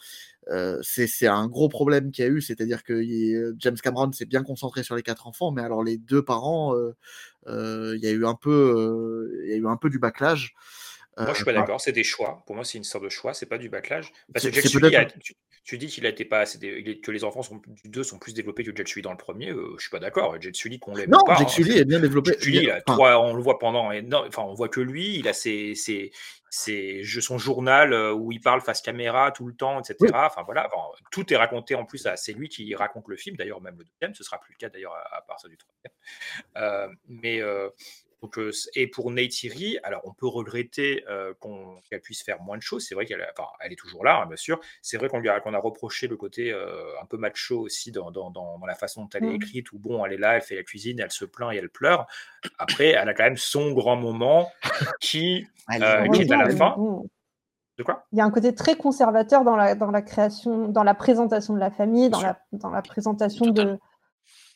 euh, 0.52 0.80
c'est 0.84 1.28
un 1.28 1.48
gros 1.48 1.70
problème 1.70 2.12
qu'il 2.12 2.24
y 2.24 2.28
a 2.28 2.32
eu, 2.32 2.42
c'est-à-dire 2.42 2.84
que 2.84 2.94
il- 3.02 3.56
James 3.60 3.78
Cameron 3.82 4.12
s'est 4.12 4.26
bien 4.26 4.44
concentré 4.44 4.84
sur 4.84 4.96
les 4.96 5.04
quatre 5.04 5.28
enfants, 5.28 5.52
mais 5.52 5.64
alors 5.64 5.84
les 5.84 5.98
deux 5.98 6.24
parents, 6.24 6.76
il 7.48 8.00
y 8.02 8.08
a 8.08 8.12
eu 8.12 8.26
un 8.26 8.36
peu, 8.36 9.42
il 9.46 9.50
y 9.50 9.54
a 9.54 9.58
eu 9.58 9.68
un 9.68 9.78
peu 9.78 9.90
du 9.90 10.00
backlash. 10.00 10.54
Moi, 11.18 11.28
je 11.30 11.34
suis 11.36 11.42
Euh, 11.44 11.46
pas 11.46 11.54
par- 11.54 11.62
d'accord, 11.64 11.82
c'est 11.82 11.92
des 11.94 12.04
choix. 12.04 12.44
Pour 12.46 12.56
moi, 12.56 12.66
c'est 12.66 12.78
une 12.78 12.84
sorte 12.84 13.04
de 13.06 13.10
choix, 13.10 13.34
c'est 13.34 13.46
pas 13.46 13.58
du 13.58 13.70
backlash. 13.70 14.12
Parce 14.34 14.46
que 14.46 14.52
Jack 14.52 14.66
Sully, 14.68 14.96
a- 14.96 15.06
tu, 15.06 15.34
tu 15.64 15.78
dis 15.78 15.88
qu'il 15.88 16.06
a 16.06 16.10
été 16.10 16.26
pas 16.26 16.40
assez 16.42 16.58
dé- 16.58 17.00
que 17.02 17.10
les 17.12 17.24
enfants 17.24 17.42
sont, 17.42 17.62
du 17.84 17.90
2 17.90 18.04
sont 18.04 18.20
plus 18.20 18.34
développés 18.34 18.64
que 18.66 18.76
Jack 18.76 18.88
Sully 18.88 19.02
dans 19.02 19.12
le 19.12 19.18
premier. 19.18 19.50
euh, 19.52 19.74
je 19.78 19.82
suis 19.84 19.90
pas 19.90 20.00
d'accord. 20.00 20.36
Jack 20.42 20.56
Sully, 20.56 20.78
qu'on 20.78 20.94
l'aime 20.94 21.10
Non, 21.10 21.20
pas. 21.26 21.38
Hein, 21.42 21.48
Sully 21.48 21.78
est 21.78 21.86
bien 21.86 22.00
développé. 22.02 22.32
Jack 22.32 22.42
Sully, 22.44 22.60
bien- 22.66 22.80
enfin, 22.86 23.16
on 23.18 23.34
le 23.34 23.42
voit 23.42 23.58
pendant. 23.60 23.92
enfin, 24.28 24.44
on 24.44 24.54
voit 24.54 24.68
que 24.70 24.82
lui. 24.82 25.16
Il 25.18 25.28
a 25.30 25.34
ses, 25.34 25.74
ses, 25.74 26.12
ses- 26.50 27.02
son 27.22 27.38
journal 27.38 27.94
euh, 27.94 28.14
où 28.14 28.32
il 28.34 28.42
parle 28.42 28.60
face 28.62 28.82
caméra 28.82 29.32
tout 29.32 29.46
le 29.48 29.56
temps, 29.56 29.80
etc. 29.80 29.96
Oui. 30.02 30.10
Enfin 30.14 30.44
voilà, 30.44 30.68
enfin, 30.72 30.84
tout 31.12 31.32
est 31.34 31.38
raconté 31.38 31.76
en 31.76 31.86
plus. 31.86 32.06
C'est 32.18 32.34
lui 32.34 32.50
qui 32.50 32.76
raconte 32.76 33.08
le 33.08 33.16
film. 33.16 33.36
D'ailleurs, 33.38 33.62
même 33.62 33.78
le 33.78 33.86
deuxième, 33.86 34.14
ce 34.14 34.24
sera 34.24 34.40
plus 34.40 34.54
le 34.54 34.58
cas 34.58 34.70
d'ailleurs 34.70 34.94
à, 34.94 35.18
à 35.18 35.22
partir 35.22 35.50
du 35.50 35.58
troisième. 35.58 35.94
Euh, 36.58 36.88
mais 37.08 37.42
euh, 37.42 37.70
donc, 38.26 38.40
et 38.76 38.88
pour 38.88 39.12
Neytiri, 39.12 39.78
alors 39.84 40.02
on 40.06 40.14
peut 40.14 40.28
regretter 40.28 41.04
euh, 41.10 41.34
qu'on- 41.40 41.80
qu'elle 41.90 42.02
puisse 42.02 42.24
faire 42.24 42.42
moins 42.42 42.58
de 42.58 42.62
choses. 42.62 42.86
C'est 42.88 42.96
vrai 42.96 43.06
qu'elle 43.06 43.26
enfin, 43.38 43.48
elle 43.60 43.72
est 43.74 43.76
toujours 43.78 44.04
là, 44.04 44.22
hein, 44.22 44.26
bien 44.26 44.36
sûr. 44.36 44.60
C'est 44.82 44.98
vrai 44.98 45.10
qu'on 45.10 45.20
lui 45.20 45.30
a, 45.30 45.40
qu'on 45.40 45.54
a 45.54 45.60
reproché 45.60 46.08
le 46.08 46.18
côté 46.18 46.52
euh, 46.52 46.84
un 47.02 47.06
peu 47.06 47.18
macho 47.18 47.60
aussi 47.60 47.92
dans, 47.92 48.12
dans, 48.12 48.32
dans- 48.32 48.58
dans 48.60 48.66
la 48.66 48.76
façon 48.76 49.04
dont 49.04 49.10
elle 49.14 49.26
est 49.26 49.30
Mm. 49.30 49.36
écrite, 49.36 49.72
où 49.72 49.80
bon, 49.80 50.06
elle 50.06 50.14
est 50.14 50.18
là, 50.18 50.36
elle 50.36 50.42
fait 50.42 50.56
la 50.56 50.64
cuisine, 50.64 51.00
elle 51.00 51.12
se 51.12 51.26
plaint 51.26 51.54
et 51.54 51.58
elle 51.58 51.70
pleure. 51.70 52.08
Après, 52.58 52.90
elle 52.90 53.10
a 53.10 53.14
quand 53.14 53.24
même 53.24 53.38
son 53.38 53.72
grand 53.72 53.96
moment 53.96 54.52
qui, 55.00 55.48
elle 55.72 55.84
euh, 55.84 56.04
est 56.04 56.10
qui 56.12 56.22
est 56.24 56.32
à 56.32 56.38
la 56.38 56.50
fin. 56.50 56.76
De 57.78 57.84
quoi? 57.84 58.06
Il 58.14 58.18
y 58.18 58.22
a 58.22 58.26
un 58.26 58.32
côté 58.32 58.56
très 58.56 58.76
conservateur 58.78 59.44
dans 59.44 59.58
la, 59.58 59.76
dans 59.76 59.92
la 59.92 60.02
création, 60.02 60.70
dans 60.70 60.84
la 60.84 60.94
présentation 60.94 61.54
de 61.54 61.60
la 61.60 61.72
famille, 61.72 62.10
dans 62.10 62.20
Bien 62.20 62.28
la, 62.52 62.58
dans 62.60 62.70
la 62.70 62.82
présentation 62.82 63.48
de, 63.48 63.78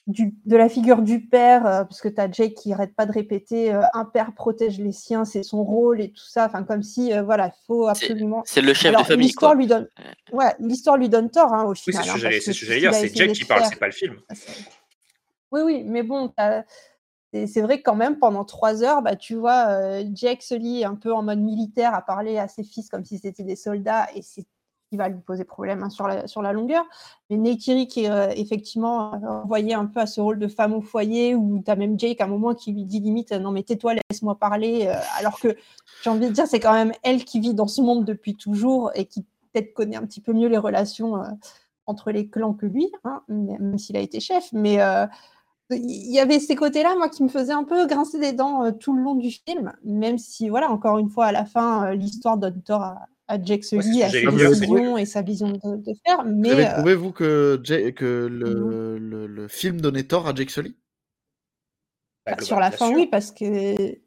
du, 0.10 0.34
de 0.46 0.58
la 0.58 0.68
figure 0.70 1.04
du 1.04 1.22
père, 1.22 1.66
euh, 1.66 1.84
parce 1.84 2.02
que 2.02 2.10
tu 2.10 2.20
as 2.20 2.30
Jake 2.30 2.56
qui 2.56 2.74
arrête 2.74 2.96
pas 2.96 3.06
de 3.06 3.12
répéter 3.12 3.74
euh, 3.74 3.82
un 3.94 4.06
père 4.06 4.34
protège 4.34 4.80
les 4.80 4.92
siens, 4.92 5.24
c'est 5.24 5.44
son 5.44 5.64
rôle 5.64 6.02
et 6.02 6.10
tout 6.10 6.26
ça, 6.26 6.48
enfin 6.48 6.64
comme 6.64 6.82
si 6.82 7.14
euh, 7.14 7.22
voilà, 7.22 7.48
il 7.48 7.66
faut 7.68 7.88
absolument. 7.88 8.42
c'est 8.46 8.62
le 8.62 8.74
chef 8.74 8.90
Alors 8.90 9.04
de 9.04 9.08
famille, 9.08 9.28
l'histoire 9.28 9.54
lui 9.54 9.68
donne, 9.68 9.88
ouais, 10.32 10.54
l'histoire 10.60 10.98
lui 10.98 11.10
donne 11.10 11.30
tort 11.30 11.54
hein, 11.54 11.64
au 11.64 11.70
Oui, 11.72 11.78
c'est 11.78 11.92
final, 11.92 12.06
ce 12.06 12.10
hein, 12.10 12.14
que 12.16 12.20
j'allais 12.20 12.36
parce 12.38 12.46
que 12.48 12.54
c'est 12.54 12.60
ce 12.60 12.60
que 12.60 12.66
tout 12.66 12.70
j'allais 12.72 12.80
dire. 12.82 12.90
a 12.90 12.94
C'est 12.94 13.28
de 13.28 13.34
qui 13.34 13.46
parle, 13.46 13.66
c'est 13.70 13.80
pas 13.80 13.86
le 13.86 13.92
film. 13.92 14.16
oui, 15.52 15.62
oui, 15.64 15.84
mais 15.86 16.02
bon, 16.02 16.34
c'est 17.32 17.62
vrai 17.62 17.78
que 17.78 17.84
quand 17.84 17.96
même, 17.96 18.18
pendant 18.18 18.44
trois 18.46 18.84
heures, 18.84 19.04
bah, 19.04 19.16
tu 19.16 19.36
vois, 19.36 19.68
euh, 19.70 20.04
Jake 20.14 20.42
se 20.42 20.56
lit 20.56 20.84
un 20.84 20.96
peu 20.96 21.14
en 21.14 21.22
mode 21.22 21.40
militaire 21.40 21.94
à 21.94 22.02
parler 22.02 22.40
à 22.40 22.48
ses 22.48 22.64
fils 22.64 22.90
comme 22.90 23.06
si 23.06 23.20
c'était 23.20 23.44
des 23.44 23.56
soldats, 23.56 24.08
et 24.16 24.24
c'est 24.24 24.42
ce 24.42 24.48
qui 24.90 24.98
va 24.98 25.10
lui 25.10 25.20
poser 25.22 25.44
problème 25.44 25.84
hein, 25.84 25.90
sur, 25.90 26.08
la, 26.08 26.28
sur 26.28 26.42
la 26.42 26.52
longueur. 26.54 26.84
Mais 27.30 27.38
Neytiri 27.38 27.88
qui 27.88 28.06
est 28.06 28.10
euh, 28.10 28.30
effectivement 28.36 29.14
euh, 29.14 29.28
envoyé 29.44 29.74
un 29.74 29.86
peu 29.86 30.00
à 30.00 30.06
ce 30.08 30.20
rôle 30.20 30.40
de 30.40 30.48
femme 30.48 30.74
au 30.74 30.82
foyer, 30.82 31.36
où 31.36 31.62
tu 31.64 31.70
as 31.70 31.76
même 31.76 32.00
Jake 32.00 32.22
à 32.22 32.26
un 32.26 32.28
moment 32.28 32.54
qui 32.56 32.72
lui 32.74 32.86
dit 32.86 33.00
limite 33.00 33.32
Non, 33.32 33.52
mais 33.52 33.64
tais-toi, 33.64 33.94
laisse-moi 33.96 34.36
parler. 34.38 34.88
euh, 34.88 34.96
alors 35.18 35.40
que 35.40 35.56
j'ai 36.04 36.10
envie 36.10 36.28
de 36.28 36.34
dire, 36.34 36.48
c'est 36.48 36.60
quand 36.60 36.74
même 36.74 36.92
elle 37.04 37.24
qui 37.24 37.40
vit 37.40 37.54
dans 37.54 37.68
ce 37.68 37.82
monde 37.82 38.06
depuis 38.06 38.36
toujours 38.36 38.92
et 38.96 39.06
qui 39.06 39.26
peut-être 39.54 39.74
connaît 39.74 39.98
un 39.98 40.06
petit 40.06 40.22
peu 40.22 40.34
mieux 40.34 40.48
les 40.48 40.58
relations 40.58 41.18
euh, 41.18 41.28
entre 41.86 42.12
les 42.12 42.28
clans 42.30 42.54
que 42.54 42.66
lui, 42.66 42.92
hein, 43.04 43.22
même 43.28 43.78
s'il 43.78 43.98
a 43.98 44.02
été 44.02 44.20
chef. 44.20 44.50
Mais. 44.54 44.82
euh, 44.82 45.06
il 45.72 46.12
y 46.12 46.20
avait 46.20 46.40
ces 46.40 46.56
côtés-là, 46.56 46.96
moi, 46.96 47.10
qui 47.10 47.22
me 47.24 47.28
faisaient 47.30 47.54
un 47.54 47.64
peu 47.64 47.86
grincer 47.86 48.20
des 48.20 48.34
dents 48.34 48.64
euh, 48.66 48.72
tout 48.72 48.96
le 48.96 49.04
long 49.04 49.14
du 49.14 49.30
film, 49.30 49.72
même 49.84 50.18
si, 50.18 50.50
voilà, 50.50 50.72
encore 50.72 50.98
une 50.98 51.10
fois, 51.10 51.28
à 51.28 51.32
la 51.32 51.46
fin, 51.46 51.86
euh, 51.86 51.94
l'histoire 51.94 52.38
donne 52.40 52.62
tort 52.64 52.82
à, 52.82 53.06
ce 53.38 53.64
Sully, 53.64 54.04
à 54.04 54.10
ses 54.10 54.26
décisions 54.26 54.98
et 54.98 55.06
sa 55.06 55.22
vision 55.22 55.52
de, 55.52 55.78
de 55.78 55.94
faire, 56.06 56.24
Vous 56.24 56.32
mais 56.36 56.52
avez 56.52 56.66
euh, 56.66 56.74
trouvé, 56.74 56.96
vous, 56.96 57.12
que, 57.12 57.60
Jay- 57.64 57.94
que 57.94 58.28
non. 58.28 58.68
le, 58.70 58.98
le, 58.98 59.28
le 59.28 59.48
film 59.48 59.80
donnait 59.80 60.04
tort 60.04 60.28
à 60.28 60.34
Jake 60.34 60.50
Sully? 60.50 60.76
Bah, 62.26 62.42
sur 62.42 62.60
la 62.60 62.72
fin, 62.72 62.88
sûr. 62.88 62.96
oui, 62.96 63.08
parce 63.08 63.32
que 63.32 63.98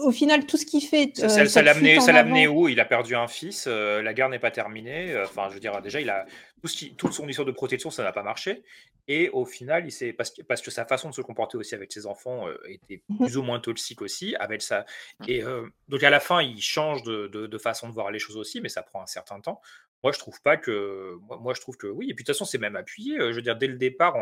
au 0.00 0.10
final, 0.12 0.46
tout 0.46 0.56
ce 0.56 0.66
qu'il 0.66 0.82
fait, 0.82 1.12
Ça, 1.14 1.24
euh, 1.26 1.28
ça- 1.28 1.46
ça 1.46 1.62
l'a 1.62 1.70
amené, 1.72 1.90
fuite 1.90 2.02
en 2.02 2.06
ça 2.06 2.12
l'a 2.12 2.20
amené 2.20 2.44
avant, 2.46 2.54
où? 2.54 2.68
Il 2.68 2.80
a 2.80 2.84
perdu 2.84 3.14
un 3.14 3.26
fils, 3.28 3.66
euh, 3.66 4.02
la 4.02 4.14
guerre 4.14 4.28
n'est 4.28 4.38
pas 4.38 4.50
terminée. 4.50 5.12
euh, 5.12 5.24
Enfin, 5.24 5.48
je 5.48 5.54
veux 5.54 5.60
dire, 5.60 5.80
déjà, 5.82 6.00
il 6.00 6.10
a 6.10 6.26
tout 6.60 6.68
ce 6.68 6.76
qui, 6.76 6.94
toute 6.96 7.12
son 7.12 7.28
histoire 7.28 7.46
de 7.46 7.52
protection, 7.52 7.90
ça 7.90 8.02
n'a 8.02 8.12
pas 8.12 8.22
marché. 8.22 8.62
Et 9.08 9.28
au 9.30 9.44
final, 9.44 9.88
il 9.88 10.14
parce 10.14 10.30
que, 10.30 10.42
parce 10.42 10.60
que 10.62 10.70
sa 10.70 10.84
façon 10.84 11.08
de 11.10 11.14
se 11.14 11.22
comporter 11.22 11.56
aussi 11.56 11.74
avec 11.74 11.92
ses 11.92 12.06
enfants 12.06 12.46
euh, 12.48 12.56
était 12.68 13.02
Mhm. 13.08 13.18
plus 13.18 13.36
ou 13.38 13.42
moins 13.42 13.58
toxique 13.58 14.02
aussi, 14.02 14.36
avec 14.36 14.62
ça. 14.62 14.84
Et 15.26 15.42
euh, 15.42 15.66
donc 15.88 16.02
à 16.02 16.10
la 16.10 16.20
fin, 16.20 16.42
il 16.42 16.60
change 16.60 17.02
de, 17.02 17.26
de- 17.28 17.46
de 17.46 17.58
façon 17.58 17.88
de 17.88 17.92
voir 17.94 18.10
les 18.10 18.18
choses 18.18 18.36
aussi, 18.36 18.60
mais 18.60 18.68
ça 18.68 18.82
prend 18.82 19.02
un 19.02 19.06
certain 19.06 19.40
temps. 19.40 19.60
Moi, 20.02 20.12
je 20.12 20.18
trouve 20.18 20.40
pas 20.42 20.56
que, 20.56 21.16
moi, 21.28 21.38
moi, 21.38 21.52
je 21.54 21.60
trouve 21.60 21.76
que 21.76 21.86
oui. 21.86 22.06
Et 22.10 22.14
puis 22.14 22.24
de 22.24 22.26
toute 22.26 22.34
façon, 22.34 22.44
c'est 22.44 22.58
même 22.58 22.76
appuyé. 22.76 23.18
euh, 23.18 23.30
Je 23.30 23.36
veux 23.36 23.42
dire, 23.42 23.56
dès 23.56 23.66
le 23.66 23.76
départ, 23.76 24.14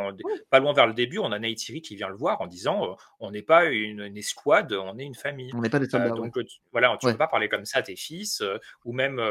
pas 0.51 0.59
loin 0.61 0.73
vers 0.73 0.87
le 0.87 0.95
début, 0.95 1.19
on 1.19 1.31
a 1.33 1.39
Neytiri 1.39 1.83
qui 1.83 1.95
vient 1.97 2.09
le 2.09 2.17
voir 2.17 2.41
en 2.41 2.47
disant, 2.49 2.93
euh, 2.93 2.95
on 3.21 3.31
n'est 3.31 3.43
pas 3.43 3.67
une, 3.67 4.01
une 4.01 4.17
escouade, 4.17 4.73
on 4.73 4.99
est 4.99 5.05
une 5.05 5.15
famille. 5.15 5.51
On 5.55 5.61
n'est 5.61 5.71
pas 5.71 5.79
des 5.79 5.89
soldats, 5.89 6.11
donc 6.11 6.37
euh, 6.37 6.45
tu- 6.45 6.59
voilà, 6.73 6.97
tu 7.01 7.07
Ouais. 7.07 7.13
peux 7.13 7.19
pas 7.19 7.29
parler 7.29 7.49
comme 7.49 7.65
ça 7.65 7.79
à 7.79 7.83
tes 7.83 7.97
fils, 7.97 8.41
euh, 8.41 8.59
ou 8.85 8.93
même 8.93 9.23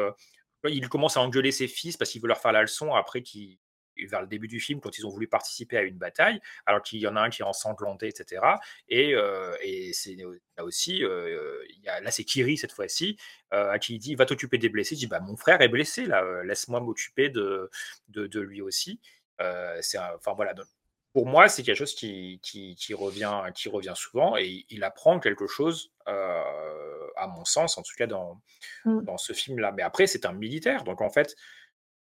il 0.67 0.89
commence 0.89 1.17
à 1.17 1.21
engueuler 1.21 1.51
ses 1.51 1.67
fils 1.67 1.97
parce 1.97 2.11
qu'il 2.11 2.21
veut 2.21 2.27
leur 2.27 2.39
faire 2.39 2.51
la 2.51 2.61
leçon 2.61 2.93
après 2.93 3.21
qu'il 3.21 3.57
vers 4.05 4.21
le 4.21 4.27
début 4.27 4.47
du 4.47 4.59
film 4.59 4.79
quand 4.79 4.97
ils 4.97 5.05
ont 5.07 5.09
voulu 5.09 5.27
participer 5.27 5.77
à 5.77 5.81
une 5.81 5.97
bataille, 5.97 6.39
alors 6.65 6.81
qu'il 6.81 6.99
y 6.99 7.07
en 7.07 7.15
a 7.15 7.21
un 7.21 7.29
qui 7.29 7.41
est 7.41 7.45
ensanglanté, 7.45 8.07
etc. 8.07 8.41
Et, 8.89 9.15
euh, 9.15 9.55
et 9.61 9.91
c'est 9.93 10.15
là 10.57 10.63
aussi, 10.63 11.03
euh, 11.03 11.63
il 11.69 11.81
y 11.83 11.89
a, 11.89 11.99
là 12.01 12.11
c'est 12.11 12.23
Kiri 12.23 12.57
cette 12.57 12.71
fois-ci, 12.71 13.17
euh, 13.53 13.71
à 13.71 13.79
qui 13.79 13.95
il 13.95 13.99
dit 13.99 14.15
va 14.15 14.25
t'occuper 14.25 14.57
des 14.57 14.69
blessés. 14.69 14.95
Il 14.95 14.99
dit 14.99 15.07
bah 15.07 15.19
mon 15.19 15.35
frère 15.35 15.61
est 15.61 15.69
blessé 15.69 16.05
là, 16.05 16.23
euh, 16.23 16.43
laisse-moi 16.43 16.79
m'occuper 16.79 17.29
de, 17.29 17.69
de, 18.09 18.27
de 18.27 18.39
lui 18.39 18.61
aussi. 18.61 18.99
Euh, 19.41 19.77
c'est 19.81 19.97
enfin 19.99 20.33
voilà. 20.33 20.53
donc, 20.53 20.67
pour 21.13 21.25
moi, 21.25 21.47
c'est 21.49 21.63
quelque 21.63 21.77
chose 21.77 21.95
qui, 21.95 22.39
qui, 22.43 22.75
qui 22.75 22.93
revient, 22.93 23.41
qui 23.55 23.69
revient 23.69 23.93
souvent 23.95 24.37
et 24.37 24.65
il 24.69 24.83
apprend 24.83 25.19
quelque 25.19 25.47
chose, 25.47 25.91
euh, 26.07 27.07
à 27.15 27.25
mon 27.27 27.43
sens, 27.43 27.77
en 27.79 27.81
tout 27.81 27.95
cas 27.97 28.05
dans, 28.05 28.39
Mm. 28.85 29.03
dans 29.03 29.17
ce 29.17 29.33
film-là. 29.33 29.71
Mais 29.71 29.83
après, 29.83 30.07
c'est 30.07 30.25
un 30.25 30.33
militaire, 30.33 30.83
donc 30.83 31.01
en 31.01 31.09
fait, 31.09 31.35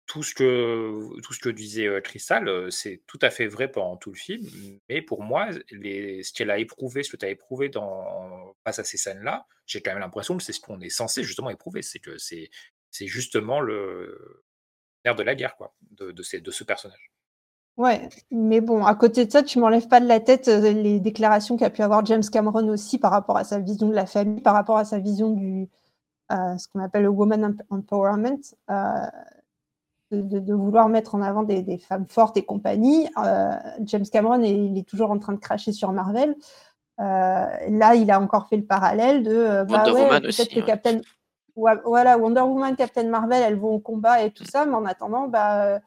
tout 0.09 0.23
ce 0.23 0.35
que, 0.35 1.21
tout 1.21 1.33
ce 1.33 1.39
que 1.39 1.51
disait 1.51 2.01
Crystal, 2.03 2.73
c'est 2.73 3.03
tout 3.07 3.19
à 3.23 3.31
fait 3.31 3.47
vrai 3.47 3.71
pendant 3.71 3.97
tout 3.97 4.11
le 4.11 4.17
film. 4.17 4.45
Mais 4.89 5.03
pour 5.03 5.23
moi, 5.23 5.51
ce 5.53 6.33
qu'elle 6.33 6.51
a 6.51 6.59
éprouvé, 6.59 7.03
ce 7.03 7.13
que 7.13 7.17
tu 7.17 7.27
as 7.27 7.31
éprouvé 7.31 7.69
dans, 7.69 8.55
face 8.65 8.79
à 8.79 8.85
ces 8.85 8.97
scènes-là, 8.97 9.47
j'ai 9.67 9.83
quand 9.83 9.93
même 9.93 10.01
l'impression 10.01 10.37
que 10.37 10.43
c'est 10.43 10.55
ce 10.55 10.61
qu'on 10.61 10.81
est 10.81 10.89
censé 10.89 11.23
justement 11.23 11.51
éprouver. 11.51 11.83
C'est 11.83 11.99
que 11.99 12.17
c'est, 12.19 12.51
c'est 12.91 13.07
justement 13.07 13.61
le 13.61 14.45
de 15.05 15.23
la 15.23 15.35
guerre, 15.35 15.57
quoi, 15.57 15.75
de, 15.93 16.13
de, 16.13 16.23
ce 16.23 16.65
personnage. 16.65 17.13
Ouais, 17.77 18.09
mais 18.31 18.61
bon, 18.61 18.85
à 18.85 18.95
côté 18.95 19.25
de 19.25 19.31
ça, 19.31 19.43
tu 19.43 19.59
m'enlèves 19.59 19.89
pas 19.89 20.01
de 20.01 20.07
la 20.07 20.21
tête 20.21 20.49
les 20.49 21.01
déclarations 21.01 21.57
qu'a 21.57 21.71
pu 21.71 21.83
avoir 21.83 22.05
James 22.07 22.25
Cameron 22.31 22.69
aussi 22.69 22.99
par 22.99 23.13
rapport 23.13 23.37
à 23.37 23.45
sa 23.45 23.59
vision 23.59 23.89
de 23.89 23.95
la 23.95 24.07
famille, 24.07 24.43
par 24.43 24.55
rapport 24.55 24.77
à 24.77 24.85
sa 24.85 24.99
vision 24.99 25.31
du 25.31 25.69
ce 26.31 26.69
qu'on 26.69 26.81
appelle 26.81 27.05
le 27.05 27.09
woman 27.09 27.43
em- 27.43 27.63
empowerment, 27.71 28.43
de, 30.11 30.55
vouloir 30.55 30.89
mettre 30.89 31.15
en 31.15 31.23
avant 31.23 31.43
des, 31.43 31.63
des 31.63 31.79
femmes 31.79 32.07
fortes 32.09 32.37
et 32.37 32.45
compagnie. 32.45 33.09
Euh, 33.19 33.53
James 33.83 34.05
Cameron, 34.11 34.43
est- 34.43 34.51
il 34.51 34.79
est 34.79 34.89
toujours 34.89 35.11
en 35.11 35.19
train 35.19 35.33
de 35.35 35.39
cracher 35.39 35.73
sur 35.73 35.93
Marvel. 35.93 36.35
Euh, 37.01 37.47
là, 37.69 37.95
il 37.95 38.11
a 38.11 38.21
encore 38.21 38.49
fait 38.49 38.57
le 38.57 38.65
parallèle 38.65 39.23
de 39.23 39.31
euh, 39.31 39.65
bah 39.65 39.85
Wonder 39.85 39.93
ouais, 39.93 40.05
Woman 40.05 40.23
peut-être 40.23 40.41
aussi, 40.41 40.49
que 40.49 40.61
ouais. 40.61 40.67
Captain 40.67 41.01
voilà, 41.85 42.19
Wonder 42.19 42.43
Woman, 42.43 42.77
Captain 42.77 43.09
Marvel, 43.09 43.43
elles 43.43 43.59
vont 43.59 43.75
au 43.75 43.79
combat 43.81 44.23
et 44.23 44.31
tout 44.31 44.45
ça, 44.45 44.65
mais 44.65 44.75
en 44.75 44.85
attendant, 44.85 45.27
bah, 45.27 45.81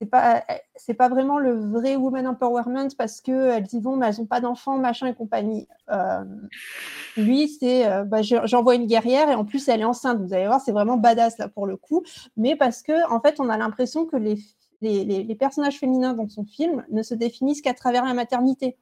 c'est 0.00 0.10
pas, 0.10 0.44
c'est 0.74 0.94
pas 0.94 1.08
vraiment 1.08 1.38
le 1.38 1.54
vrai 1.54 1.96
woman 1.96 2.26
empowerment 2.26 2.88
parce 2.98 3.20
qu'elles 3.20 3.66
y 3.72 3.80
vont, 3.80 3.96
mais 3.96 4.08
elles 4.08 4.18
n'ont 4.18 4.26
pas 4.26 4.40
d'enfants, 4.40 4.76
machin 4.76 5.06
et 5.06 5.14
compagnie. 5.14 5.68
Euh, 5.90 6.24
lui, 7.16 7.48
c'est 7.48 7.86
euh, 7.86 8.04
bah, 8.04 8.22
j'envoie 8.22 8.74
une 8.74 8.86
guerrière 8.86 9.30
et 9.30 9.34
en 9.34 9.44
plus 9.44 9.68
elle 9.68 9.80
est 9.80 9.84
enceinte. 9.84 10.20
Vous 10.20 10.34
allez 10.34 10.46
voir, 10.46 10.60
c'est 10.60 10.72
vraiment 10.72 10.96
badass 10.96 11.38
là 11.38 11.48
pour 11.48 11.66
le 11.66 11.76
coup. 11.76 12.02
Mais 12.36 12.56
parce 12.56 12.82
que 12.82 13.08
en 13.10 13.20
fait, 13.20 13.38
on 13.38 13.48
a 13.48 13.56
l'impression 13.56 14.04
que 14.04 14.16
les, 14.16 14.36
les, 14.80 15.34
personnages 15.36 15.78
féminins 15.78 16.14
dans 16.14 16.28
son 16.28 16.44
film 16.44 16.84
ne 16.90 17.02
se 17.02 17.14
définissent 17.14 17.62
qu'à 17.62 17.74
travers 17.74 18.04
la 18.04 18.14
maternité. 18.14 18.76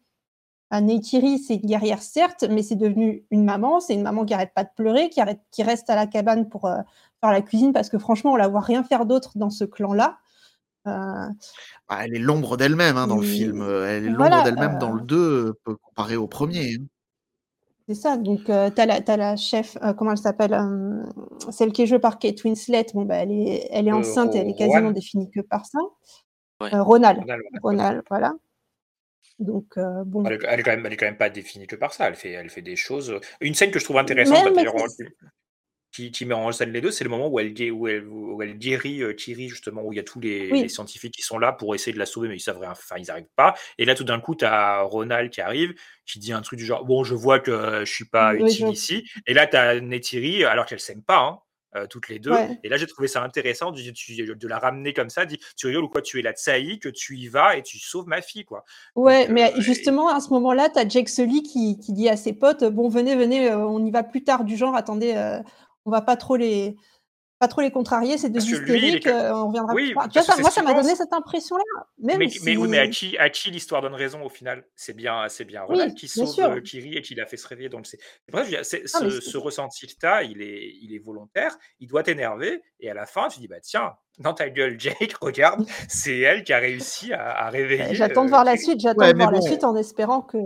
Neytiri, 0.80 1.38
c'est 1.38 1.56
une 1.56 1.66
guerrière 1.66 2.00
certes, 2.00 2.44
mais 2.48 2.62
c'est 2.62 2.76
devenu 2.76 3.26
une 3.30 3.44
maman. 3.44 3.80
C'est 3.80 3.92
une 3.92 4.02
maman 4.02 4.24
qui 4.24 4.32
arrête 4.32 4.54
pas 4.54 4.64
de 4.64 4.70
pleurer, 4.74 5.10
qui, 5.10 5.20
arrête, 5.20 5.40
qui 5.50 5.62
reste 5.62 5.90
à 5.90 5.94
la 5.94 6.06
cabane 6.06 6.48
pour 6.48 6.64
euh, 6.64 6.78
faire 7.20 7.30
la 7.30 7.42
cuisine 7.42 7.74
parce 7.74 7.90
que 7.90 7.98
franchement, 7.98 8.32
on 8.32 8.36
la 8.36 8.48
voit 8.48 8.60
rien 8.60 8.82
faire 8.82 9.04
d'autre 9.04 9.32
dans 9.36 9.50
ce 9.50 9.64
clan-là. 9.64 10.18
Euh, 10.86 11.28
bah, 11.88 11.98
elle 12.04 12.16
est 12.16 12.18
l'ombre 12.18 12.56
d'elle-même 12.56 12.96
hein, 12.96 13.06
dans 13.06 13.16
le 13.16 13.26
film. 13.26 13.62
Elle 13.62 14.06
est 14.06 14.10
l'ombre 14.10 14.44
d'elle-même 14.44 14.78
dans 14.78 14.92
le 14.92 15.02
2 15.02 15.54
comparé 15.82 16.16
au 16.16 16.26
premier. 16.26 16.74
Hein. 16.74 16.84
C'est 17.88 17.94
ça. 17.94 18.16
Donc, 18.16 18.44
tu 18.44 18.52
as, 18.52 18.72
as, 18.76 19.16
la 19.16 19.36
chef, 19.36 19.76
comment 19.96 20.12
elle 20.12 20.18
s'appelle 20.18 20.58
Celle 21.50 21.72
qui 21.72 21.82
est 21.82 21.86
jouée 21.86 21.98
par 21.98 22.18
Kate 22.18 22.42
Winslet. 22.44 22.86
Bon, 22.94 23.04
bah, 23.04 23.16
elle 23.16 23.32
est, 23.32 23.68
elle 23.70 23.88
est 23.88 23.92
enceinte 23.92 24.34
et 24.34 24.38
elle 24.38 24.48
est 24.48 24.56
quasiment 24.56 24.92
définie 24.92 25.30
que 25.30 25.40
par 25.40 25.66
ça. 25.66 25.78
Ronald. 26.60 27.22
Ronald, 27.62 28.02
voilà. 28.08 28.34
Donc, 29.38 29.78
bon. 30.06 30.24
Elle, 30.24 30.38
elle, 30.48 30.60
est 30.60 30.62
quand 30.62 30.70
même, 30.70 30.86
elle 30.86 30.92
est 30.92 30.96
quand 30.96 31.06
même 31.06 31.16
pas 31.16 31.30
définie 31.30 31.66
que 31.66 31.76
par 31.76 31.92
ça. 31.92 32.08
Elle 32.08 32.14
fait, 32.14 32.32
elle 32.32 32.50
fait 32.50 32.62
des 32.62 32.76
choses. 32.76 33.18
Une 33.40 33.54
scène 33.54 33.70
que 33.70 33.78
je 33.78 33.84
trouve 33.84 33.98
intéressante, 33.98 34.52
d'ailleurs, 34.54 34.74
qui, 35.92 36.24
met 36.24 36.34
en 36.34 36.50
scène 36.52 36.72
les 36.72 36.80
deux, 36.80 36.90
c'est 36.90 37.04
le 37.04 37.10
moment 37.10 37.28
où 37.28 37.38
elle, 37.38 37.52
où 37.72 37.86
elle, 37.86 38.06
où 38.06 38.40
elle 38.42 38.56
guérit 38.56 39.02
euh, 39.02 39.14
Thierry, 39.14 39.48
justement, 39.48 39.82
où 39.82 39.92
il 39.92 39.96
y 39.96 40.00
a 40.00 40.02
tous 40.02 40.20
les, 40.20 40.68
scientifiques 40.68 41.14
qui 41.14 41.22
sont 41.22 41.38
là 41.38 41.52
pour 41.52 41.74
essayer 41.74 41.92
de 41.92 41.98
la 41.98 42.06
sauver, 42.06 42.28
mais 42.28 42.36
ils 42.36 42.40
savent 42.40 42.62
enfin, 42.64 42.96
ils 42.98 43.06
n'arrivent 43.06 43.26
pas. 43.36 43.54
Et 43.78 43.84
là, 43.84 43.94
tout 43.94 44.04
d'un 44.04 44.18
coup, 44.18 44.34
tu 44.34 44.44
as 44.46 44.80
Ronald 44.82 45.30
qui 45.30 45.42
arrive, 45.42 45.74
qui 46.06 46.18
dit 46.18 46.32
un 46.32 46.40
truc 46.40 46.58
du 46.58 46.64
genre 46.64 46.84
Bon, 46.84 47.04
je 47.04 47.14
vois 47.14 47.40
que 47.40 47.84
je 47.84 47.92
suis 47.92 48.06
pas 48.06 48.34
utile 48.34 48.68
ici. 48.68 49.08
Et 49.26 49.34
là, 49.34 49.46
tu 49.46 49.56
as 49.56 49.80
Neytiri, 49.80 50.44
alors 50.44 50.64
qu'elle 50.64 50.80
s'aime 50.80 51.02
pas, 51.02 51.18
hein, 51.18 51.38
euh, 51.76 51.86
toutes 51.86 52.08
les 52.08 52.18
deux. 52.18 52.32
Et 52.62 52.68
là, 52.68 52.76
j'ai 52.76 52.86
trouvé 52.86 53.08
ça 53.08 53.22
intéressant 53.22 53.70
de, 53.70 54.34
de, 54.34 54.48
la 54.48 54.58
ramener 54.58 54.92
comme 54.92 55.10
ça. 55.10 55.26
Dit, 55.26 55.40
tu 55.56 55.66
rigoles 55.66 55.84
ou 55.84 55.88
quoi 55.88 56.00
Tu 56.00 56.18
es 56.18 56.22
la 56.22 56.32
Tsaï, 56.32 56.78
que 56.78 56.88
tu 56.88 57.16
y 57.16 57.28
vas 57.28 57.56
et 57.56 57.62
tu 57.62 57.78
sauves 57.78 58.06
ma 58.06 58.22
fille, 58.22 58.44
quoi. 58.44 58.64
Ouais, 58.94 59.26
mais 59.28 59.52
euh, 59.52 59.60
justement, 59.60 60.08
à 60.08 60.20
ce 60.20 60.30
moment-là, 60.30 60.68
tu 60.68 60.78
as 60.78 60.88
Jake 60.88 61.08
Sully 61.08 61.42
qui, 61.42 61.78
qui, 61.78 61.92
dit 61.92 62.08
à 62.08 62.16
ses 62.16 62.32
potes 62.32 62.64
Bon, 62.64 62.88
venez, 62.88 63.14
venez, 63.14 63.50
on 63.54 63.84
y 63.84 63.90
va 63.90 64.02
plus 64.02 64.24
tard, 64.24 64.44
du 64.44 64.56
genre, 64.56 64.74
attendez, 64.74 65.14
on 65.84 65.90
va 65.90 66.02
pas 66.02 66.16
trop 66.16 66.36
les 66.36 66.76
pas 67.42 67.48
trop 67.48 67.60
les 67.60 67.72
contrarier, 67.72 68.18
c'est 68.18 68.30
de 68.30 68.38
hystériques, 68.38 69.08
euh, 69.08 69.32
on 69.32 69.48
reviendra 69.48 69.74
oui, 69.74 69.88
tu 69.88 69.94
vois, 69.94 70.22
ça, 70.22 70.36
moi, 70.36 70.48
ça 70.48 70.62
m'a 70.62 70.74
donné 70.74 70.94
cette 70.94 71.12
impression-là. 71.12 71.64
mais, 71.98 72.16
mais, 72.16 72.56
oui, 72.56 72.68
mais 72.68 72.78
à 72.78 72.86
qui, 72.86 73.18
à 73.18 73.30
qui 73.30 73.50
l'histoire 73.50 73.82
donne 73.82 73.96
raison 73.96 74.22
au 74.22 74.28
final? 74.28 74.64
C'est 74.76 74.94
bien, 74.94 75.28
c'est 75.28 75.44
bien 75.44 75.62
Ronald 75.62 75.92
qui 75.94 76.06
sauve 76.06 76.38
euh, 76.38 76.60
Kiri 76.60 76.96
et 76.96 77.02
qui 77.02 77.16
l'a 77.16 77.26
fait 77.26 77.36
se 77.36 77.48
réveiller. 77.48 77.68
Donc 77.68 77.88
c'est 77.88 77.98
bref, 78.30 78.48
c'est, 78.62 78.84
ah, 78.94 79.00
ce, 79.00 79.20
ce 79.20 79.36
ressenti 79.36 79.88
que 79.88 79.92
tu 79.98 80.06
as, 80.06 80.22
il 80.22 80.40
est, 80.40 80.72
il 80.82 80.94
est 80.94 81.00
volontaire, 81.00 81.58
il 81.80 81.88
doit 81.88 82.04
t'énerver, 82.04 82.62
et 82.78 82.88
à 82.88 82.94
la 82.94 83.06
fin, 83.06 83.26
tu 83.26 83.40
dis 83.40 83.48
bah 83.48 83.58
tiens, 83.60 83.94
dans 84.20 84.34
ta 84.34 84.48
gueule, 84.48 84.78
Jake, 84.78 85.14
regarde, 85.20 85.66
c'est 85.88 86.20
elle 86.20 86.44
qui 86.44 86.52
a 86.52 86.58
réussi 86.58 87.12
à, 87.12 87.50
réveiller. 87.50 87.96
J'attends 87.96 88.24
de 88.24 88.30
voir 88.30 88.44
la 88.44 88.56
suite, 88.56 88.78
j'attends 88.78 89.10
de 89.10 89.16
voir 89.16 89.32
la 89.32 89.40
suite 89.40 89.64
en 89.64 89.74
espérant 89.74 90.22
que 90.22 90.38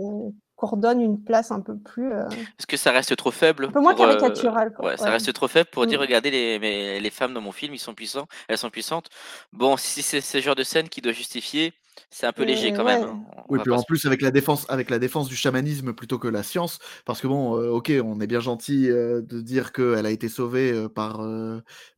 qu'on 0.57 0.67
redonne 0.67 0.99
une 0.99 1.23
place 1.23 1.51
un 1.51 1.61
peu 1.61 1.77
plus. 1.77 2.11
Euh... 2.11 2.23
Parce 2.57 2.65
que 2.67 2.75
ça 2.75 2.91
reste 2.91 3.15
trop 3.15 3.31
faible. 3.31 3.65
Un 3.65 3.71
peu 3.71 3.79
moins 3.79 3.93
euh, 3.93 3.97
caricatural. 3.97 4.75
Ouais, 4.79 4.97
ça 4.97 5.09
reste 5.09 5.31
trop 5.31 5.47
faible 5.47 5.69
pour 5.69 5.85
dire 5.85 5.99
mm. 5.99 6.01
regardez 6.01 6.31
les, 6.31 6.99
les 6.99 7.09
femmes 7.09 7.33
dans 7.33 7.41
mon 7.41 7.51
film, 7.51 7.73
ils 7.73 7.79
sont 7.79 7.93
puissants, 7.93 8.27
elles 8.47 8.57
sont 8.57 8.71
puissantes. 8.71 9.09
Bon, 9.53 9.77
si 9.77 10.01
c'est 10.01 10.19
ce 10.19 10.41
genre 10.41 10.55
de 10.55 10.63
scène 10.63 10.89
qui 10.89 10.99
doit 10.99 11.13
justifier, 11.13 11.73
c'est 12.09 12.25
un 12.25 12.31
peu 12.31 12.43
léger 12.43 12.73
quand 12.73 12.83
même. 12.83 13.03
Hein. 13.03 13.23
oui, 13.49 13.59
puis 13.63 13.71
en 13.71 13.81
plus 13.83 14.05
avec 14.05 14.21
la 14.21 14.31
défense, 14.31 14.65
avec 14.69 14.89
la 14.89 14.99
défense 14.99 15.27
du 15.27 15.35
chamanisme 15.35 15.93
plutôt 15.93 16.19
que 16.19 16.27
la 16.27 16.43
science, 16.43 16.79
parce 17.05 17.21
que 17.21 17.27
bon, 17.27 17.57
euh, 17.57 17.69
ok, 17.69 17.91
on 18.03 18.19
est 18.19 18.27
bien 18.27 18.39
gentil 18.39 18.89
euh, 18.89 19.21
de 19.21 19.41
dire 19.41 19.71
qu'elle 19.71 20.05
a 20.05 20.11
été 20.11 20.29
sauvée 20.29 20.87
par 20.93 21.25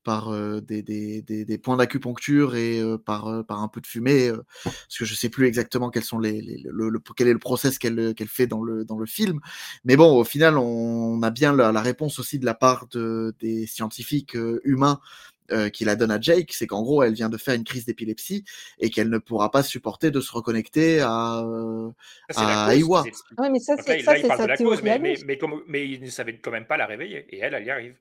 par 0.03 0.31
des, 0.61 0.81
des, 0.81 1.21
des, 1.21 1.57
points 1.57 1.77
d'acupuncture 1.77 2.55
et 2.55 2.81
par 3.05 3.45
par 3.45 3.61
un 3.61 3.67
peu 3.67 3.81
de 3.81 3.87
fumée, 3.87 4.31
parce 4.63 4.97
que 4.97 5.05
je 5.05 5.13
sais 5.13 5.29
plus 5.29 5.47
exactement 5.47 5.89
quels 5.89 6.03
sont 6.03 6.19
les, 6.19 6.63
le, 6.65 6.99
quel 7.15 7.27
est 7.27 7.33
le 7.33 7.39
process 7.39 7.77
qu'elle 7.77 8.13
qu'elle 8.15 8.27
fait 8.27 8.47
dans 8.47 8.63
le 8.63 8.85
dans 8.85 8.97
le 8.97 9.05
film, 9.05 9.39
mais 9.83 9.95
bon, 9.95 10.17
au 10.19 10.23
final, 10.23 10.57
on, 10.57 11.21
a 11.21 11.29
bien 11.29 11.53
la, 11.53 11.71
la, 11.71 11.81
réponse 11.81 12.19
aussi 12.19 12.39
de 12.39 12.45
la 12.45 12.53
part 12.53 12.87
de, 12.87 13.35
des 13.39 13.67
scientifiques 13.67 14.37
humains 14.63 14.99
euh, 15.51 15.69
qui 15.69 15.85
la 15.85 15.95
donne 15.95 16.11
à 16.11 16.19
Jake, 16.19 16.51
c'est 16.53 16.67
qu'en 16.67 16.81
gros, 16.81 17.03
elle 17.03 17.13
vient 17.13 17.29
de 17.29 17.37
faire 17.37 17.55
une 17.55 17.63
crise 17.63 17.85
d'épilepsie 17.85 18.43
et 18.79 18.89
qu'elle 18.89 19.09
ne 19.09 19.17
pourra 19.17 19.51
pas 19.51 19.63
supporter 19.63 20.11
de 20.11 20.21
se 20.21 20.31
reconnecter 20.31 21.01
à, 21.01 21.43
euh, 21.43 21.91
à 22.35 22.75
Iwa. 22.75 23.03
Oui, 23.37 23.49
mais 23.51 23.59
ça, 23.59 23.75
c'est 23.77 24.01
ça, 24.01 24.15
c'est 24.15 24.47
la 24.47 24.57
cause, 24.57 24.81
mais, 24.81 24.99
mais, 24.99 25.15
mais, 25.25 25.37
comme, 25.37 25.63
mais 25.67 25.87
il 25.87 26.01
ne 26.01 26.09
savait 26.09 26.37
quand 26.37 26.51
même 26.51 26.65
pas 26.65 26.77
la 26.77 26.85
réveiller. 26.85 27.25
Et 27.29 27.39
elle, 27.39 27.53
elle 27.53 27.65
y 27.65 27.71
arrive. 27.71 27.95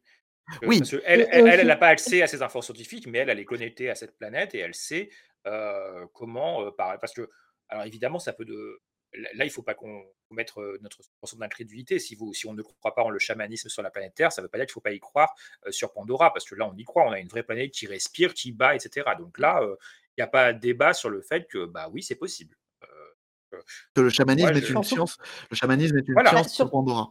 Oui. 0.62 0.78
Parce 0.78 0.94
elle, 1.04 1.28
elle, 1.30 1.66
n'a 1.66 1.76
pas 1.76 1.88
accès 1.88 2.22
à 2.22 2.26
ces 2.26 2.42
infos 2.42 2.62
scientifiques, 2.62 3.06
mais 3.06 3.18
elle, 3.18 3.30
elle 3.30 3.38
est 3.38 3.44
connectée 3.44 3.90
à 3.90 3.94
cette 3.94 4.16
planète 4.16 4.54
et 4.54 4.58
elle 4.58 4.74
sait 4.74 5.10
euh, 5.46 6.06
comment. 6.14 6.62
Euh, 6.64 6.70
parce 6.76 7.12
que, 7.12 7.28
alors 7.68 7.84
évidemment, 7.84 8.18
ça 8.18 8.32
peut 8.32 8.44
de 8.44 8.80
là, 9.14 9.44
il 9.44 9.46
ne 9.46 9.52
faut 9.52 9.62
pas 9.62 9.74
qu'on 9.74 10.04
mette 10.30 10.52
notre 10.80 11.02
suspension 11.02 11.38
d'incrédulité. 11.38 11.98
Si, 11.98 12.18
si 12.32 12.46
on 12.46 12.52
ne 12.52 12.62
croit 12.62 12.94
pas 12.94 13.02
en 13.02 13.10
le 13.10 13.18
chamanisme 13.18 13.68
sur 13.68 13.82
la 13.82 13.90
planète 13.90 14.14
Terre, 14.14 14.32
ça 14.32 14.42
ne 14.42 14.46
veut 14.46 14.50
pas 14.50 14.58
dire 14.58 14.66
qu'il 14.66 14.72
ne 14.72 14.74
faut 14.74 14.80
pas 14.80 14.92
y 14.92 15.00
croire 15.00 15.34
sur 15.70 15.92
Pandora, 15.92 16.32
parce 16.32 16.44
que 16.44 16.54
là, 16.54 16.68
on 16.70 16.76
y 16.76 16.84
croit, 16.84 17.04
on 17.06 17.12
a 17.12 17.18
une 17.18 17.28
vraie 17.28 17.42
planète 17.42 17.70
qui 17.70 17.86
respire, 17.86 18.34
qui 18.34 18.52
bat, 18.52 18.74
etc. 18.74 19.06
Donc 19.18 19.38
là, 19.38 19.60
il 19.62 20.20
n'y 20.20 20.24
a 20.24 20.28
pas 20.28 20.52
de 20.52 20.58
débat 20.58 20.92
sur 20.92 21.10
le 21.10 21.22
fait 21.22 21.46
que, 21.48 21.64
bah 21.66 21.88
oui, 21.92 22.02
c'est 22.02 22.16
possible. 22.16 22.56
que 23.94 24.00
le 24.00 24.10
chamanisme 24.10 24.54
est 24.54 24.68
une 24.68 24.82
science. 24.82 25.18
Le 25.50 25.56
chamanisme 25.56 25.96
est 25.98 26.08
une 26.08 26.26
science 26.26 26.52
sur 26.52 26.70
Pandora. 26.70 27.10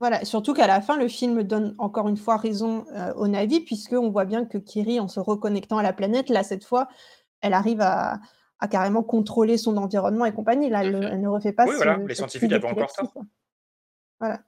Voilà, 0.00 0.24
surtout 0.24 0.54
qu'à 0.54 0.68
la 0.68 0.80
fin, 0.80 0.96
le 0.96 1.08
film 1.08 1.42
donne 1.42 1.74
encore 1.78 2.08
une 2.08 2.16
fois 2.16 2.36
raison 2.36 2.86
au 3.16 3.26
Navi, 3.28 3.60
puisqu'on 3.60 4.10
voit 4.10 4.24
bien 4.24 4.44
que 4.44 4.58
Kiri, 4.58 5.00
en 5.00 5.08
se 5.08 5.20
reconnectant 5.20 5.78
à 5.78 5.82
la 5.82 5.92
planète, 5.92 6.28
là, 6.28 6.42
cette 6.42 6.64
fois, 6.64 6.88
elle 7.40 7.52
arrive 7.52 7.80
à, 7.80 8.20
à 8.60 8.68
carrément 8.68 9.02
contrôler 9.02 9.56
son 9.56 9.76
environnement 9.76 10.24
et 10.24 10.32
compagnie. 10.32 10.68
Là, 10.68 10.84
elle, 10.84 11.20
ne 11.20 11.28
refait 11.28 11.52
pas. 11.52 11.66
Oui, 11.66 11.74
voilà, 11.76 11.98
les 12.06 12.14
scientifiques 12.14 12.52
avaient 12.52 12.68
encore 12.68 12.90
ça. 12.90 13.02
Voilà. 14.20 14.40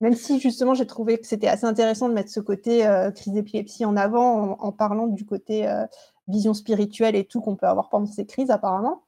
Même 0.00 0.14
si 0.14 0.38
justement 0.38 0.74
j'ai 0.74 0.86
trouvé 0.86 1.18
que 1.18 1.26
c'était 1.26 1.48
assez 1.48 1.64
intéressant 1.64 2.08
de 2.08 2.14
mettre 2.14 2.30
ce 2.30 2.40
côté 2.40 2.86
euh, 2.86 3.10
crise 3.10 3.32
d'épilepsie 3.32 3.84
en 3.84 3.96
avant 3.96 4.56
en, 4.60 4.70
parlant 4.70 5.08
du 5.08 5.26
côté 5.26 5.68
euh, 5.68 5.84
vision 6.28 6.54
spirituelle 6.54 7.16
et 7.16 7.24
tout 7.24 7.40
qu'on 7.40 7.56
peut 7.56 7.66
avoir 7.66 7.88
pendant 7.88 8.06
ces 8.06 8.24
crises 8.24 8.50
apparemment. 8.50 9.02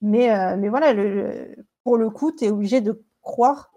Mais, 0.00 0.34
euh, 0.34 0.56
mais 0.56 0.70
voilà, 0.70 0.94
le, 0.94 1.54
pour 1.84 1.98
le 1.98 2.08
coup, 2.08 2.32
tu 2.32 2.46
es 2.46 2.50
obligé 2.50 2.80
de 2.80 3.04
croire. 3.20 3.72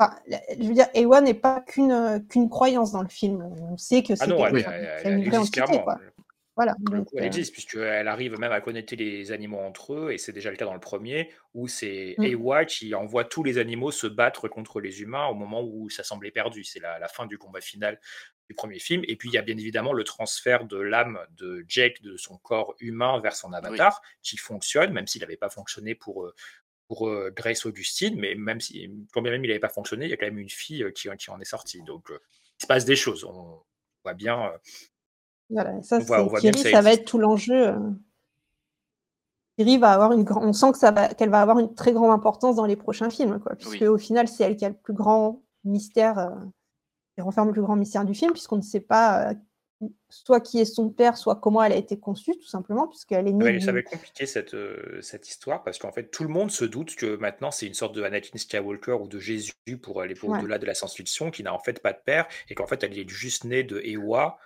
Enfin, 0.00 0.14
je 0.58 0.66
veux 0.66 0.74
dire, 0.74 0.88
Ewa 0.94 1.20
n'est 1.20 1.34
pas 1.34 1.60
qu'une 1.60 2.24
qu'une 2.28 2.48
croyance 2.48 2.92
dans 2.92 3.02
le 3.02 3.08
film. 3.08 3.48
On 3.70 3.76
sait 3.76 4.02
que 4.02 4.16
c'est 4.16 4.24
ah 4.24 4.26
non, 4.26 4.44
elle, 4.46 5.18
une 5.18 5.28
vraie 5.28 5.38
entité. 5.38 5.62
Quoi. 5.82 5.98
Voilà. 6.58 6.74
elle 6.90 7.22
euh 7.22 7.24
existe, 7.24 7.52
puisqu'elle 7.52 8.08
arrive 8.08 8.36
même 8.36 8.50
à 8.50 8.60
connecter 8.60 8.96
les 8.96 9.30
animaux 9.30 9.60
entre 9.60 9.94
eux, 9.94 10.10
et 10.10 10.18
c'est 10.18 10.32
déjà 10.32 10.50
le 10.50 10.56
cas 10.56 10.64
dans 10.64 10.74
le 10.74 10.80
premier, 10.80 11.30
où 11.54 11.68
c'est 11.68 12.16
mmh. 12.18 12.24
Ewa 12.24 12.64
qui 12.64 12.96
envoie 12.96 13.24
tous 13.24 13.44
les 13.44 13.58
animaux 13.58 13.92
se 13.92 14.08
battre 14.08 14.48
contre 14.48 14.80
les 14.80 15.00
humains 15.00 15.26
au 15.26 15.34
moment 15.34 15.62
où 15.62 15.88
ça 15.88 16.02
semblait 16.02 16.32
perdu. 16.32 16.64
C'est 16.64 16.80
la, 16.80 17.06
fin 17.06 17.26
du 17.26 17.38
combat 17.38 17.60
final 17.60 18.00
du 18.48 18.56
premier 18.56 18.80
film. 18.80 19.04
Et 19.06 19.14
puis 19.14 19.28
il 19.28 19.34
y 19.34 19.38
a 19.38 19.42
bien 19.42 19.56
évidemment 19.56 19.92
le 19.92 20.02
transfert 20.02 20.64
de 20.64 20.78
l'âme 20.78 21.20
de 21.30 21.64
Jake, 21.68 22.02
de 22.02 22.16
son 22.16 22.38
corps 22.38 22.74
humain 22.80 23.20
vers 23.20 23.36
son 23.36 23.52
avatar, 23.52 24.02
qui 24.24 24.36
fonctionne, 24.36 24.92
même 24.92 25.06
s'il 25.06 25.20
n'avait 25.20 25.36
pas 25.36 25.50
fonctionné 25.50 25.94
pour, 25.94 26.24
euh, 26.24 26.34
pour 26.88 27.08
euh, 27.08 27.30
Grace 27.30 27.66
Augustine, 27.66 28.18
mais 28.18 28.34
même 28.34 28.60
si, 28.60 28.90
quand 29.12 29.22
bien 29.22 29.30
même 29.30 29.44
il 29.44 29.48
n'avait 29.48 29.60
pas 29.60 29.68
fonctionné, 29.68 30.06
il 30.06 30.10
y 30.10 30.14
a 30.14 30.16
quand 30.16 30.26
même 30.26 30.38
une 30.38 30.50
fille 30.50 30.84
qui, 30.92 31.08
qui 31.16 31.30
en 31.30 31.38
est 31.38 31.44
sortie. 31.44 31.84
Donc 31.84 32.08
il 32.10 32.62
se 32.62 32.66
passe 32.66 32.84
des 32.84 32.96
choses. 32.96 33.22
On 33.22 33.62
voit 34.02 34.14
bien 34.14 34.50
voilà, 35.50 35.82
ça, 35.82 36.00
Thierry, 36.40 36.58
ça, 36.58 36.80
va 36.80 36.92
être 36.92 37.04
tout 37.04 37.18
l'enjeu. 37.18 37.68
Euh. 37.68 37.78
Thierry 39.56 39.78
va 39.78 39.92
avoir 39.92 40.12
une 40.12 40.26
on 40.30 40.52
sent 40.52 40.72
que 40.72 40.78
ça 40.78 40.90
va 40.90 41.08
qu'elle 41.08 41.30
va 41.30 41.40
avoir 41.40 41.58
une 41.58 41.74
très 41.74 41.92
grande 41.92 42.10
importance 42.10 42.56
dans 42.56 42.66
les 42.66 42.76
prochains 42.76 43.10
films, 43.10 43.40
quoi, 43.40 43.56
puisque 43.56 43.82
au 43.82 43.98
final, 43.98 44.28
c'est 44.28 44.44
elle 44.44 44.56
qui 44.56 44.64
a 44.64 44.68
le 44.68 44.76
plus 44.76 44.94
grand 44.94 45.42
mystère, 45.64 46.18
euh, 46.18 46.30
qui 47.14 47.22
renferme 47.22 47.48
le 47.48 47.52
plus 47.52 47.62
grand 47.62 47.76
mystère 47.76 48.04
du 48.04 48.14
film, 48.14 48.32
puisqu'on 48.32 48.56
ne 48.56 48.62
sait 48.62 48.80
pas 48.80 49.30
euh, 49.30 49.88
soit 50.10 50.40
qui 50.40 50.60
est 50.60 50.66
son 50.66 50.90
père, 50.90 51.16
soit 51.16 51.36
comment 51.36 51.62
elle 51.62 51.72
a 51.72 51.76
été 51.76 51.98
conçue, 51.98 52.36
tout 52.36 52.46
simplement, 52.48 52.86
puisqu'elle 52.86 53.26
est 53.26 53.32
née. 53.32 53.60
ça 53.60 53.72
va 53.72 53.78
être 53.78 53.90
compliqué 53.90 54.26
cette, 54.26 54.56
cette 55.00 55.28
histoire, 55.28 55.62
parce 55.62 55.78
qu'en 55.78 55.92
fait, 55.92 56.10
tout 56.10 56.24
le 56.24 56.28
monde 56.28 56.50
se 56.50 56.66
doute 56.66 56.94
que 56.94 57.16
maintenant, 57.16 57.50
c'est 57.50 57.66
une 57.66 57.74
sorte 57.74 57.94
de 57.94 58.02
Anakin 58.02 58.36
Skywalker 58.36 58.98
ou 59.00 59.08
de 59.08 59.18
Jésus 59.18 59.54
pour 59.80 60.02
aller 60.02 60.14
pour 60.14 60.30
au-delà 60.30 60.58
de 60.58 60.66
la 60.66 60.74
science-fiction, 60.74 61.30
qui 61.30 61.42
n'a 61.42 61.54
en 61.54 61.60
fait 61.60 61.80
pas 61.80 61.92
de 61.92 62.00
père, 62.04 62.26
et 62.50 62.54
qu'en 62.54 62.66
fait, 62.66 62.82
elle 62.82 62.98
est 62.98 63.08
juste 63.08 63.44
née 63.44 63.62
de 63.62 63.80
Ewa, 63.80 64.38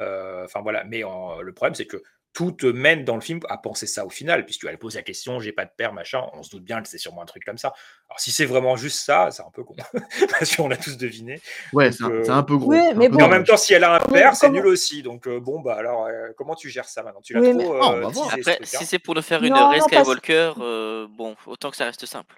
Enfin 0.00 0.60
voilà, 0.62 0.84
mais 0.84 1.00
le 1.00 1.52
problème 1.52 1.74
c'est 1.74 1.86
que 1.86 2.02
tout 2.32 2.52
te 2.52 2.66
mène 2.66 3.02
dans 3.02 3.14
le 3.14 3.22
film 3.22 3.40
à 3.48 3.56
penser 3.56 3.86
ça 3.86 4.04
au 4.04 4.10
final, 4.10 4.44
puisque 4.44 4.64
elle 4.66 4.76
pose 4.78 4.94
la 4.94 5.00
question, 5.00 5.40
j'ai 5.40 5.52
pas 5.52 5.64
de 5.64 5.70
père, 5.74 5.94
machin, 5.94 6.22
on 6.34 6.42
se 6.42 6.50
doute 6.50 6.64
bien 6.64 6.82
que 6.82 6.88
c'est 6.88 6.98
sûrement 6.98 7.22
un 7.22 7.24
truc 7.24 7.42
comme 7.46 7.56
ça. 7.56 7.72
Alors 8.10 8.20
si 8.20 8.30
c'est 8.30 8.44
vraiment 8.44 8.76
juste 8.76 8.98
ça, 9.02 9.30
c'est 9.30 9.40
un 9.42 9.50
peu 9.50 9.64
con, 9.64 9.74
parce 10.30 10.54
qu'on 10.54 10.68
l'a 10.68 10.76
tous 10.76 10.98
deviné. 10.98 11.40
Ouais, 11.72 11.88
Donc, 11.88 11.94
c'est 11.96 12.04
un, 12.04 12.10
euh, 12.10 12.24
c'est 12.24 12.30
un 12.32 12.42
peu 12.42 12.58
gros. 12.58 12.72
Oui, 12.72 12.80
mais 12.94 13.06
peu 13.08 13.12
bon, 13.12 13.16
mais 13.20 13.24
en 13.24 13.28
même 13.30 13.44
temps, 13.44 13.56
si 13.56 13.72
elle 13.72 13.84
a 13.84 13.94
un 13.94 14.00
père, 14.00 14.36
c'est 14.36 14.48
comment- 14.48 14.58
nul 14.58 14.66
aussi. 14.66 15.02
Donc 15.02 15.26
euh, 15.26 15.40
bon, 15.40 15.60
bah 15.60 15.76
alors, 15.76 16.04
euh, 16.04 16.28
comment 16.36 16.54
tu 16.54 16.68
gères 16.68 16.84
ça 16.90 17.02
maintenant? 17.02 17.22
Tu 17.22 17.32
l'as 17.32 17.40
Oui, 17.40 17.52
trop 17.52 17.58
mais- 17.58 17.70
euh, 17.70 17.80
Ah, 17.82 17.88
on 17.92 18.00
va 18.00 18.08
voir. 18.08 18.28
teasé, 18.34 18.42
ce 18.42 18.50
Après, 18.50 18.66
si 18.66 18.84
c'est 18.84 18.98
pour 18.98 19.14
nous 19.14 19.22
faire 19.22 19.42
une 19.42 19.54
parce- 19.54 19.84
Skywalker, 19.86 20.52
euh, 20.60 21.06
bon, 21.08 21.36
autant 21.46 21.70
que 21.70 21.76
ça 21.78 21.86
reste 21.86 22.04
simple. 22.04 22.36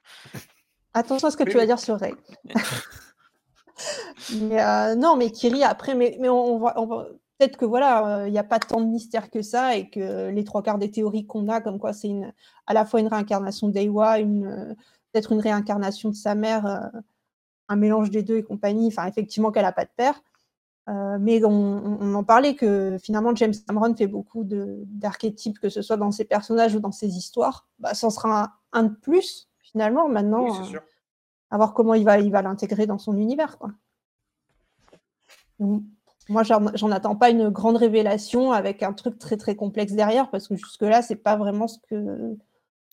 Attention 0.94 1.26
à 1.26 1.30
ce 1.32 1.36
que 1.36 1.42
Oui, 1.42 1.50
tu 1.50 1.56
vas 1.56 1.66
dire 1.66 1.80
sur 1.80 1.98
Ray. 1.98 2.14
mais 4.40 4.62
euh, 4.62 4.94
non, 4.94 5.16
mais 5.16 5.32
Kiri, 5.32 5.64
après, 5.64 5.96
mais, 5.96 6.16
mais 6.20 6.28
on, 6.28 6.54
on 6.54 6.58
va, 6.60 6.74
on 6.80 6.86
va- 6.86 7.08
peut-être 7.38 7.56
que 7.56 7.64
voilà, 7.64 8.26
il 8.26 8.32
n'y 8.32 8.38
a 8.38 8.44
pas 8.44 8.58
tant 8.58 8.80
de 8.80 8.86
mystère 8.86 9.30
que 9.30 9.42
ça 9.42 9.76
et 9.76 9.88
que 9.88 10.28
les 10.30 10.44
trois 10.44 10.62
quarts 10.62 10.78
des 10.78 10.90
théories 10.90 11.26
qu'on 11.26 11.48
a, 11.48 11.60
comme 11.60 11.78
quoi 11.78 11.92
c'est 11.92 12.08
une, 12.08 12.32
à 12.66 12.74
la 12.74 12.84
fois 12.84 13.00
une 13.00 13.06
réincarnation 13.06 13.68
d'Ewa, 13.68 14.18
une, 14.18 14.46
euh, 14.46 14.74
peut-être 15.12 15.32
une 15.32 15.40
réincarnation 15.40 16.08
de 16.08 16.14
sa 16.14 16.34
mère, 16.34 16.66
euh, 16.66 17.00
un 17.68 17.76
mélange 17.76 18.10
des 18.10 18.22
deux 18.22 18.38
et 18.38 18.42
compagnie, 18.42 18.88
enfin, 18.88 19.06
effectivement, 19.06 19.52
qu'elle 19.52 19.62
n'a 19.62 19.72
pas 19.72 19.84
de 19.84 19.90
père. 19.96 20.20
Euh, 20.88 21.18
mais 21.20 21.44
on, 21.44 22.14
en 22.14 22.24
parlait 22.24 22.54
que 22.54 22.96
finalement 22.98 23.34
James 23.34 23.52
Cameron 23.66 23.94
fait 23.94 24.06
beaucoup 24.06 24.42
de- 24.42 24.84
d'archétypes, 24.86 25.58
que 25.58 25.68
ce 25.68 25.82
soit 25.82 25.98
dans 25.98 26.10
ses 26.10 26.24
personnages 26.24 26.74
ou 26.74 26.80
dans 26.80 26.92
ses 26.92 27.08
histoires. 27.08 27.68
Bah, 27.78 27.92
ça 27.92 28.08
sera 28.08 28.44
un, 28.44 28.52
un 28.72 28.82
de 28.84 28.94
plus 28.94 29.50
finalement 29.60 30.08
maintenant. 30.08 30.44
Oui, 30.44 30.52
c'est 30.54 30.62
euh, 30.62 30.64
sûr. 30.64 30.82
à 31.50 31.58
voir 31.58 31.74
comment 31.74 31.92
il 31.92 32.04
va 32.04 32.18
il 32.18 32.32
va 32.32 32.40
l'intégrer 32.40 32.86
dans 32.86 32.96
son 32.96 33.18
univers. 33.18 33.58
Quoi. 33.58 33.70
Donc, 35.58 35.82
moi, 36.28 36.42
j'en 36.42 36.90
attends 36.92 37.16
pas 37.16 37.30
une 37.30 37.48
grande 37.48 37.76
révélation 37.76 38.52
avec 38.52 38.82
un 38.82 38.92
truc 38.92 39.18
très 39.18 39.36
très 39.36 39.56
complexe 39.56 39.92
derrière, 39.92 40.30
parce 40.30 40.48
que 40.48 40.56
jusque-là, 40.56 41.02
c'est 41.02 41.16
pas 41.16 41.36
vraiment 41.36 41.68
ce 41.68 41.78
que, 41.88 42.36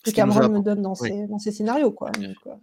Ce 0.04 0.10
Cameron 0.12 0.48
me 0.48 0.60
donne 0.60 0.82
dans, 0.82 0.94
Oui. 1.00 1.08
ses, 1.10 1.26
dans 1.26 1.38
ses 1.38 1.52
scénarios. 1.52 1.90
Quoi. 1.92 2.10
Donc, 2.12 2.36
euh, 2.46 2.54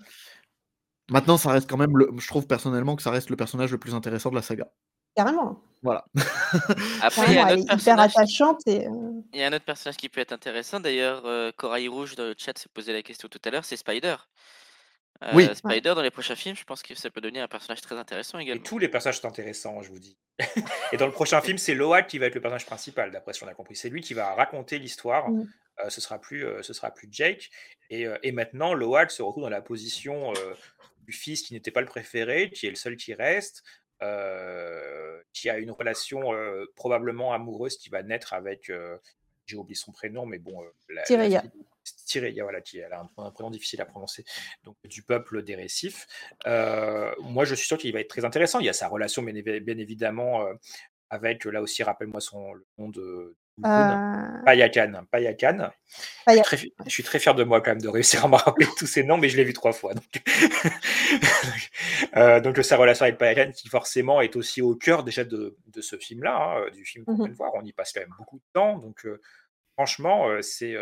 Maintenant, 1.12 1.38
ça 1.38 1.52
reste 1.52 1.70
quand 1.70 1.78
même, 1.78 1.98
le... 1.98 2.10
je 2.18 2.28
trouve 2.28 2.48
personnellement 2.48 2.96
que 2.96 3.02
ça 3.04 3.12
reste 3.12 3.30
le 3.30 3.36
personnage 3.36 3.72
le 3.72 3.78
plus 3.78 3.94
intéressant 3.94 4.30
de 4.30 4.36
la 4.36 4.42
saga. 4.42 4.68
carrément. 5.16 5.60
Voilà. 5.84 6.06
Après, 7.02 7.26
il 7.28 7.34
y 7.34 7.38
a 7.38 7.46
un 7.46 7.48
elle 7.50 7.60
autre 7.60 7.60
est 7.60 7.62
hyper 7.64 7.76
personnage 7.76 8.12
qui- 8.14 8.18
attachante. 8.20 8.62
Et, 8.68 8.88
euh, 8.88 8.92
il 9.34 9.40
y 9.42 9.44
a 9.44 9.48
un 9.48 9.54
autre 9.54 9.66
personnage 9.66 9.98
qui 9.98 10.08
peut 10.08 10.22
être 10.22 10.32
intéressant. 10.32 10.80
D'ailleurs, 10.80 11.24
euh, 11.26 11.52
Corail 11.58 11.90
Rouge 11.90 12.16
dans 12.16 12.24
le 12.24 12.36
chat 12.38 12.58
s'est 12.58 12.70
posé 12.74 12.94
la 12.94 13.02
question 13.04 13.28
tout 13.28 13.40
à 13.44 13.50
l'heure, 13.52 13.66
c'est 13.66 13.76
Spider. 13.76 14.16
Euh, 15.24 15.32
Oui. 15.34 15.48
Spider, 15.56 15.94
dans 15.96 16.02
les 16.02 16.12
prochains 16.12 16.36
films, 16.36 16.56
je 16.56 16.64
pense 16.64 16.82
que 16.84 16.96
ça 16.96 17.10
peut 17.10 17.22
devenir 17.22 17.44
un 17.44 17.48
personnage 17.48 17.82
très 17.82 17.96
intéressant 17.96 18.40
Et 18.40 18.44
également. 18.44 18.64
tous 18.64 18.80
les 18.80 18.88
personnages 18.90 19.20
sont 19.22 19.28
intéressants, 19.28 19.82
je 19.82 19.90
vous 19.90 20.00
dis. 20.00 20.18
et 20.92 20.98
dans 20.98 21.06
le 21.06 21.12
prochain 21.12 21.40
film, 21.42 21.58
c'est 21.58 21.74
Loak 21.76 22.08
qui 22.08 22.18
va 22.20 22.26
être 22.28 22.36
le 22.36 22.42
personnage 22.42 22.66
principal, 22.66 23.12
d'après 23.12 23.34
ce 23.34 23.40
qu'on 23.40 23.48
a 23.48 23.54
compris. 23.54 23.76
C'est 23.76 23.90
lui 23.90 24.02
qui 24.02 24.14
va 24.14 24.34
raconter 24.34 24.80
l'histoire. 24.80 25.30
Mm. 25.30 25.48
Euh, 25.84 25.90
ce 25.90 26.02
sera 26.02 26.20
plus, 26.20 26.46
euh, 26.46 26.62
ce 26.62 26.74
sera 26.74 26.92
plus 26.92 27.08
Jake. 27.12 27.50
Et, 27.90 28.06
euh, 28.06 28.18
et 28.24 28.32
maintenant, 28.32 28.74
Loak 28.74 29.10
se 29.12 29.22
retrouve 29.24 29.44
dans 29.44 29.50
la 29.50 29.62
position 29.62 30.32
euh, 30.34 30.54
du 31.02 31.14
fils 31.14 31.42
qui 31.42 31.54
n'était 31.54 31.72
pas 31.72 31.82
le 31.82 31.88
préféré, 31.88 32.50
qui 32.52 32.68
est 32.68 32.70
le 32.70 32.76
seul 32.76 32.96
qui 32.96 33.14
reste, 33.14 33.64
euh, 34.02 35.22
qui 35.34 35.50
a 35.50 35.58
une 35.58 35.72
relation 35.72 36.34
euh, 36.34 36.66
probablement 36.76 37.34
amoureuse 37.34 37.78
qui 37.78 37.90
va 37.90 38.04
naître 38.04 38.34
avec. 38.34 38.70
euh, 38.70 38.98
J'ai 39.46 39.58
oublié 39.58 39.76
son 39.76 39.92
prénom, 39.92 40.26
mais 40.26 40.38
bon. 40.40 40.62
euh, 40.64 40.68
la- 40.90 41.02
la 41.02 41.06
fille- 41.42 41.50
Tyria, 42.06 42.44
voilà, 42.44 42.62
qui 42.62 42.80
elle 42.80 42.94
a 42.94 43.02
un, 43.02 43.10
un 43.24 43.32
prénom 43.32 43.50
difficile 43.52 43.82
à 43.82 43.86
prononcer, 43.86 44.24
donc 44.64 44.76
du 44.86 45.04
peuple 45.04 45.44
des 45.44 45.56
récifs. 45.56 46.08
Euh, 46.48 47.12
moi, 47.22 47.46
je 47.46 47.56
suis 47.56 47.68
sûr 47.68 47.78
qu'il 47.78 47.94
va 47.94 48.00
être 48.00 48.10
très 48.10 48.26
intéressant. 48.26 48.60
Il 48.60 48.66
y 48.66 48.70
a 48.70 48.74
sa 48.74 48.88
relation, 48.88 49.22
bien, 49.24 49.34
évi- 49.34 49.60
bien 49.60 49.78
évidemment, 49.78 50.46
euh, 50.46 50.54
avec, 51.10 51.46
là 51.46 51.62
aussi, 51.62 51.84
rappelle-moi 51.84 52.22
son 52.22 52.54
le 52.54 52.66
nom 52.78 52.90
de. 52.90 53.36
Euh, 53.66 53.96
Payakan. 54.46 55.06
Payakan. 55.12 55.70
Je, 56.28 56.34
suis 56.34 56.42
très, 56.42 56.58
fi- 56.58 56.74
je 56.86 56.90
suis 56.90 57.04
très 57.04 57.20
fier 57.20 57.36
de 57.36 57.44
moi 57.44 57.62
quand 57.62 57.70
même 57.70 57.82
de 57.82 57.88
réussir 57.88 58.26
à 58.26 58.28
me 58.32 58.36
rappeler 58.36 58.66
tous 58.78 58.88
ces 58.88 59.04
noms, 59.04 59.18
mais 59.18 59.30
je 59.30 59.38
l'ai 59.38 59.44
vu 59.44 59.54
trois 59.54 59.74
fois. 59.74 59.94
Donc, 59.94 60.06
donc 62.44 62.58
sa 62.64 62.78
relation 62.78 63.04
avec 63.06 63.18
Payakan, 63.20 63.52
qui 63.52 63.70
forcément 63.70 64.22
est 64.22 64.36
aussi 64.36 64.62
au 64.62 64.76
cœur 64.76 65.04
déjà 65.04 65.24
de, 65.24 65.56
de 65.68 65.82
ce 65.82 65.98
film-là, 65.98 66.36
hein, 66.36 66.70
du 66.72 66.84
film 66.86 67.06
qu'on 67.06 67.12
Mhm. 67.14 67.18
vient 67.20 67.28
de 67.30 67.36
voir. 67.36 67.52
On 67.54 67.64
y 67.64 67.74
passe 67.74 67.94
quand 67.94 68.02
même 68.02 68.14
beaucoup 68.18 68.38
de 68.38 68.44
temps. 68.54 68.78
Donc 68.80 69.08
franchement, 69.76 70.28
c'est... 70.42 70.76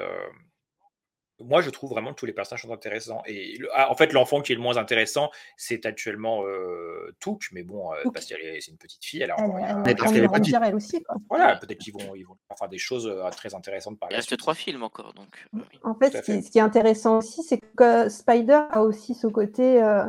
moi, 1.43 1.61
je 1.61 1.69
trouve 1.69 1.89
vraiment 1.91 2.11
que 2.11 2.15
tous 2.19 2.25
les 2.25 2.33
personnages 2.33 2.61
sont 2.63 2.73
intéressants. 2.73 3.21
Et 3.25 3.57
le- 3.57 3.69
ah, 3.73 3.91
en 3.91 3.95
fait, 3.95 4.13
l'enfant 4.13 4.41
qui 4.41 4.51
est 4.51 4.55
le 4.55 4.61
moins 4.61 4.77
intéressant, 4.77 5.29
c'est 5.57 5.85
actuellement 5.85 6.43
euh, 6.45 7.13
Touk, 7.19 7.47
mais 7.51 7.63
bon, 7.63 7.91
euh, 7.93 7.97
parce 8.13 8.25
qu'elle 8.25 8.41
est, 8.41 8.61
c'est 8.61 8.71
une 8.71 8.77
petite 8.77 9.03
fille, 9.03 9.21
elle 9.21 9.31
a 9.31 9.35
elle, 9.37 9.43
encore 9.45 9.55
rien. 9.57 9.83
elle 9.85 9.95
grandir 10.27 10.63
elle 10.63 10.75
aussi. 10.75 11.01
Quoi. 11.03 11.15
Voilà, 11.29 11.55
peut-être 11.57 11.79
qu'ils 11.79 11.93
vont, 11.93 12.15
ils 12.15 12.23
vont 12.25 12.35
faire 12.57 12.69
des 12.69 12.77
choses 12.77 13.07
euh, 13.07 13.29
très 13.31 13.53
intéressantes 13.55 13.99
par 13.99 14.09
Il 14.11 14.15
reste 14.15 14.35
trois 14.37 14.53
films 14.55 14.83
encore, 14.83 15.13
donc. 15.13 15.47
euh. 15.55 15.59
En 15.83 15.95
fait, 15.95 16.11
ce 16.17 16.21
qui, 16.21 16.31
est, 16.31 16.41
ce 16.41 16.51
qui 16.51 16.57
est 16.57 16.61
intéressant 16.61 17.17
aussi, 17.17 17.43
c'est 17.43 17.59
que 17.75 18.09
Spider 18.09 18.61
a 18.71 18.81
aussi 18.83 19.13
ce 19.15 19.27
côté 19.27 19.81
euh, 19.81 20.05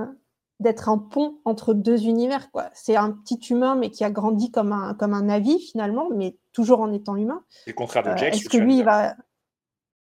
d'être 0.60 0.88
un 0.88 0.98
pont 0.98 1.40
entre 1.44 1.74
deux 1.74 2.04
univers. 2.06 2.50
quoi. 2.50 2.70
C'est 2.72 2.94
un 2.96 3.10
petit 3.10 3.40
humain, 3.50 3.74
mais 3.74 3.90
qui 3.90 4.04
a 4.04 4.10
grandi 4.10 4.50
comme 4.50 4.72
un, 4.72 4.94
comme 4.94 5.12
un 5.14 5.22
navi, 5.22 5.58
finalement, 5.60 6.08
mais 6.14 6.36
toujours 6.52 6.80
en 6.80 6.92
étant 6.92 7.16
humain. 7.16 7.42
C'est 7.48 7.70
le 7.70 7.74
contraire 7.74 8.02
de 8.04 8.16
Jake. 8.16 8.34
ce 8.34 8.40
Est-ce 8.40 8.48
que 8.48 8.58
lui, 8.58 8.78
il 8.78 8.84
va. 8.84 9.14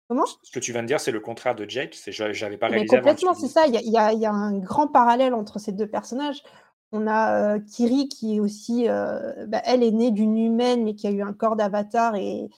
Comment? 0.09 0.25
Ce 0.25 0.51
que 0.51 0.59
tu 0.59 0.71
viens 0.71 0.81
de 0.81 0.87
dire, 0.87 0.99
c'est 0.99 1.11
le 1.11 1.19
contraire 1.19 1.53
de 1.53 1.69
Jake. 1.69 1.93
C'est, 1.93 2.11
j'a- 2.11 2.33
j'avais 2.33 2.57
pas 2.57 2.67
Mais 2.67 2.77
réalisé 2.77 2.95
tu 2.95 3.01
complètement, 3.01 3.35
c'est 3.35 3.47
ça. 3.47 3.67
Il 3.67 3.75
y 3.75 3.97
a, 3.97 4.11
y 4.11 4.17
y 4.17 4.25
un 4.25 4.57
grand 4.57 4.87
parallèle 4.87 5.35
entre 5.35 5.59
ces 5.59 5.71
deux 5.71 5.87
personnages. 5.87 6.41
On 6.91 7.05
a 7.05 7.55
euh, 7.55 7.59
Kiri 7.59 8.09
qui 8.09 8.37
est 8.37 8.39
aussi, 8.39 8.89
euh, 8.89 9.45
bah, 9.45 9.61
elle 9.65 9.83
est 9.83 9.91
née 9.91 10.09
d'une 10.09 10.35
humaine, 10.35 10.83
mais 10.83 10.95
qui 10.95 11.05
a 11.05 11.11
eu 11.11 11.21
un 11.21 11.33
corps 11.33 11.55
d'avatar 11.55 12.15
et 12.15 12.49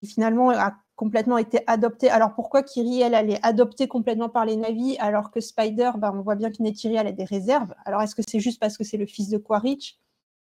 qui 0.00 0.06
finalement 0.06 0.50
a 0.50 0.74
complètement 0.94 1.38
été 1.38 1.60
adoptée. 1.66 2.10
Alors 2.10 2.34
pourquoi 2.34 2.62
Kiri, 2.62 3.00
elle, 3.00 3.14
elle 3.14 3.30
est 3.30 3.42
adoptée 3.42 3.88
complètement 3.88 4.28
par 4.28 4.44
les 4.44 4.56
Navis, 4.56 4.98
alors 4.98 5.30
que 5.30 5.40
Spider, 5.40 5.92
bah, 5.96 6.12
on 6.14 6.20
voit 6.20 6.34
bien 6.34 6.50
que 6.50 6.62
Neytiri, 6.62 6.96
elle 6.96 7.06
a 7.06 7.12
des 7.12 7.24
réserves. 7.24 7.74
Alors 7.86 8.02
est-ce 8.02 8.14
que 8.14 8.22
c'est 8.28 8.40
juste 8.40 8.60
parce 8.60 8.76
que 8.76 8.84
c'est 8.84 8.98
le 8.98 9.06
fils 9.06 9.30
de 9.30 9.38
Quaritch 9.38 9.98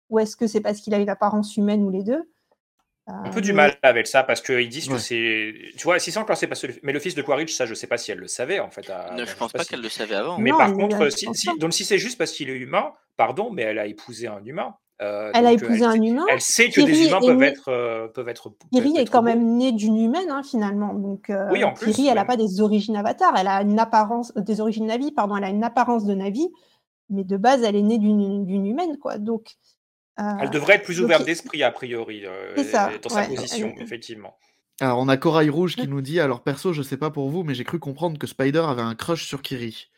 ou 0.09 0.19
est-ce 0.19 0.37
que 0.37 0.47
c'est 0.47 0.63
parce 0.63 0.81
qu'il 0.81 0.95
a 0.95 0.99
une 0.99 1.11
apparence 1.11 1.59
humaine 1.59 1.83
ou 1.85 1.91
les 1.91 2.03
deux? 2.03 2.31
Un 3.11 3.29
Euh, 3.29 3.31
peu 3.33 3.41
du 3.41 3.53
mal 3.53 3.77
avec 3.83 4.07
ça 4.07 4.23
parce 4.23 4.41
qu'ils 4.41 4.69
disent 4.69 4.89
que 4.89 4.99
c'est. 4.99 5.55
Tu 5.77 5.85
vois, 5.85 5.99
si 5.99 6.11
c'est 6.13 6.19
encore 6.19 6.37
c'est 6.37 6.47
parce 6.47 6.63
que. 6.67 6.73
Mais 6.83 6.93
le 6.93 7.01
fils 7.01 7.15
de 7.15 7.23
Quaritch, 7.23 7.53
ça, 7.53 7.67
je 7.67 7.75
sais 7.75 7.87
pas 7.87 7.99
si 7.99 8.11
elle 8.11 8.19
le 8.19 8.29
savait 8.29 8.61
en 8.61 8.71
fait. 8.71 8.89
à- 8.91 9.15
Ne, 9.15 9.25
je 9.25 9.35
pense 9.37 9.53
pas 9.53 9.63
si- 9.65 9.71
qu'elle 9.71 9.83
le 9.83 9.89
savait 9.89 10.15
avant. 10.15 10.39
Mais 10.39 10.51
Non, 10.51 10.59
par 10.59 10.73
contre, 10.73 11.09
si, 11.11 11.27
donc 11.59 11.73
si 11.73 11.85
c'est 11.85 11.99
juste 11.99 12.19
parce 12.19 12.33
qu'il 12.33 12.49
est 12.51 12.55
humain, 12.57 12.93
pardon, 13.17 13.51
mais 13.51 13.63
elle 13.63 13.79
a 13.79 13.87
épousé 13.87 14.27
un 14.27 14.43
humain. 14.45 14.75
Euh, 15.03 15.31
Elle 15.35 15.47
a 15.47 15.51
euh, 15.51 15.53
épousé 15.53 15.77
elle 15.79 15.85
un 15.85 16.03
humain. 16.03 16.27
Elle 16.31 16.43
sait 16.43 16.69
que 16.69 16.83
des 16.83 16.93
Kiri 16.93 17.09
humains 17.09 17.21
est 17.23 17.27
peuvent 17.27 17.37
né- 17.39 17.47
être, 17.47 17.69
euh, 17.69 18.09
peuvent 18.09 18.29
être. 18.29 18.53
Kiri 18.71 18.93
peuvent 18.93 19.03
est 19.03 19.07
quand 19.11 19.23
même 19.23 19.57
née 19.57 19.73
d'une 19.73 19.97
humaine, 19.97 20.31
hein, 20.31 20.43
finalement. 20.43 20.93
Donc, 20.93 21.31
euh, 21.31 21.49
Oui, 21.51 21.65
en 21.65 21.73
plus, 21.73 21.93
Kiri, 21.93 22.09
elle 22.09 22.17
n'a 22.17 22.27
pas 22.27 22.37
des 22.37 22.61
origines 22.61 22.97
avatar. 22.97 23.33
Elle 23.39 23.49
a 23.49 23.63
une 23.63 23.79
apparence, 23.79 24.31
euh, 24.37 24.43
des 24.43 24.61
origines 24.61 24.87
Navi, 24.87 25.11
pardon. 25.11 25.37
Elle 25.37 25.45
a 25.45 25.49
une 25.49 25.65
apparence 25.65 26.05
de 26.05 26.13
Navi, 26.15 26.47
mais 27.09 27.25
de 27.25 27.39
base, 27.39 27.63
elle 27.63 27.77
est 27.77 27.83
née 27.83 27.97
d'une 27.97 28.45
d'une 28.45 28.67
humaine, 28.67 28.99
quoi. 28.99 29.17
Donc, 29.17 29.47
euh, 29.47 29.80
Elle 30.41 30.51
devrait 30.51 30.75
être 30.75 30.85
plus 30.85 31.01
ouverte 31.01 31.25
d'esprit, 31.25 31.63
a 31.63 31.71
priori, 31.71 32.23
euh, 32.27 32.63
ça, 32.65 32.91
dans 33.03 33.09
sa 33.09 33.21
ouais. 33.21 33.29
position, 33.29 33.73
Elle- 33.77 33.83
effectivement. 33.83 34.35
Alors, 34.81 34.99
on 34.99 35.09
a 35.09 35.17
Corail 35.19 35.51
Rouge 35.51 35.77
qui 35.77 35.87
nous 35.89 36.01
dit 36.01 36.21
Alors, 36.21 36.41
perso, 36.43 36.73
je 36.73 36.83
sais 36.83 36.97
pas 36.97 37.11
pour 37.11 37.29
vous, 37.29 37.43
mais 37.45 37.55
j'ai 37.55 37.65
cru 37.65 37.79
comprendre 37.79 38.19
que 38.19 38.27
Spider 38.27 38.63
avait 38.67 38.81
un 38.83 38.95
crush 38.95 39.27
sur 39.27 39.43
Kiri. 39.43 39.89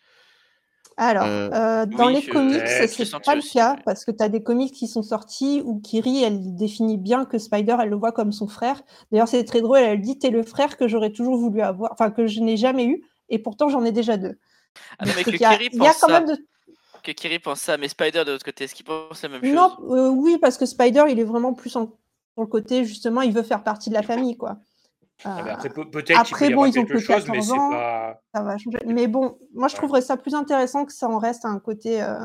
Alors, 0.99 1.24
Euh, 1.24 1.51
euh, 1.53 1.86
dans 1.86 2.09
oui, 2.09 2.15
les 2.15 2.27
comics, 2.27 2.61
je 2.66 2.86
c'est 2.86 3.11
pas 3.24 3.35
le 3.35 3.40
cas, 3.53 3.77
parce 3.85 4.05
que 4.05 4.11
tu 4.11 4.23
as 4.23 4.28
des 4.28 4.43
comics 4.43 4.74
qui 4.74 4.89
sont 4.89 5.03
sortis 5.03 5.62
où 5.65 5.81
Kiri, 5.81 6.23
elle 6.23 6.55
définit 6.55 6.99
bien 6.99 7.24
que 7.24 7.39
Spider, 7.39 7.77
elle 7.81 7.89
le 7.89 7.97
voit 7.97 8.12
comme 8.12 8.31
son 8.32 8.47
frère. 8.47 8.82
D'ailleurs, 9.11 9.28
c'est 9.28 9.44
très 9.44 9.62
drôle, 9.62 9.78
elle 9.78 10.01
dit 10.01 10.19
T'es 10.19 10.31
le 10.31 10.43
frère 10.43 10.77
que 10.77 10.89
j'aurais 10.89 11.11
toujours 11.11 11.36
voulu 11.39 11.62
avoir, 11.62 11.93
enfin, 11.93 12.11
que 12.11 12.27
je 12.27 12.40
n'ai 12.40 12.57
jamais 12.57 12.85
eu, 12.86 13.03
et 13.31 13.39
pourtant, 13.39 13.69
j'en 13.69 13.85
ai 13.85 13.93
déjà 13.93 14.16
deux. 14.16 14.39
Ah 14.99 15.07
non, 15.07 15.12
mais 15.16 15.23
Donc, 15.23 15.32
que 15.32 15.36
il 15.36 15.40
y 15.40 15.44
a, 15.44 15.57
Kiri 15.57 15.69
il 15.73 15.78
y 15.82 15.86
a 15.86 15.90
pense 15.90 16.01
quand 16.01 16.09
ça. 16.09 16.20
même 16.20 16.28
de 16.28 16.36
Que 17.02 17.10
Kiri 17.12 17.38
pense 17.40 17.60
ça, 17.60 17.76
mais 17.76 17.88
Spider 17.88 18.24
de 18.24 18.32
l'autre 18.32 18.44
côté, 18.44 18.64
est-ce 18.64 18.74
qu'il 18.74 18.84
pense 18.84 19.22
la 19.22 19.28
même 19.28 19.42
chose 19.44 19.52
Non, 19.52 19.76
euh, 19.90 20.08
oui, 20.10 20.38
parce 20.38 20.56
que 20.56 20.66
Spider, 20.66 21.04
il 21.08 21.18
est 21.18 21.24
vraiment 21.24 21.52
plus 21.52 21.74
en, 21.76 21.86
sur 21.86 22.42
le 22.42 22.46
côté, 22.46 22.84
justement, 22.84 23.22
il 23.22 23.32
veut 23.32 23.42
faire 23.42 23.64
partie 23.64 23.90
de 23.90 23.94
la 23.94 24.02
famille, 24.02 24.36
quoi. 24.36 24.58
Ah, 25.24 25.42
mais 25.44 25.50
Euh, 25.50 25.54
après, 25.54 25.68
peut- 25.68 25.90
peut-être 25.90 26.06
qu'il 26.24 26.36
peut 26.36 26.44
après, 26.44 26.50
y 26.50 26.54
bon, 26.54 26.64
ils 26.64 26.78
ont 26.78 26.84
quelque 26.84 26.92
que 26.94 26.98
chose, 26.98 27.26
mais 27.28 27.38
14 27.38 27.46
c'est 27.48 27.52
ans, 27.54 27.70
pas. 27.70 28.20
ça 28.34 28.42
va 28.42 28.58
changer. 28.58 28.78
Mais 28.86 29.06
bon, 29.08 29.38
moi, 29.52 29.68
je 29.68 29.74
Ouais. 29.74 29.78
trouverais 29.78 30.00
ça 30.00 30.16
plus 30.16 30.34
intéressant 30.34 30.84
que 30.84 30.92
ça 30.92 31.08
en 31.08 31.18
reste 31.18 31.44
un 31.44 31.58
côté. 31.58 32.02
euh, 32.02 32.18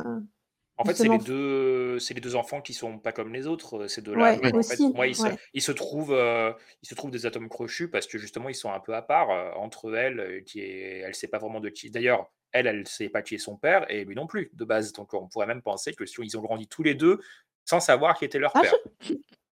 En 0.77 0.85
fait, 0.85 0.93
c'est 0.93 1.07
les 1.07 1.17
deux, 1.17 1.97
c'est 1.99 2.13
les 2.13 2.21
deux 2.21 2.35
enfants 2.35 2.61
qui 2.61 2.73
sont 2.75 2.99
pas 2.99 3.11
comme 3.11 3.33
les 3.33 3.47
autres, 3.47 3.87
ces 3.87 4.01
deux-là. 4.01 4.21
Ouais, 4.23 4.37
en 4.55 4.61
fait, 4.63 4.79
moi, 4.93 5.07
ils, 5.07 5.15
se, 5.15 5.23
ouais. 5.23 5.35
ils 5.53 5.61
se 5.63 5.71
trouvent, 5.71 6.13
euh, 6.13 6.53
ils 6.83 6.87
se 6.87 6.93
trouvent 6.93 7.09
des 7.11 7.25
atomes 7.25 7.49
crochus 7.49 7.89
parce 7.89 8.05
que 8.05 8.19
justement, 8.19 8.47
ils 8.49 8.55
sont 8.55 8.71
un 8.71 8.79
peu 8.79 8.93
à 8.95 9.01
part 9.01 9.31
euh, 9.31 9.51
entre 9.55 9.95
elles, 9.95 10.43
qui 10.45 10.59
est, 10.61 10.99
elle 10.99 11.15
sait 11.15 11.27
pas 11.27 11.39
vraiment 11.39 11.59
de 11.59 11.69
qui. 11.69 11.89
D'ailleurs, 11.89 12.31
elle, 12.51 12.67
elle 12.67 12.87
sait 12.87 13.09
pas 13.09 13.21
qui 13.21 13.35
est 13.35 13.39
son 13.39 13.57
père 13.57 13.85
et 13.91 14.05
lui 14.05 14.15
non 14.15 14.27
plus 14.27 14.49
de 14.53 14.65
base. 14.65 14.93
Donc, 14.93 15.13
on 15.13 15.27
pourrait 15.27 15.47
même 15.47 15.61
penser 15.61 15.93
que 15.93 16.05
si 16.05 16.15
ils 16.21 16.37
ont 16.37 16.41
grandi 16.41 16.67
tous 16.67 16.83
les 16.83 16.95
deux 16.95 17.19
sans 17.65 17.79
savoir 17.79 18.17
qui 18.17 18.25
était 18.25 18.39
leur 18.39 18.51
Ah, 18.55 18.61
père. 18.61 18.73
je- 19.01 19.13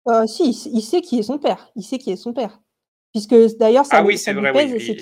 euh, 0.09 0.27
si, 0.27 0.51
il, 0.73 0.83
sait 0.83 1.01
qui 1.01 1.19
est 1.19 1.23
son 1.23 1.39
père. 1.39 1.71
Il 1.77 1.83
sait 1.85 1.99
qui 1.99 2.11
est 2.11 2.17
son 2.17 2.33
père. 2.33 2.61
Puisque 3.13 3.35
d'ailleurs, 3.59 3.87
ça, 3.87 3.99
Ah 3.99 4.05
oui, 4.05 4.19
c'est 4.19 4.33
vrai, 4.33 4.51
oui, 4.53 4.81
c'est 4.81 4.95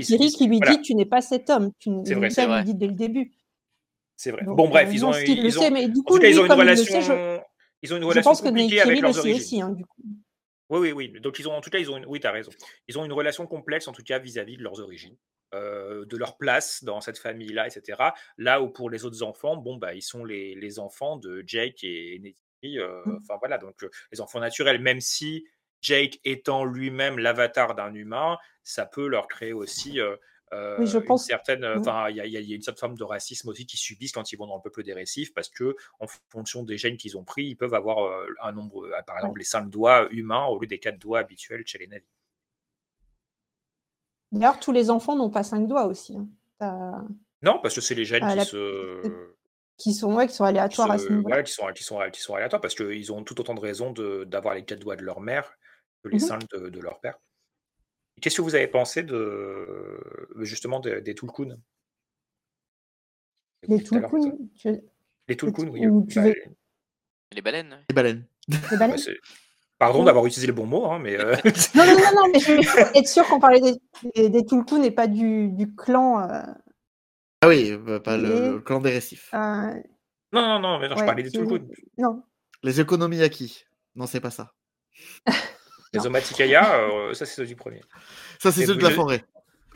Kiri 0.00 0.30
qui 0.30 0.46
lui 0.46 0.58
voilà. 0.58 0.76
dit 0.76 0.82
Tu 0.82 0.94
n'es 0.94 1.06
pas 1.06 1.20
cet 1.20 1.50
homme. 1.50 1.72
Tu 1.78 1.90
C'est 2.04 2.14
vrai, 2.14 2.30
ça, 2.30 2.42
c'est 2.42 2.48
vrai. 2.48 2.58
lui 2.62 2.72
dit 2.72 2.74
dès 2.74 2.86
le 2.86 2.94
début. 2.94 3.32
C'est 4.16 4.30
vrai. 4.32 4.44
Donc, 4.44 4.56
Bon, 4.56 4.68
bref, 4.68 4.88
euh, 4.88 4.92
ils 4.92 5.04
ont, 5.06 5.12
Steve 5.12 5.38
le 5.38 5.46
ils 5.48 5.58
ont, 5.58 5.62
sait, 5.62 5.70
mais 5.70 5.88
du 5.88 6.00
en 6.00 6.02
coup, 6.02 6.14
tout 6.14 6.20
cas, 6.20 6.28
ils 6.28 6.32
lui, 6.34 6.40
ont 6.40 6.46
une 6.46 6.52
relation, 6.52 7.00
sait, 7.00 7.02
je, 7.02 7.38
ils 7.82 7.94
ont 7.94 7.96
une 7.96 8.04
relation 8.04 8.30
pense 8.30 8.40
que 8.40 8.48
compliquée 8.48 8.80
avec 8.80 9.00
leurs 9.00 9.18
origines. 9.18 9.40
aussi. 9.40 9.60
hein, 9.60 9.70
du 9.70 9.84
coup. 9.84 10.02
Oui, 10.70 10.92
oui, 10.92 10.92
oui. 10.92 11.20
Donc 11.20 11.38
ils 11.38 11.48
ont 11.48 11.52
en 11.54 11.60
tout 11.60 11.70
cas, 11.70 11.78
ils 11.78 11.90
ont 11.90 11.96
une 11.96 12.06
oui, 12.06 12.20
tu 12.20 12.26
as 12.26 12.32
raison. 12.32 12.50
Ils 12.88 12.98
ont 12.98 13.04
une 13.04 13.12
relation 13.12 13.46
complexe 13.46 13.88
en 13.88 13.92
tout 13.92 14.02
cas 14.02 14.18
vis-à-vis 14.18 14.56
de 14.58 14.62
leurs 14.62 14.80
origines, 14.80 15.16
heu, 15.54 16.04
de 16.06 16.16
leur 16.16 16.36
place 16.36 16.84
dans 16.84 17.00
cette 17.00 17.18
famille-là 17.18 17.66
et 17.66 17.70
cetera. 17.70 18.14
Là 18.36 18.60
où 18.60 18.68
pour 18.70 18.90
les 18.90 19.04
autres 19.06 19.22
enfants, 19.22 19.56
bon, 19.56 19.76
bah, 19.76 19.94
ils 19.94 20.02
sont 20.02 20.24
les 20.24 20.54
les 20.54 20.78
enfants 20.78 21.16
de 21.16 21.42
Jake 21.46 21.84
et 21.84 22.18
Nettie, 22.18 22.78
heu, 22.78 23.02
Mmh. 23.04 23.18
enfin 23.22 23.38
voilà 23.40 23.56
donc 23.58 23.82
heu, 23.82 23.90
les 24.12 24.20
enfants 24.20 24.40
naturels. 24.40 24.80
Même 24.80 25.00
si 25.00 25.46
Jake 25.80 26.20
étant 26.24 26.64
lui-même 26.66 27.18
l'avatar 27.18 27.74
d'un 27.74 27.94
humain, 27.94 28.36
ça 28.62 28.84
peut 28.84 29.06
leur 29.06 29.26
créer 29.28 29.52
aussi, 29.54 30.00
Oui, 30.76 30.86
je 30.86 30.98
une 31.00 31.04
pense 31.04 31.22
certaine, 31.22 31.60
mmh. 31.74 31.78
enfin 31.78 32.08
il 32.10 32.16
y 32.16 32.20
a 32.20 32.26
y 32.26 32.54
une 32.54 32.62
certaine 32.62 32.78
forme 32.80 32.96
de 32.98 33.04
racisme 33.04 33.48
aussi 33.48 33.66
qu'ils 33.66 33.78
subissent 33.78 34.12
quand 34.12 34.32
ils 34.32 34.36
vont 34.36 34.46
dans 34.46 34.56
le 34.56 34.62
peuple 34.62 34.82
des 34.82 34.94
récifs 34.94 35.32
parce 35.34 35.48
qu'en 35.50 36.06
fonction 36.30 36.62
des 36.64 36.78
gènes 36.78 36.96
qu'ils 36.96 37.16
ont 37.18 37.24
pris, 37.24 37.44
ils 37.46 37.56
peuvent 37.56 37.74
avoir, 37.74 38.04
heu, 38.06 38.34
un 38.42 38.52
nombre, 38.52 38.88
par 39.06 39.16
exemple 39.18 39.38
les 39.38 39.44
5 39.44 39.70
doigts 39.70 40.08
humains 40.10 40.46
au 40.46 40.58
lieu 40.60 40.66
des 40.66 40.78
4 40.78 40.98
doigts 40.98 41.20
habituels 41.20 41.64
chez 41.66 41.78
les 41.78 41.86
navires. 41.88 42.06
D'ailleurs, 44.32 44.58
tous 44.60 44.72
les 44.72 44.90
enfants 44.90 45.16
n'ont 45.16 45.30
pas 45.30 45.42
5 45.42 45.66
doigts 45.66 45.86
aussi, 45.86 46.16
hein. 46.60 47.08
Non, 47.42 47.60
parce 47.62 47.74
que 47.74 47.80
c'est 47.80 47.94
les 47.94 48.04
gènes 48.04 48.26
qui 48.26 48.36
la 48.36 48.44
se 48.44 48.56
qui 49.76 49.94
sont 49.94 50.14
ouais, 50.14 50.26
qui 50.28 50.34
sont 50.34 50.44
qui 50.44 50.46
aléatoires 50.46 50.90
à 50.90 50.98
ce 50.98 51.08
se 51.08 51.12
niveau-là. 51.12 51.36
ouais, 51.36 51.44
qui 51.44 51.52
sont 51.52 51.66
qui 51.72 51.84
sont 51.84 52.00
qui 52.12 52.20
sont 52.20 52.34
aléatoires 52.34 52.60
parce 52.60 52.74
qu'ils 52.74 53.12
ont 53.12 53.22
tout 53.24 53.40
autant 53.40 53.54
de 53.54 53.60
raisons 53.60 53.92
d'avoir 54.26 54.54
les 54.54 54.64
4 54.64 54.80
doigts 54.80 54.96
de 54.96 55.02
leur 55.04 55.20
mère 55.20 55.56
que 56.02 56.08
les 56.08 56.18
Mmh 56.18 56.24
mh. 56.26 56.28
5 56.28 56.48
de 56.50 56.68
de 56.70 56.80
leur 56.80 57.00
père. 57.00 57.18
Qu'est-ce 58.20 58.36
que 58.36 58.42
vous 58.42 58.54
avez 58.54 58.68
pensé 58.68 59.02
de 59.02 60.00
justement 60.40 60.80
de 60.80 61.00
des 61.00 61.14
Tulkun? 61.14 61.58
Les. 63.66 63.82
Tulkun, 63.82 64.08
tu 64.54 64.80
Les 65.28 65.36
Tulkun, 65.36 65.68
oui, 65.68 66.06
tu 66.08 66.14
bah, 66.16 66.26
veux 66.26 66.34
les 67.34 67.42
baleines. 67.42 67.84
Les 67.90 67.94
baleines. 67.94 68.26
les 68.48 68.56
bah, 68.70 68.76
baleines? 68.78 68.98
pardon 69.78 70.00
Oui. 70.00 70.04
d'avoir 70.06 70.26
utilisé 70.26 70.46
le 70.46 70.52
bon 70.52 70.66
mot, 70.66 70.86
hein, 70.86 70.98
mais 70.98 71.16
heu 71.16 71.32
Non, 71.74 71.86
non, 71.86 71.94
non, 71.94 72.10
non, 72.14 72.30
mais 72.32 72.40
je 72.40 72.70
pour 72.70 72.96
être 72.96 73.08
sûre 73.08 73.26
qu'on 73.26 73.38
parlait 73.40 73.60
des 73.60 73.74
des 74.14 74.28
des 74.30 74.46
Tulkun 74.46 74.82
et 74.82 74.90
pas 74.90 75.06
du 75.06 75.48
du 75.50 75.74
clan, 75.74 76.18
Ah 77.40 77.48
oui, 77.48 77.76
bah, 77.76 78.00
pas 78.00 78.16
le 78.16 78.60
clan 78.60 78.80
des 78.80 78.90
récifs. 78.90 79.30
heu 79.34 79.82
Non, 80.32 80.42
non, 80.42 80.60
non, 80.60 80.78
mais 80.78 80.88
non, 80.88 80.96
je 80.96 81.04
parlais 81.04 81.22
des 81.22 81.30
Tulkun. 81.30 81.66
non. 81.98 82.22
Les 82.62 82.80
Okonomiyaki. 82.80 83.64
Non, 83.94 84.06
c'est 84.06 84.20
pas 84.20 84.30
ça. 84.30 84.54
Les. 85.92 86.06
Omaticaya, 86.06 86.88
heu, 86.88 87.14
ça 87.14 87.26
c'est 87.26 87.34
ceux 87.34 87.46
du 87.46 87.54
1er. 87.54 87.80
Ça, 88.40 88.52
c'est 88.52 88.66
ceux 88.66 88.76
de 88.76 88.82
la 88.82 88.90
je 88.90 88.94
forêt. 88.94 89.24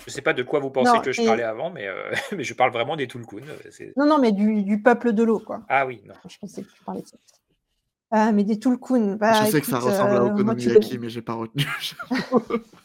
je 0.07 0.11
sais 0.11 0.23
pas 0.23 0.33
de 0.33 0.43
quoi 0.43 0.61
vous 0.61 0.71
pensez 0.71 0.93
Non 0.93 1.01
que 1.01 1.13
je 1.13 1.25
parlais 1.25 1.43
avant, 1.43 1.71
mais 1.71 1.89
heu, 1.89 2.11
mais 2.37 2.45
je 2.45 2.55
parle 2.55 2.73
vraiment 2.73 2.97
des 2.97 3.07
Tulkun, 3.07 3.47
c'est 3.71 3.93
non, 3.97 4.07
non, 4.07 4.19
mais 4.19 4.33
du 4.33 4.63
du 4.63 4.83
peuple 4.83 5.13
de 5.13 5.23
l'eau, 5.23 5.41
quoi. 5.41 5.63
Ah 5.69 5.87
oui, 5.87 6.03
non. 6.05 6.15
Je 6.29 6.39
pensais 6.39 6.63
que 6.63 6.71
tu 6.71 6.85
parlais 6.85 7.03
de 7.03 7.07
ça. 7.07 7.17
Ah, 8.11 8.31
mais 8.33 8.45
des 8.45 8.59
Tulkun, 8.59 9.13
Je 9.13 9.17
bah, 9.17 9.47
sais 9.47 9.61
que 9.61 9.67
ça 9.67 9.79
ressemble 9.79 10.17
à 10.17 10.21
connais 10.21 10.33
Okonomiyaki, 10.33 10.99
mais 10.99 11.09
j'ai 11.09 11.23
pas 11.23 11.35
retenu. 11.35 11.65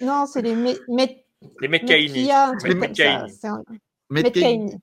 Non, 0.00 0.26
c'est 0.26 0.42
les 0.42 0.54
Met 0.54 0.78
Met 0.88 1.26
Les. 1.60 2.30
Metkaini. 4.10 4.74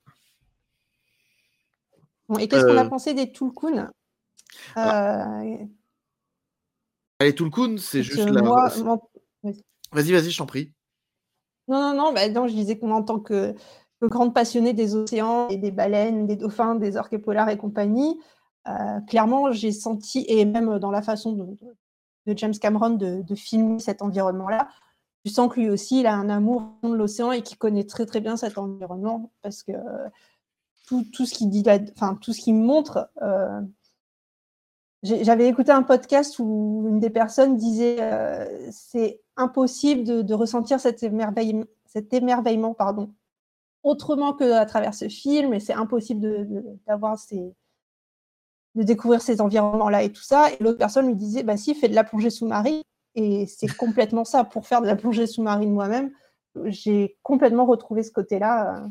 Bon 2.28 2.38
et 2.38 2.48
qu'est-ce 2.48 2.66
qu'on 2.66 2.78
a 2.78 2.86
pensé 2.86 3.14
des 3.14 3.32
Tulkun? 3.32 3.92
Heu 7.24 7.26
Ah, 7.26 7.26
les 7.26 7.36
Tulkun, 7.36 7.78
c'est 7.78 8.04
juste 8.04 8.30
la 8.30 8.42
moi, 8.42 8.70
vas-y. 9.92 10.12
vas-y, 10.12 10.32
je 10.32 10.38
t'en 10.38 10.46
prie. 10.46 10.74
Non, 11.68 11.80
non, 11.80 11.94
non, 11.96 12.14
bah, 12.14 12.28
non, 12.30 12.48
je 12.48 12.54
disais 12.54 12.78
que 12.78 12.86
moi, 12.86 12.98
en 12.98 13.04
tant 13.04 13.20
que 13.20 13.56
que 14.02 14.08
grande 14.08 14.34
passionnée 14.34 14.74
des 14.74 14.96
océans 14.96 15.48
et 15.48 15.56
des 15.58 15.72
baleines, 15.72 16.28
des 16.28 16.36
dauphins, 16.36 16.76
des 16.76 16.98
orques 16.98 17.18
polaires 17.20 17.48
et 17.48 17.58
compagnie, 17.58 18.20
heu, 18.68 18.72
clairement, 19.08 19.52
j'ai 19.54 19.72
senti 19.72 20.26
et 20.28 20.44
même 20.44 20.78
dans 20.80 20.92
la 20.92 21.02
façon 21.02 21.32
de 21.34 22.36
James 22.36 22.54
Cameron 22.60 22.92
de 22.92 23.22
de 23.22 23.36
filmer 23.36 23.80
cet 23.80 24.02
environnement-là, 24.02 24.68
tu 25.26 25.32
sens 25.32 25.54
que 25.54 25.62
lui 25.62 25.70
aussi, 25.70 26.02
il 26.02 26.08
a 26.08 26.16
un 26.16 26.30
amour 26.30 26.64
de 26.84 26.94
l'océan 26.94 27.32
et 27.32 27.44
qu'il 27.44 27.58
connaît 27.58 27.86
très, 27.86 28.06
très 28.06 28.20
bien 28.22 28.36
cet 28.38 28.58
environnement 28.58 29.32
parce 29.42 29.64
que 29.64 29.72
tout 30.88 31.06
tout 31.14 31.26
ce 31.26 31.34
qu'il 31.34 31.50
dit 31.50 31.64
enfin, 31.96 32.16
tout 32.16 32.34
ce 32.34 32.42
qu'il 32.42 32.56
montre, 32.56 33.10
j'ai 33.22 33.83
j'avais 35.04 35.48
écouté 35.48 35.72
un 35.72 35.84
podcast 35.84 36.40
où 36.40 36.86
une 36.90 37.00
des 37.00 37.10
personnes 37.10 37.58
disait, 37.58 37.98
heu: 38.02 38.70
«C'est 38.72 39.22
impossible 39.38 40.04
de 40.06 40.22
de 40.22 40.34
ressentir 40.34 40.80
cet 40.80 41.04
émerveillem 41.04 41.66
cet 41.88 42.14
émerveillement, 42.14 42.74
pardon, 42.74 43.14
autrement 43.84 44.34
qu'à 44.34 44.66
travers 44.66 44.94
ce 44.96 45.10
film 45.10 45.54
et 45.54 45.60
c'est 45.60 45.74
impossible 45.74 46.48
d'avoir 46.88 47.18
ces 47.20 47.54
de 48.76 48.84
découvrir 48.84 49.22
ces 49.22 49.40
environnements-là 49.42 50.04
et 50.04 50.12
tout 50.12 50.24
ça» 50.24 50.52
et 50.52 50.58
l'autre 50.64 50.80
personne 50.80 51.08
lui 51.08 51.16
disait: 51.16 51.44
«Bah 51.44 51.58
si, 51.58 51.76
fais 51.76 51.90
de 51.90 51.96
la 51.96 52.04
plongée 52.04 52.30
sous-marine» 52.30 52.82
et 53.16 53.46
c'est 53.48 53.68
complètement 53.78 54.26
ça. 54.26 54.44
Pour 54.44 54.68
faire 54.68 54.82
de 54.82 54.88
la 54.88 54.96
plongée 54.96 55.28
sous-marine 55.28 55.72
moi-même, 55.74 56.12
j'ai 56.66 57.18
complètement 57.24 57.66
retrouvé 57.66 58.04
ce 58.04 58.12
côté-là, 58.12 58.78
heu, 58.86 58.90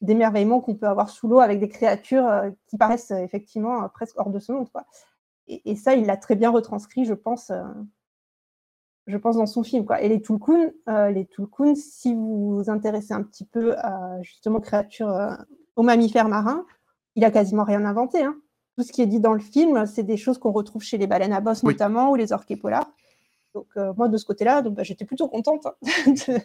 d'émerveillement 0.00 0.60
qu'on 0.60 0.74
peut 0.76 0.88
avoir 0.88 1.10
sous 1.10 1.28
l'eau 1.28 1.40
avec 1.40 1.60
des 1.60 1.68
créatures, 1.68 2.26
heu, 2.26 2.54
qui 2.68 2.78
paraissent 2.78 3.10
effectivement, 3.12 3.88
presque 3.90 4.18
hors 4.18 4.30
de 4.30 4.38
ce 4.40 4.52
monde, 4.52 4.70
quoi 4.72 4.84
et 5.54 5.70
et 5.72 5.76
ça, 5.76 5.94
il 5.94 6.06
l'a 6.06 6.16
très 6.16 6.36
bien 6.36 6.50
retranscrit, 6.50 7.04
je 7.04 7.14
pense, 7.14 7.50
heu 7.50 7.62
je 9.08 9.16
pense 9.16 9.36
dans 9.36 9.46
son 9.46 9.64
film, 9.64 9.84
quoi 9.84 10.00
et 10.00 10.08
les 10.08 10.20
Tulkun, 10.22 10.70
heu, 10.88 11.08
les 11.10 11.26
Tulkun, 11.26 11.74
si 11.74 12.14
vous 12.14 12.56
vous 12.56 12.70
intéressez 12.70 13.12
un 13.12 13.22
petit 13.24 13.44
peu 13.44 13.74
à 13.78 14.22
justement 14.22 14.58
aux 14.58 14.60
créatures, 14.60 15.08
heu, 15.10 15.30
aux 15.76 15.82
mammifères 15.82 16.28
marins, 16.28 16.64
il 17.16 17.24
a 17.24 17.30
quasiment 17.32 17.64
rien 17.64 17.84
inventé, 17.84 18.22
hein. 18.22 18.36
Tout 18.78 18.84
ce 18.84 18.92
qui 18.92 19.02
est 19.02 19.06
dit 19.06 19.20
dans 19.20 19.34
le 19.34 19.40
film, 19.40 19.84
c'est 19.86 20.02
des 20.02 20.16
choses 20.16 20.38
qu'on 20.38 20.50
retrouve 20.52 20.82
chez 20.82 20.96
les 20.96 21.06
baleines 21.06 21.32
à 21.34 21.40
bosse 21.42 21.62
Oui. 21.64 21.74
notamment 21.74 22.10
ou 22.10 22.14
les 22.14 22.32
orques 22.32 22.56
polaires 22.58 22.86
donc 23.54 23.68
moi 23.98 24.08
de 24.08 24.16
ce 24.18 24.24
côté-là, 24.26 24.62
donc 24.62 24.74
bah, 24.76 24.84
j'étais 24.84 25.04
plutôt 25.06 25.28
contente, 25.28 25.66
hein, 25.66 25.74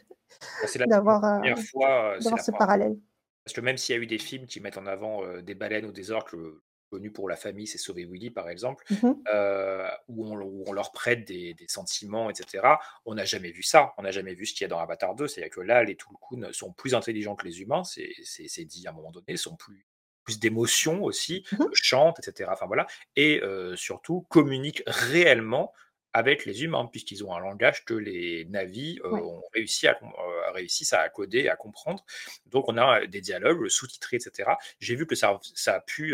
Bah, 0.60 0.68
d'avoir, 0.86 1.24
heu, 1.26 1.42
1re 1.42 1.60
fois, 1.60 2.18
heu, 2.18 2.22
c'est 2.22 2.36
d'avoir 2.36 2.38
la 2.38 2.44
ce 2.44 2.52
parallèle. 2.52 2.98
parce 3.46 3.56
que 3.56 3.62
même 3.62 3.78
s'il 3.78 3.96
y 3.96 4.00
a 4.00 4.02
eu 4.02 4.08
des 4.08 4.20
films 4.20 4.46
qui 4.48 4.60
mettent 4.62 4.78
en 4.78 4.86
avant, 4.88 5.42
des 5.42 5.56
baleines 5.56 5.86
ou 5.86 5.92
des 5.92 6.12
orques, 6.12 6.34
le 6.34 6.64
connu 6.88 7.12
pour 7.12 7.30
la 7.30 7.36
famille, 7.36 7.68
c'est 7.68 7.78
Sauver 7.78 8.06
Willy, 8.06 8.32
par 8.32 8.50
exemple, 8.50 8.86
Mmh 8.90 9.00
mh. 9.04 9.28
heu, 9.34 9.84
où 10.08 10.26
on 10.28 10.38
où 10.42 10.64
on 10.68 10.74
leur 10.74 10.92
prête 10.92 11.26
des 11.28 11.54
des 11.54 11.68
sentiments 11.68 12.30
et 12.30 12.36
cetera. 12.36 12.80
On 13.06 13.16
n'a 13.16 13.26
jamais 13.26 13.52
vu 13.52 13.64
ça. 13.64 13.94
On 13.98 14.04
n'a 14.04 14.12
jamais 14.12 14.34
vu 14.34 14.46
ce 14.46 14.54
qu'il 14.54 14.62
y 14.64 14.66
a 14.66 14.70
dans 14.70 14.80
Avatar 14.80 15.16
2. 15.16 15.28
C'est-à-dire 15.28 15.52
que 15.56 15.62
là, 15.62 15.84
les 15.84 15.96
Tulkun 15.98 16.52
sont 16.54 16.74
plus 16.74 16.96
intelligents 16.96 17.36
que 17.36 17.46
les 17.46 17.62
humains, 17.62 17.84
c'est 17.84 18.66
dit 18.66 18.88
à 18.88 18.92
un 18.92 18.94
moment 18.94 19.12
donné, 19.12 19.38
sont 19.38 19.56
plus 19.56 19.86
plus 20.24 20.40
d'émotions 20.40 21.04
aussi, 21.04 21.46
Mmh 21.52 21.72
chantent 21.72 22.20
et 22.20 22.24
cetera, 22.24 22.52
enfin 22.54 22.66
voilà 22.68 22.86
et 23.16 23.40
heu, 23.44 23.76
surtout 23.78 24.24
communiquent 24.30 24.84
réellement 24.88 25.72
avec 26.18 26.46
les 26.46 26.64
humains 26.64 26.88
puisqu'ils 26.92 27.24
ont 27.26 27.34
un 27.36 27.40
langage 27.40 27.86
que 27.86 27.94
les 27.94 28.46
Na'vi, 28.46 29.00
heu, 29.06 29.10
Ouais. 29.10 29.24
ont 29.24 29.44
réussi 29.54 29.88
à 29.88 29.94
heu, 30.04 30.52
réussissent 30.54 30.94
à 30.94 31.08
coder 31.10 31.50
à 31.50 31.56
comprendre. 31.56 32.04
Donc 32.48 32.66
on 32.70 32.78
a, 32.78 33.02
heu, 33.04 33.08
des 33.08 33.22
dialogues 33.22 33.68
sous-titrés 33.70 34.18
et 34.18 34.20
cetera. 34.22 34.58
J'ai 34.80 34.96
vu 34.96 35.06
que 35.08 35.16
ça 35.16 35.40
ça 35.56 35.76
a 35.76 35.82
pu, 35.82 36.14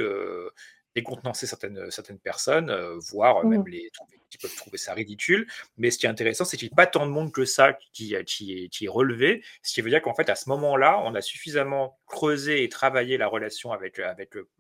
décontenancer 0.96 1.48
certaines, 1.48 1.90
certaines 1.90 2.20
personnes, 2.20 2.72
voire 3.00 3.44
Mmh 3.44 3.48
même 3.48 3.68
les 3.68 3.90
trouver 3.92 4.22
qui 4.30 4.38
peuvent 4.38 4.54
trouver 4.56 4.78
ça 4.78 4.94
ridicule. 4.94 5.48
Mais 5.78 5.90
ce 5.92 5.98
qui 5.98 6.06
est 6.06 6.10
intéressant, 6.10 6.46
c'est 6.46 6.56
qu'il 6.58 6.68
y 6.68 6.72
ait 6.72 6.76
pas 6.76 6.86
tant 6.88 7.06
de 7.08 7.12
monde 7.12 7.32
que 7.32 7.46
ça 7.46 7.74
qui 7.94 8.16
a 8.16 8.24
qui 8.24 8.54
est 8.66 8.70
qui 8.70 8.86
est 8.86 8.90
relevé. 8.90 9.44
Ce 9.64 9.74
qui 9.74 9.82
veut 9.82 9.90
dire 9.90 10.02
qu'en 10.04 10.14
fait, 10.16 10.30
à 10.30 10.36
ce 10.36 10.50
moment-là, 10.50 11.00
on 11.04 11.16
a 11.16 11.22
suffisamment 11.22 12.00
creusé 12.08 12.64
et 12.64 12.70
travaillé 12.70 13.18
la 13.18 13.28
relation 13.28 13.72
avec, 13.72 14.00
heu, 14.00 14.06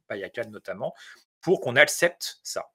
Payakan 0.08 0.50
notamment, 0.50 0.94
pour 1.42 1.62
qu'on 1.62 1.76
accepte 1.76 2.40
ça, 2.44 2.66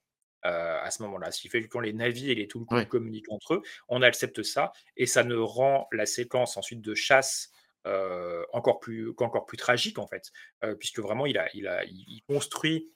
heu, 0.47 0.48
à 0.51 0.90
ce 0.90 1.02
moment-là. 1.05 1.31
Ce 1.32 1.40
qui 1.40 1.48
fait 1.48 1.62
que 1.62 1.69
quand 1.69 1.81
les 1.81 1.93
Na'vi 1.93 2.31
et 2.31 2.35
les 2.35 2.48
Ouais. 2.70 2.89
communiquent 2.89 3.31
entre 3.32 3.55
eux, 3.55 3.62
on 3.89 4.02
accepte 4.02 4.43
ça 4.43 4.73
et 4.97 5.06
ça 5.06 5.24
ne 5.24 5.36
rend 5.36 5.89
la 5.93 6.06
séquence 6.06 6.56
ensuite 6.56 6.81
de 6.82 6.94
chasse, 6.94 7.51
heu, 7.86 8.44
encore 8.52 8.81
plus 8.81 9.15
qu'encore 9.15 9.47
plus 9.47 9.56
tragique, 9.59 9.98
en 9.98 10.06
fait, 10.06 10.31
heu, 10.65 10.77
puisque 10.77 11.01
vraiment 11.01 11.27
il 11.27 11.39
a 11.39 11.48
il 11.55 11.66
a 11.69 11.85
il 11.85 12.23
construit 12.28 12.90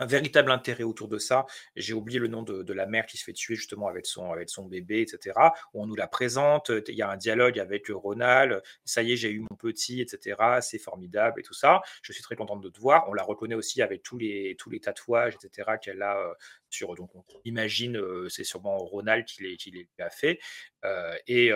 un 0.00 0.06
véritable 0.06 0.50
intérêt 0.50 0.84
autour 0.84 1.08
de 1.08 1.18
ça. 1.18 1.46
J'ai 1.76 1.94
oublié 1.94 2.18
le 2.18 2.28
nom 2.28 2.42
de 2.42 2.72
la 2.72 2.86
mère 2.86 3.06
qui 3.06 3.16
se 3.16 3.24
fait 3.24 3.32
tuer 3.32 3.54
justement 3.56 3.88
avec 3.88 4.06
son 4.06 4.30
avec 4.32 4.48
son 4.50 4.64
bébé 4.66 5.00
et 5.02 5.06
cetera. 5.06 5.54
On 5.74 5.86
nous 5.86 5.94
la 5.96 6.06
présente, 6.08 6.70
il 6.88 6.94
y 6.94 7.02
a 7.02 7.10
un 7.10 7.16
dialogue 7.16 7.58
avec, 7.58 7.88
Ronald: 7.88 8.62
«Ça 8.84 9.02
y 9.02 9.12
est, 9.12 9.16
j'ai 9.16 9.30
eu 9.30 9.40
mon 9.40 9.56
petit 9.56 10.00
et 10.02 10.06
cetera, 10.08 10.60
c'est 10.60 10.78
formidable» 10.78 11.40
et 11.40 11.42
tout 11.42 11.54
ça. 11.54 11.80
«Je 12.02 12.12
suis 12.12 12.22
très 12.22 12.36
contente 12.36 12.60
de 12.62 12.68
te 12.70 12.80
voir». 12.80 13.08
On 13.08 13.14
la 13.14 13.22
reconnaît 13.22 13.54
aussi 13.54 13.82
avec 13.82 14.02
tous 14.02 14.18
les 14.18 14.56
tous 14.58 14.70
les 14.70 14.80
tatouages 14.80 15.34
et 15.34 15.38
cetera 15.40 15.78
qu'elle 15.78 16.02
a, 16.02 16.18
heu, 16.20 16.34
sur 16.70 16.94
donc 16.94 17.14
on 17.14 17.24
imagine, 17.44 17.96
heu, 17.96 18.28
c'est 18.28 18.44
sûrement 18.44 18.76
Ronald 18.78 19.24
qui 19.24 19.42
les 19.70 19.88
a 19.98 20.10
fait, 20.10 20.38
heu 20.84 21.10
et 21.26 21.50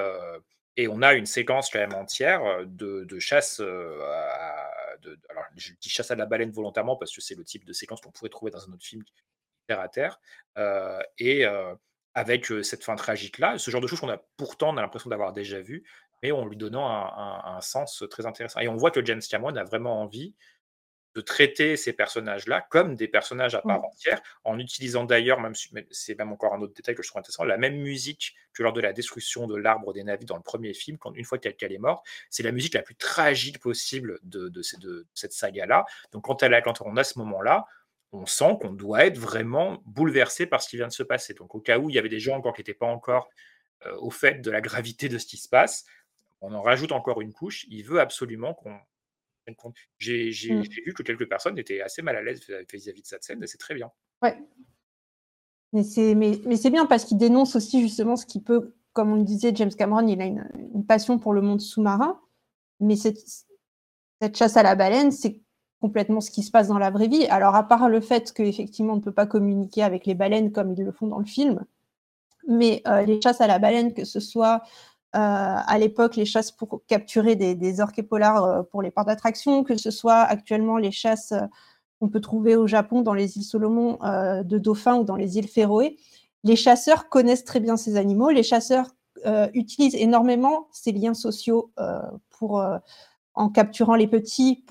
et 0.82 0.88
on 0.88 1.02
a 1.02 1.14
une 1.14 1.26
séquence 1.26 1.70
quand 1.70 1.78
même 1.80 1.94
entière, 1.94 2.42
heu, 2.44 2.66
de 2.66 3.18
chasse, 3.18 3.60
heu, 3.60 4.02
à 4.04 4.70
de 5.02 5.18
alors 5.30 5.44
je 5.56 5.72
dis 5.80 5.88
chasse 5.90 6.10
à 6.10 6.16
la 6.16 6.26
baleine 6.26 6.50
volontairement 6.52 6.96
parce 6.96 7.14
que 7.14 7.20
c'est 7.22 7.34
le 7.36 7.44
type 7.44 7.64
de 7.64 7.72
séquence 7.72 8.00
qu'on 8.02 8.10
pourrait 8.12 8.28
trouver 8.30 8.50
dans 8.52 8.68
un 8.68 8.72
autre 8.72 8.84
film 8.84 9.02
terre 9.68 9.80
à 9.80 9.88
terre, 9.88 10.20
heu 10.58 10.98
et 11.18 11.46
avec, 12.14 12.46
cette 12.64 12.84
fin 12.84 12.96
tragique-là. 12.96 13.58
Ce 13.58 13.70
genre 13.72 13.80
de 13.82 13.86
choses 13.88 14.00
qu'on 14.00 14.10
a 14.10 14.18
pourtant 14.38 14.72
l'impression 14.74 15.10
d'avoir 15.10 15.32
déjà 15.34 15.60
vu, 15.60 15.84
mais 16.22 16.32
en 16.32 16.46
lui 16.46 16.56
donnant 16.56 16.88
un 16.88 17.06
un 17.54 17.56
un 17.58 17.60
sens 17.62 18.04
très 18.10 18.26
intéressant 18.26 18.60
et 18.60 18.68
on 18.68 18.76
voit 18.76 18.90
que 18.92 19.04
James 19.04 19.22
Cameron 19.30 19.56
a 19.56 19.64
vraiment 19.64 20.02
envie 20.02 20.34
de 21.14 21.20
traiter 21.20 21.76
ces 21.76 21.92
personnages-là 21.92 22.66
comme 22.70 22.94
des 22.94 23.08
personnages 23.08 23.54
à 23.54 23.62
part 23.62 23.84
entière, 23.84 24.20
en 24.44 24.58
utilisant 24.58 25.04
d'ailleurs, 25.04 25.40
même 25.40 25.54
c'est 25.90 26.16
même 26.16 26.32
encore 26.32 26.54
un 26.54 26.60
autre 26.60 26.74
détail 26.74 26.94
que 26.94 27.02
je 27.02 27.08
trouve 27.08 27.20
intéressant, 27.20 27.44
la 27.44 27.58
même 27.58 27.76
musique 27.76 28.34
que 28.52 28.62
lors 28.62 28.72
de 28.72 28.80
la 28.80 28.92
destruction 28.92 29.46
de 29.46 29.56
l'arbre 29.56 29.92
des 29.92 30.04
navires 30.04 30.26
dans 30.26 30.36
le 30.36 30.42
premier 30.42 30.72
film, 30.72 30.98
quand 30.98 31.12
une 31.14 31.24
fois 31.24 31.38
quelqu'un 31.38 31.68
est 31.68 31.78
mort, 31.78 32.02
c'est 32.30 32.42
la 32.42 32.52
musique 32.52 32.74
la 32.74 32.82
plus 32.82 32.94
tragique 32.94 33.58
possible 33.58 34.18
de, 34.22 34.48
de 34.48 34.62
cette 35.14 35.32
saga-là. 35.32 35.84
Donc 36.12 36.24
quand, 36.24 36.42
elle 36.42 36.54
a, 36.54 36.62
quand 36.62 36.80
on 36.82 36.96
a 36.96 37.04
ce 37.04 37.18
moment-là, 37.18 37.66
on 38.12 38.26
sent 38.26 38.56
qu'on 38.60 38.72
doit 38.72 39.06
être 39.06 39.18
vraiment 39.18 39.82
bouleversé 39.86 40.46
par 40.46 40.62
ce 40.62 40.68
qui 40.68 40.76
vient 40.76 40.88
de 40.88 40.92
se 40.92 41.02
passer. 41.02 41.34
Donc 41.34 41.54
au 41.54 41.60
cas 41.60 41.78
où 41.78 41.90
il 41.90 41.96
y 41.96 41.98
avait 41.98 42.08
des 42.08 42.20
gens 42.20 42.36
encore 42.36 42.54
qui 42.54 42.60
n'étaient 42.60 42.74
pas 42.74 42.86
encore 42.86 43.28
euh, 43.86 43.96
au 43.98 44.10
fait 44.10 44.40
de 44.40 44.50
la 44.50 44.60
gravité 44.60 45.08
de 45.08 45.18
ce 45.18 45.26
qui 45.26 45.36
se 45.36 45.48
passe, 45.48 45.84
on 46.40 46.54
en 46.54 46.62
rajoute 46.62 46.92
encore 46.92 47.20
une 47.20 47.32
couche. 47.32 47.66
Il 47.68 47.84
veut 47.84 48.00
absolument 48.00 48.54
qu'on 48.54 48.78
compte. 49.54 49.76
J'ai 49.98 50.30
vu 50.30 50.92
que 50.94 51.02
quelques 51.02 51.28
personnes 51.28 51.58
étaient 51.58 51.80
assez 51.80 52.02
mal 52.02 52.16
à 52.16 52.22
l'aise 52.22 52.40
vis- 52.40 52.66
vis-à-vis 52.72 53.02
de 53.02 53.06
cette 53.06 53.24
scène, 53.24 53.42
et 53.42 53.46
c'est 53.46 53.58
très 53.58 53.74
bien. 53.74 53.90
Ouais. 54.22 54.36
Mais 55.72 55.84
c'est 55.84 56.14
mais, 56.14 56.40
mais 56.46 56.56
c'est 56.56 56.70
bien 56.70 56.86
parce 56.86 57.04
qu'il 57.04 57.18
dénonce 57.18 57.54
aussi 57.54 57.80
justement 57.80 58.16
ce 58.16 58.26
qui 58.26 58.40
peut, 58.40 58.74
comme 58.92 59.12
on 59.12 59.16
le 59.16 59.24
disait, 59.24 59.52
James 59.54 59.70
Cameron, 59.70 60.06
il 60.08 60.20
a 60.20 60.24
une, 60.26 60.48
une 60.74 60.84
passion 60.84 61.18
pour 61.18 61.32
le 61.32 61.42
monde 61.42 61.60
sous-marin, 61.60 62.20
mais 62.80 62.96
cette, 62.96 63.18
cette 64.20 64.36
chasse 64.36 64.56
à 64.56 64.64
la 64.64 64.74
baleine, 64.74 65.12
c'est 65.12 65.40
complètement 65.80 66.20
ce 66.20 66.30
qui 66.30 66.42
se 66.42 66.50
passe 66.50 66.68
dans 66.68 66.78
la 66.78 66.90
vraie 66.90 67.08
vie. 67.08 67.26
Alors 67.26 67.54
à 67.54 67.66
part 67.66 67.88
le 67.88 68.00
fait 68.00 68.32
qu'effectivement 68.32 68.94
on 68.94 68.96
ne 68.96 69.00
peut 69.00 69.12
pas 69.12 69.26
communiquer 69.26 69.82
avec 69.82 70.06
les 70.06 70.14
baleines 70.14 70.50
comme 70.50 70.72
ils 70.72 70.84
le 70.84 70.92
font 70.92 71.06
dans 71.06 71.20
le 71.20 71.24
film, 71.24 71.64
mais 72.48 72.82
euh, 72.88 73.02
les 73.02 73.20
chasses 73.20 73.40
à 73.40 73.46
la 73.46 73.58
baleine, 73.58 73.94
que 73.94 74.04
ce 74.04 74.18
soit 74.18 74.62
à 75.12 75.78
l'époque 75.78 76.16
les 76.16 76.24
chasses 76.24 76.52
pour 76.52 76.82
capturer 76.86 77.36
des, 77.36 77.54
des 77.54 77.80
orques 77.80 77.98
et 77.98 78.06
euh, 78.12 78.62
pour 78.62 78.82
les 78.82 78.90
parcs 78.90 79.06
d'attraction, 79.06 79.64
que 79.64 79.76
ce 79.76 79.90
soit 79.90 80.20
actuellement 80.20 80.76
les 80.76 80.92
chasses 80.92 81.32
euh, 81.32 81.46
qu'on 81.98 82.08
peut 82.08 82.20
trouver 82.20 82.56
au 82.56 82.66
Japon 82.66 83.02
dans 83.02 83.14
les 83.14 83.36
îles 83.36 83.44
Solomon 83.44 83.98
euh, 84.02 84.42
de 84.42 84.58
dauphins 84.58 84.96
ou 84.96 85.04
dans 85.04 85.16
les 85.16 85.36
îles 85.38 85.48
Féroé, 85.48 85.98
les 86.44 86.56
chasseurs 86.56 87.08
connaissent 87.08 87.44
très 87.44 87.60
bien 87.60 87.76
ces 87.76 87.96
animaux. 87.96 88.30
Les 88.30 88.42
chasseurs 88.42 88.86
euh, 89.26 89.48
utilisent 89.52 89.96
énormément 89.96 90.68
ces 90.72 90.92
liens 90.92 91.14
sociaux 91.14 91.72
euh, 91.78 92.00
pour, 92.30 92.60
euh, 92.60 92.78
en 93.34 93.48
capturant 93.48 93.94
les 93.94 94.06
petits, 94.06 94.64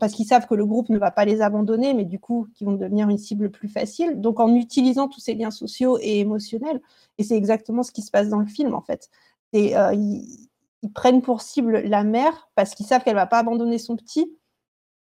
parce 0.00 0.12
qu'ils 0.14 0.26
savent 0.26 0.46
que 0.46 0.54
le 0.54 0.66
groupe 0.66 0.88
ne 0.88 0.98
va 0.98 1.10
pas 1.10 1.24
les 1.24 1.40
abandonner, 1.40 1.94
mais 1.94 2.04
du 2.04 2.18
coup, 2.18 2.48
qu'ils 2.54 2.66
vont 2.66 2.74
devenir 2.74 3.08
une 3.08 3.18
cible 3.18 3.50
plus 3.50 3.68
facile. 3.68 4.20
Donc, 4.20 4.40
en 4.40 4.54
utilisant 4.54 5.08
tous 5.08 5.20
ces 5.20 5.34
liens 5.34 5.50
sociaux 5.50 5.98
et 6.00 6.20
émotionnels, 6.20 6.80
et 7.18 7.22
c'est 7.22 7.36
exactement 7.36 7.82
ce 7.82 7.92
qui 7.92 8.02
se 8.02 8.10
passe 8.10 8.28
dans 8.28 8.40
le 8.40 8.46
film, 8.46 8.74
en 8.74 8.80
fait. 8.80 9.08
Et, 9.52 9.76
euh, 9.76 9.92
ils, 9.94 10.48
ils 10.82 10.92
prennent 10.92 11.22
pour 11.22 11.42
cible 11.42 11.78
la 11.78 12.04
mère 12.04 12.50
parce 12.54 12.74
qu'ils 12.74 12.86
savent 12.86 13.04
qu'elle 13.04 13.14
va 13.14 13.26
pas 13.26 13.38
abandonner 13.38 13.78
son 13.78 13.96
petit, 13.96 14.36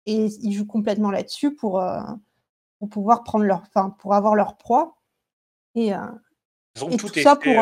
et 0.06 0.26
ils 0.26 0.52
jouent 0.52 0.68
complètement 0.68 1.12
là-dessus 1.12 1.56
pour, 1.56 1.80
euh, 1.80 2.02
pour 2.80 2.90
pouvoir 2.90 3.24
prendre 3.24 3.46
leur, 3.46 3.62
enfin, 3.62 3.92
pour 4.00 4.14
avoir 4.14 4.36
leur 4.36 4.58
proie. 4.58 4.98
Et, 5.76 5.94
euh, 5.94 6.00
Donc 6.80 6.92
et 6.94 6.98
tout 6.98 7.10
tout 7.10 7.20
ça 7.22 7.36
pour. 7.36 7.54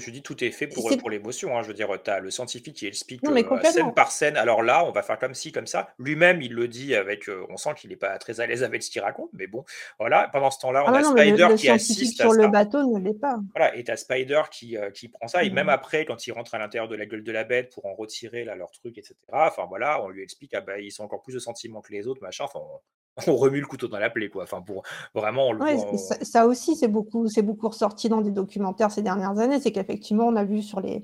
Je 0.00 0.06
te 0.06 0.10
dis, 0.10 0.22
tout 0.22 0.42
est 0.44 0.50
fait 0.50 0.66
pour, 0.66 0.88
c'est- 0.90 0.96
pour 0.96 1.10
l'émotion. 1.10 1.56
hein. 1.56 1.62
Je 1.62 1.68
veux 1.68 1.74
dire, 1.74 1.88
tu 2.02 2.10
as 2.10 2.20
le 2.20 2.30
scientifique 2.30 2.76
qui 2.76 2.86
explique 2.86 3.22
Non, 3.22 3.30
mais 3.32 3.44
euh, 3.44 3.48
complètement. 3.48 3.70
scène 3.86 3.94
par 3.94 4.10
scène. 4.10 4.36
Alors 4.36 4.62
là, 4.62 4.84
on 4.84 4.90
va 4.92 5.02
faire 5.02 5.18
comme 5.18 5.34
ci, 5.34 5.52
comme 5.52 5.66
ça. 5.66 5.88
Lui-même, 5.98 6.42
il 6.42 6.52
le 6.52 6.68
dit 6.68 6.94
avec. 6.94 7.28
euh, 7.28 7.46
on 7.50 7.56
sent 7.56 7.70
qu'il 7.76 7.90
n'est 7.90 7.96
pas 7.96 8.18
très 8.18 8.40
à 8.40 8.46
l'aise 8.46 8.62
avec 8.62 8.82
ce 8.82 8.90
qu'il 8.90 9.00
raconte, 9.02 9.30
mais 9.32 9.46
bon, 9.46 9.64
voilà. 9.98 10.28
Pendant 10.32 10.50
ce 10.50 10.58
temps-là, 10.60 10.84
on 10.84 10.88
Ah 10.88 10.92
ouais, 10.92 10.98
a 10.98 11.02
non, 11.02 11.14
mais 11.14 11.24
le, 11.24 11.28
Spider 11.30 11.48
le 11.48 11.54
qui 11.56 11.58
scientifique 11.66 11.96
assiste 12.02 12.20
à 12.20 12.24
sur 12.24 12.32
le 12.32 12.42
ça. 12.42 12.48
bateau 12.48 12.82
ne 12.98 13.04
l'est 13.04 13.18
pas. 13.18 13.36
Voilà, 13.54 13.76
et 13.76 13.84
t'as 13.84 13.96
Spider 13.96 14.42
qui, 14.50 14.76
euh, 14.76 14.90
qui 14.90 15.08
prend 15.08 15.28
ça, 15.28 15.44
et 15.44 15.50
même 15.50 15.66
Mhm. 15.66 15.70
après, 15.72 16.04
quand 16.04 16.26
il 16.26 16.32
rentre 16.32 16.54
à 16.54 16.58
l'intérieur 16.58 16.88
de 16.88 16.96
la 16.96 17.06
gueule 17.06 17.22
de 17.24 17.32
la 17.32 17.44
bête 17.44 17.72
pour 17.72 17.86
en 17.86 17.94
retirer 17.94 18.44
là, 18.44 18.54
leur 18.56 18.70
truc, 18.70 18.98
etc. 18.98 19.14
Enfin 19.32 19.66
voilà, 19.68 20.02
on 20.02 20.08
lui 20.08 20.22
explique, 20.22 20.54
ah 20.54 20.60
bah, 20.60 20.78
ils 20.78 21.00
ont 21.00 21.04
encore 21.04 21.22
plus 21.22 21.34
de 21.34 21.38
sentiments 21.38 21.80
que 21.80 21.92
les 21.92 22.06
autres, 22.06 22.22
machin. 22.22 22.44
Enfin, 22.44 22.60
on, 22.60 22.80
on 23.26 23.36
remue 23.36 23.60
le 23.60 23.66
couteau 23.66 23.88
dans 23.88 23.98
la 23.98 24.10
plaie, 24.10 24.28
quoi. 24.28 24.42
Enfin, 24.44 24.60
pour 24.62 24.82
vraiment, 25.14 25.48
on 25.48 25.52
le 25.52 25.60
Ouais, 25.62 25.74
voit. 25.76 25.84
et 25.86 25.94
en- 25.94 25.98
ça, 25.98 26.16
ça 26.22 26.46
aussi, 26.46 26.76
c'est 26.76 26.88
beaucoup, 26.88 27.28
c'est 27.28 27.42
beaucoup 27.42 27.68
ressorti 27.68 28.08
dans 28.08 28.20
des 28.20 28.30
documentaires 28.30 28.90
ces 28.90 29.02
dernières 29.02 29.38
années. 29.38 29.60
C'est 29.60 29.72
qu'effectivement, 29.72 30.24
on 30.26 30.36
a 30.36 30.44
vu 30.44 30.62
sur 30.62 30.80
les, 30.80 31.02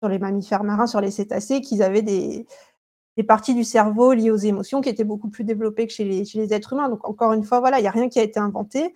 sur 0.00 0.08
les 0.08 0.18
mammifères 0.18 0.64
marins, 0.64 0.86
sur 0.86 1.00
les 1.00 1.10
cétacés, 1.10 1.60
qu'ils 1.62 1.82
avaient 1.82 2.02
des, 2.02 2.46
des 3.16 3.22
parties 3.22 3.54
du 3.54 3.64
cerveau 3.64 4.12
liées 4.12 4.30
aux 4.30 4.36
émotions 4.36 4.82
qui 4.82 4.90
étaient 4.90 5.04
beaucoup 5.04 5.30
plus 5.30 5.44
développées 5.44 5.86
que 5.86 5.92
chez 5.92 6.04
les, 6.04 6.24
chez 6.26 6.38
les 6.38 6.52
êtres 6.52 6.74
humains. 6.74 6.88
Donc, 6.90 7.08
encore 7.08 7.32
une 7.32 7.44
fois, 7.44 7.60
voilà, 7.60 7.78
il 7.78 7.82
n'y 7.82 7.88
a 7.88 7.92
rien 7.92 8.08
qui 8.08 8.18
a 8.18 8.22
été 8.22 8.38
inventé. 8.38 8.92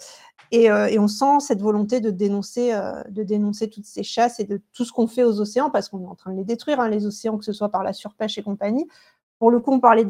Et, 0.52 0.70
euh, 0.70 0.86
et 0.88 0.98
on 0.98 1.06
sent 1.08 1.38
cette 1.40 1.62
volonté 1.62 2.00
de 2.00 2.10
dénoncer, 2.10 2.74
euh, 2.74 3.02
de 3.08 3.22
dénoncer 3.22 3.70
toutes 3.70 3.86
ces 3.86 4.02
chasses 4.02 4.40
et 4.40 4.44
de 4.44 4.60
tout 4.72 4.84
ce 4.84 4.92
qu'on 4.92 5.06
fait 5.06 5.22
aux 5.22 5.40
océans, 5.40 5.70
parce 5.70 5.88
qu'on 5.88 6.02
est 6.02 6.08
en 6.08 6.16
train 6.16 6.32
de 6.32 6.36
les 6.38 6.44
détruire, 6.44 6.80
hein, 6.80 6.88
les 6.88 7.06
océans, 7.06 7.38
que 7.38 7.44
ce 7.44 7.52
soit 7.52 7.68
par 7.70 7.84
la 7.84 7.92
surpêche 7.92 8.36
et 8.36 8.42
compagnie. 8.42 8.86
Pour 9.40 9.50
le 9.50 9.58
coup, 9.58 9.72
on 9.72 9.80
parlait 9.80 10.04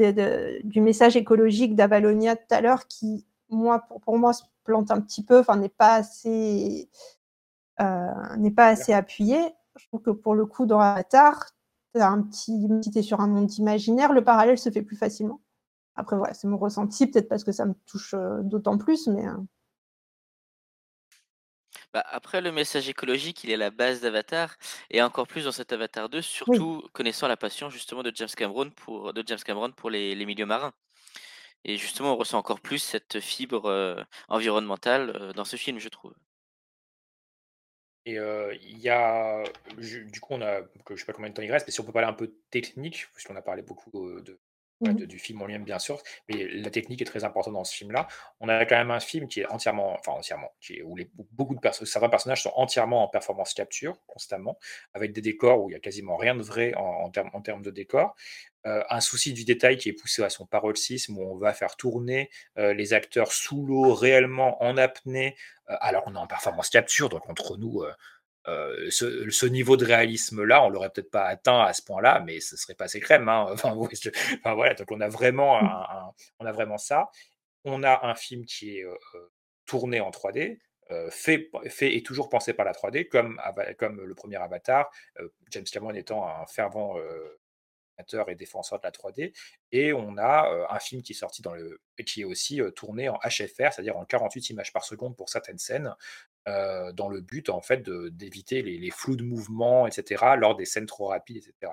du 0.65 0.81
message 0.81 1.17
écologique 1.17 1.77
d'Avalonia 1.77 2.35
tout 2.35 2.53
à 2.53 2.61
l'heure, 2.61 2.89
qui, 2.89 3.25
moi, 3.49 3.87
pour, 4.03 4.19
moi, 4.19 4.33
se 4.33 4.43
plante 4.65 4.91
un 4.91 5.01
petit 5.01 5.25
peu, 5.25 5.39
enfin, 5.39 5.57
n'est 5.57 5.69
pas 5.69 5.95
assez, 5.95 6.91
euh, 7.81 8.37
n'est 8.39 8.51
pas 8.51 8.67
assez 8.67 8.93
appuyé. 8.93 9.39
Je 9.77 9.87
trouve 9.87 10.03
que 10.03 10.11
pour 10.11 10.35
le 10.35 10.47
coup, 10.47 10.67
dans 10.67 10.81
Avatar, 10.81 11.47
t'as 11.93 12.09
un 12.09 12.23
petit, 12.23 12.69
tu 12.93 12.99
es 12.99 13.03
sur 13.03 13.21
un 13.21 13.29
monde 13.29 13.55
imaginaire, 13.55 14.13
le 14.13 14.25
parallèle 14.25 14.59
se 14.59 14.69
fait 14.69 14.83
plus 14.83 14.97
facilement. 14.97 15.41
Après, 15.95 16.17
voilà, 16.17 16.35
c'est 16.35 16.49
mon 16.49 16.59
ressenti, 16.59 17.07
peut-être 17.07 17.29
parce 17.29 17.45
que 17.45 17.53
ça 17.53 17.67
me 17.67 17.75
touche 17.87 18.15
euh, 18.15 18.43
d'autant 18.43 18.79
plus, 18.79 19.07
mais 19.07 19.29
euh, 19.29 19.37
Bah, 21.93 22.05
après, 22.07 22.41
le 22.41 22.53
message 22.53 22.89
écologique, 22.89 23.43
il 23.45 23.51
est 23.51 23.57
la 23.57 23.71
base 23.71 24.01
d'Avatar, 24.01 24.57
et 24.91 25.03
encore 25.03 25.27
plus 25.27 25.45
dans 25.45 25.53
cet 25.53 25.73
Avatar 25.73 26.09
2, 26.09 26.23
surtout 26.23 26.83
connaissant 26.93 27.27
la 27.29 27.37
passion 27.37 27.69
justement 27.71 28.03
de 28.05 28.13
James 28.15 28.29
Cameron 28.37 28.71
pour, 28.71 29.13
de 29.13 29.23
James 29.27 29.39
Cameron 29.45 29.73
pour 29.73 29.91
les, 29.91 30.15
les 30.15 30.27
milieux 30.27 30.47
marins. 30.47 30.73
Et 31.65 31.77
justement, 31.79 32.15
on 32.15 32.17
ressent 32.17 32.39
encore 32.39 32.61
plus 32.61 32.79
cette 32.81 33.21
fibre 33.21 33.67
euh, 33.67 34.03
environnementale 34.29 35.11
euh, 35.17 35.33
dans 35.35 35.45
ce 35.47 35.57
film, 35.57 35.79
je 35.81 35.89
trouve. 35.89 36.15
Et 38.07 38.19
euh, 38.19 38.55
il 38.63 38.79
y 38.79 38.89
a, 38.89 39.45
ju- 39.79 40.07
du 40.07 40.21
coup, 40.21 40.35
on 40.35 40.41
a, 40.43 40.63
que 40.85 40.97
je 40.97 41.01
sais 41.01 41.07
pas 41.07 41.13
combien 41.13 41.31
de 41.31 41.35
temps 41.35 41.43
il 41.43 41.53
reste, 41.53 41.67
mais 41.67 41.73
si 41.73 41.81
on 41.81 41.85
peut 41.85 41.93
parler 41.93 42.09
un 42.09 42.13
peu 42.15 42.35
technique, 42.51 43.07
puisqu'on 43.13 43.37
a 43.37 43.43
parlé 43.43 43.63
beaucoup 43.63 44.09
euh, 44.09 44.23
de, 44.23 44.41
de- 44.83 45.05
du 45.05 45.19
film 45.19 45.43
en 45.43 45.47
lui-même, 45.47 45.65
bien 45.65 45.79
sûr, 45.79 46.03
mais 46.29 46.47
la 46.49 46.71
technique 46.71 47.03
est 47.03 47.05
très 47.05 47.25
importante 47.25 47.55
dans 47.55 47.65
ce 47.65 47.75
film-là. 47.75 48.09
On 48.41 48.49
a 48.49 48.65
quand 48.65 48.77
même 48.77 48.91
un 48.91 49.01
film 49.01 49.29
qui 49.29 49.41
est 49.41 49.47
entièrement, 49.47 49.93
enfin 49.99 50.13
entièrement, 50.13 50.51
qui 50.61 50.77
est, 50.79 50.83
où 50.83 50.97
les- 50.97 51.11
où 51.19 51.27
beaucoup 51.33 51.55
de 51.55 51.61
personnes, 51.61 51.87
certains 51.87 52.09
personnages 52.09 52.43
sont 52.43 52.53
entièrement 52.57 53.05
en 53.05 53.09
performance 53.09 53.53
capture, 53.55 53.99
constamment, 54.07 54.59
avec 54.95 55.13
des 55.13 55.21
décors 55.21 55.63
où 55.63 55.71
il 55.71 55.75
y 55.75 55.77
a 55.77 55.81
quasiment 55.81 56.17
rien 56.17 56.35
de 56.35 56.43
vrai 56.43 56.75
en, 56.77 56.83
en 56.83 57.11
termes, 57.11 57.31
en 57.35 57.43
termes 57.43 57.63
de 57.63 57.71
décors. 57.71 58.15
Euh, 58.67 58.83
un 58.91 59.01
souci 59.01 59.33
du 59.33 59.45
détail 59.45 59.79
qui 59.79 59.89
est 59.89 59.95
poussé 59.95 60.23
à 60.23 60.29
son 60.31 60.45
paroxysme, 60.47 61.17
où 61.19 61.23
on 61.23 61.37
va 61.37 61.55
faire 61.55 61.77
tourner 61.77 62.29
euh, 62.59 62.75
les 62.75 62.93
acteurs 62.93 63.33
sous 63.33 63.65
l'eau, 63.65 63.95
réellement 63.95 64.63
en 64.63 64.77
apnée. 64.77 65.35
Euh, 65.71 65.77
alors, 65.81 66.03
on 66.07 66.15
est 66.15 66.19
en 66.19 66.27
performance 66.27 66.69
capture, 66.69 67.09
donc 67.09 67.29
entre 67.31 67.57
nous, 67.57 67.83
euh, 68.49 68.89
ce, 68.91 69.29
ce 69.31 69.47
niveau 69.47 69.77
de 69.77 69.85
réalisme-là, 69.85 70.65
on 70.65 70.71
l'aurait 70.71 70.91
peut-être 70.91 71.11
pas 71.11 71.25
atteint 71.27 71.61
à 71.61 71.73
ce 71.73 71.83
point-là, 71.83 72.23
mais 72.27 72.41
ce 72.41 72.57
serait 72.57 72.75
passé 72.75 73.01
crème. 73.01 73.29
Hein. 73.29 73.47
Enfin, 73.53 73.75
ouais, 73.75 73.89
je- 74.01 74.11
enfin, 74.39 74.55
voilà, 74.55 74.75
donc 74.75 74.91
on 74.91 75.01
a 75.01 75.09
vraiment, 75.09 75.59
un- 75.59 75.65
un- 76.09 76.13
on 76.41 76.47
a 76.47 76.53
vraiment 76.53 76.79
ça. 76.79 77.11
On 77.65 77.83
a 77.83 78.07
un 78.07 78.15
film 78.15 78.45
qui 78.47 78.79
est 78.79 78.85
euh, 78.85 78.97
tourné 79.67 80.01
en 80.01 80.11
3D. 80.11 80.61
euh, 80.91 81.09
fait, 81.11 81.51
fait 81.69 81.95
et 81.97 82.03
toujours 82.03 82.29
pensé 82.29 82.53
par 82.53 82.65
la 82.67 82.73
3D, 82.73 83.07
comme, 83.07 83.41
le 84.05 84.15
premier 84.15 84.37
Avatar, 84.37 84.91
euh, 85.21 85.29
James 85.51 85.65
Cameron 85.71 85.95
étant 85.95 86.27
un 86.27 86.47
fervent 86.47 86.99
et 88.29 88.35
défenseur 88.35 88.79
de 88.81 88.85
la 88.85 88.91
3D. 88.91 89.33
Et 89.73 89.93
on 89.93 90.17
a 90.17 90.51
euh, 90.51 90.67
un 90.71 90.79
film 90.79 91.03
qui 91.03 91.13
est 91.13 91.15
sorti 91.15 91.43
dans 91.43 91.53
le 91.55 91.81
et 91.99 92.05
qui 92.05 92.23
est 92.23 92.25
aussi 92.25 92.61
euh, 92.63 92.71
tourné 92.71 93.09
en 93.11 93.19
HFR, 93.23 93.73
c'est-à-dire 93.73 93.97
en 93.97 94.05
48 94.07 94.51
images 94.51 94.73
par 94.73 94.85
seconde 94.85 95.17
pour 95.17 95.29
certaines 95.29 95.59
scènes, 95.59 95.95
euh, 96.49 96.93
dans 96.93 97.09
le 97.09 97.21
but 97.21 97.49
en 97.51 97.61
fait 97.61 97.89
d'éviter 97.89 98.63
les, 98.63 98.79
les 98.79 98.91
flous 98.91 99.17
de 99.17 99.23
mouvement, 99.25 99.87
etc. 99.87 100.25
lors 100.39 100.57
des 100.57 100.65
scènes 100.65 100.87
trop 100.87 101.07
rapides, 101.09 101.37
etc. 101.37 101.73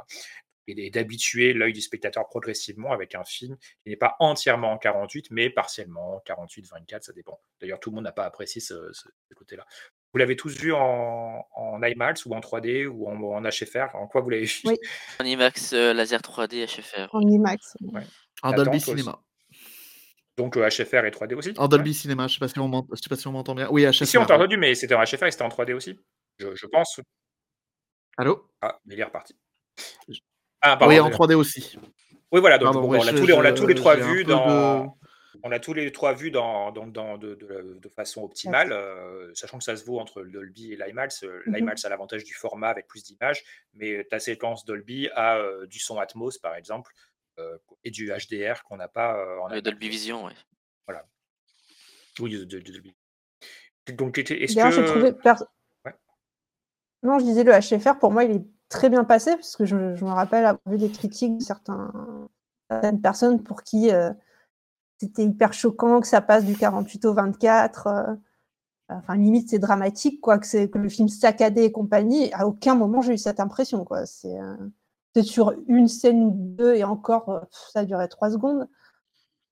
Et 0.69 0.89
d'habituer 0.89 1.53
l'œil 1.53 1.72
du 1.72 1.80
spectateur 1.80 2.27
progressivement 2.27 2.91
avec 2.91 3.15
un 3.15 3.23
film 3.23 3.56
qui 3.84 3.89
n'est 3.89 3.95
pas 3.95 4.18
entièrement 4.19 4.73
en 4.73 4.77
48, 4.77 5.27
mais 5.31 5.49
partiellement 5.49 6.22
48, 6.26 6.68
24, 6.69 7.03
ça 7.06 7.14
dépend. 7.14 7.39
D'ailleurs, 7.61 7.80
tout 7.80 7.89
le 7.89 7.95
monde 7.95 8.03
n'a 8.03 8.11
pas 8.11 8.26
apprécié 8.26 8.60
ce, 8.60 8.73
ce- 8.91 9.07
ce 9.30 9.34
côté-là. 9.34 9.65
Vous 10.11 10.18
l'avez 10.19 10.35
tous 10.35 10.57
vu 10.57 10.73
en, 10.73 11.45
en 11.56 11.81
IMAX 11.81 12.26
ou 12.26 12.34
en 12.34 12.41
3D 12.41 12.85
ou 12.85 13.07
en, 13.07 13.15
en 13.22 13.41
HFR 13.49 13.95
En 13.95 14.07
quoi 14.07 14.19
vous 14.19 14.30
l'avez 14.30 14.44
vu? 14.44 14.60
Oui, 14.65 14.76
En 15.22 15.23
IMAX 15.23 15.72
euh, 15.72 15.94
laser 15.94 16.19
3D 16.19 16.65
HFR. 16.65 17.15
en 17.15 17.22
IMAX. 17.22 17.77
Ouais. 17.81 18.02
En 18.41 18.52
Dolby 18.52 18.81
Cinéma. 18.98 19.22
Donc 20.38 20.55
euh, 20.55 20.68
HFR 20.69 21.05
et 21.05 21.11
3D 21.11 21.34
aussi 21.34 21.53
En 21.57 21.64
Ouais. 21.64 21.68
Dolby 21.69 21.93
Cinéma, 21.93 22.27
je 22.27 22.35
sais 22.35 22.39
pas 22.39 22.47
si 22.47 22.59
on 22.59 22.88
je 22.91 23.01
sais 23.01 23.09
pas 23.09 23.15
si 23.15 23.27
on 23.27 23.31
m'entend 23.31 23.55
bien. 23.55 23.68
Oui, 23.72 23.91
Si, 23.93 24.05
si, 24.05 24.18
on 24.18 24.22
HFR. 24.22 24.27
t'a 24.27 24.35
entendu, 24.38 24.57
mais 24.57 24.76
c'était 24.76 24.93
en 24.93 25.03
HFR 25.03 25.26
et 25.26 25.31
c'était 25.31 25.43
en 25.43 25.49
3D 25.49 25.73
aussi. 25.73 25.99
Je, 26.38 26.55
je 26.55 26.65
pense. 26.68 26.99
Allô? 28.18 28.47
Ah, 28.61 28.80
mais 28.85 28.95
il 28.95 28.99
est 28.99 29.03
reparti. 29.03 29.35
Ah, 30.61 30.77
pardon. 30.77 30.88
Oui, 30.88 30.99
en 30.99 31.09
désolé. 31.09 31.15
3D 31.15 31.35
aussi. 31.35 31.77
Oui, 32.31 32.39
voilà. 32.41 32.57
Donc, 32.57 32.65
Pardon, 32.65 32.81
bon, 32.81 32.89
oui, 32.91 32.97
on 33.01 33.03
l'a 33.03 33.11
je- 33.11 33.18
tous 33.18 33.26
les, 33.26 33.34
on 33.34 33.41
l'a 33.41 33.51
je- 33.51 33.55
tous 33.61 33.68
les 33.68 33.76
trois 33.76 33.95
vus 33.95 34.23
dans. 34.23 34.84
de- 34.85 34.89
On 35.43 35.51
a 35.51 35.59
tous 35.59 35.73
les 35.73 35.91
trois 35.91 36.14
vus 36.14 36.31
dans, 36.31 36.72
dans, 36.72 36.88
dans- 36.88 37.18
de, 37.19 37.35
de- 37.35 37.77
de 37.80 37.89
façon 37.89 38.23
optimale, 38.23 38.72
euh, 38.72 39.31
sachant 39.35 39.59
que 39.59 39.64
ça 39.64 39.76
se 39.77 39.85
vaut 39.85 39.99
entre 39.99 40.22
le 40.23 40.31
Dolby 40.31 40.73
et 40.73 40.76
l'IMAX. 40.76 41.23
Euh, 41.23 41.43
Mhm. 41.45 41.55
L'IMAX 41.55 41.85
a 41.85 41.89
l'avantage 41.89 42.23
du 42.23 42.34
format 42.34 42.69
avec 42.69 42.88
plus 42.88 43.03
d'images, 43.03 43.43
mais 43.73 44.03
ta 44.09 44.18
séquence 44.19 44.65
Dolby 44.65 45.09
a 45.14 45.38
euh, 45.38 45.68
du 45.68 45.80
son 45.80 45.99
Atmos, 45.99 46.39
par 46.39 46.55
exemple. 46.55 46.91
Euh, 47.39 47.57
et 47.84 47.91
du 47.91 48.09
HDR 48.11 48.64
qu'on 48.64 48.77
n'a 48.77 48.88
pas 48.88 49.15
euh, 49.18 49.39
en 49.39 49.47
Le 49.49 49.61
Dolby 49.61 49.89
Vision, 49.89 50.26
ouais. 50.26 50.34
Voilà. 50.88 51.05
Oui, 52.19 52.31
de, 52.31 52.43
de- 52.43 52.59
de 52.59 52.72
Dolby. 52.72 52.95
Donc, 53.93 54.18
était- 54.18 54.41
est-ce 54.43 54.55
D'ailleurs, 54.55 54.72
j'ai 54.72 54.85
trouvé. 54.85 55.14
que. 55.14 55.22
per- 55.22 55.45
Ouais. 55.85 55.93
Non, 57.03 57.19
je 57.19 57.26
disais 57.26 57.43
le 57.43 57.51
HFR, 57.53 57.99
pour 57.99 58.11
moi, 58.11 58.23
il 58.23 58.31
est 58.31 58.45
très 58.69 58.89
bien 58.89 59.03
passé, 59.03 59.35
parce 59.35 59.55
que 59.55 59.65
je, 59.65 59.95
je 59.95 60.03
me 60.05 60.09
rappelle 60.11 60.45
avoir 60.45 60.61
vu 60.68 60.77
des 60.77 60.91
critiques 60.91 61.38
de 61.38 61.43
certains, 61.43 61.93
certaines 62.69 63.01
personnes 63.01 63.41
pour 63.43 63.64
qui 63.64 63.91
euh, 63.91 64.11
c'était 64.99 65.23
hyper 65.23 65.53
choquant 65.53 66.01
que 66.01 66.07
ça 66.07 66.22
passe 66.22 66.43
du 66.43 66.55
48 66.57 67.05
au 67.05 67.14
24. 67.14 67.88
euh, 67.88 68.15
enfin, 68.89 69.15
limite, 69.15 69.49
c'est 69.49 69.59
dramatique, 69.59 70.19
quoi, 70.22 70.39
que, 70.39 70.47
c'est, 70.47 70.69
que 70.69 70.77
le 70.80 70.89
film 70.89 71.07
saccadé 71.07 71.64
et 71.64 71.72
compagnie. 71.72 72.34
À 72.34 72.47
aucun 72.47 72.73
moment, 72.76 73.01
j'ai 73.01 73.14
eu 73.14 73.18
cette 73.18 73.39
impression, 73.39 73.85
quoi. 73.85 74.05
C'est, 74.05 74.38
euh, 74.38 74.55
c'est 75.18 75.23
sur 75.23 75.53
une 75.68 75.88
scène 75.88 76.23
ou 76.23 76.31
deux, 76.34 76.76
et 76.76 76.84
encore, 76.84 77.30
euh, 77.30 77.39
ça 77.73 77.80
a 77.80 77.85
duré 77.85 78.07
trois 78.07 78.30
secondes. 78.31 78.68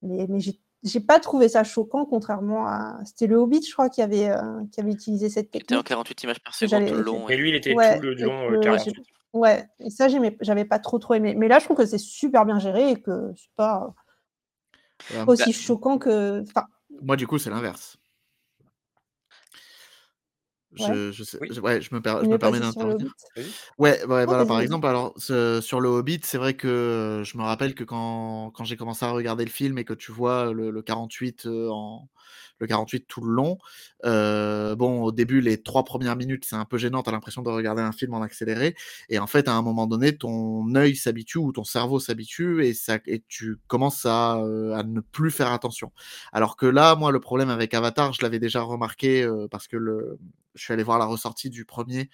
Mais, 0.04 0.28
mais 0.30 0.40
j'ai, 0.40 0.60
j'ai 0.84 1.00
pas 1.00 1.20
trouvé 1.20 1.50
ça 1.50 1.64
choquant, 1.64 2.06
contrairement 2.06 2.68
à. 2.68 3.00
C'était 3.06 3.26
le 3.28 3.38
Hobbit, 3.38 3.64
je 3.68 3.74
crois, 3.74 3.90
qui 3.90 4.02
avait, 4.04 4.30
euh, 4.30 4.62
qui 4.72 4.80
avait 4.80 4.92
utilisé 4.92 5.30
cette 5.30 5.50
Il 5.54 5.62
était 5.62 5.74
en 5.76 5.80
technique. 5.80 5.88
48 5.88 6.24
images 6.24 6.40
par 6.42 6.54
seconde 6.54 6.88
le 6.90 7.02
long. 7.02 7.28
Et 7.30 7.38
lui, 7.38 7.50
il 7.50 7.56
était 7.56 7.74
Ouais, 7.74 7.96
tout 7.96 8.02
le 8.04 8.14
long 8.14 8.52
euh, 8.52 8.54
j'ai- 8.54 8.60
48. 8.92 8.96
Ouais, 9.34 9.68
et 9.80 9.90
ça, 9.90 10.08
j'avais 10.42 10.66
pas 10.66 10.80
trop 10.80 11.00
trop 11.00 11.14
aimé. 11.16 11.34
Mais 11.36 11.48
là, 11.48 11.60
je 11.60 11.66
trouve 11.66 11.78
que 11.78 11.86
c'est 11.86 11.98
super 11.98 12.46
bien 12.46 12.60
géré 12.60 12.92
et 12.92 13.02
que 13.02 13.34
c'est 13.36 13.50
pas 13.56 13.94
aussi 15.28 15.52
choquant 15.54 15.98
que. 15.98 16.42
Enfin, 16.42 16.66
Moi, 17.02 17.16
du 17.16 17.26
coup, 17.28 17.38
c'est 17.40 17.50
l'inverse. 17.50 17.98
Ouais. 20.80 20.93
Je, 20.95 21.11
je 21.11 21.23
sais- 21.23 21.38
Oui. 21.41 21.49
je- 21.52 21.61
ouais, 21.61 21.81
je 21.81 21.93
me, 21.93 22.02
per- 22.02 22.18
je 22.22 22.27
on 22.27 22.31
me 22.31 22.38
permets 22.38 22.60
d'intervenir. 22.60 23.14
Ouais, 23.77 24.03
ouais, 24.06 24.23
Oh, 24.23 24.26
voilà, 24.27 24.45
par 24.45 24.60
exemple, 24.61 24.88
alors, 24.88 25.14
ce- 25.18 25.61
sur 25.61 25.80
le 25.81 25.89
Hobbit, 25.89 26.19
c'est 26.23 26.38
vrai 26.38 26.56
que 26.56 27.22
je 27.26 27.38
me 27.38 27.43
rappelle 27.43 27.76
que 27.76 27.84
quand, 27.84 28.52
quand 28.53 28.64
j'ai 28.64 28.77
commencé 28.77 29.06
à 29.06 29.11
regarder 29.11 29.45
le 29.45 29.52
film 29.52 29.77
et 29.77 29.85
que 29.85 29.93
tu 29.93 30.11
vois 30.11 30.53
le, 30.53 30.72
le 30.72 30.81
48 30.81 31.45
euh, 31.45 31.69
en 31.69 32.10
le 32.60 32.68
48 32.68 33.06
tout 33.07 33.22
le 33.22 33.32
long, 33.34 33.57
euh, 34.06 34.76
bon, 34.76 35.03
au 35.03 35.11
début, 35.11 35.41
les 35.41 35.61
trois 35.61 35.84
premières 35.84 36.15
minutes, 36.15 36.45
c'est 36.48 36.56
un 36.56 36.65
peu 36.65 36.77
gênant, 36.77 37.03
t'as 37.03 37.11
l'impression 37.11 37.41
de 37.41 37.49
regarder 37.49 37.82
un 37.82 37.91
film 37.91 38.14
en 38.14 38.22
accéléré, 38.22 38.76
et 39.10 39.19
en 39.19 39.27
fait, 39.27 39.48
à 39.48 39.53
un 39.53 39.61
moment 39.61 39.88
donné, 39.88 40.18
ton 40.18 40.73
œil 40.76 40.95
s'habitue 40.95 41.38
ou 41.40 41.52
ton 41.52 41.64
cerveau 41.64 41.99
s'habitue 41.99 42.65
et, 42.65 42.73
ça, 42.73 42.99
et 43.06 43.23
tu 43.27 43.57
commences 43.68 44.06
à, 44.06 44.38
euh, 44.38 44.73
à 44.76 44.84
ne 44.84 44.99
plus 45.02 45.32
faire 45.32 45.52
attention. 45.52 45.91
Alors 46.32 46.56
que 46.57 46.65
là, 46.65 46.95
moi, 46.95 47.11
le 47.11 47.19
problème 47.19 47.49
avec 47.49 47.73
Avatar, 47.73 48.14
je 48.14 48.22
l'avais 48.22 48.40
déjà 48.40 48.61
remarqué 48.61 49.23
euh, 49.23 49.48
parce 49.49 49.68
que 49.68 49.77
le, 49.77 50.18
je 50.56 50.64
suis 50.64 50.73
allé 50.73 50.84
voir 50.84 50.99
la 50.99 51.06
ressortie 51.06 51.49
du 51.49 51.65
premier 51.65 52.10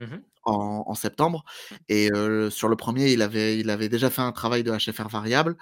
Mhm. 0.00 0.24
en, 0.44 0.84
en 0.86 0.94
septembre. 0.94 1.44
Et 1.88 2.10
euh, 2.12 2.50
sur 2.50 2.68
le 2.68 2.76
premier, 2.76 3.12
il 3.12 3.22
avait, 3.22 3.58
il 3.58 3.70
avait 3.70 3.88
déjà 3.88 4.10
fait 4.10 4.22
un 4.22 4.32
travail 4.32 4.62
de 4.62 4.72
HFR 4.72 5.08
variable. 5.08 5.56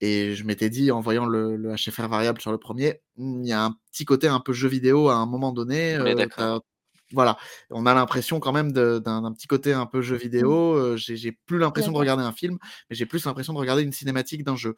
Et 0.00 0.34
je 0.34 0.44
m'étais 0.44 0.70
dit, 0.70 0.90
en 0.92 1.00
voyant 1.00 1.26
le, 1.26 1.56
le 1.56 1.74
HFR 1.74 2.08
variable 2.08 2.40
sur 2.40 2.52
le 2.52 2.58
premier, 2.58 3.00
Hmm, 3.16 3.42
il 3.42 3.48
y 3.48 3.52
a 3.52 3.64
un 3.64 3.74
petit 3.92 4.04
côté 4.04 4.28
un 4.28 4.38
peu 4.40 4.52
jeu 4.52 4.68
vidéo 4.68 5.08
à 5.08 5.14
un 5.16 5.26
moment 5.26 5.52
donné. 5.52 5.98
On 6.00 6.06
est 6.06 6.38
euh, 6.38 6.60
voilà, 7.14 7.38
on 7.70 7.86
a 7.86 7.94
l'impression 7.94 8.38
quand 8.38 8.52
même 8.52 8.70
d'un 8.70 9.32
petit 9.32 9.46
côté 9.46 9.72
un 9.72 9.86
peu 9.86 10.02
jeu 10.02 10.14
vidéo. 10.16 10.74
euh, 10.74 10.96
j'ai 10.98 11.32
plus 11.32 11.58
l'impression 11.58 11.90
de 11.90 11.96
regarder 11.96 12.22
un 12.22 12.32
film, 12.32 12.58
mais 12.90 12.96
j'ai 12.96 13.06
plus 13.06 13.24
l'impression 13.24 13.54
de 13.54 13.58
regarder 13.58 13.82
une 13.82 13.92
cinématique 13.92 14.44
d'un 14.44 14.56
jeu. 14.56 14.74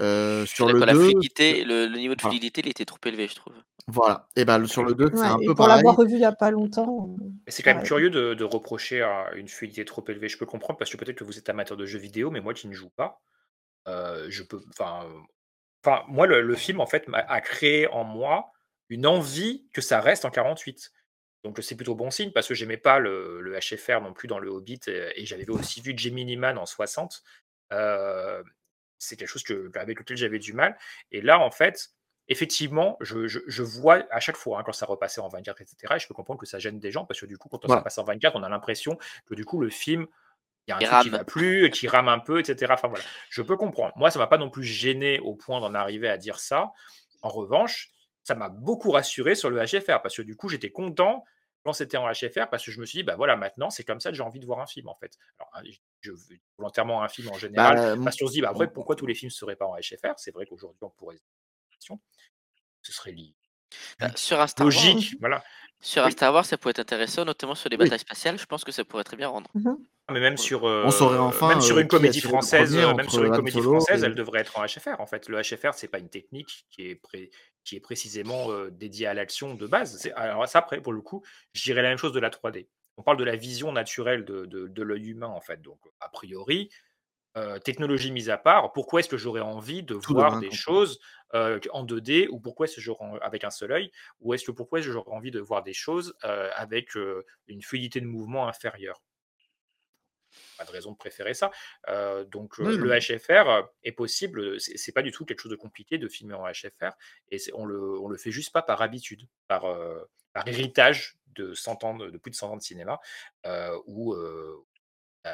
Euh, 0.00 0.40
Je 0.40 0.46
suis 0.46 0.56
sur 0.56 0.66
le 0.66 0.72
d'accord, 0.80 0.86
la 0.86 0.92
2, 0.94 1.00
fluidité, 1.10 1.64
le, 1.64 1.86
le 1.86 1.96
niveau 1.98 2.14
de 2.16 2.20
voilà. 2.20 2.32
fluidité, 2.32 2.62
il 2.64 2.68
était 2.68 2.84
trop 2.84 2.98
élevé, 3.06 3.28
je 3.28 3.36
trouve. 3.36 3.54
Voilà. 3.86 4.28
Et 4.36 4.44
ben 4.44 4.66
sur 4.66 4.82
le 4.84 4.94
2, 4.94 5.12
c'est 5.14 5.20
un 5.22 5.38
et 5.38 5.46
peu 5.46 5.54
pour 5.54 5.66
pareil. 5.66 5.76
l'avoir 5.76 5.96
revu 5.96 6.14
il 6.14 6.20
y 6.20 6.24
a 6.24 6.32
pas 6.32 6.50
longtemps. 6.50 7.16
c'est 7.46 7.62
quand 7.62 7.74
même 7.74 7.84
curieux 7.84 8.10
de, 8.10 8.34
de 8.34 8.44
reprocher 8.44 9.00
à 9.02 9.30
une 9.36 9.48
fluidité 9.48 9.84
trop 9.84 10.04
élevée. 10.08 10.28
Je 10.28 10.36
peux 10.36 10.46
comprendre 10.46 10.78
parce 10.78 10.90
que 10.90 10.96
peut-être 10.96 11.16
que 11.16 11.24
vous 11.24 11.38
êtes 11.38 11.48
amateur 11.48 11.76
de 11.76 11.86
jeux 11.86 12.00
vidéo, 12.00 12.30
mais 12.30 12.40
moi 12.40 12.54
qui 12.54 12.66
ne 12.68 12.74
joue 12.74 12.90
pas, 12.90 13.22
euh, 13.36 13.37
je 14.28 14.42
peux. 14.42 14.60
Enfin, 14.70 15.04
euh, 15.06 15.20
enfin, 15.84 16.04
moi, 16.08 16.26
le, 16.26 16.40
le 16.42 16.54
film 16.56 16.80
en 16.80 16.86
fait 16.86 17.06
a 17.12 17.40
créé 17.40 17.86
en 17.88 18.04
moi 18.04 18.52
une 18.88 19.06
envie 19.06 19.68
que 19.72 19.80
ça 19.80 20.00
reste 20.00 20.24
en 20.24 20.30
48. 20.30 20.90
Donc 21.44 21.58
c'est 21.62 21.76
plutôt 21.76 21.94
bon 21.94 22.10
signe 22.10 22.32
parce 22.32 22.48
que 22.48 22.54
j'aimais 22.54 22.76
pas 22.78 22.98
le, 22.98 23.40
le 23.40 23.56
HFR 23.58 24.00
non 24.00 24.12
plus 24.12 24.26
dans 24.28 24.38
le 24.40 24.48
Hobbit 24.50 24.80
et, 24.88 25.12
et 25.22 25.24
j'avais 25.26 25.48
aussi 25.50 25.80
vu 25.80 25.96
Gemini 25.96 26.36
Man 26.36 26.58
en 26.58 26.66
60. 26.66 27.22
Euh, 27.72 28.42
c'est 28.98 29.16
quelque 29.16 29.28
chose 29.28 29.44
que, 29.44 29.70
avec 29.76 29.98
lequel 30.00 30.16
j'avais 30.16 30.40
du 30.40 30.52
mal. 30.52 30.76
Et 31.12 31.20
là, 31.20 31.38
en 31.38 31.50
fait, 31.52 31.90
effectivement, 32.26 32.96
je, 33.00 33.28
je- 33.28 33.38
je 33.46 33.62
vois 33.62 34.04
à 34.10 34.18
chaque 34.20 34.36
fois 34.36 34.58
hein, 34.58 34.62
quand 34.66 34.72
ça 34.72 34.86
repassait 34.86 35.20
en 35.20 35.28
24, 35.28 35.60
etc. 35.62 35.76
Et 35.96 35.98
je 36.00 36.08
peux 36.08 36.14
comprendre 36.14 36.40
que 36.40 36.46
ça 36.46 36.58
gêne 36.58 36.80
des 36.80 36.90
gens 36.90 37.04
parce 37.04 37.20
que 37.20 37.26
du 37.26 37.38
coup, 37.38 37.48
quand 37.48 37.60
ça 37.62 37.66
Voilà. 37.68 37.82
passe 37.82 37.98
en 37.98 38.04
24, 38.04 38.34
on 38.36 38.42
a 38.42 38.48
l'impression 38.48 38.98
que 39.26 39.34
du 39.34 39.44
coup, 39.44 39.60
le 39.60 39.70
film, 39.70 40.06
il 40.68 40.70
y 40.70 40.72
a 40.72 40.76
un 40.76 40.80
truc 40.86 41.02
qui 41.02 41.08
va 41.10 41.24
plus, 41.24 41.70
qui 41.70 41.88
rame 41.88 42.08
un 42.08 42.18
peu, 42.18 42.38
etc. 42.40 42.72
Enfin 42.74 42.88
voilà, 42.88 43.04
je 43.30 43.42
peux 43.42 43.56
comprendre. 43.56 43.92
Moi, 43.96 44.10
ça 44.10 44.18
m'a 44.18 44.26
pas 44.26 44.38
non 44.38 44.50
plus 44.50 44.64
gêné 44.64 45.18
au 45.20 45.34
point 45.34 45.60
d'en 45.60 45.74
arriver 45.74 46.08
à 46.08 46.18
dire 46.18 46.38
ça. 46.38 46.72
En 47.22 47.30
revanche, 47.30 47.90
ça 48.22 48.34
m'a 48.34 48.48
beaucoup 48.48 48.90
rassuré 48.90 49.34
sur 49.34 49.50
le 49.50 49.60
HFR 49.64 50.02
parce 50.02 50.16
que 50.16 50.22
du 50.22 50.36
coup, 50.36 50.48
j'étais 50.48 50.70
content 50.70 51.24
quand 51.64 51.72
c'était 51.72 51.96
en 51.96 52.08
HFR 52.10 52.48
parce 52.50 52.64
que 52.64 52.70
je 52.70 52.80
me 52.80 52.86
suis 52.86 52.98
dit, 52.98 53.02
bah 53.02 53.16
voilà, 53.16 53.36
maintenant, 53.36 53.70
c'est 53.70 53.82
comme 53.84 54.00
ça 54.00 54.10
que 54.10 54.16
j'ai 54.16 54.22
envie 54.22 54.38
de 54.40 54.46
voir 54.46 54.60
un 54.60 54.66
film 54.66 54.88
en 54.88 54.94
fait. 54.94 55.16
Alors, 55.38 55.50
hein, 55.54 55.62
je 56.00 56.12
veux 56.12 56.38
volontairement 56.56 57.02
un 57.02 57.08
film 57.08 57.28
en 57.28 57.34
général 57.34 57.76
Bah, 57.96 58.04
parce 58.04 58.16
qu'on 58.16 58.26
se 58.26 58.32
dit, 58.32 58.40
bah 58.42 58.50
après, 58.50 58.70
pourquoi 58.72 58.94
tous 58.96 59.06
les 59.06 59.14
films 59.14 59.30
seraient 59.30 59.56
pas 59.56 59.66
en 59.66 59.74
HFR 59.76 60.14
C'est 60.18 60.32
vrai 60.32 60.46
qu'aujourd'hui, 60.46 60.78
on 60.82 60.90
pourrait. 60.90 61.16
Ce 62.82 62.92
serait 62.92 63.12
li- 63.12 63.34
Bah, 64.00 64.08
sur 64.16 64.40
un 64.40 64.46
Star 64.46 64.66
Wars, 64.66 64.74
logique, 64.74 65.16
voilà. 65.20 65.42
sur 65.80 66.02
un 66.02 66.06
Oui. 66.06 66.12
Star 66.12 66.32
Wars, 66.32 66.44
ça 66.44 66.56
pourrait 66.58 66.70
être 66.72 66.78
intéressant, 66.80 67.24
notamment 67.24 67.54
sur 67.54 67.68
les 67.68 67.76
Oui. 67.76 67.84
batailles 67.84 67.98
spatiales. 67.98 68.38
Je 68.38 68.46
pense 68.46 68.64
que 68.64 68.72
ça 68.72 68.84
pourrait 68.84 69.04
très 69.04 69.16
bien 69.16 69.28
rendre. 69.28 69.50
Mhm. 69.54 69.76
Mais 70.10 70.20
même 70.20 70.38
sur, 70.38 70.64
On 70.64 70.90
saurait 70.90 71.16
euh, 71.18 71.20
enfin 71.20 71.48
même 71.48 71.60
sur 71.60 71.76
euh, 71.76 71.80
une 71.80 71.84
a 71.86 71.88
comédie 71.88 72.20
française, 72.22 72.74
euh, 72.74 72.94
même 72.94 73.10
sur 73.10 73.22
une 73.24 73.30
comédie 73.34 73.60
française, 73.60 74.02
et- 74.02 74.06
elle 74.06 74.14
devrait 74.14 74.40
être 74.40 74.58
en 74.58 74.64
HFR. 74.64 75.00
En 75.00 75.06
fait, 75.06 75.28
le 75.28 75.38
HFR, 75.42 75.74
c'est 75.74 75.88
pas 75.88 75.98
une 75.98 76.08
technique 76.08 76.64
qui 76.70 76.88
est, 76.88 76.94
pré- 76.94 77.30
qui 77.62 77.76
est 77.76 77.80
précisément 77.80 78.50
euh, 78.50 78.70
dédiée 78.70 79.06
à 79.06 79.12
l'action 79.12 79.54
de 79.54 79.66
base. 79.66 79.98
C'est- 79.98 80.12
Alors 80.12 80.48
ça, 80.48 80.60
après, 80.60 80.80
pour 80.80 80.94
le 80.94 81.02
coup, 81.02 81.22
je 81.52 81.62
dirais 81.62 81.82
la 81.82 81.90
même 81.90 81.98
chose 81.98 82.12
de 82.14 82.20
la 82.20 82.30
3D. 82.30 82.68
On 82.96 83.02
parle 83.02 83.18
de 83.18 83.24
la 83.24 83.36
vision 83.36 83.70
naturelle 83.70 84.24
de, 84.24 84.46
de- 84.46 84.66
de 84.66 84.82
l'œil 84.82 85.08
humain, 85.10 85.26
en 85.28 85.42
fait. 85.42 85.60
Donc, 85.60 85.78
a 86.00 86.08
priori, 86.08 86.70
euh, 87.36 87.58
technologie 87.58 88.10
mise 88.10 88.30
à 88.30 88.38
part, 88.38 88.72
pourquoi 88.72 89.00
est-ce 89.00 89.08
que 89.10 89.18
j'aurais 89.18 89.42
envie 89.42 89.82
de 89.82 89.94
Tout 89.96 90.14
voir 90.14 90.40
des 90.40 90.50
choses 90.50 90.98
euh, 91.34 91.60
en 91.72 91.84
2D 91.84 92.28
ou 92.30 92.40
pourquoi 92.40 92.66
est-ce 92.66 92.76
que 92.76 92.80
j'aurais 92.80 93.18
avec 93.20 93.44
un 93.44 93.50
seul 93.50 93.72
œil 93.72 93.90
ou 94.20 94.34
est-ce 94.34 94.44
que 94.44 94.52
pourquoi 94.52 94.78
est-ce 94.78 94.88
que 94.88 94.92
j'aurais 94.92 95.12
envie 95.12 95.30
de 95.30 95.40
voir 95.40 95.62
des 95.62 95.72
choses 95.72 96.14
euh, 96.24 96.50
avec 96.54 96.96
euh, 96.96 97.24
une 97.46 97.62
fluidité 97.62 98.00
de 98.00 98.06
mouvement 98.06 98.48
inférieure? 98.48 99.02
Pas 100.56 100.64
de 100.64 100.70
raison 100.70 100.92
de 100.92 100.96
préférer 100.96 101.34
ça. 101.34 101.50
Donc 102.30 102.58
le 102.58 102.98
HFR 102.98 103.68
est 103.82 103.92
possible, 103.92 104.60
c'est 104.60 104.92
pas 104.92 105.02
du 105.02 105.10
tout 105.10 105.24
quelque 105.24 105.40
chose 105.40 105.50
de 105.50 105.56
compliqué 105.56 105.98
de 105.98 106.08
filmer 106.08 106.34
en 106.34 106.44
HFR, 106.46 106.92
et 107.30 107.38
on 107.54 107.64
le, 107.64 107.98
on 107.98 108.08
le 108.08 108.16
fait 108.18 108.30
juste 108.30 108.52
pas 108.52 108.62
par 108.62 108.82
habitude, 108.82 109.26
par, 109.46 109.62
par 110.32 110.46
héritage 110.46 111.18
de 111.38 111.54
100 111.54 111.84
ans, 111.84 111.94
de, 111.96 112.10
de 112.10 112.18
plus 112.18 112.30
de 112.30 112.36
100 112.36 112.52
ans 112.52 112.56
de 112.56 112.62
cinéma, 112.62 113.00
euh, 113.46 113.78
où 113.86 114.12
euh, 114.12 114.66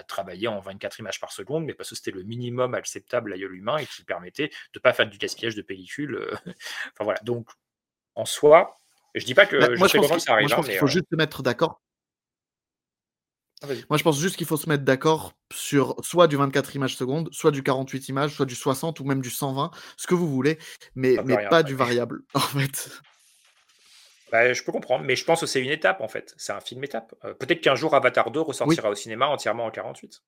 travaillé 0.08 0.48
en 0.48 0.60
24 0.60 0.98
images 1.00 1.20
par 1.20 1.32
seconde, 1.32 1.64
mais 1.64 1.74
parce 1.74 1.90
que 1.90 1.94
c'était 1.94 2.10
le 2.10 2.22
minimum 2.22 2.74
acceptable 2.74 3.32
à 3.32 3.36
l'œil 3.36 3.56
humain 3.58 3.76
et 3.78 3.86
qui 3.86 4.04
permettait 4.04 4.50
de 4.72 4.78
pas 4.80 4.92
faire 4.92 5.08
du 5.08 5.18
gaspillage 5.18 5.54
de 5.54 5.62
pellicule. 5.62 6.16
euh, 6.16 6.34
enfin 6.92 7.04
voilà, 7.04 7.20
donc 7.22 7.48
en 8.14 8.24
soi, 8.24 8.80
je 9.14 9.24
dis 9.24 9.34
pas 9.34 9.46
que 9.46 9.56
Bah, 9.56 9.68
je 9.72 9.78
moi, 9.78 9.88
je 9.88 9.96
pense 9.96 10.10
que 10.10 10.18
ça 10.18 10.32
arrive, 10.32 10.42
moi, 10.42 10.48
je 10.48 10.54
hein, 10.54 10.56
pense 10.56 10.64
qu'il 10.66 10.74
mais 10.74 10.78
faut 10.78 10.86
euh, 10.86 10.88
juste 10.88 11.06
se 11.10 11.16
mettre 11.16 11.42
d'accord. 11.42 11.80
ah. 13.62 13.66
Moi, 13.88 13.98
je 13.98 14.02
pense 14.02 14.18
juste 14.18 14.36
qu'il 14.36 14.46
faut 14.46 14.56
se 14.56 14.68
mettre 14.68 14.84
d'accord 14.84 15.32
sur 15.52 15.96
soit 16.02 16.26
du 16.28 16.36
24 16.36 16.74
images 16.76 16.96
secondes, 16.96 17.28
soit 17.32 17.50
du 17.50 17.62
48 17.62 18.08
images, 18.08 18.34
soit 18.34 18.46
du 18.46 18.54
60 18.54 19.00
ou 19.00 19.04
même 19.04 19.20
du 19.22 19.30
120, 19.30 19.70
ce 19.96 20.06
que 20.06 20.14
vous 20.14 20.28
voulez, 20.28 20.58
mais, 20.94 21.14
Ça 21.14 21.22
peut 21.22 21.28
mais 21.28 21.36
rien 21.36 21.48
pas 21.48 21.62
du 21.62 21.74
variable, 21.74 22.22
en 22.34 22.40
fait. 22.40 22.90
Bah, 24.34 24.52
je 24.52 24.64
peux 24.64 24.72
comprendre, 24.72 25.04
mais 25.04 25.14
je 25.14 25.24
pense 25.24 25.42
que 25.42 25.46
c'est 25.46 25.62
une 25.62 25.70
étape 25.70 26.00
en 26.00 26.08
fait. 26.08 26.34
C'est 26.36 26.52
un 26.52 26.58
film 26.58 26.82
étape. 26.82 27.14
Euh, 27.24 27.34
Peut-être 27.34 27.60
qu'un 27.60 27.76
jour 27.76 27.94
Avatar 27.94 28.32
2 28.32 28.40
ressortira 28.40 28.90
au 28.90 28.96
cinéma 28.96 29.28
entièrement 29.28 29.64
en 29.64 29.70
48. 29.70 30.24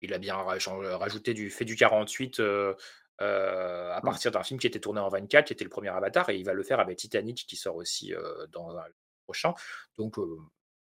Il 0.00 0.14
a 0.14 0.18
bien 0.18 0.36
rajouté 0.36 1.34
du 1.34 1.50
fait 1.50 1.64
du 1.64 1.74
48 1.74 2.38
euh, 2.38 2.74
euh, 3.20 3.90
à 3.90 3.96
Ouais. 3.96 4.02
partir 4.02 4.30
d'un 4.30 4.44
film 4.44 4.60
qui 4.60 4.68
était 4.68 4.78
tourné 4.78 5.00
en 5.00 5.08
24, 5.08 5.46
qui 5.48 5.54
était 5.54 5.64
le 5.64 5.70
premier 5.70 5.88
Avatar, 5.88 6.30
et 6.30 6.36
il 6.36 6.44
va 6.44 6.52
le 6.52 6.62
faire 6.62 6.78
avec 6.78 6.98
Titanic 6.98 7.46
qui 7.48 7.56
sort 7.56 7.74
aussi 7.74 8.14
dans 8.52 8.76
un 8.78 8.84
prochain. 9.24 9.54
Donc, 9.96 10.14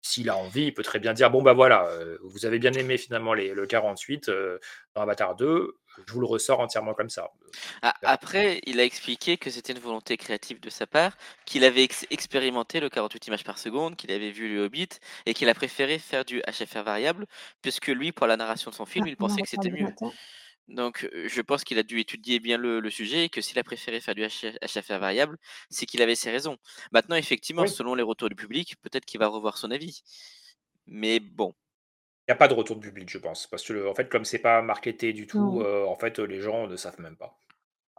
s'il 0.01 0.29
a 0.29 0.37
envie, 0.37 0.65
il 0.67 0.73
peut 0.73 0.83
très 0.83 0.99
bien 0.99 1.13
dire 1.13 1.29
bon 1.31 1.41
bah 1.41 1.53
voilà, 1.53 1.87
euh, 1.89 2.17
vous 2.23 2.45
avez 2.45 2.59
bien 2.59 2.73
aimé 2.73 2.97
finalement 2.97 3.33
les, 3.33 3.53
le 3.53 3.65
48 3.67 4.29
euh, 4.29 4.59
dans 4.95 5.01
Avatar 5.01 5.35
2, 5.35 5.77
je 6.07 6.13
vous 6.13 6.19
le 6.21 6.25
ressors 6.27 6.59
entièrement 6.59 6.93
comme 6.93 7.09
ça. 7.09 7.29
Ah, 7.81 7.95
Après, 8.03 8.61
il 8.65 8.79
a 8.79 8.83
expliqué 8.83 9.37
que 9.37 9.49
c'était 9.49 9.73
une 9.73 9.79
volonté 9.79 10.17
créative 10.17 10.59
de 10.59 10.69
sa 10.69 10.85
part, 10.87 11.17
qu'il 11.45 11.63
avait 11.63 11.83
ex- 11.83 12.05
expérimenté 12.09 12.79
le 12.79 12.89
48 12.89 13.27
images 13.27 13.43
par 13.43 13.57
seconde, 13.57 13.95
qu'il 13.95 14.11
avait 14.11 14.31
vu 14.31 14.53
le 14.53 14.63
Hobbit 14.63 14.89
et 15.25 15.33
qu'il 15.33 15.49
a 15.49 15.53
préféré 15.55 15.97
faire 15.99 16.25
du 16.25 16.41
HFR 16.41 16.83
variable, 16.83 17.25
puisque 17.61 17.87
lui, 17.87 18.11
pour 18.11 18.27
la 18.27 18.37
narration 18.37 18.71
de 18.71 18.75
son 18.75 18.85
film, 18.85 19.07
Ah, 19.07 19.07
il 19.07 19.17
pensait 19.17 19.41
que 19.41 19.49
c'était 19.49 19.71
mieux. 19.71 19.93
Donc, 20.67 21.09
je 21.13 21.41
pense 21.41 21.63
qu'il 21.63 21.79
a 21.79 21.83
dû 21.83 21.99
étudier 21.99 22.39
bien 22.39 22.57
le, 22.57 22.79
le 22.81 22.89
sujet 22.89 23.25
et 23.25 23.29
que 23.29 23.39
s'il 23.41 23.57
a 23.59 23.63
préféré 23.63 24.01
faire 24.01 24.15
du 24.15 24.23
HFR 24.25 24.99
variable, 24.99 25.37
c'est 25.69 25.85
qu'il 25.85 26.01
avait 26.01 26.15
ses 26.15 26.31
raisons. 26.31 26.57
Maintenant, 26.91 27.15
effectivement, 27.15 27.63
Oui. 27.63 27.67
selon 27.67 27.95
les 27.95 28.03
retours 28.03 28.29
du 28.29 28.35
public, 28.35 28.75
peut-être 28.81 29.05
qu'il 29.05 29.19
va 29.19 29.27
revoir 29.27 29.57
son 29.57 29.71
avis. 29.71 30.01
Mais 30.87 31.19
bon, 31.19 31.53
Il 32.27 32.31
y 32.31 32.33
a 32.33 32.35
pas 32.35 32.47
de 32.47 32.53
retour 32.53 32.75
de 32.77 32.81
public, 32.81 33.09
je 33.09 33.17
pense. 33.17 33.47
Parce 33.47 33.63
que, 33.63 33.73
le 33.73 33.89
en 33.89 33.95
fait, 33.95 34.07
comme 34.07 34.23
c'est 34.23 34.39
pas 34.39 34.61
marketé 34.61 35.11
du 35.13 35.27
tout, 35.27 35.61
en 35.63 35.95
fait, 35.95 36.19
les 36.19 36.39
gens 36.41 36.67
ne 36.67 36.75
savent 36.77 36.99
même 37.01 37.17
pas. 37.17 37.37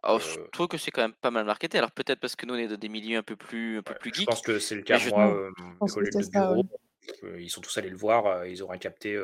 Oh, 0.05 0.19
je 0.21 0.39
trouve 0.53 0.69
que 0.69 0.79
c'est 0.79 0.91
quand 0.91 1.03
même 1.03 1.15
pas 1.15 1.31
mal 1.31 1.45
marketé. 1.45 1.79
Alors 1.79 1.91
peut-être 1.93 2.21
parce 2.21 2.37
que 2.37 2.47
nous, 2.47 2.55
on 2.55 2.59
est 2.59 2.69
dans 2.69 2.77
des 2.77 2.89
milieux 2.89 3.19
un 3.19 3.23
peu 3.23 3.37
plus 3.37 3.79
un 3.79 3.83
peu 3.83 3.95
Ouais, 3.95 3.99
plus 3.99 4.13
je 4.13 4.23
pense 4.23 4.37
geeks, 4.37 4.45
que 4.45 4.59
c'est 4.59 4.75
le 4.77 4.83
cas. 4.83 4.99
je 4.99 5.11
Moi, 5.11 5.51
je 5.87 5.95
que 5.95 5.95
collègues 5.95 6.17
de 6.17 6.23
ça, 6.23 6.31
bureau, 6.31 6.63
ouais. 7.23 7.43
ils 7.43 7.51
sont 7.51 7.61
tous 7.61 7.77
allés 7.79 7.91
le 7.91 7.97
voir, 7.97 8.47
ils 8.47 8.63
auraient 8.63 8.79
capté, 8.79 9.17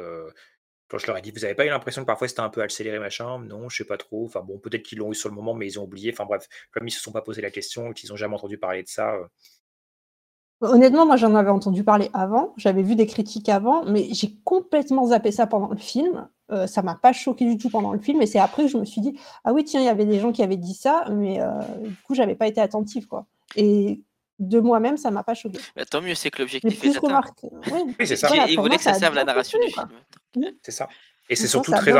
quand 0.88 0.98
je 0.98 1.06
leur 1.06 1.16
ai 1.16 1.22
dit: 1.22 1.30
«Vous 1.30 1.44
avez 1.44 1.54
pas 1.54 1.66
eu 1.66 1.70
l'impression 1.70 2.02
que 2.02 2.06
parfois 2.06 2.28
c'était 2.28 2.40
un 2.40 2.48
peu 2.50 2.62
accéléré, 2.62 2.98
machin?» 2.98 3.38
«Non, 3.40 3.68
je 3.68 3.76
sais 3.78 3.84
pas 3.84 3.96
trop». 3.96 4.24
Enfin 4.26 4.40
bon, 4.40 4.58
peut-être 4.58 4.82
qu'ils 4.82 4.98
l'ont 4.98 5.10
eu 5.12 5.14
sur 5.14 5.28
le 5.28 5.34
moment, 5.34 5.54
mais 5.54 5.66
ils 5.66 5.78
ont 5.80 5.84
oublié. 5.84 6.12
Enfin 6.12 6.24
bref, 6.26 6.46
comme 6.72 6.86
ils 6.86 6.90
se 6.92 7.00
sont 7.00 7.12
pas 7.12 7.22
posé 7.22 7.42
la 7.42 7.50
question 7.50 7.92
qu'ils 7.92 8.12
ont 8.12 8.16
jamais 8.16 8.34
entendu 8.34 8.58
parler 8.58 8.82
de 8.82 8.88
ça, 8.88 9.16
Honnêtement, 10.60 11.04
moi, 11.04 11.16
j'en 11.16 11.34
avais 11.34 11.50
entendu 11.50 11.84
parler 11.84 12.08
avant, 12.14 12.54
j'avais 12.56 12.82
vu 12.82 12.96
des 12.96 13.06
critiques 13.06 13.50
avant, 13.50 13.84
mais 13.84 14.08
j'ai 14.14 14.34
complètement 14.44 15.06
zappé 15.06 15.30
ça 15.30 15.46
pendant 15.46 15.68
le 15.68 15.76
film. 15.76 16.26
Heu, 16.52 16.66
ça 16.66 16.80
m'a 16.80 16.94
pas 16.94 17.12
choqué 17.12 17.44
du 17.44 17.58
tout 17.58 17.68
pendant 17.68 17.92
le 17.92 17.98
film 17.98 18.22
et 18.22 18.26
c'est 18.26 18.38
après 18.38 18.62
que 18.64 18.68
je 18.68 18.78
me 18.78 18.84
suis 18.86 19.00
dit: 19.02 19.18
«Ah 19.44 19.52
oui, 19.52 19.64
tiens, 19.64 19.80
il 19.80 19.86
y 19.86 19.88
avait 19.88 20.06
des 20.06 20.20
gens 20.20 20.32
qui 20.32 20.42
avaient 20.42 20.56
dit 20.56 20.74
ça», 20.74 21.04
mais 21.10 21.38
du 21.82 21.94
coup, 22.06 22.14
j'avais 22.14 22.34
pas 22.34 22.46
été 22.46 22.60
attentive, 22.60 23.06
quoi 23.06 23.26
et 23.56 24.02
de 24.38 24.60
moi-même, 24.60 24.96
ça 24.96 25.10
m'a 25.10 25.22
pas 25.22 25.34
choquée. 25.34 25.58
Bah, 25.76 25.84
tant 25.84 26.00
mieux, 26.00 26.14
c'est 26.14 26.30
que 26.30 26.38
l'objectif 26.42 26.82
est 26.84 26.88
atteint. 26.90 27.00
remarqué 27.00 27.48
oui, 27.72 27.94
Oui, 27.98 28.06
c'est 28.06 28.16
ça. 28.16 28.28
il 28.48 28.56
voulait 28.56 28.68
moi, 28.70 28.76
que 28.78 28.82
ça 28.82 28.94
serve 28.94 29.14
la 29.14 29.24
narration 29.24 29.58
du 29.60 29.70
film. 29.72 29.88
Mmh. 30.36 30.42
C'est 30.62 30.72
ça 30.72 30.88
et 31.30 31.36
c'est 31.36 31.46
surtout 31.46 31.70
ça 31.70 31.78
a 31.78 31.80
très 31.80 31.92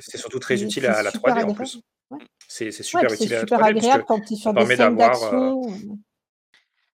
c'est 0.00 0.16
surtout 0.18 0.40
très 0.40 0.60
utile 0.60 0.82
c'est 0.82 0.88
à 0.88 1.02
la 1.02 1.10
super 1.12 1.34
3D 1.34 1.36
en 1.36 1.40
agréable. 1.40 1.54
plus. 1.54 1.80
Ouais. 2.10 2.18
C'est 2.48 2.72
c'est 2.72 2.80
Ouais, 2.80 2.84
super 2.84 3.10
c'est 3.10 3.14
utile 3.16 3.32
à 3.34 3.36
la 3.36 3.40
super 3.42 3.58
3D 3.60 3.62
agréable 3.68 4.04
puisque 4.04 4.06
quand 4.08 4.20
tu 4.26 4.32
es 4.32 4.36
sur 4.36 4.52
des 4.52 4.58
permet 4.58 4.76
scènes 4.76 4.96
d'action, 4.96 5.62
heu 5.70 5.76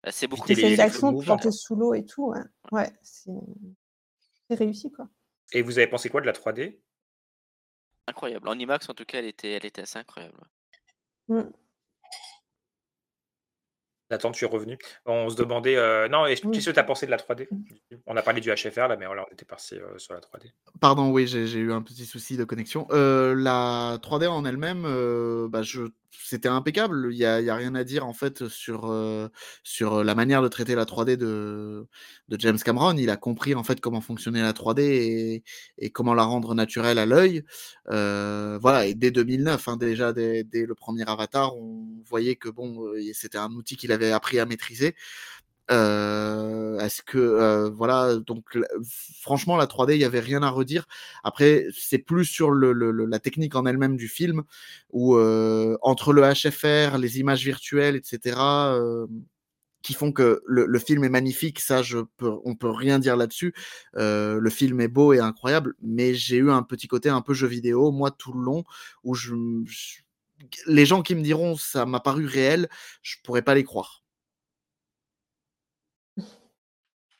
Bah, 0.04 0.10
c'est 0.12 0.26
beaucoup 0.26 0.48
des 0.48 0.54
plus 0.54 0.62
scènes 0.62 0.76
d'action 0.76 1.18
quand 1.26 1.36
tu 1.38 1.48
es 1.48 1.50
sous 1.52 1.74
l'eau 1.76 1.94
et 1.94 2.04
tout, 2.04 2.26
ouais. 2.26 2.40
Ouais, 2.72 2.90
c'est 3.02 3.30
c'est 4.50 4.56
réussi, 4.56 4.90
quoi. 4.92 5.08
Et 5.52 5.62
vous 5.62 5.78
avez 5.78 5.86
pensé 5.86 6.10
quoi 6.10 6.20
de 6.20 6.26
la 6.26 6.32
3D? 6.32 6.78
Incroyable. 8.06 8.48
En 8.48 8.58
IMAX, 8.58 8.88
en 8.90 8.94
tout 8.94 9.04
cas, 9.06 9.20
elle 9.20 9.26
était 9.26 9.52
elle 9.52 9.64
était 9.64 9.82
assez 9.82 9.98
incroyable, 9.98 10.36
ouais. 11.28 11.44
Nathan, 14.12 14.30
tu 14.30 14.44
es 14.44 14.48
revenu. 14.48 14.78
On 15.06 15.30
se 15.30 15.36
demandait, 15.36 15.76
heu 15.76 16.06
non 16.08 16.24
Oui. 16.24 16.36
qu'est-ce 16.36 16.66
que 16.66 16.70
tu 16.70 16.78
as 16.78 16.84
pensé 16.84 17.06
de 17.06 17.10
la 17.10 17.16
3D? 17.16 17.48
Mmh. 17.50 17.96
On 18.06 18.16
a 18.16 18.22
parlé 18.22 18.40
du 18.40 18.50
HFR 18.50 18.88
là, 18.88 18.96
mais 18.96 19.06
on 19.06 19.14
était 19.32 19.46
parti, 19.46 19.76
heu, 19.76 19.98
sur 19.98 20.14
la 20.14 20.20
3D. 20.20 20.52
Pardon, 20.80 21.10
oui, 21.10 21.26
j'ai 21.26 21.46
eu 21.58 21.72
un 21.72 21.82
petit 21.82 22.04
souci 22.04 22.36
de 22.36 22.44
connexion. 22.44 22.86
Heu, 22.90 23.32
la 23.34 23.98
3D 24.02 24.26
en 24.26 24.44
elle-même, 24.44 24.84
heu, 24.86 25.48
bah, 25.50 25.62
je 25.62 25.88
c'était 26.12 26.48
impeccable. 26.48 27.08
Il 27.12 27.16
y 27.18 27.24
a 27.26 27.54
rien 27.54 27.74
à 27.74 27.84
dire 27.84 28.06
en 28.06 28.12
fait 28.12 28.48
sur, 28.48 28.86
la 28.90 30.14
manière 30.14 30.42
de 30.42 30.48
traiter 30.48 30.74
la 30.74 30.84
3D 30.84 31.16
de 31.16 31.86
de 32.28 32.40
James 32.40 32.58
Cameron. 32.58 32.96
Il 32.96 33.10
a 33.10 33.16
compris 33.16 33.54
en 33.54 33.64
fait 33.64 33.80
comment 33.80 34.00
fonctionnait 34.00 34.42
la 34.42 34.52
3D 34.52 34.80
et 34.82 35.44
et 35.78 35.90
comment 35.90 36.14
la 36.14 36.24
rendre 36.24 36.54
naturelle 36.54 36.98
à 36.98 37.06
l'œil. 37.06 37.44
Voilà 37.86 38.86
et 38.86 38.94
dès 38.94 39.10
2009, 39.10 39.68
hein, 39.68 39.76
déjà 39.76 40.12
dès 40.12 40.44
le 40.52 40.74
premier 40.74 41.04
Avatar, 41.08 41.56
on 41.56 41.86
voyait 42.06 42.36
que 42.36 42.48
bon, 42.48 42.92
c'était 43.12 43.38
un 43.38 43.50
outil 43.52 43.76
qu'il 43.76 43.92
avait 43.92 44.12
appris 44.12 44.38
à 44.38 44.46
maîtriser. 44.46 44.94
Heu, 45.72 46.78
est-ce 46.82 47.02
que, 47.02 47.18
heu, 47.18 47.70
voilà, 47.70 48.16
donc 48.18 48.44
franchement 49.22 49.56
la 49.56 49.66
3D, 49.68 49.94
il 49.96 50.00
y 50.02 50.04
avait 50.06 50.20
rien 50.20 50.42
à 50.44 50.50
redire. 50.50 50.86
Après, 51.24 51.66
c'est 51.76 51.98
plus 51.98 52.26
sur 52.26 52.52
la 52.54 53.20
technique 53.20 53.56
en 53.56 53.66
elle-même 53.66 53.96
du 53.96 54.08
film 54.08 54.42
où, 54.92 55.16
heu, 55.16 55.78
entre 55.82 56.12
le 56.14 56.22
HFR, 56.22 56.98
les 56.98 57.20
images 57.20 57.44
virtuelles 57.44 57.96
et 57.96 58.02
cetera, 58.04 58.76
hem, 58.78 59.08
qui 59.82 59.94
font 59.94 60.12
que 60.12 60.42
le 60.46 60.78
film 60.80 61.04
est 61.04 61.08
magnifique, 61.10 61.60
ça 61.60 61.82
je 61.82 61.98
peux 62.18 62.32
on 62.44 62.56
peut 62.56 62.70
rien 62.70 62.98
dire 63.00 63.16
là-dessus. 63.16 63.54
Le 63.94 64.50
film 64.50 64.80
est 64.82 64.88
beau 64.88 65.12
et 65.14 65.20
incroyable, 65.20 65.74
mais 65.82 66.14
j'ai 66.14 66.36
eu 66.38 66.50
un 66.52 66.62
petit 66.64 66.88
côté 66.88 67.08
un 67.10 67.22
peu 67.22 67.34
jeu 67.34 67.48
vidéo, 67.48 67.92
moi, 67.92 68.10
tout 68.12 68.32
le 68.34 68.42
long 68.44 68.64
où 69.04 69.14
les 70.66 70.86
gens 70.86 71.02
qui 71.02 71.14
me 71.14 71.22
diront: 71.22 71.56
«Ça 71.56 71.86
m'a 71.86 72.00
paru 72.00 72.26
réel», 72.26 72.68
je 73.02 73.16
pourrais 73.24 73.42
pas 73.42 73.54
les 73.54 73.64
croire. 73.64 74.01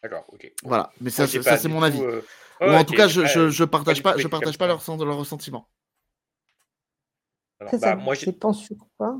D'accord, 0.02 0.24
OK. 0.32 0.52
Voilà, 0.64 0.90
mais 1.00 1.10
ça 1.10 1.26
ça 1.26 1.56
c'est 1.56 1.68
mon 1.68 1.82
avis. 1.82 2.00
Ou 2.00 2.04
ouais, 2.60 2.76
en 2.76 2.84
tout 2.84 2.94
cas, 2.94 3.08
je 3.08 3.24
je 3.26 3.50
je 3.50 3.64
partage 3.64 4.02
pas 4.02 4.16
je 4.16 4.28
partage 4.28 4.58
pas 4.58 4.78
sentiments. 5.24 5.68
Alors, 7.60 7.74
Après 7.74 7.78
ça 7.78 7.94
bah, 7.94 8.02
moi 8.02 8.14
j'ai 8.14 8.26
sur 8.26 8.76
quoi. 8.98 9.16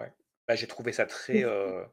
Ouais. 0.00 0.12
Bah, 0.48 0.54
j'ai 0.54 0.66
trouvé 0.66 0.92
ça 0.92 1.04
très, 1.04 1.42
heu 1.44 1.84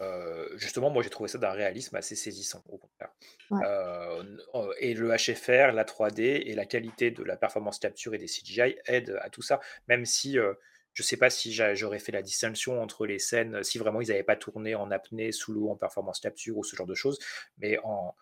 heu, 0.00 0.52
justement, 0.56 0.90
moi 0.90 1.02
j'ai 1.04 1.10
trouvé 1.10 1.28
ça 1.28 1.38
d'un 1.38 1.52
réalisme 1.52 1.94
assez 1.94 2.16
saisissant, 2.16 2.62
au 2.68 2.78
contraire. 2.78 3.10
Ouais. 3.50 3.64
Heu 3.64 4.38
et 4.80 4.94
le 4.94 5.10
HFR, 5.16 5.72
la 5.72 5.84
3D 5.84 6.22
et 6.46 6.54
la 6.54 6.66
qualité 6.66 7.10
de 7.12 7.22
la 7.22 7.36
performance 7.36 7.78
capture 7.78 8.14
et 8.14 8.18
des 8.18 8.26
CGI 8.26 8.76
aident 8.86 9.18
à 9.22 9.30
tout 9.30 9.42
ça. 9.42 9.60
Même 9.88 10.04
si, 10.04 10.38
je 10.94 11.02
sais 11.02 11.16
pas 11.16 11.30
si 11.30 11.52
j'a 11.52 11.74
j'aurais 11.74 11.98
fait 11.98 12.12
la 12.12 12.22
distinction 12.22 12.82
entre 12.82 13.06
les 13.06 13.18
scènes, 13.18 13.62
si 13.62 13.78
vraiment 13.78 14.00
ils 14.00 14.10
avaient 14.10 14.22
pas 14.22 14.36
tourné 14.36 14.74
en 14.74 14.90
apnée, 14.90 15.32
sous 15.32 15.52
l'eau, 15.52 15.70
en 15.70 15.76
performance 15.76 16.20
capture 16.20 16.58
ou 16.58 16.64
ce 16.64 16.76
genre 16.76 16.86
de 16.86 16.94
choses, 16.94 17.18
mais 17.58 17.78
en 17.84 18.14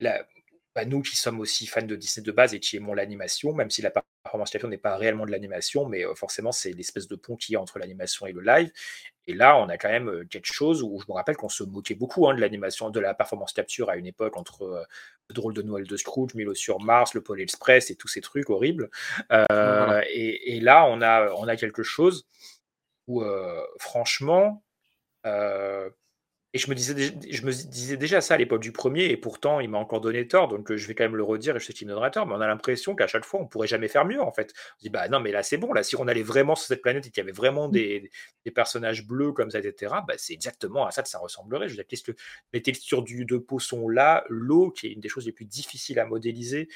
la 0.00 0.26
bah, 0.74 0.84
nous 0.84 1.02
qui 1.02 1.16
sommes 1.16 1.40
aussi 1.40 1.66
fans 1.66 1.82
de 1.82 1.96
Disney 1.96 2.24
de 2.24 2.32
base 2.32 2.54
et 2.54 2.60
qui 2.60 2.76
aimons 2.76 2.94
l'animation, 2.94 3.52
même 3.52 3.70
si 3.70 3.82
la 3.82 3.90
performance 3.90 4.50
capture 4.50 4.68
n'est 4.68 4.78
pas 4.78 4.96
réellement 4.96 5.26
de 5.26 5.30
l'animation, 5.30 5.86
mais 5.86 6.04
forcément, 6.14 6.52
c'est 6.52 6.72
l'espèce 6.72 7.08
de 7.08 7.16
pont 7.16 7.36
qu'il 7.36 7.54
y 7.54 7.56
a 7.56 7.60
entre 7.60 7.78
l'animation 7.78 8.26
et 8.26 8.32
le 8.32 8.40
live 8.40 8.70
et 9.30 9.34
là, 9.34 9.56
on 9.58 9.68
a 9.68 9.78
quand 9.78 9.88
même, 9.88 10.26
quelque 10.28 10.52
chose 10.52 10.82
où 10.82 10.98
je 11.00 11.04
me 11.08 11.12
rappelle 11.12 11.36
qu'on 11.36 11.48
se 11.48 11.62
moquait 11.62 11.94
beaucoup, 11.94 12.28
hein, 12.28 12.34
de 12.34 12.40
l'animation, 12.40 12.90
de 12.90 12.98
la 12.98 13.14
performance 13.14 13.52
capture 13.52 13.88
à 13.88 13.96
une 13.96 14.06
époque 14.06 14.36
entre, 14.36 14.86
Le 15.28 15.34
Drôle 15.34 15.54
de 15.54 15.62
Noël 15.62 15.86
de 15.86 15.96
Scrooge, 15.96 16.34
Milo 16.34 16.54
sur 16.54 16.80
Mars, 16.80 17.14
Le 17.14 17.22
Pôle 17.22 17.40
Express 17.40 17.90
et 17.90 17.94
tous 17.94 18.08
ces 18.08 18.20
trucs 18.20 18.50
horribles. 18.50 18.90
Voilà. 19.28 20.02
Et 20.10 20.56
et 20.56 20.60
là, 20.60 20.86
on 20.86 21.00
a 21.00 21.30
on 21.34 21.46
a 21.46 21.56
quelque 21.56 21.84
chose 21.84 22.26
où, 23.06 23.22
franchement, 23.78 24.64
et 26.54 26.58
je 26.58 26.68
me 26.70 26.74
disais 26.74 26.94
je 27.30 27.46
me 27.46 27.52
disais 27.52 27.96
déjà 27.96 28.20
ça 28.20 28.34
à 28.34 28.36
l'époque 28.38 28.60
du 28.62 28.72
1er 28.72 29.06
et 29.10 29.16
pourtant 29.16 29.60
il 29.60 29.68
m'a 29.70 29.78
encore 29.78 30.00
donné 30.00 30.26
tort, 30.28 30.48
donc 30.48 30.70
heu, 30.70 30.76
je 30.76 30.86
vais 30.88 30.94
quand 30.96 31.04
même 31.04 31.16
le 31.16 31.22
redire 31.22 31.56
et 31.56 31.60
je 31.60 31.64
sais 31.66 31.72
qu'il 31.72 31.86
me 31.86 31.92
donnera 31.92 32.10
tort, 32.10 32.26
mais 32.26 32.34
on 32.34 32.40
a 32.40 32.46
l'impression 32.48 32.94
qu'à 32.96 33.06
chaque 33.06 33.24
fois, 33.24 33.40
on 33.40 33.46
pourrait 33.46 33.68
jamais 33.68 33.88
faire 33.88 34.04
mieux, 34.04 34.20
en 34.20 34.32
fait. 34.32 34.52
On 34.76 34.78
se 34.78 34.82
dit: 34.82 34.90
«Bah, 34.90 35.08
non, 35.08 35.20
mais 35.20 35.32
là, 35.32 35.42
c'est 35.44 35.58
bon, 35.58 35.72
là, 35.72 35.82
si 35.84 35.96
on 35.96 36.08
allait 36.08 36.22
vraiment 36.24 36.56
sur 36.56 36.66
cette 36.66 36.82
planète 36.82 37.06
et 37.06 37.10
qu'il 37.10 37.20
y 37.20 37.24
avait 37.24 37.32
vraiment 37.32 37.68
Mmh. 37.68 37.80
des 37.80 38.10
des 38.44 38.50
personnages 38.50 39.06
bleus 39.06 39.32
comme 39.32 39.50
ça 39.50 39.60
et 39.60 39.62
cetera, 39.62 40.02
bah, 40.02 40.14
c'est 40.18 40.32
exactement 40.34 40.86
à 40.86 40.90
ça 40.90 41.02
que 41.02 41.08
ça 41.08 41.18
ressemblerait». 41.18 41.68
Je 41.68 41.72
veux 41.72 41.76
dire, 41.76 41.86
qu'est-ce 41.86 42.02
que 42.04 42.12
les 42.52 42.62
textures 42.62 43.02
du 43.02 43.24
de 43.24 43.36
peau 43.38 43.58
sont 43.60 43.88
là, 43.88 44.24
l'eau 44.28 44.70
qui 44.70 44.86
est 44.88 44.92
une 44.92 45.00
des 45.00 45.08
choses 45.08 45.26
les 45.26 45.32
plus 45.32 45.44
difficiles 45.46 45.98
à 46.00 46.06
modéliser. 46.06 46.68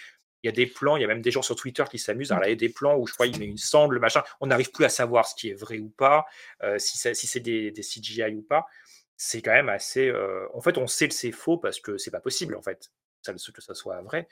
Il 0.45 0.47
y 0.49 0.51
a 0.51 0.53
des 0.53 0.67
plans, 0.67 0.97
il 0.97 1.01
y 1.01 1.05
a 1.05 1.09
même 1.09 1.23
des 1.23 1.31
gens 1.31 1.41
sur 1.43 1.57
Twitter 1.57 1.85
qui 1.91 1.99
s'amusent 1.99 2.31
à 2.33 2.35
Mmh. 2.35 2.37
regarder 2.37 2.57
des 2.57 2.69
plans 2.69 2.97
où 2.99 3.07
je 3.07 3.15
crois 3.15 3.27
il 3.27 3.39
met 3.39 3.47
une 3.47 3.57
sangle, 3.57 3.99
machin. 3.99 4.23
On 4.41 4.47
n'arrive 4.49 4.71
plus 4.73 4.85
à 4.85 4.91
savoir 4.91 5.27
ce 5.27 5.35
qui 5.35 5.49
est 5.51 5.55
vrai 5.55 5.79
ou 5.79 5.89
pas, 5.89 6.27
heu, 6.63 6.79
si 6.79 6.99
c'est 6.99 7.15
si 7.15 7.27
c'est 7.27 7.41
des 7.41 7.71
des 7.71 7.83
CGI 7.83 8.35
ou 8.37 8.43
pas. 8.43 8.67
C'est 9.17 9.43
quand 9.43 9.53
même 9.53 9.69
assez, 9.69 10.13
en 10.53 10.61
fait, 10.61 10.77
on 10.77 10.87
sait 10.87 11.09
que 11.09 11.15
c'est 11.15 11.33
faux 11.33 11.57
parce 11.59 11.81
que 11.81 11.99
c'est 11.99 12.11
pas 12.11 12.21
possible, 12.21 12.57
en 12.57 12.63
fait, 12.63 12.91
ça 13.23 13.33
que 13.53 13.63
ça 13.63 13.75
soit 13.75 13.97
vrai 14.03 14.29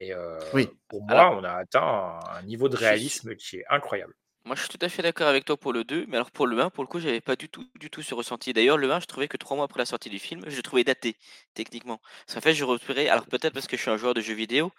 et 0.00 0.12
Oui. 0.52 0.68
pour 0.88 1.02
Alors 1.08 1.26
moi, 1.26 1.30
on 1.36 1.44
a 1.44 1.52
atteint 1.52 2.20
un 2.30 2.42
niveau 2.42 2.68
de 2.68 2.76
suis 2.76 2.76
réalisme 2.76 3.36
qui 3.36 3.58
est 3.58 3.64
incroyable. 3.70 4.14
Moi, 4.44 4.56
je 4.56 4.62
suis 4.62 4.70
tout 4.70 4.78
à 4.84 4.88
fait 4.88 5.02
d'accord 5.02 5.26
avec 5.28 5.44
toi 5.44 5.58
pour 5.58 5.72
le 5.74 5.84
2, 5.84 6.06
mais 6.08 6.16
alors 6.16 6.30
pour 6.30 6.46
le 6.46 6.58
1, 6.58 6.70
pour 6.70 6.82
le 6.82 6.88
coup, 6.88 7.00
j'avais 7.00 7.20
pas 7.20 7.36
du 7.36 7.50
tout, 7.50 7.66
du 7.74 7.90
tout 7.90 8.02
ce 8.02 8.14
ressenti. 8.14 8.52
D'ailleurs, 8.54 8.78
le 8.78 8.90
1, 8.90 8.98
je 9.00 9.04
trouvais 9.06 9.28
que 9.28 9.36
3 9.36 9.56
mois 9.56 9.66
après 9.66 9.80
la 9.80 9.84
sortie 9.84 10.08
du 10.08 10.18
film, 10.18 10.42
je 10.46 10.56
le 10.56 10.62
trouvais 10.62 10.84
daté, 10.84 11.18
techniquement. 11.54 12.00
Parce 12.24 12.34
qu'en 12.36 12.40
fait, 12.40 12.54
je 12.54 12.64
repérais 12.64 13.08
alors 13.08 13.26
peut-être 13.26 13.52
parce 13.52 13.66
que 13.66 13.76
je 13.76 13.82
suis 13.82 13.90
un 13.90 13.98
joueur 13.98 14.14
de 14.14 14.22
jeux 14.22 14.32
vidéo, 14.34 14.72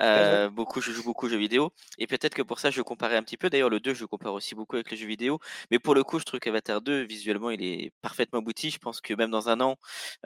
Heu, 0.00 0.48
beaucoup 0.50 0.80
je 0.80 0.90
joue 0.92 1.02
beaucoup 1.04 1.26
aux 1.26 1.28
jeux 1.28 1.36
vidéo 1.36 1.72
et 1.98 2.06
peut-être 2.06 2.34
que 2.34 2.42
pour 2.42 2.58
ça, 2.60 2.70
je 2.70 2.80
comparais 2.82 3.16
un 3.16 3.22
petit 3.22 3.36
peu. 3.36 3.50
D'ailleurs, 3.50 3.68
le 3.70 3.78
2, 3.80 3.94
je 3.94 4.04
compare 4.06 4.32
aussi 4.34 4.54
beaucoup 4.54 4.76
avec 4.76 4.90
les 4.90 4.96
jeux 4.96 5.06
vidéo, 5.06 5.38
mais 5.70 5.78
pour 5.78 5.94
le 5.94 6.02
coup, 6.04 6.18
je 6.18 6.24
trouve 6.24 6.40
qu'Avatar 6.40 6.80
2, 6.80 7.02
visuellement, 7.02 7.50
il 7.50 7.62
est 7.62 7.92
parfaitement 8.00 8.38
abouti. 8.38 8.70
Je 8.70 8.78
pense 8.78 9.00
que 9.00 9.12
même 9.14 9.30
dans 9.30 9.48
1 9.48 9.60
an, 9.60 9.76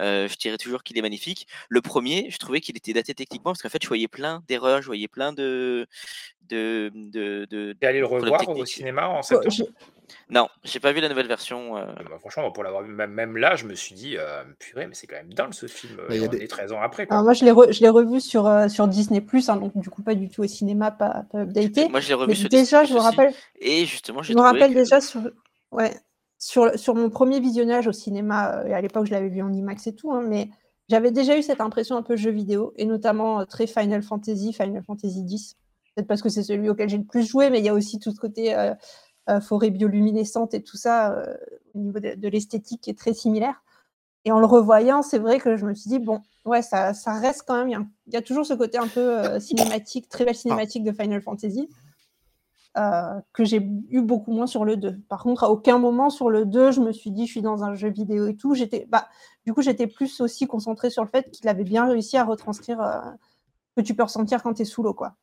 heu, 0.00 0.28
je 0.28 0.36
dirais 0.36 0.56
toujours 0.58 0.82
qu'il 0.84 0.96
est 0.98 1.02
magnifique. 1.02 1.46
Le 1.68 1.80
1er, 1.82 2.28
je 2.30 2.38
trouvais 2.38 2.60
qu'il 2.60 2.76
était 2.76 2.92
daté 2.92 3.14
techniquement 3.14 3.52
parce 3.52 3.62
qu'en 3.62 3.68
fait, 3.68 3.82
je 3.82 3.88
voyais 3.88 4.08
plein 4.08 4.42
d'erreurs, 4.48 4.82
je 4.82 4.86
voyais 4.86 5.08
plein 5.08 5.32
de 5.32 5.86
de, 6.42 6.90
le 7.82 8.04
revoir 8.06 8.48
au 8.48 8.64
cinéma 8.64 9.08
en 9.08 9.22
Oh, 9.30 9.42
septembre? 9.42 9.56
je 9.56 9.64
Non, 10.28 10.48
j'ai 10.64 10.80
pas 10.80 10.92
vu 10.92 11.00
la 11.00 11.08
nouvelle 11.08 11.28
version, 11.28 11.76
heu 11.78 11.84
Ah 11.96 12.02
bah, 12.10 12.18
franchement, 12.18 12.50
pour 12.50 12.64
l'avoir 12.64 12.82
vu 12.82 12.92
même 12.92 13.12
même 13.12 13.36
là, 13.36 13.54
je 13.54 13.64
me 13.64 13.74
suis 13.74 13.94
dit: 13.94 14.16
«Heu, 14.16 14.22
purée, 14.58 14.88
mais 14.88 14.94
c'est 14.94 15.06
quand 15.06 15.16
même 15.16 15.32
dingue 15.32 15.54
ce 15.54 15.66
film, 15.66 16.00
heu» 16.00 16.08
Bah, 16.08 16.14
il 16.16 16.20
y 16.20 16.24
a 16.24 16.28
on 16.28 16.32
des 16.32 16.42
est 16.42 16.48
13 16.48 16.72
ans 16.72 16.80
après, 16.82 17.06
alors 17.08 17.22
moi, 17.24 17.32
je 17.32 17.44
l'ai 17.44 17.52
re 17.52 17.72
je 17.72 17.80
l'ai 17.80 17.88
revu 17.88 18.20
sur, 18.20 18.46
heu, 18.48 18.68
sur 18.68 18.88
Disney+, 18.88 19.24
hein, 19.48 19.56
donc 19.56 19.76
du 19.78 19.88
coup, 19.88 20.02
pas 20.02 20.14
du 20.16 20.28
tout 20.28 20.42
au 20.42 20.46
cinéma, 20.48 20.90
pas 20.90 21.24
pas 21.30 21.42
updaté, 21.42 21.88
Moi, 21.88 22.00
je 22.00 22.08
l'ai 22.08 22.14
mais 22.26 22.32
revu 22.32 22.34
sur 22.34 22.48
Disney+ 22.48 22.64
déjà, 22.64 22.84
je 22.84 22.92
me 22.92 22.98
aussi 22.98 23.04
rappelle 23.04 23.34
et 23.60 23.86
justement, 23.86 24.22
je 24.22 24.32
me 24.32 24.36
trouvé 24.36 24.42
rappelle 24.42 24.72
que 24.74 24.78
déjà 24.78 25.00
sur 25.00 25.20
ouais, 25.72 25.94
sur 26.38 26.76
sur 26.78 26.94
mon 26.96 27.10
1er 27.10 27.38
visionnage 27.40 27.86
au 27.86 27.92
cinéma, 27.92 28.62
et 28.66 28.74
à 28.74 28.80
l'époque, 28.80 29.06
je 29.06 29.12
l'avais 29.12 29.28
vu 29.28 29.42
en 29.42 29.52
IMAX 29.52 29.86
et 29.86 29.94
tout, 29.94 30.12
hein, 30.12 30.22
mais 30.26 30.48
j'avais 30.88 31.12
déjà 31.12 31.36
eu 31.38 31.42
cette 31.42 31.60
impression 31.60 31.96
un 31.96 32.02
peu 32.02 32.16
jeu 32.16 32.30
vidéo 32.30 32.72
et 32.76 32.84
notamment, 32.86 33.44
très 33.46 33.66
Final 33.66 34.02
Fantasy, 34.02 34.52
Final 34.52 34.82
Fantasy 34.84 35.24
X. 35.28 35.54
Peut-être 35.94 36.08
parce 36.08 36.22
que 36.22 36.28
c'est 36.28 36.42
celui 36.42 36.68
auquel 36.68 36.88
j'ai 36.90 36.98
le 36.98 37.04
plus 37.04 37.26
joué, 37.26 37.50
mais 37.50 37.58
il 37.60 37.64
y 37.64 37.68
a 37.70 37.74
aussi 37.74 37.98
tout 37.98 38.10
ce 38.12 38.20
côté, 38.20 38.54
forêt 39.40 39.70
bioluminescente 39.70 40.54
et 40.54 40.62
tout 40.62 40.76
ça, 40.76 41.12
heu, 41.12 41.38
au 41.74 41.78
niveau 41.78 42.00
de 42.00 42.14
de 42.14 42.28
l'esthétique 42.28 42.88
est 42.88 42.98
très 42.98 43.12
similaire 43.14 43.62
Et 44.24 44.32
en 44.32 44.40
le 44.40 44.46
revoyant, 44.46 45.02
c'est 45.02 45.18
vrai 45.18 45.38
que 45.40 45.56
je 45.56 45.66
me 45.66 45.74
suis 45.74 45.88
dit, 45.90 45.98
bon, 46.00 46.22
ouais, 46.44 46.62
ça, 46.62 46.94
ça 46.94 47.14
reste 47.14 47.44
quand 47.46 47.56
même. 47.58 47.68
Il 47.68 47.72
y 47.72 47.76
a, 47.76 47.86
il 48.08 48.14
y 48.14 48.16
a 48.16 48.22
toujours 48.22 48.46
ce 48.46 48.54
côté 48.54 48.78
un 48.78 48.88
peu 48.88 49.00
euh, 49.20 49.40
cinématique, 49.40 50.08
très 50.08 50.24
belle 50.26 50.36
cinématique 50.36 50.84
de 50.84 50.92
Final 50.92 51.22
Fantasy, 51.22 51.68
euh, 52.76 53.20
que 53.32 53.44
j'ai 53.44 53.66
eu 53.88 54.02
beaucoup 54.02 54.32
moins 54.32 54.46
sur 54.46 54.64
le 54.66 54.76
2. 54.76 54.98
Par 55.08 55.22
contre, 55.22 55.44
à 55.44 55.50
aucun 55.50 55.78
moment 55.78 56.10
sur 56.10 56.28
le 56.28 56.44
2, 56.44 56.72
je 56.72 56.80
me 56.80 56.92
suis 56.92 57.10
dit, 57.10 57.26
je 57.26 57.32
suis 57.32 57.42
dans 57.42 57.64
un 57.64 57.74
jeu 57.74 57.88
vidéo 57.88 58.26
et 58.26 58.36
tout. 58.36 58.54
J'étais, 58.54 58.86
bah, 58.90 59.08
du 59.46 59.54
coup, 59.54 59.62
j'étais 59.62 59.86
plus 59.86 60.20
aussi 60.20 60.46
concentrée 60.46 60.90
sur 60.90 61.02
le 61.02 61.08
fait 61.08 61.30
qu'il 61.30 61.48
avait 61.48 61.64
bien 61.64 61.86
réussi 61.86 62.18
à 62.18 62.24
retranscrire 62.24 62.80
euh, 62.82 63.00
ce 63.70 63.82
que 63.82 63.86
tu 63.86 63.94
peux 63.94 64.02
ressentir 64.02 64.42
quand 64.42 64.54
tu 64.54 64.62
es 64.62 64.64
sous 64.66 64.82
l'eau, 64.82 64.92
quoi. 64.94 65.14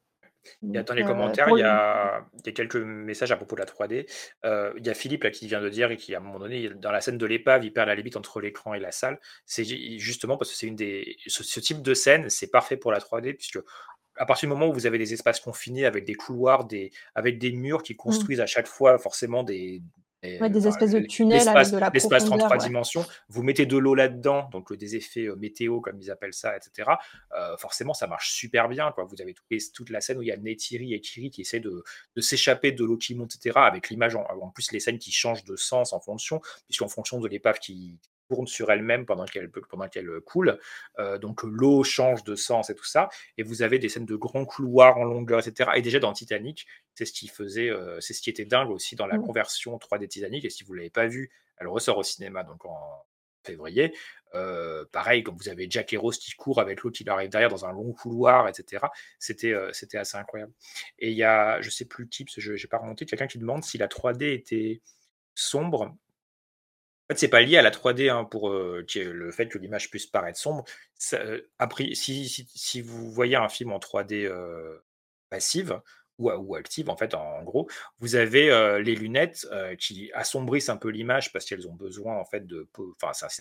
Et 0.62 0.66
Donc, 0.80 0.88
dans 0.88 0.94
les 0.94 1.04
commentaires, 1.14 1.48
il 1.50 1.60
y 1.60 1.64
a, 1.64 2.26
il 2.40 2.46
y 2.46 2.50
a 2.50 2.52
quelques 2.54 2.76
messages 2.76 3.32
à 3.32 3.38
propos 3.38 3.56
de 3.56 3.62
la 3.62 3.66
3D. 3.66 4.06
Euh, 4.46 4.74
il 4.78 4.86
y 4.86 4.90
a 4.90 4.94
Philippe 4.94 5.24
là, 5.24 5.32
qui 5.32 5.48
vient 5.48 5.62
de 5.62 5.70
dire 5.70 5.92
et 5.92 5.98
qui, 5.98 6.14
à 6.16 6.18
un 6.18 6.22
moment 6.22 6.40
donné, 6.40 6.70
dans 6.70 6.92
la 6.92 7.02
scène 7.02 7.18
de 7.18 7.26
l'épave, 7.26 7.64
il 7.64 7.72
perd 7.74 7.88
la 7.88 7.96
limite 7.96 8.18
entre 8.18 8.42
l'écran 8.42 8.74
et 8.74 8.80
la 8.80 8.92
salle. 8.92 9.20
C'est 9.46 9.64
ju- 9.64 10.00
justement 10.00 10.38
parce 10.38 10.52
que 10.52 10.58
c'est 10.58 10.68
une 10.68 10.76
des. 10.76 11.16
Ce, 11.28 11.44
ce 11.44 11.60
type 11.60 11.82
de 11.82 11.94
scène, 11.94 12.30
c'est 12.30 12.52
parfait 12.52 12.78
pour 12.78 12.92
la 12.92 13.00
3D, 13.00 13.34
puisque 13.36 13.60
à 14.16 14.26
partir 14.26 14.48
du 14.48 14.54
moment 14.54 14.68
où 14.68 14.74
vous 14.74 14.86
avez 14.86 14.98
des 15.00 15.14
espaces 15.14 15.40
confinés 15.40 15.86
avec 15.86 16.06
des 16.06 16.14
couloirs, 16.14 16.66
des, 16.66 16.92
avec 17.16 17.40
des 17.40 17.52
murs 17.52 17.82
qui 17.82 17.96
construisent 17.96 18.42
à 18.42 18.46
chaque 18.46 18.68
fois 18.68 18.98
forcément 19.00 19.44
des. 19.44 19.82
Des-. 20.24 20.40
Ouais, 20.40 20.50
des 20.50 20.60
enfin, 20.60 20.70
espèces 20.70 20.92
de 20.92 21.00
tunnels 21.00 21.48
avec 21.48 21.72
de 21.72 21.78
la 21.78 21.90
l'espace 21.90 22.26
33 22.26 22.38
profondeur. 22.38 22.52
ouais. 22.52 22.68
dimensions, 22.68 23.06
vous 23.30 23.44
mettez 23.44 23.66
de 23.66 23.78
l'eau 23.78 23.96
là-dedans, 23.96 24.50
donc 24.52 24.72
euh, 24.72 24.78
des 24.78 24.96
effets 24.96 25.26
euh, 25.26 25.36
météo, 25.36 25.82
comme 25.82 26.00
ils 26.00 26.10
appellent 26.10 26.34
ça, 26.34 26.56
etc. 26.56 26.90
euh, 27.38 27.58
forcément, 27.58 27.94
ça 27.94 28.08
marche 28.08 28.32
super 28.32 28.70
bien. 28.70 28.92
Quoi. 28.92 29.04
Vous 29.04 29.22
avez 29.22 29.36
toute 29.74 29.90
la 29.90 30.02
scène 30.02 30.18
où 30.18 30.22
il 30.22 30.28
y 30.28 30.32
a 30.32 30.38
Neytiri 30.38 30.94
et 30.94 31.02
Kiri 31.02 31.30
qui 31.30 31.42
essaient 31.42 31.60
de, 31.60 31.84
de 32.16 32.22
s'échapper 32.22 32.72
de 32.72 32.84
l'eau 32.84 32.98
qui 32.98 33.16
monte, 33.16 33.36
etc. 33.36 33.60
Avec 33.64 33.90
l'image, 33.90 34.16
en, 34.16 34.24
en 34.24 34.50
plus, 34.50 34.72
les 34.72 34.80
scènes 34.80 35.00
qui 35.00 35.12
changent 35.12 35.44
de 35.44 35.56
sens 35.56 35.94
en 35.94 36.00
fonction, 36.00 36.42
puisqu'en 36.66 36.88
fonction 36.88 37.20
de 37.20 37.28
l'épave 37.28 37.60
qui 37.60 38.00
tourne 38.30 38.48
sur 38.48 38.72
elle-même 38.72 39.06
pendant 39.06 39.26
qu'elle 39.26 39.50
pendant 39.50 39.88
qu'elle 39.88 40.10
coule, 40.22 40.60
euh, 41.00 41.18
donc 41.18 41.44
l'eau 41.44 41.84
change 41.84 42.24
de 42.24 42.36
sens 42.36 42.70
et 42.70 42.76
tout 42.76 42.86
ça, 42.86 43.10
et 43.38 43.44
vous 43.44 43.62
avez 43.62 43.80
des 43.80 43.90
scènes 43.90 44.06
de 44.06 44.16
grands 44.16 44.46
couloirs 44.46 44.98
en 44.98 45.04
longueur, 45.06 45.40
etc. 45.40 45.72
Et 45.76 45.82
déjà 45.82 46.00
dans 46.00 46.14
Titanic, 46.14 46.66
c'est 46.96 47.06
ce 47.06 47.14
qui 47.14 47.28
faisait, 47.28 47.70
euh, 47.70 48.00
c'est 48.00 48.14
ce 48.14 48.22
qui 48.22 48.30
était 48.30 48.46
dingue 48.46 48.70
aussi 48.70 48.96
dans 48.96 49.08
la 49.08 49.18
Mm. 49.18 49.26
conversion 49.26 49.78
3D 49.78 50.08
Titanic. 50.08 50.46
Et 50.46 50.50
si 50.50 50.64
vous 50.64 50.74
l'avez 50.74 50.90
pas 50.90 51.08
vu, 51.08 51.32
elle 51.58 51.68
ressort 51.68 51.98
au 51.98 52.04
cinéma 52.04 52.44
donc 52.44 52.66
en 52.66 53.06
février. 53.46 53.94
Euh, 54.36 54.86
pareil, 54.92 55.22
comme 55.22 55.36
vous 55.36 55.50
avez 55.50 55.68
Jack 55.70 55.94
et 55.94 55.98
Rose 55.98 56.18
qui 56.18 56.32
courent 56.32 56.60
avec 56.60 56.82
l'eau 56.82 56.90
qui 56.92 57.04
leur 57.04 57.16
arrive 57.16 57.30
derrière 57.30 57.50
dans 57.50 57.66
un 57.66 57.72
long 57.72 57.92
couloir, 57.94 58.48
etc. 58.48 58.86
C'était 59.20 59.54
euh, 59.54 59.72
c'était 59.74 59.98
assez 59.98 60.18
incroyable. 60.18 60.54
Et 60.98 61.12
il 61.12 61.18
y 61.18 61.24
a, 61.24 61.62
je 61.62 61.70
sais 61.70 61.86
plus 61.86 62.08
qui, 62.10 62.26
parce 62.26 62.36
que 62.36 62.42
je 62.42 62.54
n'ai 62.54 62.68
pas 62.70 62.78
remonté, 62.80 63.06
quelqu'un 63.06 63.28
qui 63.28 63.38
demande 63.38 63.64
si 63.64 63.78
la 63.78 63.88
3D 63.88 64.34
était 64.34 64.82
sombre. 65.36 65.96
C'est 67.16 67.28
pas 67.28 67.42
lié 67.42 67.58
à 67.58 67.62
la 67.62 67.72
3D 67.72 68.10
hein, 68.10 68.24
pour 68.26 68.50
euh, 68.50 68.86
le 68.96 69.32
fait 69.32 69.48
que 69.48 69.58
l'image 69.58 69.90
puisse 69.90 70.06
paraître 70.06 70.40
sombre. 70.40 70.64
Euh, 71.14 71.42
après, 71.60 71.94
si, 71.94 72.82
vous 72.82 73.12
voyez 73.12 73.36
un 73.36 73.50
film 73.50 73.72
en 73.72 73.80
3D 73.80 74.26
euh, 74.26 74.80
passive 75.30 75.82
ou, 76.20 76.56
active, 76.56 76.90
en 76.90 76.96
fait, 76.96 77.16
en, 77.16 77.44
gros, 77.44 77.68
vous 78.00 78.16
avez 78.16 78.80
les 78.82 78.96
lunettes 78.96 79.48
qui 79.80 80.12
assombrissent 80.14 80.70
un 80.70 80.78
peu 80.78 80.90
l'image 80.90 81.34
parce 81.34 81.44
qu'elles 81.44 81.68
ont 81.68 81.74
besoin, 81.74 82.16
en 82.16 82.24
fait, 82.24 82.46
de. 82.46 82.70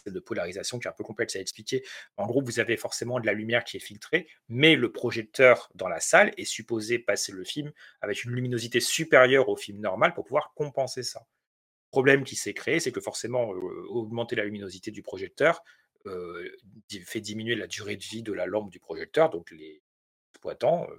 de 0.06 0.20
polarisation 0.20 0.78
qui 0.78 0.88
est 0.88 0.90
un 0.90 0.94
peu 0.94 1.04
complexe 1.04 1.36
à 1.36 1.40
expliquer. 1.40 1.84
En 2.16 2.26
gros, 2.26 2.42
vous 2.42 2.60
avez 2.60 2.78
forcément 2.78 3.20
de 3.20 3.26
la 3.26 3.34
lumière 3.34 3.62
qui 3.62 3.76
est 3.76 3.80
filtrée, 3.80 4.26
mais 4.48 4.74
le 4.74 4.90
projecteur 4.90 5.68
dans 5.74 5.88
la 5.88 6.00
salle 6.00 6.32
est 6.38 6.46
supposé 6.46 6.98
passer 6.98 7.30
le 7.30 7.44
film 7.44 7.70
avec 8.00 8.24
une 8.24 8.32
luminosité 8.32 8.80
supérieure 8.80 9.50
au 9.50 9.56
film 9.56 9.78
normal 9.78 10.14
pour 10.14 10.24
pouvoir 10.24 10.52
compenser 10.54 11.02
ça 11.02 11.26
problème 11.92 12.24
qui 12.24 12.34
s'est 12.34 12.54
créé, 12.54 12.80
c'est 12.80 12.90
que 12.90 13.00
forcément, 13.00 13.52
euh, 13.52 13.86
augmenter 13.88 14.34
la 14.34 14.44
luminosité 14.44 14.90
du 14.90 15.02
projecteur 15.02 15.62
euh, 16.06 16.48
fait 17.04 17.20
diminuer 17.20 17.54
la 17.54 17.68
durée 17.68 17.96
de 17.96 18.02
vie 18.02 18.22
de 18.22 18.32
la 18.32 18.46
lampe 18.46 18.70
du 18.70 18.80
projecteur. 18.80 19.30
Donc, 19.30 19.52
les 19.52 19.80
exploitants, 20.32 20.88
euh, 20.90 20.96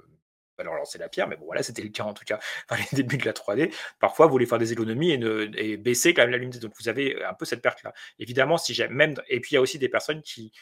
alors 0.60 0.76
lancer 0.76 1.00
la 1.00 1.10
pierre, 1.10 1.28
mais 1.28 1.36
bon, 1.36 1.46
voilà, 1.46 1.64
c'était 1.64 1.82
le 1.82 1.90
cas 1.90 2.04
en 2.04 2.14
tout 2.14 2.24
cas 2.26 2.40
dans 2.70 2.76
les 2.78 2.86
débuts 2.94 3.18
de 3.18 3.26
la 3.26 3.34
3D. 3.34 3.74
Parfois, 4.00 4.28
voulaient 4.28 4.46
faire 4.46 4.60
des 4.60 4.72
économies 4.72 5.12
et, 5.12 5.18
ne, 5.18 5.76
baisser 5.76 6.14
quand 6.14 6.22
même 6.22 6.32
la 6.32 6.38
luminosité. 6.38 6.66
Donc, 6.66 6.76
vous 6.80 6.88
avez 6.88 7.22
un 7.26 7.34
peu 7.34 7.44
cette 7.46 7.64
perte-là. 7.64 7.92
Évidemment, 8.20 8.58
si 8.58 8.74
j'ai 8.74 8.88
même. 8.88 9.16
Et 9.28 9.42
puis, 9.42 9.52
il 9.52 9.56
y 9.56 9.58
a 9.58 9.62
aussi 9.62 9.80
des 9.80 9.90
personnes 9.90 10.22
qui, 10.22 10.54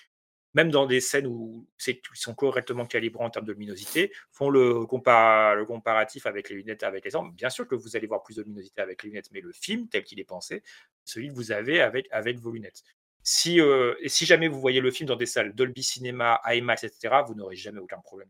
même 0.53 0.69
dans 0.69 0.86
des 0.86 0.99
scènes 0.99 1.28
où 1.28 1.68
qui 1.78 1.99
sont 2.14 2.36
correctement 2.36 2.86
calibrés 2.86 3.23
en 3.23 3.30
termes 3.30 3.45
de 3.45 3.53
luminosité, 3.53 4.11
font 4.32 4.49
le, 4.49 4.86
compa- 4.86 5.56
le 5.56 5.65
comparatif 5.65 6.26
avec 6.26 6.49
les 6.49 6.56
lunettes 6.57 6.84
avec 6.84 7.06
les 7.06 7.15
armes. 7.15 7.32
Bien 7.34 7.49
sûr 7.49 7.68
que 7.68 7.76
vous 7.76 7.95
allez 7.95 8.07
voir 8.07 8.23
plus 8.23 8.36
de 8.36 8.44
luminosité 8.44 8.82
avec 8.82 9.03
les 9.03 9.10
lunettes, 9.10 9.30
mais 9.32 9.41
le 9.41 9.52
film 9.52 9.88
tel 9.88 10.03
qu'il 10.03 10.19
est 10.19 10.26
pensé, 10.26 10.64
celui 11.06 11.30
que 11.30 11.34
vous 11.34 11.52
avez 11.52 11.82
avec, 11.82 12.07
avec 12.11 12.38
vos 12.40 12.52
lunettes. 12.52 12.84
Si, 13.23 13.61
euh, 13.61 13.95
et 13.99 14.10
si 14.10 14.26
jamais 14.26 14.48
vous 14.48 14.60
voyez 14.60 14.82
le 14.82 14.91
film 14.91 15.07
dans 15.07 15.15
des 15.15 15.28
salles 15.28 15.53
Dolby 15.53 15.84
Cinema, 15.84 16.41
IMAX, 16.45 16.84
etc., 16.84 17.22
vous 17.28 17.36
n'aurez 17.36 17.56
jamais 17.56 17.80
aucun 17.80 17.99
problème. 17.99 18.30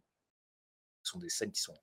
Ce 1.03 1.13
sont 1.13 1.19
des 1.19 1.29
scènes 1.29 1.51
qui 1.51 1.61
sont 1.61 1.73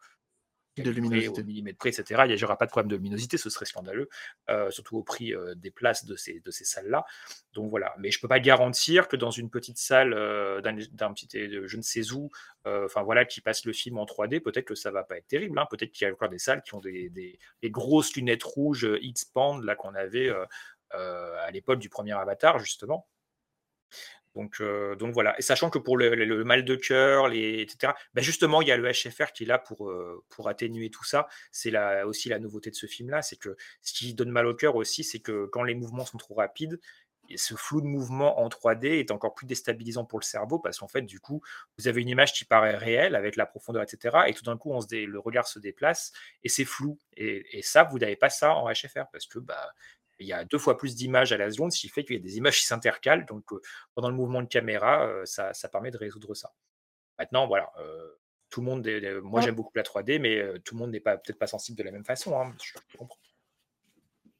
De 0.82 0.90
luminosité. 0.90 1.40
au 1.40 1.44
millimètre 1.44 1.78
près, 1.78 1.88
etc. 1.90 2.22
Il 2.26 2.34
n'y 2.34 2.44
aura 2.44 2.56
pas 2.59 2.66
de 2.66 2.70
problème 2.70 2.90
de 2.90 2.96
luminosité, 2.96 3.36
ce 3.38 3.50
serait 3.50 3.64
scandaleux, 3.66 4.09
euh, 4.50 4.70
surtout 4.70 4.96
au 4.98 5.02
prix 5.02 5.34
euh, 5.34 5.55
des 5.55 5.70
places 5.70 6.05
de 6.05 6.16
ces, 6.16 6.40
de 6.40 6.50
ces 6.50 6.64
salles-là. 6.64 7.05
Donc 7.52 7.70
voilà, 7.70 7.94
mais 7.98 8.10
je 8.10 8.20
peux 8.20 8.28
pas 8.28 8.40
garantir 8.40 9.09
que 9.09 9.16
dans 9.16 9.30
une 9.30 9.50
petite 9.50 9.78
salle 9.78 10.12
euh, 10.14 10.60
d'un 10.60 10.76
d'un 10.92 11.12
petit 11.12 11.28
euh, 11.38 11.66
je 11.66 11.76
ne 11.76 11.82
sais 11.82 12.12
où, 12.12 12.30
enfin 12.64 13.02
voilà, 13.02 13.24
qui 13.24 13.40
passe 13.40 13.64
le 13.64 13.72
film 13.72 13.98
en 13.98 14.05
3D, 14.05 14.40
peut-être 14.40 14.66
que 14.66 14.74
ça 14.74 14.90
va 14.90 15.02
pas 15.05 15.16
être 15.16 15.26
terrible. 15.26 15.59
hein. 15.59 15.66
Peut-être 15.70 15.90
qu'il 15.92 16.06
y 16.06 16.10
a 16.10 16.12
encore 16.12 16.28
des 16.28 16.38
salles 16.38 16.62
qui 16.62 16.74
ont 16.74 16.80
des, 16.80 17.09
des- 17.10 17.38
des 17.62 17.70
grosses 17.70 18.14
lunettes 18.14 18.42
rouges 18.44 18.88
X-Band 19.00 19.59
là 19.60 19.74
qu'on 19.74 19.94
avait 19.94 20.30
à 20.90 21.50
l'époque 21.50 21.78
du 21.78 21.88
premier 21.88 22.12
Avatar 22.12 22.59
justement. 22.59 23.09
Donc, 24.39 24.60
euh, 24.60 24.94
donc 24.94 25.15
voilà. 25.15 25.36
Et 25.36 25.43
sachant 25.43 25.69
que 25.69 25.81
pour 25.81 25.97
le, 25.97 26.44
mal 26.44 26.65
de 26.65 26.77
cœur, 26.77 27.32
etc., 27.32 27.93
ben 28.15 28.23
justement, 28.23 28.62
il 28.62 28.69
y 28.69 28.70
a 28.70 28.77
le 28.77 28.89
HFR 28.89 29.32
qui 29.35 29.43
est 29.43 29.47
là 29.47 29.59
pour, 29.59 29.90
euh, 29.90 30.23
pour 30.28 30.48
atténuer 30.48 30.90
tout 30.90 31.02
ça. 31.02 31.27
C'est 31.51 31.73
la, 31.73 32.06
aussi 32.06 32.28
la 32.28 32.39
nouveauté 32.39 32.70
de 32.70 32.77
ce 32.77 32.86
film-là. 32.86 33.20
C'est 33.20 33.35
que 33.35 33.56
ce 33.82 33.93
qui 33.93 34.15
donne 34.15 34.31
mal 34.31 34.47
au 34.47 34.55
cœur 34.55 34.77
aussi, 34.77 35.02
c'est 35.02 35.19
que 35.19 35.47
quand 35.47 35.65
les 35.65 35.74
mouvements 35.74 36.05
sont 36.05 36.19
trop 36.19 36.35
rapides, 36.35 36.78
ce 37.35 37.55
flou 37.55 37.81
de 37.81 37.86
mouvement 37.86 38.40
en 38.40 38.48
3D 38.48 39.01
est 39.01 39.10
encore 39.10 39.35
plus 39.35 39.47
déstabilisant 39.47 40.05
pour 40.05 40.20
le 40.20 40.24
cerveau 40.24 40.60
parce 40.60 40.78
qu'en 40.78 40.89
fait, 40.89 41.02
du 41.02 41.19
coup, 41.19 41.43
vous 41.77 41.89
avez 41.89 42.01
une 42.01 42.09
image 42.09 42.32
qui 42.32 42.44
paraît 42.44 42.77
réelle 42.77 43.16
avec 43.16 43.35
la 43.35 43.44
profondeur, 43.44 43.82
etc. 43.82 44.19
Et 44.28 44.35
tout 44.35 44.44
d'un 44.44 44.56
coup, 44.56 44.73
le 44.93 45.19
regard 45.19 45.48
se 45.48 45.59
déplace 45.59 46.12
et 46.44 46.48
c'est 46.48 46.65
flou. 46.65 46.97
Et, 47.16 47.59
et 47.59 47.62
ça, 47.62 47.82
vous 47.82 47.98
n'avez 47.98 48.16
pas 48.16 48.31
ça 48.31 48.55
en 48.55 48.70
HFR 48.70 49.10
parce 49.12 49.27
que 49.27 49.40
bah, 49.40 49.73
il 50.19 50.27
y 50.27 50.32
a 50.32 50.45
deux 50.45 50.59
fois 50.59 50.77
plus 50.77 50.95
d'images 50.97 51.32
à 51.32 51.36
la 51.36 51.51
seconde, 51.51 51.73
ce 51.73 51.81
qui 51.81 51.89
fait 51.89 52.05
qu'il 52.05 52.16
y 52.16 52.19
a 52.19 52.23
des 52.23 52.36
images 52.39 52.59
qui 52.61 52.66
s'intercalent. 52.66 53.24
Donc, 53.27 53.53
euh, 53.53 53.61
pendant 53.95 54.09
le 54.11 54.15
mouvement 54.16 54.43
de 54.43 54.49
caméra, 54.49 55.07
euh, 55.07 55.24
ça, 55.24 55.53
ça 55.55 55.69
permet 55.69 55.90
de 55.90 55.99
résoudre 55.99 56.35
ça. 56.35 56.53
Maintenant, 57.19 57.47
voilà, 57.47 57.70
euh, 57.81 58.09
tout 58.51 58.61
le 58.61 58.66
monde, 58.66 58.86
est- 58.86 59.20
moi 59.20 59.40
j'aime 59.40 59.55
beaucoup 59.55 59.73
la 59.74 59.82
3D, 59.82 60.19
mais 60.19 60.43
tout 60.65 60.74
le 60.74 60.78
monde 60.81 60.90
n'est 60.93 61.01
pas 61.01 61.16
peut-être 61.19 61.39
pas 61.39 61.47
sensible 61.47 61.77
de 61.78 61.82
la 61.82 61.90
même 61.90 62.05
façon. 62.05 62.39
hein, 62.40 62.55
je 62.62 62.73
comprends. 62.97 63.19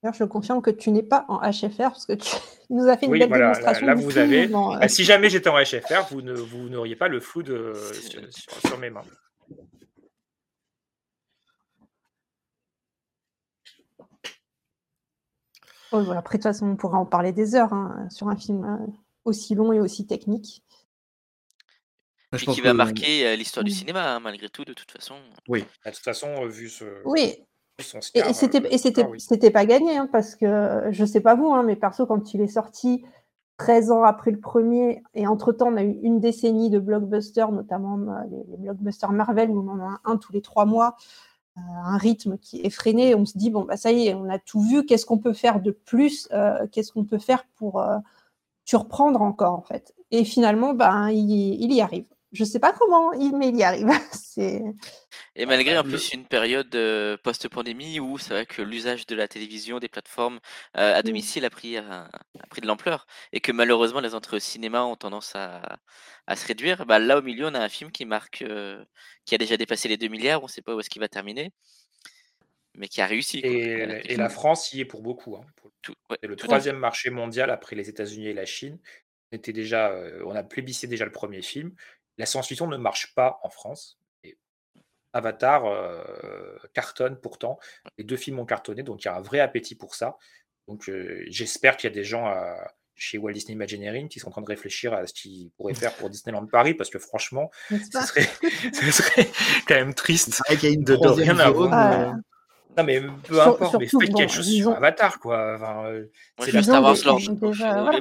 D'ailleurs, 0.03 0.15
je 0.15 0.25
confirme 0.25 0.63
que 0.63 0.71
tu 0.71 0.91
n'es 0.93 1.03
pas 1.03 1.25
en 1.29 1.41
HFR 1.41 1.91
parce 1.91 2.07
que 2.07 2.13
tu 2.13 2.31
nous 2.71 2.87
as 2.87 2.97
fait 2.97 3.07
une 3.07 3.13
Oui, 3.13 3.19
belle 3.19 3.29
voilà, 3.29 3.47
là, 3.49 3.53
démonstration. 3.53 3.87
là, 3.87 3.95
du 3.97 4.03
vous 4.05 4.17
avez. 4.19 4.47
bah, 4.49 4.89
si 4.89 5.03
jamais 5.05 5.29
j'étais 5.31 5.49
en 5.51 5.59
HFR, 5.61 6.07
vous 6.11 6.23
ne 6.23 6.33
vous 6.35 6.69
n'auriez 6.69 6.95
pas 6.97 7.09
le 7.09 7.19
flou 7.21 7.43
de, 7.43 7.73
sur- 7.93 8.23
sur 8.67 8.79
mes 8.79 8.91
mains. 8.91 9.05
Oh, 15.93 16.03
voilà. 16.03 16.21
Après, 16.21 16.39
de 16.39 16.43
toute 16.43 16.51
façon, 16.53 16.67
on 16.69 16.77
pourra 16.77 16.99
en 16.99 17.07
parler 17.07 17.33
des 17.33 17.55
heures 17.55 17.73
hein, 17.73 18.07
sur 18.11 18.29
un 18.29 18.37
film 18.37 18.65
euh, 18.65 18.87
aussi 19.25 19.55
long 19.55 19.73
et 19.73 19.81
aussi 19.81 20.07
technique. 20.07 20.63
Je 22.33 22.45
pense 22.45 22.55
qui 22.55 22.61
va 22.61 22.73
que- 22.73 22.77
marquer 22.77 23.27
euh, 23.27 23.37
l'histoire 23.37 23.65
du 23.65 23.71
cinéma, 23.71 24.15
hein, 24.17 24.21
malgré 24.21 24.49
tout, 24.51 24.65
de 24.65 24.75
toute 24.75 24.91
façon. 24.91 25.15
Oui. 25.49 25.65
Bah, 25.85 25.91
De 25.91 25.97
toute 25.97 26.05
façon, 26.05 26.29
euh, 26.43 26.47
vu 26.49 26.69
ce. 26.69 26.85
Oui. 27.07 27.37
son 27.81 27.99
Et, 28.15 28.33
c'était 28.35 28.59
euh, 28.59 29.05
ah 29.07 29.09
oui. 29.11 29.21
c'était 29.21 29.51
pas 29.51 29.65
gagné 29.65 29.97
hein, 29.97 30.09
parce 30.13 30.35
que 30.35 30.89
je 30.91 31.05
sais 31.07 31.21
pas 31.21 31.35
vous, 31.37 31.49
hein, 31.53 31.63
mais 31.63 31.77
perso, 31.77 32.07
quand 32.07 32.35
il 32.35 32.43
est 32.43 32.49
sorti 32.49 33.03
13 33.57 33.91
ans 33.91 34.03
après 34.05 34.31
le 34.31 34.39
premier, 34.41 35.03
et 35.15 35.27
entre-temps, 35.27 35.69
on 35.73 35.77
a 35.77 35.83
eu 35.83 35.99
une 36.03 36.21
décennie 36.21 36.69
de 36.71 36.79
blockbusters, 36.79 37.51
notamment 37.51 37.97
les, 38.31 38.45
les 38.51 38.57
blockbusters 38.59 39.11
Marvel, 39.13 39.51
où 39.51 39.61
on 39.67 39.73
en 39.73 39.81
a 39.81 40.01
un 40.05 40.17
tous 40.19 40.33
les 40.33 40.43
trois 40.43 40.65
mois, 40.67 40.97
euh, 40.99 41.03
un 41.85 41.97
rythme 41.97 42.39
qui 42.39 42.61
est 42.61 42.67
effréné. 42.67 43.15
On 43.15 43.25
se 43.25 43.37
dit, 43.37 43.51
bon, 43.51 43.65
bah, 43.65 43.77
ça 43.77 43.93
y 43.93 44.09
est, 44.09 44.15
on 44.15 44.29
a 44.29 44.39
tout 44.39 44.61
vu, 44.61 44.85
qu'est-ce 44.85 45.07
qu'on 45.07 45.19
peut 45.19 45.33
faire 45.33 45.61
de 45.61 45.71
plus 45.71 46.29
euh, 46.33 46.67
Qu'est-ce 46.73 46.93
qu'on 46.93 47.05
peut 47.05 47.19
faire 47.19 47.45
pour 47.57 47.81
euh, 47.81 47.99
surprendre 48.65 49.23
encore, 49.23 49.55
en 49.55 49.63
fait? 49.63 49.95
Et 50.11 50.25
finalement, 50.25 50.75
ben, 50.75 51.11
il, 51.11 51.63
il 51.63 51.73
y 51.73 51.81
arrive. 51.81 52.07
Je 52.33 52.45
sais 52.45 52.61
pas 52.61 52.73
comment, 52.73 53.13
il- 53.15 53.35
mais 53.37 53.49
il 53.49 53.57
y 53.57 53.63
arrive. 53.63 53.87
Et 55.35 55.47
malgré 55.47 55.79
en 55.79 55.83
plus 55.83 56.13
une 56.13 56.27
période 56.27 56.75
euh, 56.75 57.17
post-pandémie 57.17 58.01
où 58.01 58.19
c'est 58.19 58.35
vrai 58.35 58.47
que 58.47 58.61
l'usage 58.63 59.07
de 59.07 59.15
la 59.17 59.27
télévision, 59.29 59.79
des 59.79 59.89
plateformes 59.89 60.39
euh, 60.77 60.95
à 60.95 61.01
Mm. 61.01 61.03
domicile 61.05 61.45
a 61.45 61.51
pris, 61.51 61.77
un- 61.79 62.09
a 62.39 62.47
pris 62.51 62.61
de 62.61 62.67
l'ampleur 62.67 63.07
et 63.33 63.41
que 63.41 63.51
malheureusement 63.51 64.01
les 64.01 64.15
entrées 64.15 64.37
au 64.37 64.41
cinéma 64.41 64.85
ont 64.85 64.97
tendance 64.97 65.35
à, 65.35 65.79
à 66.27 66.37
se 66.37 66.47
réduire, 66.47 66.85
bah, 66.87 66.99
là 66.99 67.19
au 67.19 67.23
milieu 67.23 67.47
on 67.47 67.55
a 67.55 67.61
un 67.61 67.69
film 67.69 67.91
qui 67.91 68.05
marque, 68.05 68.43
euh, 68.43 68.85
qui 69.25 69.35
a 69.35 69.39
déjà 69.39 69.57
dépassé 69.57 69.89
les 69.89 69.97
2 69.97 70.09
milliards, 70.09 70.43
on 70.43 70.47
ne 70.47 70.51
sait 70.51 70.63
pas 70.63 70.75
où 70.75 70.81
est-ce 70.81 70.91
qu'il 70.91 71.01
va 71.01 71.09
terminer, 71.09 71.51
mais 72.75 72.89
qui 72.89 73.01
a 73.01 73.07
réussi. 73.07 73.41
quoi. 73.41 73.51
Et, 73.51 74.17
la 74.17 74.29
France 74.29 74.73
y 74.73 74.81
est 74.81 74.85
pour 74.85 75.01
beaucoup. 75.03 75.37
hein, 75.37 75.47
pour- 75.57 75.71
tout- 75.83 75.95
ouais, 76.11 76.19
C'est 76.23 76.29
le 76.29 76.37
tout 76.37 76.47
troisième 76.47 76.77
marché 76.77 77.11
mondial 77.11 77.51
après 77.51 77.75
les 77.75 77.89
États-Unis 77.89 78.29
et 78.29 78.35
la 78.35 78.45
Chine. 78.47 78.79
était 79.31 79.53
déjà, 79.53 79.91
euh, 79.91 80.23
on 80.25 80.35
a 80.35 80.43
plébiscité 80.43 80.87
déjà 80.87 81.05
le 81.05 81.13
premier 81.13 81.43
film. 81.43 81.75
La 82.19 82.27
science-fiction 82.27 82.67
ne 82.67 82.77
marche 82.77 83.15
pas 83.15 83.39
en 83.43 83.49
France. 83.51 83.99
Et 84.25 84.37
Avatar 85.13 85.65
euh, 85.67 86.03
cartonne 86.75 87.17
pourtant. 87.21 87.59
Les 87.97 88.05
deux 88.05 88.17
films 88.17 88.39
ont 88.41 88.45
cartonné, 88.47 88.83
donc 88.83 89.03
il 89.03 89.07
y 89.07 89.09
a 89.09 89.17
un 89.17 89.21
vrai 89.23 89.41
appétit 89.41 89.75
pour 89.75 89.95
ça. 89.95 90.17
Donc 90.67 90.89
euh, 90.89 91.25
j'espère 91.29 91.77
qu'il 91.77 91.89
y 91.89 91.93
a 91.93 91.95
des 91.95 92.05
gens 92.05 92.27
à- 92.27 92.73
chez 93.01 93.17
Walt 93.17 93.33
Disney 93.33 93.53
Imagineering 93.55 94.09
qui 94.09 94.19
sont 94.19 94.27
en 94.29 94.33
train 94.33 94.43
de 94.43 94.49
réfléchir 94.49 94.93
à 94.93 95.07
ce 95.07 95.15
qu'ils 95.15 95.51
pourraient 95.57 95.73
faire 95.73 95.95
pour 95.95 96.11
Disneyland 96.11 96.45
Paris, 96.47 96.75
parce 96.75 96.91
que 96.91 96.99
franchement, 96.99 97.49
ce 97.71 97.77
serait, 98.07 98.29
ce 98.75 98.91
serait 98.91 99.31
quand 99.69 99.77
même 99.77 99.95
triste 99.95 100.37
vrai 100.47 100.57
qu'il 100.57 100.69
y 100.69 100.73
a 100.73 100.75
une 100.75 100.83
de, 100.83 100.93
de 100.93 100.97
troisième 100.97 101.37
rien 101.39 101.53
zone, 101.55 101.73
avoir. 101.73 102.09
euh, 102.09 102.13
Non 102.77 102.83
mais 102.83 103.01
peu 103.01 103.35
Sur- 103.35 103.43
importe, 103.47 103.77
mais 103.79 103.87
faites 103.87 104.11
bon, 104.11 104.19
quelque 104.19 104.33
chose 104.33 104.47
disons- 104.47 104.71
sur 104.73 104.77
Avatar, 104.79 105.21
quoi. 105.21 105.55
Enfin, 105.55 105.85
euh, 105.87 106.07
c'est 106.41 106.51
je 106.51 106.57
la 106.57 106.63
Star 106.65 106.83
Wars 106.83 106.97
Lord. 107.05 107.19
déjà, 107.19 107.35
donc, 107.35 107.55
voilà. 107.55 108.01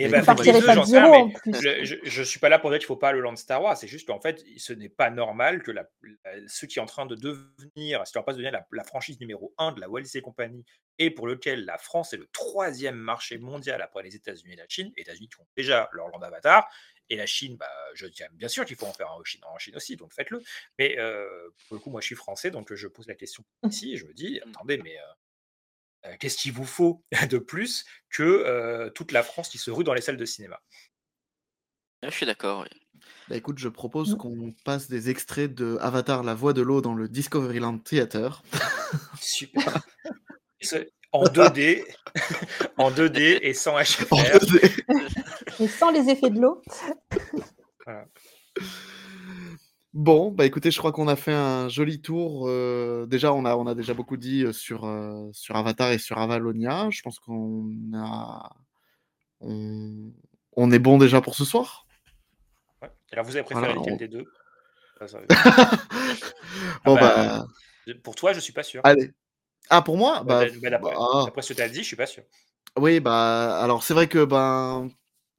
Et 0.00 0.06
ben, 0.08 0.24
pas 0.24 0.34
de 0.42 0.84
zéro 0.86 1.06
en 1.14 1.30
plus. 1.30 1.52
je, 1.84 1.96
je 2.04 2.22
suis 2.22 2.38
pas 2.38 2.48
là 2.48 2.58
pour 2.60 2.70
dire 2.70 2.78
qu'il 2.78 2.86
faut 2.86 2.96
pas 2.96 3.10
le 3.12 3.20
land 3.20 3.34
Star 3.36 3.60
Wars. 3.62 3.76
C'est 3.76 3.88
juste 3.88 4.06
qu'en 4.06 4.20
fait, 4.20 4.44
ce 4.56 4.72
n'est 4.72 4.88
pas 4.88 5.10
normal 5.10 5.62
que 5.62 5.72
la, 5.72 5.88
la- 6.24 6.46
ce 6.46 6.66
qui 6.66 6.78
est 6.78 6.82
en 6.82 6.86
train 6.86 7.04
de 7.06 7.16
devenir, 7.16 8.06
ce 8.06 8.12
qui 8.12 8.18
est 8.18 8.20
en 8.20 8.22
train 8.22 8.32
de 8.32 8.38
devenir 8.38 8.52
la, 8.52 8.66
la 8.70 8.84
franchise 8.84 9.18
numéro 9.20 9.52
un 9.58 9.72
de 9.72 9.80
la 9.80 9.88
Walt 9.88 10.02
Disney 10.02 10.22
Company 10.22 10.64
et 11.00 11.10
pour 11.10 11.26
lequel 11.26 11.64
la 11.64 11.78
France 11.78 12.12
est 12.12 12.16
le 12.16 12.28
troisième 12.32 12.96
marché 12.96 13.38
mondial 13.38 13.82
après 13.82 14.02
les 14.04 14.14
États-Unis 14.14 14.52
et 14.54 14.56
la 14.56 14.68
Chine. 14.68 14.92
Les 14.96 15.02
États-Unis 15.02 15.28
qui 15.28 15.40
ont 15.40 15.46
déjà 15.56 15.88
leur 15.92 16.08
land 16.08 16.20
Avatar 16.22 16.68
et 17.10 17.16
la 17.16 17.26
Chine, 17.26 17.56
bah, 17.56 17.70
je 17.94 18.06
tiens 18.06 18.28
bien 18.32 18.48
sûr 18.48 18.64
qu'il 18.66 18.76
faut 18.76 18.86
en 18.86 18.92
faire 18.92 19.10
un 19.10 19.14
en 19.14 19.24
Chine, 19.24 19.40
en 19.52 19.58
Chine 19.58 19.74
aussi, 19.76 19.96
donc 19.96 20.12
faites-le. 20.12 20.40
Mais 20.78 20.96
euh, 20.98 21.26
pour 21.66 21.76
le 21.76 21.80
coup, 21.80 21.90
moi, 21.90 22.00
je 22.00 22.06
suis 22.06 22.14
français, 22.16 22.50
donc 22.50 22.72
je 22.72 22.86
pose 22.86 23.06
la 23.08 23.14
question 23.14 23.42
ici 23.68 23.94
et 23.94 23.96
je 23.96 24.04
me 24.06 24.12
dis, 24.12 24.40
attendez, 24.48 24.76
mais 24.78 24.96
euh, 24.98 25.02
qu'est-ce 26.18 26.36
qu'il 26.36 26.52
vous 26.52 26.64
faut 26.64 27.04
de 27.30 27.38
plus 27.38 27.84
que 28.10 28.22
euh, 28.22 28.90
toute 28.90 29.12
la 29.12 29.22
France 29.22 29.48
qui 29.48 29.58
se 29.58 29.70
rue 29.70 29.84
dans 29.84 29.94
les 29.94 30.00
salles 30.00 30.16
de 30.16 30.24
cinéma? 30.24 30.60
Je 32.02 32.10
suis 32.10 32.26
d'accord. 32.26 32.62
oui. 32.62 32.80
Bah 33.28 33.36
écoute, 33.36 33.58
je 33.58 33.68
propose 33.68 34.16
qu'on 34.16 34.52
passe 34.64 34.88
des 34.88 35.10
extraits 35.10 35.52
de 35.52 35.78
Avatar, 35.80 36.22
la 36.22 36.34
voix 36.34 36.52
de 36.52 36.62
l'eau 36.62 36.80
dans 36.80 36.94
le 36.94 37.08
Discoveryland 37.08 37.78
Theater. 37.78 38.42
Super. 39.20 39.82
En 41.10 41.24
2D, 41.24 41.84
en 42.76 42.90
2D 42.90 43.38
et 43.40 43.54
sans 43.54 43.78
HFR. 43.78 44.12
En 44.12 44.22
2D. 44.22 44.84
Et 45.58 45.66
sans 45.66 45.90
les 45.90 46.10
effets 46.10 46.28
de 46.28 46.38
l'eau. 46.38 46.62
Voilà. 47.86 48.04
Bon, 49.98 50.30
bah 50.30 50.46
écoutez, 50.46 50.70
je 50.70 50.78
crois 50.78 50.92
qu'on 50.92 51.08
a 51.08 51.16
fait 51.16 51.32
un 51.32 51.68
joli 51.68 52.00
tour. 52.00 52.48
euh, 52.48 53.04
déjà, 53.06 53.32
on 53.34 53.44
a, 53.44 53.56
on 53.56 53.66
a 53.66 53.74
déjà 53.74 53.94
beaucoup 53.94 54.16
dit 54.16 54.44
euh, 54.44 54.52
sur, 54.52 54.84
euh, 54.84 55.28
sur 55.32 55.56
Avatar 55.56 55.90
et 55.90 55.98
sur 55.98 56.18
Avalonia. 56.18 56.88
Je 56.90 57.02
pense 57.02 57.18
qu'on 57.18 57.68
a, 57.94 58.48
on, 59.40 60.12
on 60.56 60.70
est 60.70 60.78
bon 60.78 60.98
déjà 60.98 61.20
pour 61.20 61.34
ce 61.34 61.44
soir. 61.44 61.84
Ouais. 62.80 62.88
Alors, 63.10 63.24
vous 63.24 63.34
avez 63.34 63.44
préféré 63.44 63.74
lequel 63.74 63.94
on- 63.94 63.96
des 63.96 64.06
deux? 64.08 64.30
Ça- 65.04 65.18
Bon, 66.84 66.94
Ah 66.94 67.00
bah, 67.00 67.14
bah, 67.14 67.46
Pour 68.04 68.14
toi, 68.14 68.32
je 68.32 68.40
suis 68.40 68.52
pas 68.52 68.62
sûr. 68.62 68.82
allez. 68.84 69.10
Ah, 69.68 69.82
pour 69.82 69.96
moi, 69.96 70.22
Bah, 70.24 70.44
bah, 70.62 70.78
bah, 70.80 71.22
d'après 71.24 71.42
ce 71.42 71.52
que 71.52 71.54
tu 71.54 71.62
as 71.62 71.68
dit, 71.68 71.80
je 71.82 71.88
suis 71.88 71.96
pas 71.96 72.06
sûr. 72.06 72.22
Oui, 72.78 73.00
bah, 73.00 73.60
alors 73.60 73.82
c'est 73.82 73.94
vrai 73.94 74.06
que, 74.06 74.24
ben, 74.24 74.90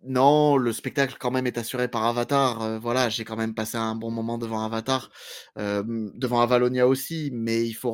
non, 0.03 0.55
le 0.55 0.71
spectacle 0.71 1.17
quand 1.19 1.29
même 1.29 1.45
est 1.45 1.57
assuré 1.57 1.89
par 1.89 2.05
Avatar. 2.05 2.61
euh, 2.61 2.79
voilà, 2.79 3.09
j'ai 3.09 3.25
quand 3.25 3.35
même 3.35 3.53
passé 3.53 3.77
un 3.77 3.95
bon 3.95 4.11
moment 4.11 4.37
devant 4.37 4.63
Avatar, 4.63 5.09
euh, 5.57 5.83
devant 6.15 6.39
Avalonia 6.39 6.87
aussi, 6.87 7.29
mais 7.33 7.67
il 7.67 7.73
faut, 7.73 7.91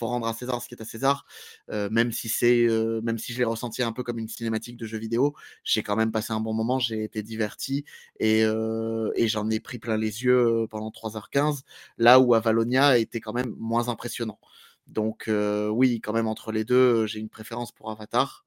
rendre 0.00 0.26
à 0.26 0.32
César 0.32 0.62
ce 0.62 0.68
qui 0.68 0.74
est 0.74 0.80
à 0.80 0.86
César, 0.86 1.26
euh, 1.70 1.90
même 1.90 2.10
si 2.10 2.30
c'est, 2.30 2.66
même 3.02 3.18
si 3.18 3.34
je 3.34 3.38
l'ai 3.38 3.44
ressenti 3.44 3.82
un 3.82 3.92
peu 3.92 4.02
comme 4.02 4.18
une 4.18 4.28
cinématique 4.28 4.78
de 4.78 4.86
jeu 4.86 4.96
vidéo, 4.98 5.34
j'ai 5.62 5.82
quand 5.82 5.94
même 5.96 6.10
passé 6.10 6.32
un 6.32 6.40
bon 6.40 6.54
moment, 6.54 6.78
j'ai 6.78 7.04
été 7.04 7.22
diverti 7.22 7.84
et, 8.18 8.40
et 8.40 9.28
j'en 9.28 9.50
ai 9.50 9.60
pris 9.60 9.78
plein 9.78 9.96
les 9.98 10.24
yeux 10.24 10.66
pendant 10.70 10.90
3h15, 10.90 11.62
là 11.98 12.18
où 12.20 12.34
Avalonia 12.34 12.96
était 12.98 13.20
quand 13.20 13.34
même 13.34 13.54
moins 13.58 13.88
impressionnant. 13.88 14.38
Donc 14.86 15.30
oui, 15.70 16.00
quand 16.00 16.12
même 16.14 16.28
entre 16.28 16.50
les 16.52 16.64
deux, 16.64 17.06
j'ai 17.06 17.20
une 17.20 17.28
préférence 17.28 17.72
pour 17.72 17.90
Avatar. 17.90 18.46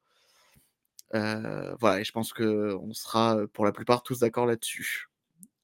Euh, 1.14 1.76
voilà, 1.80 2.00
et 2.00 2.04
je 2.04 2.12
pense 2.12 2.34
que 2.34 2.76
on 2.82 2.94
sera 2.94 3.38
euh, 3.38 3.48
pour 3.48 3.64
la 3.66 3.72
plupart 3.72 4.04
tous 4.04 4.20
d'accord 4.20 4.46
là-dessus. 4.46 5.08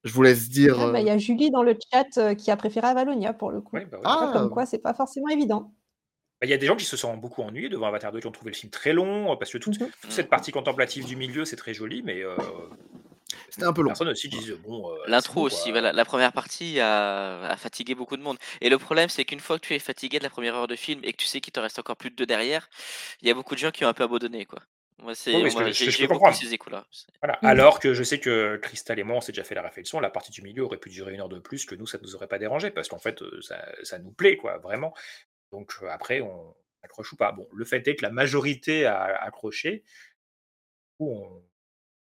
Je 0.04 0.14
vous 0.14 0.24
laisse 0.24 0.50
dire. 0.50 0.80
Ah, 0.80 0.92
bah, 0.92 1.00
Il 1.00 1.04
euh, 1.04 1.08
y 1.08 1.10
a 1.12 1.18
Julie 1.18 1.52
dans 1.52 1.64
le 1.64 1.76
chat 1.92 2.18
euh, 2.18 2.34
qui 2.36 2.52
a 2.52 2.58
préféré 2.58 2.88
Avalonia 2.88 3.34
pour 3.34 3.52
le 3.52 3.62
coup. 3.62 3.76
Ouais, 3.76 3.86
bah 3.86 4.00
Ah, 4.04 4.30
Comme 4.34 4.50
quoi, 4.50 4.66
c'est 4.66 4.80
pas 4.80 4.94
forcément 4.94 5.28
évident. 5.30 5.74
Bah, 6.40 6.48
Il 6.48 6.50
y 6.50 6.54
a 6.54 6.58
des 6.58 6.66
gens 6.68 6.76
qui 6.76 6.86
se 6.86 6.98
sont 6.98 7.16
beaucoup 7.18 7.42
ennuyés 7.42 7.70
devant 7.70 7.88
Avatar 7.88 8.12
2, 8.12 8.20
qui 8.20 8.28
ont 8.28 8.32
trouvé 8.32 8.52
le 8.52 8.56
film 8.56 8.72
très 8.72 8.94
long, 8.94 9.36
parce 9.38 9.52
que 9.52 9.58
toute, 9.58 9.80
Mhm. 9.80 9.90
toute 10.02 10.12
cette 10.12 10.30
partie 10.30 10.52
contemplative 10.52 11.06
du 11.06 11.16
milieu, 11.16 11.46
c'est 11.46 11.56
très 11.56 11.74
joli, 11.74 12.02
mais 12.04 12.24
euh, 12.24 12.36
C'était 13.50 13.66
un 13.66 13.74
peu 13.74 13.82
long. 13.82 13.90
personne 13.90 14.08
aussi 14.10 14.28
disent 14.30 14.58
bon. 14.64 14.90
euh, 14.92 14.96
L'intro 15.08 15.42
bon, 15.42 15.46
aussi, 15.48 15.72
voilà, 15.72 15.92
la 15.94 16.06
première 16.06 16.34
partie 16.34 16.80
a, 16.80 17.44
a 17.44 17.58
fatigué 17.58 17.94
beaucoup 17.96 18.18
de 18.18 18.24
monde. 18.24 18.38
Et 18.62 18.70
le 18.70 18.78
problème, 18.80 19.10
c'est 19.10 19.24
qu'une 19.26 19.40
fois 19.40 19.60
que 19.60 19.68
tu 19.68 19.74
es 19.76 19.80
fatigué 19.80 20.18
de 20.18 20.24
la 20.24 20.30
première 20.32 20.56
heure 20.56 20.68
de 20.68 20.76
film 20.76 21.02
et 21.04 21.12
que 21.12 21.18
tu 21.18 21.28
sais 21.28 21.42
qu'il 21.42 21.54
te 21.54 21.60
reste 21.60 21.78
encore 21.78 21.96
plus 21.98 22.10
de 22.10 22.16
deux 22.16 22.26
derrière, 22.26 22.70
il 23.22 23.28
y 23.28 23.32
a 23.32 23.34
beaucoup 23.36 23.54
de 23.54 23.60
gens 23.60 23.72
qui 23.72 23.86
ont 23.86 23.88
un 23.90 23.94
peu 23.94 24.04
abandonné, 24.04 24.46
quoi. 24.46 24.60
Moi, 25.02 25.16
c'est, 25.16 25.36
Oui, 25.36 25.52
moi, 25.52 25.72
j'ai, 25.72 25.90
j'ai 25.92 26.08
beaucoup 26.08 26.32
ces 26.32 26.54
échos-là. 26.54 26.86
Voilà. 27.22 27.40
Mhm. 27.42 27.50
Alors 27.50 27.80
que 27.80 27.94
je 27.94 28.04
sais 28.04 28.20
que 28.20 28.58
Crystal 28.58 28.98
et 29.00 29.04
moi, 29.04 29.18
on 29.18 29.22
s'est 29.22 29.32
déjà 29.32 29.44
fait 29.44 29.56
la 29.56 29.64
réflexion, 29.64 30.00
la 30.00 30.10
partie 30.12 30.32
du 30.32 30.42
milieu 30.44 30.64
aurait 30.64 30.78
pu 30.78 30.90
durer 30.90 31.14
une 31.14 31.22
heure 31.22 31.30
de 31.30 31.40
plus, 31.40 31.66
que 31.66 31.76
nous, 31.76 31.88
ça 31.88 31.98
ne 31.98 32.04
nous 32.04 32.16
aurait 32.16 32.28
pas 32.28 32.38
dérangé, 32.38 32.70
parce 32.72 32.88
qu'en 32.88 33.00
fait, 33.00 33.22
euh, 33.22 33.42
ça, 33.42 33.66
ça 33.84 33.98
nous 34.00 34.12
plaît, 34.12 34.38
quoi, 34.38 34.58
vraiment. 34.60 34.94
Donc 35.52 35.74
euh, 35.82 35.88
après, 35.90 36.22
on 36.22 36.56
accroche 36.84 37.12
ou 37.14 37.16
pas. 37.16 37.32
Bon, 37.32 37.48
le 37.52 37.66
fait 37.66 37.86
est 37.88 37.96
que 37.96 38.04
la 38.04 38.12
majorité 38.12 38.86
a 38.86 39.04
accroché, 39.24 39.80
du 39.80 40.98
coup, 40.98 41.10
on 41.12 41.36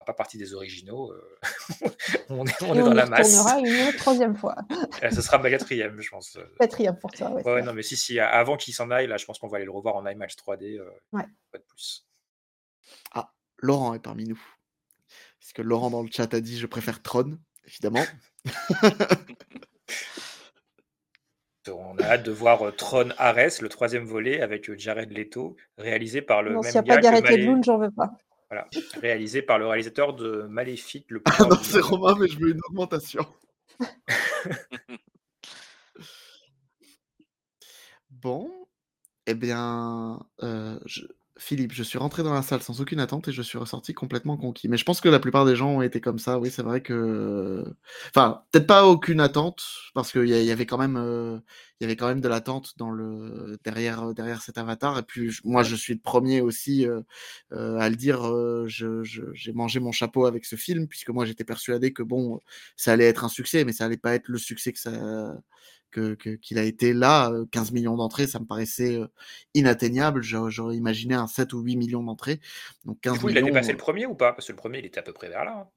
ne 0.02 0.06
pas 0.06 0.14
partie 0.14 0.38
des 0.38 0.54
originaux, 0.54 1.12
euh, 1.14 1.40
on 2.30 2.46
est, 2.46 2.62
on 2.64 2.76
Et 2.76 2.80
est 2.80 2.82
on, 2.82 2.86
dans 2.88 2.94
la 2.94 3.06
masse. 3.06 3.40
retournera 3.40 3.60
une 3.88 3.96
troisième 3.96 4.36
fois. 4.36 4.56
Euh, 5.04 5.10
Ce 5.10 5.22
sera 5.22 5.38
ma 5.38 5.50
quatrième, 5.50 6.00
je 6.02 6.10
pense. 6.10 6.38
Quatrième 6.60 6.98
pour 7.00 7.12
toi. 7.12 7.32
Ouais, 7.32 7.44
Ouais, 7.44 7.62
non, 7.62 7.74
mais 7.74 7.82
si, 7.84 7.96
si, 7.98 8.20
avant 8.20 8.58
qu'il 8.58 8.74
s'en 8.74 8.92
aille, 8.92 9.08
là, 9.08 9.18
je 9.18 9.26
pense 9.26 9.40
qu'on 9.40 9.48
va 9.48 9.58
aller 9.58 9.66
le 9.66 9.72
revoir 9.72 9.96
en 9.96 10.06
IMAX 10.06 10.36
3D, 10.36 10.78
euh, 10.80 10.90
Ouais. 11.14 11.24
pas 11.52 11.58
de 11.58 11.64
plus. 11.64 12.06
Ah, 13.14 13.34
Laurent 13.58 13.94
est 13.94 14.00
parmi 14.00 14.26
nous. 14.26 14.42
Parce 15.40 15.54
que 15.54 15.62
Laurent 15.62 15.90
dans 15.90 16.02
le 16.04 16.10
chat 16.12 16.34
a 16.34 16.40
dit 16.40 16.58
je 16.60 16.68
préfère 16.68 17.02
Tron, 17.02 17.38
évidemment. 17.66 18.06
On 21.70 21.98
a 21.98 22.04
hâte 22.04 22.24
de 22.24 22.32
voir 22.32 22.62
euh, 22.62 22.72
Tron 22.72 23.12
Ares, 23.18 23.62
le 23.62 23.70
troisième 23.70 24.04
volet, 24.04 24.42
avec 24.42 24.70
euh, 24.70 24.78
Jared 24.78 25.10
Leto, 25.12 25.56
réalisé 25.78 26.22
par 26.22 26.44
le 26.44 26.54
Non, 26.56 26.62
même 26.62 26.72
s'il 26.72 26.82
n'y 26.84 26.92
a 26.92 26.98
gars 26.98 27.12
pas 27.12 27.22
Malé- 27.22 27.34
Edlund, 27.36 27.64
j'en 27.64 27.78
veux 27.78 27.92
pas. 27.92 28.12
Voilà, 28.50 28.68
réalisé 29.02 29.42
par 29.42 29.60
le 29.60 29.68
réalisateur 29.68 30.14
de 30.14 30.42
Maléfique, 30.44 31.06
le 31.10 31.22
Ah 31.40 31.46
non, 31.50 31.56
c'est. 31.64 31.80
Romain, 31.80 32.16
mais 32.20 32.28
je 32.28 32.38
veux 32.38 32.50
une 32.52 32.60
augmentation. 32.70 33.26
Bon, 38.10 38.68
eh 39.26 39.34
bien, 39.34 40.20
euh, 40.44 40.80
je- 40.86 41.06
Philippe, 41.44 41.74
je 41.74 41.84
suis 41.84 41.98
rentré 41.98 42.24
dans 42.24 42.34
la 42.34 42.42
salle 42.42 42.62
sans 42.62 42.80
aucune 42.82 43.00
attente 43.00 43.28
et 43.28 43.32
je 43.34 43.42
suis 43.42 43.58
ressorti 43.58 43.94
complètement 43.94 44.38
conquis. 44.38 44.70
Mais 44.70 44.78
je 44.78 44.86
pense 44.86 45.02
que 45.02 45.10
la 45.10 45.20
plupart 45.20 45.46
des 45.46 45.56
gens 45.56 45.70
ont 45.76 45.82
été 45.82 46.00
comme 46.02 46.18
ça. 46.20 46.40
Oui, 46.40 46.50
c'est 46.50 46.62
vrai 46.64 46.82
que, 46.82 47.64
enfin, 48.16 48.44
peut-être 48.52 48.68
pas 48.68 48.86
aucune 48.88 49.20
attente 49.20 49.64
parce 49.94 50.12
qu'il 50.12 50.26
y, 50.28 50.32
y 50.46 50.52
avait 50.52 50.66
quand 50.66 50.78
même, 50.78 50.96
euh, 50.98 51.38
il 51.84 51.88
y 51.88 51.92
avait 51.92 51.98
quand 51.98 52.08
même 52.08 52.22
de 52.22 52.30
l'attente 52.30 52.78
dans 52.78 52.90
le 52.92 53.58
derrière 53.66 54.14
derrière 54.14 54.42
cet 54.42 54.58
avatar. 54.58 54.98
Et 54.98 55.04
puis 55.04 55.30
moi, 55.44 55.64
je 55.64 55.76
suis 55.76 55.94
le 55.94 56.00
premier 56.00 56.40
aussi 56.40 56.88
euh, 56.88 57.02
euh, 57.52 57.78
à 57.78 57.90
le 57.90 57.98
dire. 57.98 58.24
euh, 58.26 58.66
je- 58.68 59.04
je- 59.04 59.34
j'ai 59.34 59.52
mangé 59.52 59.82
mon 59.82 59.92
chapeau 59.92 60.26
avec 60.26 60.46
ce 60.46 60.56
film 60.56 60.88
puisque 60.88 61.10
moi 61.10 61.26
j'étais 61.26 61.44
persuadé 61.44 61.92
que 61.92 62.02
bon, 62.04 62.40
ça 62.78 62.94
allait 62.94 63.06
être 63.06 63.26
un 63.26 63.30
succès, 63.30 63.66
mais 63.66 63.74
ça 63.74 63.84
allait 63.86 63.98
pas 63.98 64.16
être 64.16 64.30
le 64.30 64.38
succès 64.38 64.72
que 64.72 64.80
ça 64.80 65.36
que- 65.92 66.16
que- 66.16 66.32
qu'il 66.32 66.58
a 66.58 66.64
été 66.64 66.92
là, 66.92 67.30
euh, 67.32 67.46
15 67.52 67.72
millions 67.72 67.96
d'entrées, 67.96 68.26
ça 68.26 68.40
me 68.40 68.46
paraissait 68.46 68.96
euh, 68.98 69.08
inatteignable. 69.54 70.24
J'aurais 70.24 70.76
imaginé 70.76 71.14
un 71.14 71.28
7 71.28 71.54
ou 71.54 71.60
8 71.62 71.76
millions 71.76 72.02
d'entrées. 72.04 72.40
Donc 72.86 73.00
15 73.02 73.14
Du 73.16 73.20
coup, 73.20 73.30
il 73.30 73.38
a 73.38 73.42
dépassé 73.44 73.70
euh, 73.70 73.74
le 73.74 73.78
premier 73.78 74.06
ou 74.08 74.16
pas? 74.16 74.34
Parce 74.34 74.48
que 74.48 74.54
le 74.54 74.58
premier, 74.58 74.80
il 74.80 74.86
était 74.86 75.00
à 75.00 75.04
peu 75.04 75.14
près 75.14 75.30
vers 75.30 75.46
là. 75.46 75.56
hein. 75.60 75.70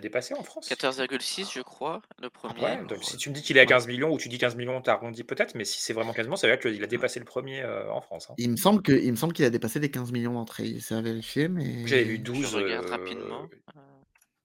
Dépassé 0.00 0.34
en 0.34 0.42
France 0.42 0.68
14,6, 0.68 1.52
je 1.54 1.60
crois, 1.62 2.02
le 2.20 2.28
premier. 2.28 2.60
Ouais, 2.60 2.84
donc 2.84 3.02
si 3.04 3.16
tu 3.16 3.30
me 3.30 3.34
dis 3.34 3.42
qu'il 3.42 3.56
est 3.56 3.60
à 3.60 3.66
15 3.66 3.86
millions 3.86 4.12
ou 4.12 4.18
tu 4.18 4.28
dis 4.28 4.38
15 4.38 4.56
millions, 4.56 4.80
t'arrondis 4.82 5.22
peut-être, 5.24 5.54
mais 5.54 5.64
si 5.64 5.80
c'est 5.80 5.92
vraiment 5.92 6.12
15 6.12 6.26
millions, 6.26 6.36
ça 6.36 6.48
veut 6.48 6.56
dire 6.56 6.60
qu'il 6.72 6.82
a 6.82 6.86
dépassé 6.88 7.20
le 7.20 7.24
premier 7.24 7.62
euh, 7.62 7.88
en 7.92 8.00
France. 8.00 8.28
hein. 8.30 8.34
Il 8.38 8.50
me 8.50 8.56
semble 8.56 8.82
que, 8.82 8.92
il 8.92 9.10
me 9.12 9.16
semble 9.16 9.32
qu'il 9.32 9.44
a 9.44 9.50
dépassé 9.50 9.78
les 9.78 9.90
15 9.90 10.10
millions 10.12 10.32
d'entrées. 10.34 10.78
C'est 10.80 10.94
à 10.96 11.00
vérifier, 11.00 11.46
mais. 11.48 11.86
J'avais 11.86 12.02
vu 12.04 12.16
Je 12.16 12.22
12. 12.22 12.54
regarde 12.56 12.86
euh, 12.86 12.90
rapidement. 12.90 13.48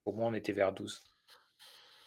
Au 0.05 0.11
moins, 0.13 0.27
on 0.27 0.33
était 0.35 0.53
vers 0.53 0.71
12. 0.71 1.03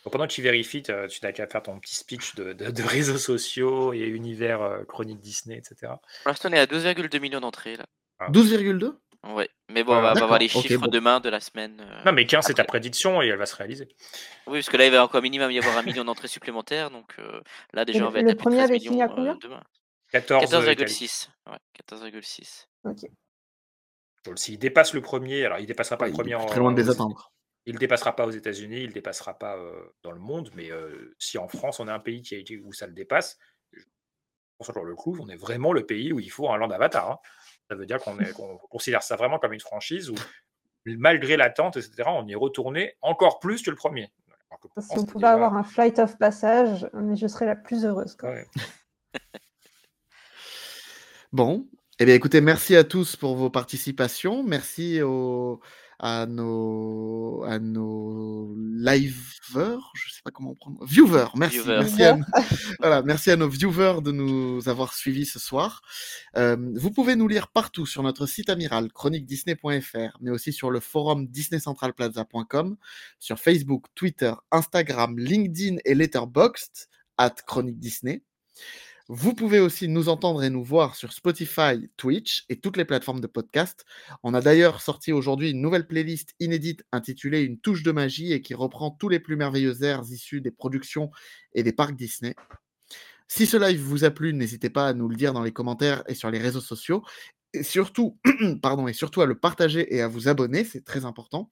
Donc, 0.05 0.12
pendant 0.12 0.27
que 0.27 0.32
tu 0.32 0.43
vérifies, 0.43 0.82
tu 0.82 0.93
n'as 0.93 1.32
qu'à 1.32 1.47
faire 1.47 1.62
ton 1.62 1.78
petit 1.78 1.94
speech 1.97 2.35
de, 2.36 2.52
de- 2.52 2.70
de 2.70 2.82
réseaux 2.82 3.19
sociaux 3.19 3.93
et 3.93 4.01
univers 4.06 4.62
euh, 4.62 4.85
chronique 4.85 5.20
Disney, 5.20 5.56
etc. 5.59 5.93
Pour 6.23 6.28
l'instant, 6.31 6.48
on 6.48 6.52
est 6.52 6.59
à 6.59 6.66
12,2 6.66 7.20
millions 7.20 7.40
d'entrées, 7.40 7.77
là. 7.77 7.86
12,2 8.31 8.94
Ouais, 9.24 9.48
mais 9.68 9.84
bon, 9.84 9.92
on 9.92 10.00
va, 10.00 10.00
on 10.00 10.02
va 10.02 10.14
d'accord, 10.14 10.28
voir 10.28 10.38
les 10.40 10.48
chiffres 10.48 10.80
bon. 10.80 10.90
demain 10.90 11.20
de 11.20 11.28
la 11.28 11.38
semaine. 11.40 11.80
euh, 11.80 12.04
Non, 12.04 12.12
mais 12.12 12.26
15, 12.26 12.46
c'est 12.46 12.54
ta 12.54 12.64
prédiction 12.64 13.22
et 13.22 13.28
elle 13.28 13.38
va 13.38 13.46
se 13.46 13.54
réaliser. 13.54 13.88
Oui, 14.48 14.58
parce 14.58 14.68
que 14.68 14.76
là, 14.76 14.86
il 14.86 14.92
va 14.92 15.04
encore 15.04 15.22
minimum 15.22 15.50
y 15.52 15.58
avoir 15.58 15.76
un 15.76 15.82
million 15.82 16.04
d'entrées 16.04 16.28
supplémentaires, 16.28 16.90
donc 16.90 17.14
euh, 17.20 17.40
là, 17.72 17.84
déjà, 17.84 18.00
le, 18.00 18.06
on 18.06 18.10
va 18.10 18.18
être 18.18 18.24
le 18.24 18.30
à 18.30 18.34
plus 18.34 18.38
de 18.38 18.40
premier 18.40 18.56
13 18.56 18.70
avait 18.70 18.78
fini 18.80 18.94
millions 18.96 19.04
à 19.12 19.14
combien? 19.14 19.32
euh, 19.34 19.38
demain. 19.40 19.62
14. 20.10 20.54
euh, 20.54 20.74
quelques. 20.74 20.90
14,6. 20.90 21.30
Ouais, 21.46 21.58
14,6. 21.74 22.66
Ok. 22.84 23.06
S'il 24.36 24.58
dépasse 24.58 24.94
le 24.94 25.00
premier, 25.00 25.44
alors 25.44 25.58
il 25.58 25.66
dépassera 25.66 25.96
pas 25.96 26.04
Ouais, 26.04 26.10
le 26.10 26.14
il 26.14 26.20
est 26.20 26.22
premier 26.22 26.34
en, 26.34 26.46
très 26.46 26.58
loin 26.58 26.72
de 26.72 26.80
les 26.80 26.90
atteindre. 26.90 27.32
Il 27.66 27.74
ne 27.74 27.78
dépassera 27.78 28.16
pas 28.16 28.26
aux 28.26 28.30
États-Unis, 28.30 28.82
il 28.82 28.88
ne 28.88 28.92
dépassera 28.92 29.38
pas 29.38 29.56
euh, 29.56 29.82
dans 30.02 30.10
le 30.12 30.18
monde, 30.20 30.50
mais 30.54 30.70
euh, 30.72 31.14
si 31.18 31.38
en 31.38 31.46
France 31.48 31.78
on 31.80 31.86
est 31.88 31.92
un 31.92 32.00
pays 32.00 32.22
qui 32.22 32.34
a 32.34 32.38
été, 32.38 32.58
où 32.58 32.72
ça 32.72 32.86
le 32.86 32.92
dépasse, 32.92 33.38
je 33.72 33.82
pense 34.58 34.70
le 34.84 34.94
coup, 34.94 35.16
on 35.20 35.28
est 35.28 35.36
vraiment 35.36 35.72
le 35.72 35.86
pays 35.86 36.12
où 36.12 36.20
il 36.20 36.30
faut 36.30 36.50
un 36.50 36.56
land 36.56 36.70
avatar. 36.70 37.10
hein. 37.10 37.18
Ça 37.72 37.76
veut 37.76 37.86
dire 37.86 37.98
qu'on 38.00 38.58
considère 38.68 39.02
ça 39.02 39.16
vraiment 39.16 39.38
comme 39.38 39.54
une 39.54 39.60
franchise 39.60 40.10
où, 40.10 40.14
malgré 40.84 41.38
l'attente, 41.38 41.78
etc., 41.78 42.02
on 42.08 42.26
y 42.28 42.32
est 42.32 42.36
retourné 42.36 42.96
encore 43.00 43.38
plus 43.40 43.62
que 43.62 43.70
le 43.70 43.76
premier. 43.76 44.12
Alors 44.50 44.60
que 44.60 44.68
Si 44.78 44.86
France, 44.88 44.98
on 45.00 45.06
pouvait 45.06 45.20
déjà- 45.22 45.32
avoir 45.32 45.54
un 45.56 45.62
flight 45.64 45.98
of 45.98 46.18
passage, 46.18 46.86
mais 46.92 47.16
je 47.16 47.26
serais 47.26 47.46
la 47.46 47.56
plus 47.56 47.86
heureuse. 47.86 48.14
quoi. 48.14 48.30
Ouais. 48.32 48.46
Bon, 51.32 51.66
eh 51.98 52.04
bien 52.04 52.14
écoutez, 52.14 52.42
merci 52.42 52.76
à 52.76 52.84
tous 52.84 53.16
pour 53.16 53.36
vos 53.36 53.48
participations. 53.48 54.42
Merci 54.42 55.00
aux- 55.00 55.60
à 56.02 56.26
nos 56.26 57.44
à 57.44 57.60
nos 57.60 58.54
liveurs, 58.56 59.92
je 59.94 60.12
sais 60.12 60.20
pas 60.24 60.32
comment 60.32 60.56
prendre, 60.56 60.84
viewers. 60.84 61.28
Merci, 61.36 61.60
Viewers. 61.60 61.78
merci 61.78 62.02
à, 62.02 62.18
voilà, 62.80 63.02
merci 63.02 63.30
à 63.30 63.36
nos 63.36 63.48
viewers 63.48 64.02
de 64.02 64.10
nous 64.10 64.68
avoir 64.68 64.94
suivis 64.94 65.26
ce 65.26 65.38
soir. 65.38 65.80
Euh, 66.36 66.56
vous 66.74 66.90
pouvez 66.90 67.14
nous 67.14 67.28
lire 67.28 67.48
partout 67.48 67.86
sur 67.86 68.02
notre 68.02 68.26
site 68.26 68.50
amiral 68.50 68.92
chroniquedisney.fr, 68.92 70.18
mais 70.20 70.30
aussi 70.30 70.52
sur 70.52 70.70
le 70.70 70.80
forum 70.80 71.28
disneycentralplaza.com, 71.28 72.76
sur 73.20 73.38
Facebook, 73.38 73.86
Twitter, 73.94 74.32
Instagram, 74.50 75.16
LinkedIn 75.16 75.76
et 75.84 75.94
Letterboxd 75.94 76.88
at 77.16 77.36
Chronique 77.46 77.78
Disney. 77.78 78.22
Vous 79.14 79.34
pouvez 79.34 79.60
aussi 79.60 79.89
nous 79.89 80.09
entendre 80.09 80.43
et 80.43 80.48
nous 80.48 80.64
voir 80.64 80.94
sur 80.94 81.12
Spotify, 81.12 81.90
Twitch 81.98 82.47
et 82.48 82.59
toutes 82.59 82.78
les 82.78 82.86
plateformes 82.86 83.20
de 83.20 83.26
podcast. 83.26 83.84
On 84.22 84.32
a 84.32 84.40
d'ailleurs 84.40 84.80
sorti 84.80 85.12
aujourd'hui 85.12 85.51
une 85.51 85.60
nouvelle 85.60 85.86
playlist 85.86 86.34
inédite 86.40 86.82
intitulée 86.93 87.43
Une 87.43 87.60
touche 87.60 87.82
de 87.82 87.93
magie 87.93 88.32
et 88.32 88.40
qui 88.40 88.55
reprend 88.55 88.90
tous 88.90 89.10
les 89.10 89.20
plus 89.20 89.36
merveilleux 89.36 89.84
airs 89.84 90.01
issus 90.09 90.40
des 90.40 90.51
productions 90.51 91.10
et 91.52 91.62
des 91.62 91.74
parcs 91.74 91.94
Disney. 91.94 92.34
Si 93.28 93.44
ce 93.44 93.59
live 93.59 93.82
vous 93.82 94.05
a 94.05 94.10
plu, 94.10 94.32
n'hésitez 94.32 94.70
pas 94.70 94.89
à 94.89 94.94
nous 94.94 95.10
le 95.10 95.16
dire 95.16 95.34
dans 95.34 95.43
les 95.43 95.52
commentaires 95.52 96.02
et 96.06 96.14
sur 96.14 96.30
les 96.30 96.39
réseaux 96.39 96.62
sociaux. 96.62 97.05
Et 97.52 97.64
surtout, 97.64 98.18
pardon, 98.62 98.89
et 98.89 98.94
surtout 98.94 99.20
à 99.20 99.26
le 99.26 99.39
partager 99.39 99.94
et 99.94 100.01
à 100.01 100.09
vous 100.09 100.28
abonner, 100.28 100.64
c'est 100.64 100.86
très 100.86 101.05
important. 101.05 101.51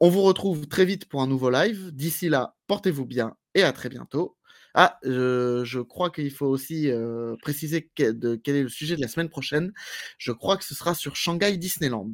On 0.00 0.08
vous 0.08 0.22
retrouve 0.22 0.66
très 0.66 0.86
vite 0.86 1.10
pour 1.10 1.20
un 1.20 1.26
nouveau 1.26 1.50
live. 1.50 1.90
D'ici 1.92 2.30
là, 2.30 2.56
portez-vous 2.68 3.04
bien 3.04 3.36
et 3.54 3.64
à 3.64 3.72
très 3.74 3.90
bientôt. 3.90 4.37
Ah, 4.80 4.98
je 5.02 5.80
crois 5.80 6.10
qu'il 6.10 6.30
faut 6.30 6.46
aussi 6.46 6.88
euh, 6.90 7.34
préciser 7.42 7.90
que- 7.96 8.12
de 8.12 8.36
quel 8.36 8.54
est 8.56 8.62
le 8.62 8.68
sujet 8.68 8.94
de 8.96 9.00
la 9.00 9.08
semaine 9.08 9.28
prochaine. 9.28 9.72
Je 10.18 10.30
crois 10.30 10.56
que 10.56 10.62
ce 10.64 10.74
sera 10.74 10.94
sur 10.94 11.16
Shanghai 11.16 11.56
Disneyland, 11.58 12.12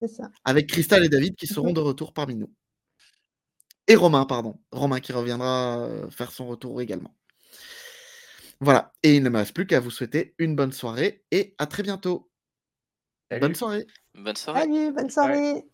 C'est 0.00 0.08
ça. 0.08 0.30
avec 0.44 0.68
Crystal 0.68 1.04
et 1.04 1.08
David 1.08 1.34
qui 1.36 1.46
seront 1.46 1.68
Mhm. 1.68 1.74
de 1.74 1.80
retour 1.80 2.12
parmi 2.12 2.34
nous. 2.36 2.52
Et 3.86 3.96
Romain, 3.96 4.26
pardon. 4.26 4.60
Romain 4.70 5.00
qui 5.00 5.12
reviendra 5.12 5.78
euh, 5.86 6.10
faire 6.10 6.30
son 6.30 6.46
retour 6.46 6.80
également. 6.82 7.16
Voilà. 8.60 8.92
Et 9.02 9.16
il 9.16 9.22
ne 9.22 9.30
me 9.30 9.38
reste 9.38 9.54
plus 9.54 9.66
qu'à 9.66 9.80
vous 9.80 9.90
souhaiter 9.90 10.34
une 10.38 10.54
bonne 10.56 10.72
soirée 10.72 11.24
et 11.30 11.54
à 11.58 11.66
très 11.66 11.82
bientôt. 11.82 12.30
Salut. 13.30 13.40
Bonne 13.40 13.54
soirée. 13.54 13.86
Bonne 14.14 14.36
soirée. 14.36 14.60
Salut, 14.60 14.92
bonne 14.92 15.10
soirée. 15.10 15.64